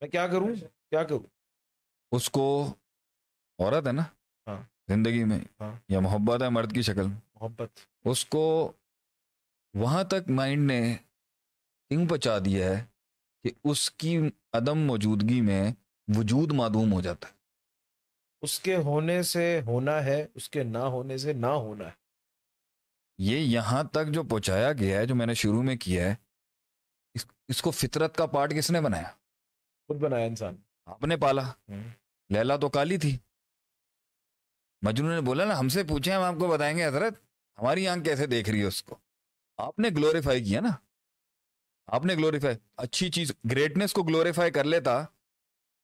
میں 0.00 0.08
کیا 0.08 0.26
کروں؟ 0.26 0.54
کیا 0.90 1.04
کروں؟ 1.04 1.20
اس 2.12 2.30
کو 2.30 2.74
عورت 3.58 3.86
ہے 3.86 3.92
نا؟ 3.92 4.02
ہاں۔ 4.46 4.62
زندگی 4.88 5.24
میں 5.24 5.40
ہاں۔ 5.60 5.72
یا 5.88 6.00
محبت 6.00 6.42
ہے 6.42 6.48
مرد 6.48 6.74
کی 6.74 6.82
شکل۔ 6.82 7.06
محبت۔ 7.06 7.70
اس 8.04 8.24
کو 8.24 8.72
وہاں 9.74 10.04
تک 10.04 10.30
مائنڈ 10.30 10.70
نے 10.70 10.96
کنگ 11.90 12.06
پچا 12.06 12.38
دیا 12.38 12.66
ہے 12.66 12.84
کہ 13.42 13.50
اس 13.64 13.90
کی 13.90 14.18
عدم 14.52 14.78
موجودگی 14.78 15.40
میں 15.40 15.72
وجود 16.16 16.52
معدوم 16.52 16.92
ہو 16.92 17.00
جاتا 17.00 17.28
ہے۔ 17.28 17.32
اس 18.42 18.60
کے 18.60 18.76
ہونے 18.76 19.22
سے 19.22 19.60
ہونا 19.66 20.04
ہے 20.04 20.26
اس 20.34 20.50
کے 20.50 20.62
نہ 20.62 20.78
ہونے 20.78 21.18
سے 21.18 21.32
نہ 21.32 21.46
ہونا 21.46 21.84
ہے۔ 21.84 22.02
یہ 23.18 23.38
یہاں 23.38 23.84
تک 23.84 24.06
جو 24.08 24.22
پہنچایا 24.22 24.72
گیا 24.72 24.98
ہے 24.98 25.06
جو 25.06 25.14
میں 25.14 25.26
نے 25.26 25.34
شروع 25.34 25.62
میں 25.62 25.76
کیا 25.76 26.04
ہے 26.04 26.14
اس, 27.14 27.26
اس 27.48 27.62
کو 27.62 27.70
فطرت 27.70 28.16
کا 28.16 28.26
پارٹ 28.26 28.54
کس 28.54 28.70
نے 28.70 28.80
بنایا؟ 28.80 29.08
خود 29.88 29.96
بنایا 29.96 30.26
انسان 30.26 30.56
آپ 30.86 31.04
نے 31.04 31.16
پالا۔ 31.16 31.52
لیلا 32.28 32.56
تو 32.56 32.68
کالی 32.68 32.98
تھی۔ 32.98 33.18
مجنو 34.82 35.08
نے 35.08 35.20
بولا 35.20 35.44
نا 35.44 35.58
ہم 35.58 35.68
سے 35.68 35.84
پوچھیں 35.84 36.14
ہم 36.14 36.22
آپ 36.22 36.34
کو 36.38 36.48
بتائیں 36.48 36.78
گے 36.78 36.86
حضرت 36.86 37.14
ہماری 37.58 37.88
آنکھ 37.88 38.04
کیسے 38.04 38.26
دیکھ 38.26 38.50
رہی 38.50 38.60
ہے 38.60 38.64
اس 38.64 38.82
کو؟ 38.82 38.96
آپ 39.56 39.78
نے 39.78 39.88
گلوریفائی 39.88 40.44
کیا 40.44 40.60
نا؟ 40.60 40.68
آپ 41.86 42.04
نے 42.04 42.14
گلوریفائی 42.14 42.56
اچھی 42.76 43.10
چیز 43.10 43.32
گریٹنس 43.50 43.92
کو 43.92 44.02
گلوریفائی 44.02 44.50
کر 44.50 44.64
لیتا 44.64 45.04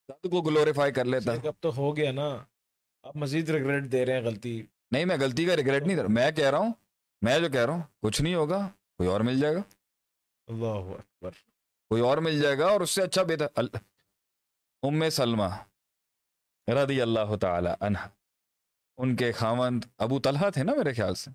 کو 0.08 0.42
گلوریفائی 0.42 0.92
کر 0.92 1.04
لیتا۔ 1.04 1.32
اب 1.32 1.52
تو 1.60 1.76
ہو 1.76 1.96
گیا 1.96 2.12
نا 2.12 2.44
آپ 3.02 3.16
مزید 3.16 3.50
ریگریٹ 3.50 3.92
دے 3.92 4.06
رہے 4.06 4.12
ہیں 4.12 4.22
غلطی۔ 4.22 4.62
نہیں 4.90 5.04
میں 5.04 5.16
غلطی 5.20 5.44
کا 5.44 5.56
ریگریٹ 5.56 5.82
نہیں 5.82 5.96
رہا 5.96 6.06
میں 6.08 6.30
کہہ 6.30 6.50
رہا 6.50 6.58
ہوں 6.58 6.72
میں 7.22 7.38
جو 7.40 7.48
کہہ 7.48 7.64
رہا 7.66 7.72
ہوں 7.72 7.82
کچھ 8.02 8.22
نہیں 8.22 8.34
ہوگا 8.34 8.68
کوئی 8.96 9.08
اور 9.08 9.20
مل 9.20 9.40
جائے 9.40 9.54
گا۔ 9.54 9.60
اللہ 10.46 10.94
اکبر۔ 10.94 11.30
کوئی 11.88 12.02
اور 12.02 12.18
مل 12.18 12.40
جائے 12.42 12.58
گا 12.58 12.66
اور 12.66 12.80
اس 12.80 12.90
سے 12.90 13.02
اچھا 13.02 13.22
بہتر۔ 13.22 13.46
ام 14.82 15.10
سلمہ 15.10 15.48
رضی 16.68 17.02
اللہ 17.02 17.36
تعالی 17.40 17.70
عنہ۔ 17.80 17.98
ان 18.98 19.16
کے 19.16 19.32
خاوند 19.32 19.84
ابو 19.98 20.20
طلحہ 20.20 20.50
تھے 20.50 20.62
نا 20.62 20.72
میرے 20.74 20.92
خیال 20.94 21.14
سے؟ 21.14 21.30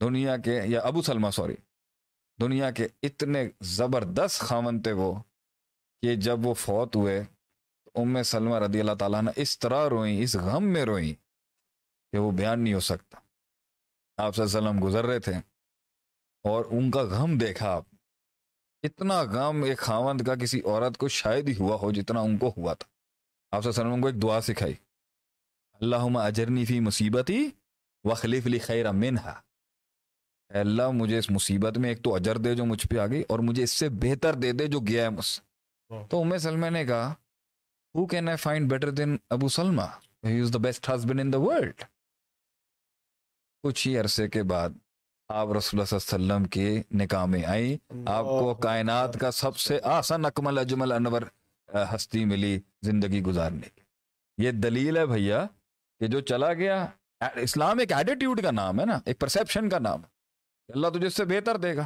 دنیا 0.00 0.36
کے، 0.36 0.60
یا 0.64 0.80
ابو 0.80 1.02
سلمہ، 1.02 1.30
سوری۔ 1.30 1.54
دنیا 2.40 2.70
کے 2.70 2.88
اتنے 3.02 3.48
زبردست 3.60 4.40
خاوند 4.40 4.82
تھے 4.82 4.92
وہ 4.92 5.14
کہ 6.02 6.16
جب 6.16 6.46
وہ 6.46 6.54
فوت 6.54 6.96
ہوئے 6.96 7.22
تو 7.84 8.02
ام 8.02 8.22
سلمہ 8.22 8.54
رضی 8.54 8.80
اللہ 8.80 8.94
تعالیٰ 8.98 9.22
نے 9.22 9.30
اس 9.36 9.58
طرح 9.58 9.88
روئیں، 9.88 10.22
اس 10.22 10.36
غم 10.36 10.64
میں 10.64 10.84
روئیں 10.84 11.14
کہ 12.12 12.18
وہ 12.18 12.30
بیان 12.30 12.60
نہیں 12.60 12.74
ہو 12.74 12.80
سکتا۔ 12.80 13.18
آپ 14.16 14.36
صلی 14.36 14.44
اللہ 14.44 14.58
علیہ 14.58 14.68
وسلم 14.68 14.88
گزر 14.88 15.04
رہے 15.04 15.20
تھے 15.20 15.32
اور 16.44 16.64
ان 16.70 16.90
کا 16.90 17.02
غم 17.02 17.38
دیکھا 17.38 17.72
آپ 17.72 17.84
اتنا 18.82 19.22
غم 19.22 19.62
ایک 19.62 19.78
خاوند 19.78 20.20
کا 20.20 20.34
کسی 20.34 20.60
عورت 20.64 20.96
کو 20.96 21.08
شاید 21.08 21.48
ہی 21.48 21.56
ہوا 21.56 21.76
ہو 21.76 21.92
جتنا 21.92 22.20
ان 22.20 22.38
کو 22.38 22.52
ہوا 22.56 22.74
تھا۔ 22.74 22.88
آپ 23.56 23.62
صلی 23.62 23.70
اللہ 23.70 23.80
علیہ 23.80 23.90
وسلم 23.90 24.02
کو 24.02 24.08
ایک 24.08 24.22
دعا 24.22 24.40
سکھائی۔ 24.40 24.74
اللہ 25.80 26.18
اجرنی 26.18 26.64
فی 26.64 26.78
مصیبتی 26.80 27.48
وخلیف 28.04 28.46
لی 28.46 28.58
خیر 28.58 28.90
منہا۔ 28.92 29.34
اے 30.50 30.58
اللہ 30.60 30.90
مجھے 30.90 31.18
اس 31.18 31.30
مصیبت 31.30 31.78
میں 31.78 31.88
ایک 31.90 32.02
تو 32.04 32.14
اجر 32.14 32.38
دے 32.38 32.54
جو 32.54 32.64
مجھ 32.64 32.86
پہ 32.86 32.98
آ 32.98 33.06
گئی 33.06 33.22
اور 33.28 33.38
مجھے 33.38 33.62
اس 33.62 33.70
سے 33.70 33.88
بہتر 34.02 34.34
دے 34.34 34.52
دے 34.52 34.66
جو 34.66 34.80
گیا 34.80 35.02
ہے 35.04 35.10
مجھ 35.10 35.24
سے۔ 35.24 35.40
تو 36.10 36.22
ام 36.22 36.36
سلمہ 36.38 36.70
نے 36.70 36.84
کہا 36.84 37.12
who 37.94 38.06
can 38.06 38.28
I 38.28 38.36
find 38.36 38.70
better 38.70 38.90
than 38.90 39.16
Abu 39.30 39.48
Salama? 39.48 39.82
He 40.24 40.40
is 40.40 40.52
the 40.54 40.58
best 40.58 40.88
husband 40.88 41.20
in 41.20 41.32
the 41.32 41.38
world 41.38 41.82
کچھ 43.64 43.86
ہی 43.88 43.96
عرصے 43.98 44.28
کے 44.28 44.42
بعد 44.42 44.70
آپ 45.28 45.48
رسول 45.52 45.80
اللہ 45.80 45.98
صلی 45.98 46.14
اللہ 46.14 46.32
علیہ 46.32 46.34
وسلم 46.34 46.44
کے 46.44 46.82
نکاح 46.92 47.24
میں 47.24 47.44
آئیں۔ 47.44 47.76
آپ 48.06 48.24
کو 48.24 48.54
کائنات 48.54 49.18
کا 49.20 49.30
سب 49.30 49.56
سے 49.56 49.78
آسان 49.84 50.24
اکمل 50.24 50.58
اجمل 50.58 50.92
انور 50.92 51.22
ہستی 51.94 52.24
ملی 52.24 52.58
زندگی 52.82 53.22
گزارنے 53.22 53.68
کی۔ 53.74 53.82
یہ 54.38 54.50
دلیل 54.50 54.96
ہے 54.96 55.06
بھیا 55.06 55.46
کہ 56.00 56.06
جو 56.06 56.20
چلا 56.20 56.52
گیا 56.52 56.86
اسلام 57.34 57.78
ایک 57.78 57.92
ایٹیٹیوڈ 57.92 58.42
کا 58.42 58.50
نام 58.50 58.80
ہے 58.80 58.84
نا 58.84 58.98
ایک 59.06 59.20
پرسیپشن 59.20 59.68
کا 59.68 59.78
نام 59.78 60.04
ہے۔ 60.04 60.08
اللہ 60.72 60.88
تجھے 60.88 61.06
اس 61.06 61.14
سے 61.14 61.24
بہتر 61.24 61.56
دے 61.56 61.76
گا۔ 61.76 61.84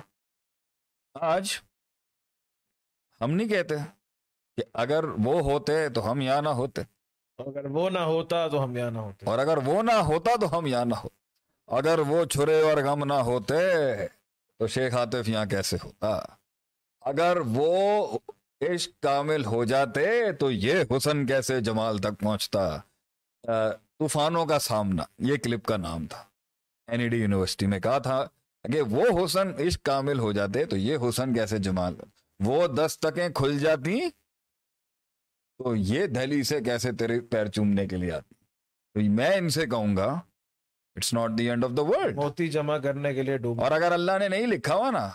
آج 1.15 1.59
ہم 3.21 3.31
نہیں 3.31 3.49
کہتے 3.49 3.75
کہ 4.57 4.63
اگر 4.75 5.05
وہ 5.05 5.41
ہوتے 5.41 5.89
تو 5.89 6.11
ہم 6.11 6.21
یہاں 6.21 6.43
نہ 6.43 6.49
ہوتے۔ 6.49 6.83
اگر 7.39 7.65
وہ 7.65 7.91
نہ 7.91 7.99
ہوتا 7.99 8.49
تو 8.49 8.65
ہم 8.65 8.77
یہاں 8.77 8.91
نہ 8.91 8.99
ہوتے۔ 8.99 9.27
اور 9.27 9.39
اگر 9.39 9.57
وہ 9.57 9.83
نہ 9.83 9.93
ہوتا 9.93 10.31
تو 10.41 10.59
ہم 10.59 10.67
یہاں 10.67 10.85
نہ 10.85 10.95
ہو۔ 10.95 11.09
اگر 11.67 11.99
وہ 11.99 12.25
چھرے 12.25 12.61
اور 12.63 12.77
غم 12.77 13.05
نہ 13.05 13.15
ہوتے 13.15 13.59
تو 14.59 14.67
شیخ 14.67 14.95
عاطف 14.95 15.29
یہاں 15.29 15.47
کیسے 15.47 15.77
ہوتا؟ 15.85 16.21
اگر 17.01 17.39
وہ 17.47 18.07
عشق 18.61 19.03
کامل 19.03 19.45
ہو 19.45 19.65
جاتے 19.65 20.33
تو 20.33 20.51
یہ 20.51 20.85
حسن 20.97 21.27
کیسے 21.27 21.61
جمال 21.61 21.99
تک 21.99 22.21
پہنچتا؟ 22.21 22.79
طوفانوں 23.47 24.47
کا 24.47 24.59
سامنا 24.59 25.03
یہ 25.19 25.37
کلپ 25.37 25.67
کا 25.67 25.77
نام 25.77 26.07
تھا۔ 26.07 26.25
این 26.87 27.01
ای 27.01 27.09
ڈی 27.09 27.17
یونیورسٹی 27.17 27.67
میں 27.67 27.81
کہا 27.81 27.99
تھا 27.99 28.25
کہ 28.73 28.81
وہ 28.81 29.25
حسن 29.25 29.49
عشق 29.49 29.83
کامل 29.83 30.19
ہو 30.19 30.33
جاتے 30.33 30.65
تو 30.65 30.77
یہ 30.77 30.97
حسن 31.09 31.35
کیسے 31.35 31.59
جمال 31.59 31.95
وہ 32.47 32.67
دس 32.67 32.99
تکیں 32.99 33.29
کھل 33.29 33.59
جاتی 33.59 34.01
تو 35.59 35.77
یہ 35.77 36.07
دہلی 36.07 36.43
سے 36.43 36.61
کیسے 36.61 36.93
تیرے 36.93 37.21
پیر 37.21 37.47
چومنے 37.47 37.87
کے 37.87 37.97
لیے 37.97 38.13
آتی۔ 38.13 38.35
تو 38.95 39.01
میں 39.13 39.37
ان 39.37 39.49
سے 39.49 39.67
کہوں 39.67 39.97
گا 39.97 40.21
it's 40.95 41.15
not 41.15 41.31
the 41.39 41.51
end 41.51 41.65
of 41.65 41.71
the 41.77 41.83
world 41.83 42.17
موتی 42.17 42.49
جمع 42.49 42.79
کرنے 42.79 43.15
کے 43.15 43.23
لیے 43.23 43.39
ڈوب۔ 43.39 43.61
اور 43.61 43.73
اگر 43.73 43.93
اللہ 43.93 44.19
نے 44.19 44.29
نہیں 44.29 44.47
لکھا 44.47 44.75
ہوا 44.75 44.91
نا 44.91 45.09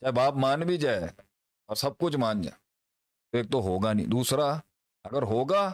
چاہے 0.00 0.12
باپ 0.12 0.34
مان 0.34 0.60
بھی 0.60 0.76
جائے 0.76 1.04
اور 1.68 1.76
سب 1.76 1.98
کچھ 1.98 2.16
مان 2.16 2.40
جائے 2.42 2.56
تو 3.32 3.38
ایک 3.38 3.50
تو 3.52 3.60
ہوگا 3.60 3.92
نہیں۔ 3.92 4.06
دوسرا 4.06 4.52
اگر 5.04 5.22
ہوگا 5.22 5.72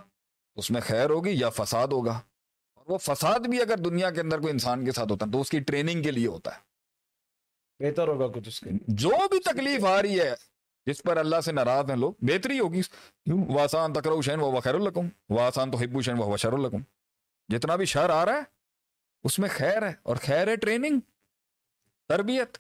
اس 0.57 0.71
میں 0.71 0.81
خیر 0.81 1.11
ہوگی 1.11 1.31
یا 1.31 1.51
فساد 1.51 1.89
ہوگا؟ 1.89 2.21
اور 2.75 2.85
وہ 2.89 2.99
فساد 2.99 3.41
بھی 3.41 3.61
اگر 3.63 3.77
دنیا 3.77 4.11
کے 4.11 4.21
اندر 4.21 4.39
کوئی 4.41 4.53
انسان 4.53 4.85
کے 4.85 4.93
ساتھ 4.93 5.13
ہوتا 5.13 5.27
ہے 5.27 5.31
تو 5.33 5.41
اس 5.41 5.51
کی 5.51 5.61
ٹریننگ 5.61 6.03
کے 6.03 6.11
لیے 6.11 6.27
ہوتا 6.27 6.51
ہے۔ 6.55 6.61
بہتر 7.85 8.09
ہوگا 8.09 8.41
کچھ 8.41 8.49
اس 8.49 8.61
کے 8.61 8.71
لیے۔ 8.71 8.79
جو 8.89 9.29
بھی 9.31 9.41
تکلیف 9.41 9.85
آ 9.85 10.03
رہی 10.03 10.21
ہے 10.21 10.35
جس 10.87 11.03
پر 11.03 11.17
اللہ 11.17 11.41
سے 11.41 11.53
ناراض 11.53 11.91
ہیں 11.91 11.97
لوگ 11.97 12.13
بہتری 12.19 12.59
ہوگی۔ 12.59 12.81
واسان 13.49 13.93
تکرو 13.93 14.23
شین 14.23 14.41
وہ 14.41 14.61
خیر 14.61 14.75
القم 14.75 15.09
واسان 15.31 15.71
تو 15.71 15.77
حبو 15.79 16.03
شین 16.03 16.15
وہ 16.19 16.37
شر 16.37 16.53
القم 16.53 16.81
جتنا 17.49 17.77
بھی 17.77 17.85
شر 17.85 18.11
آ 18.11 18.25
رہا 18.25 18.33
ہے 18.33 18.43
اس 19.25 19.39
میں 19.39 19.49
خیر 19.53 19.89
ہے 19.89 19.93
اور 20.03 20.17
خیر 20.17 20.49
ہے 20.49 20.57
ٹریننگ 20.57 21.01
تربیت۔ 22.09 22.59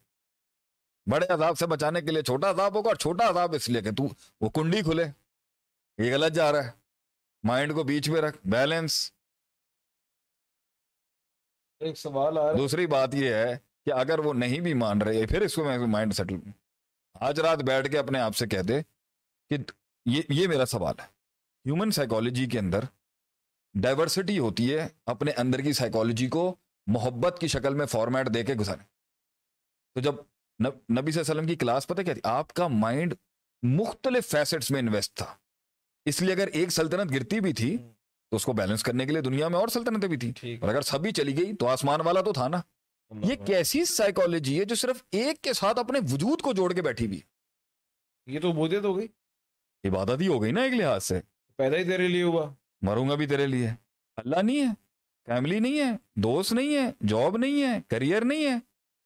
بڑے 1.06 1.26
عذاب 1.26 1.58
سے 1.58 1.66
بچانے 1.66 2.00
کے 2.00 2.10
لیے 2.10 2.22
چھوٹا 2.22 2.50
عذاب 2.50 2.74
ہوگا 2.74 2.88
اور 2.88 2.96
چھوٹا 2.96 3.30
عذاب 3.30 3.54
اس 3.54 3.68
لیے 3.68 3.82
کہ 3.82 3.90
تو 3.90 4.04
وہ 4.40 4.50
کنڈی 4.50 4.82
کھلے۔ 4.82 5.04
یہ 5.98 6.14
غلط 6.14 6.32
جا 6.32 6.52
رہا 6.52 6.64
ہے۔ 6.64 6.81
مائنڈ 7.44 7.74
کو 7.74 7.82
بیچ 7.82 8.10
میں 8.10 8.20
رکھ 8.20 8.38
بیلنس 8.44 9.12
ایک 11.80 11.98
سوال 11.98 12.38
آ 12.38 12.46
رہا 12.46 12.58
دوسری 12.58 12.86
بات 12.86 13.14
یہ 13.14 13.34
ہے 13.34 13.58
کہ 13.84 13.92
اگر 13.92 14.18
وہ 14.18 14.32
نہیں 14.32 14.60
بھی 14.60 14.74
مان 14.74 15.02
رہے 15.02 15.26
پھر 15.26 15.40
اس 15.40 15.54
کو 15.54 15.64
میں 15.64 15.78
مائنڈ 15.78 16.14
سیٹل 16.14 16.34
آج 17.14 17.40
رات 17.40 17.58
بیٹھ 17.58 17.90
کے 17.90 17.98
اپنے 17.98 18.18
آپ 18.18 18.36
سے 18.36 18.46
کہہ 18.46 18.62
دے 18.62 18.82
کہ 19.50 19.56
یہ 20.06 20.22
یہ 20.28 20.48
میرا 20.48 20.66
سوال 20.66 20.94
ہے۔ 21.00 21.06
ہیومن 21.64 21.90
سائیکالوجی 21.90 22.46
کے 22.46 22.58
اندر 22.58 22.80
ڈائیورسٹی 23.74 24.38
ہوتی 24.38 24.74
ہے 24.74 24.88
اپنے 25.06 25.32
اندر 25.32 25.60
کی 25.60 25.72
سائیکالوجی 25.72 26.28
کو 26.28 26.54
محبت 26.86 27.38
کی 27.40 27.46
شکل 27.46 27.74
میں 27.74 27.86
فارمیٹ 27.86 28.34
دے 28.34 28.44
کے 28.44 28.54
گزارے 28.54 28.84
تو 29.94 30.00
جب 30.00 30.14
نب- 30.60 30.72
نبی 30.72 31.12
صلی 31.12 31.20
اللہ 31.20 31.20
علیہ 31.20 31.20
وسلم 31.20 31.46
کی 31.46 31.56
کلاس 31.56 31.88
پتہ 31.88 32.02
کیا 32.02 32.14
تھی؟ 32.14 32.20
آپ 32.24 32.52
کا 32.52 32.68
مائنڈ 32.68 33.14
مختلف 33.62 34.30
فیسٹس 34.30 34.70
میں 34.70 34.80
انویسٹ 34.80 35.16
تھا۔ 35.16 35.36
اس 36.04 36.22
لیے 36.22 36.34
اگر 36.34 36.46
ایک 36.46 36.70
سلطنت 36.70 37.12
گرتی 37.12 37.40
بھی 37.40 37.52
تھی 37.52 37.76
تو 38.30 38.36
اس 38.36 38.44
کو 38.44 38.52
بیلنس 38.52 38.82
کرنے 38.82 39.06
کے 39.06 39.12
لیے 39.12 39.20
دنیا 39.20 39.48
میں 39.48 39.58
اور 39.58 39.68
سلطنتیں 39.68 40.08
بھی 40.08 40.16
تھیں۔ 40.16 40.32
اور 40.60 40.68
اگر 40.68 40.82
سبھی 40.82 41.12
چلی 41.12 41.38
گئی 41.38 41.56
تو 41.56 41.68
آسمان 41.68 42.00
والا 42.00 42.20
تو 42.20 42.32
تھا 42.32 42.48
نا۔ 42.48 42.60
یہ 43.10 43.34
کیسی 43.46 43.84
سائیکالوجی 43.84 44.60
ہے 44.60 44.64
جو 44.64 44.74
صرف 44.74 45.02
ایک 45.10 45.42
کے 45.42 45.52
ساتھ 45.52 45.78
اپنے 45.78 45.98
وجود 46.12 46.40
کو 46.40 46.52
جوڑ 46.52 46.72
کے 46.72 46.82
بیٹھی 46.82 47.06
بھی 47.06 47.20
یہ 48.26 48.40
تو 48.40 48.50
عبودیت 48.50 48.84
ہو 48.84 48.96
گئی۔ 48.96 49.06
عبادت 49.88 50.20
ہی 50.20 50.26
ہو 50.28 50.42
گئی 50.42 50.52
نا 50.52 50.62
ایک 50.62 50.72
لحاظ 50.72 51.04
سے۔ 51.04 51.20
پیدا 51.56 51.76
ہی 51.76 51.84
تیرے 51.84 52.08
لیے 52.08 52.22
ہوا۔ 52.22 52.54
مروں 52.82 53.08
گا 53.08 53.14
بھی 53.14 53.26
تیرے 53.26 53.46
لیے۔ 53.46 53.70
اللہ 54.16 54.36
نہیں 54.42 54.60
ہے 54.60 54.72
فیملی 55.26 55.58
نہیں 55.58 55.78
ہے 55.80 55.96
دوست 56.14 56.52
نہیں 56.52 56.76
ہے 56.76 57.06
جاب 57.06 57.36
نہیں 57.36 57.62
ہے 57.62 57.78
کریئر 57.88 58.24
نہیں 58.24 58.46
ہے 58.46 58.58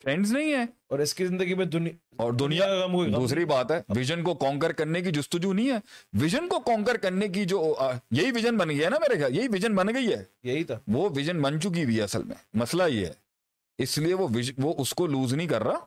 فرینڈز 0.02 0.32
نہیں 0.32 0.52
ہے۔ 0.52 0.64
اور 0.88 0.98
اس 0.98 1.14
کی 1.14 1.26
زندگی 1.26 1.54
میں 1.54 1.64
دنیا 1.64 1.92
اور 2.16 2.32
دنیا 2.32 2.66
کا 2.66 2.86
غم 2.86 2.94
ہوئی 2.94 3.12
غم 3.12 3.20
دوسری 3.20 3.44
بات 3.44 3.72
ہے 3.72 3.80
ویژن 3.88 4.22
کو 4.22 4.34
کانکر 4.34 4.72
کرنے 4.72 5.00
کی 5.00 5.10
جستجو 5.10 5.52
نہیں 5.52 5.70
ہے۔ 5.70 5.76
ویژن 6.20 6.48
کو 6.48 6.60
کانکر 6.60 6.96
کرنے 6.96 7.28
کی 7.28 7.44
جو 7.44 7.74
یہی 8.10 8.30
ویژن 8.30 8.56
بن 8.56 8.70
گیا 8.70 8.84
ہے 8.84 8.90
نا 8.90 8.98
میرے 8.98 9.18
خیال 9.18 9.38
یہی 9.38 9.48
ویژن 9.48 9.74
بن 9.74 9.86
گئی 9.94 10.12
ہے۔ 10.12 10.24
یہی 10.42 10.64
تھا 10.64 10.78
وہ 10.88 11.08
ویژن 11.16 11.42
بن 11.42 11.60
چکی 11.60 11.84
ہوئی 11.84 11.96
ہے 11.96 12.02
اصل 12.02 12.22
میں۔ 12.22 12.36
مسئلہ 12.54 12.82
یہ 12.88 13.06
ہے۔ 13.06 13.12
اس 13.78 13.98
لیے 13.98 14.14
وہ 14.14 14.28
وہ 14.58 14.74
اس 14.78 14.94
کو 14.94 15.06
لوز 15.06 15.34
نہیں 15.34 15.48
کر 15.48 15.62
رہا۔ 15.62 15.78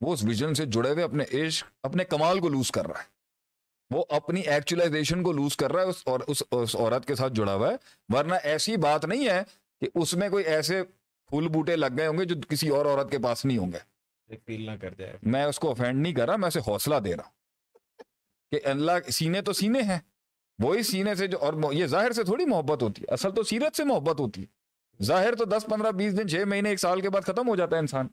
وہ 0.00 0.12
اس 0.12 0.24
ویژن 0.24 0.54
سے 0.54 0.66
جڑے 0.66 0.90
ہوئے 0.90 1.04
اپنے 1.04 1.46
عشق 1.46 1.66
اپنے 1.82 2.04
کمال 2.04 2.40
کو 2.40 2.48
لوز 2.48 2.70
کر 2.70 2.86
رہا 2.86 3.00
ہے۔ 3.00 3.18
وہ 3.90 4.04
اپنی 4.08 4.40
ایکچولائزیشن 4.40 5.22
کو 5.22 5.32
لوز 5.32 5.56
کر 5.56 5.72
رہا 5.72 5.82
ہے 5.82 5.86
اس 5.86 6.02
اور 6.04 6.20
اس, 6.26 6.42
اس 6.50 6.76
عورت 6.76 7.06
کے 7.06 7.14
ساتھ 7.14 7.32
جڑا 7.32 7.54
ہوا 7.54 7.72
ہے۔ 7.72 7.76
ورنہ 8.16 8.34
ایسی 8.42 8.76
بات 8.76 9.04
نہیں 9.04 9.28
ہے 9.28 9.42
کہ 9.80 9.88
اس 9.94 10.14
میں 10.14 10.28
کوئی 10.28 10.44
ایسے 10.44 10.82
پھول 11.28 11.48
بوٹے 11.48 11.76
لگ 11.76 11.86
گئے 11.98 12.06
ہوں 12.06 12.18
گے 12.18 12.24
جو 12.24 12.34
کسی 12.48 12.68
اور 12.68 12.86
عورت 12.86 13.10
کے 13.10 13.18
پاس 13.18 13.44
نہیں 13.44 13.58
ہوں 13.58 13.72
گے۔ 13.72 13.97
فیل 14.36 14.66
نہ 14.66 14.70
کر 14.80 14.94
جائے۔ 14.94 15.16
میں 15.22 15.44
اس 15.44 15.58
کو 15.58 15.70
افینڈ 15.70 16.02
نہیں 16.02 16.12
کر 16.12 16.26
رہا 16.26 16.36
میں 16.36 16.48
اسے 16.48 16.60
حوصلہ 16.66 16.94
دے 16.94 17.16
رہا 17.16 17.28
کہ 18.52 18.60
اللہ 18.64 19.10
سینے 19.10 19.42
تو 19.42 19.52
سینے 19.52 19.82
ہیں 19.82 19.98
وہی 20.58 20.82
سینے 20.82 21.14
سے 21.14 21.26
جو 21.26 21.38
اور 21.38 21.52
یہ 21.72 21.86
ظاہر 21.86 22.10
سے 22.10 22.24
تھوڑی 22.24 22.44
محبت 22.44 22.82
ہوتی 22.82 23.02
ہے 23.02 23.12
اصل 23.12 23.34
تو 23.34 23.42
سیرت 23.42 23.76
سے 23.76 23.84
محبت 23.84 24.20
ہوتی 24.20 24.40
ہے۔ 24.40 24.46
ظاہر 25.02 25.34
تو 25.34 25.44
دس 25.44 25.66
پندرہ 25.70 25.90
بیس 25.90 26.18
دن 26.18 26.28
چھ 26.28 26.44
مہینے 26.46 26.68
ایک 26.68 26.80
سال 26.80 27.00
کے 27.00 27.10
بعد 27.10 27.22
ختم 27.22 27.48
ہو 27.48 27.56
جاتا 27.56 27.76
ہے 27.76 27.80
انسان۔ 27.80 28.08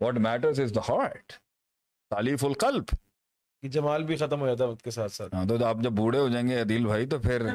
What 0.00 0.14
matters 0.14 0.60
is 0.60 0.74
the 0.74 0.80
heart 0.88 1.32
تعلیف 2.10 2.44
القلب۔ 2.44 2.84
جمال 3.62 4.04
بھی 4.04 4.16
ختم 4.16 4.40
ہو 4.40 4.46
جاتا 4.46 4.64
ہے 4.64 4.68
وقت 4.68 4.82
کے 4.82 4.90
ساتھ 4.90 5.12
ساتھ۔ 5.12 5.34
ہاں 5.34 5.44
تو 5.44 5.64
آپ 5.64 5.76
جب 5.80 5.92
بوڑھے 5.92 6.18
ہو 6.18 6.28
جائیں 6.28 6.48
گے 6.48 6.60
عدیل 6.60 6.86
بھائی 6.86 7.06
تو 7.06 7.18
پھر 7.18 7.46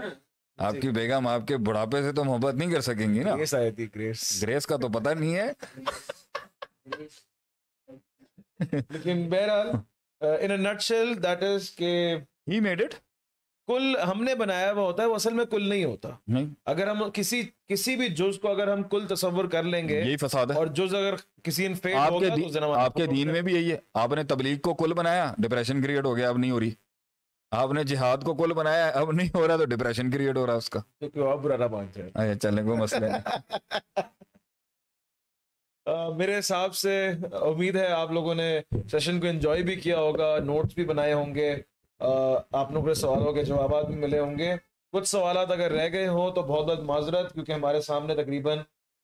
آپ 0.57 0.73
کی 0.81 0.89
بیگم 0.89 1.27
آپ 1.27 1.41
کے 1.47 1.57
بڑھاپے 1.57 2.01
سے 2.01 2.11
تو 2.11 2.23
محبت 2.23 2.53
نہیں 2.53 2.71
کر 2.71 2.81
سکیں 2.81 3.13
گی 3.13 3.23
نا۔ 3.23 3.35
گریس 4.41 4.65
کا 4.65 4.77
تو 4.77 4.89
پتہ 4.89 5.09
نہیں 5.09 5.35
ہے۔ 5.35 5.51
لیکن 8.59 9.29
بہرحال 9.29 9.69
ان 10.21 10.63
نٹ 10.63 10.81
شیل 10.81 11.23
دیٹ 11.23 11.43
از 11.43 11.71
کہ 11.71 12.15
ہی 12.51 12.59
میڈ 12.59 12.81
اٹ 12.81 12.93
کل 13.67 13.95
ہم 14.11 14.23
نے 14.23 14.35
بنایا 14.35 14.71
ہوا 14.71 14.83
ہوتا 14.83 15.03
ہے 15.03 15.07
وہ 15.07 15.15
اصل 15.15 15.33
میں 15.33 15.45
کل 15.45 15.69
نہیں 15.69 15.83
ہوتا۔ 15.83 16.09
اگر 16.65 16.87
ہم 16.87 17.09
کسی 17.13 17.41
کسی 17.67 17.95
بھی 17.95 18.07
جز 18.09 18.39
کو 18.39 18.51
اگر 18.51 18.73
ہم 18.73 18.83
کل 18.83 19.07
تصور 19.09 19.45
کر 19.45 19.63
لیں 19.63 19.89
گے 19.89 19.99
یہی 19.99 20.17
فساد 20.17 20.45
ہے۔ 20.47 20.55
اور 20.55 20.67
جز 20.67 20.95
اگر 20.95 21.13
کسی 21.43 21.67
آپ 21.95 22.13
کے 22.19 22.29
آپ 22.75 22.97
دین 22.97 23.27
میں 23.27 23.41
بھی 23.41 23.53
یہی 23.55 23.71
ہے۔ 23.71 23.77
آپ 23.93 24.13
نے 24.13 24.23
تبلیغ 24.23 24.57
کو 24.57 24.73
کل 24.73 24.93
بنایا 24.93 25.33
ڈپریشن 25.37 25.81
کریٹ 25.81 26.05
ہو 26.05 26.17
گیا 26.17 26.29
اب 26.29 26.37
نہیں 26.37 26.51
ہو 26.51 26.59
رہی۔ 26.59 26.71
آپ 27.51 27.71
نے 27.71 27.83
جہاد 27.83 28.17
کو 28.17 28.33
کل 28.35 28.53
بنایا 28.53 28.87
اب 28.87 29.11
نہیں 29.11 29.29
ہو 29.33 29.47
رہا 29.47 29.57
تو 29.57 29.65
ڈپریشن 29.65 30.11
کریٹ 30.11 30.37
ہو 30.37 30.47
رہا 30.47 30.53
اس 30.53 30.69
کا۔ 30.69 30.79
کیونکہ 30.99 31.19
اور 31.19 31.37
برا 31.37 31.57
نہ 31.57 31.67
مان 31.67 31.85
جائے 31.93 32.35
چلیں 32.35 32.63
کوئی 32.63 32.77
مسئلہ 32.77 33.05
نہیں 33.05 33.21
میرے 36.17 36.39
حساب 36.39 36.75
سے 36.75 37.11
امید 37.31 37.75
ہے 37.75 37.87
آپ 37.87 38.11
لوگوں 38.11 38.35
نے 38.35 38.59
سیشن 38.91 39.19
کو 39.19 39.27
انجوائے 39.27 39.61
بھی 39.61 39.75
کیا 39.75 39.99
ہوگا، 39.99 40.37
نوٹس 40.39 40.75
بھی 40.75 40.85
بنائے 40.85 41.13
ہوں 41.13 41.35
گے۔ 41.35 41.55
آپ 42.51 42.71
لوگوں 42.71 42.87
کے 42.87 42.93
سوالوں 42.93 43.33
کے 43.33 43.43
جوابات 43.43 43.87
بھی 43.87 43.95
ملے 43.95 44.19
ہوں 44.19 44.37
گے۔ 44.37 44.53
کچھ 44.91 45.07
سوالات 45.07 45.51
اگر 45.51 45.71
رہ 45.71 45.89
گئے 45.91 46.07
ہوں 46.07 46.31
تو 46.31 46.41
بہت 46.41 46.65
بہت 46.65 46.79
معذرت، 46.79 47.33
کیونکہ 47.33 47.51
ہمارے 47.51 47.81
سامنے 47.81 48.15
تقریباً 48.15 48.57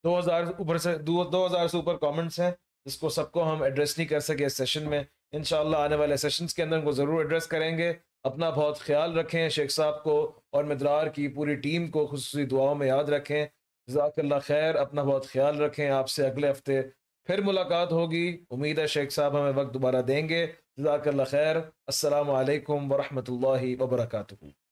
دو 0.04 0.20
ہزار 0.20 0.44
اوپر 0.44 0.78
سے، 0.78 0.98
دو 0.98 1.24
دو 1.24 1.46
ہزار 1.46 1.68
سے 1.68 1.78
اوپر 1.78 1.98
کامنٹس 1.98 2.40
ہیں، 2.40 2.52
جس 2.86 2.98
کو 2.98 3.10
سب 3.10 3.32
کو 3.32 3.44
ہم 3.52 3.62
ایڈریس 3.64 3.98
نہیں 3.98 4.08
کر 4.08 4.20
سکے 4.20 4.46
اس 4.46 4.58
سیشن 4.58 4.90
میں۔ 4.90 5.02
انشاءاللہ 5.32 5.78
آنے 5.78 5.96
والے 5.96 6.18
سیشنز 6.18 6.54
کے 6.54 6.64
اندر 6.64 6.78
ان 6.78 6.84
کو 6.84 6.92
ضرور 6.92 7.22
ایڈریس 7.24 7.48
کریں 7.48 7.78
گے۔ 7.78 7.94
اپنا 8.24 8.50
بہت 8.50 8.80
خیال 8.80 9.18
رکھیں 9.18 9.50
شیخ 9.50 9.72
صاحب 9.72 10.04
کو 10.04 10.32
اور 10.50 10.64
مدرار 10.64 11.08
کی 11.08 11.28
پوری 11.28 11.56
ٹیم 11.56 11.88
کو، 11.88 12.06
خصوصی 12.06 12.46
دعاؤں 12.46 12.76
میں 12.76 12.88
یاد 12.88 13.04
رکھیں۔ 13.04 13.46
جزاک 13.88 14.20
اللہ 14.20 14.36
خیر، 14.44 14.76
اپنا 14.76 15.04
بہت 15.04 15.26
خیال 15.28 15.62
رکھیں 15.62 15.90
آپ 15.90 16.10
سے 16.10 16.28
اگلے 16.28 16.52
ہفتے 16.52 16.82
پھر 17.26 17.42
ملاقات 17.42 17.92
ہوگی۔ 17.92 18.44
امید 18.52 18.80
ہے 18.80 18.88
شیخ 18.88 19.12
صاحب 19.12 19.40
ہمیں 19.40 19.52
وقت 19.56 19.74
دوبارہ 19.74 20.02
دیں 20.02 20.30
گے۔ 20.30 20.48
جزاک 20.78 21.08
اللہ 21.08 21.24
خیر، 21.24 21.56
السلام 21.88 22.32
علیکم 22.32 22.92
ورحمۃ 22.92 23.28
اللہ 23.28 23.82
وبرکاتہ۔ 23.82 24.63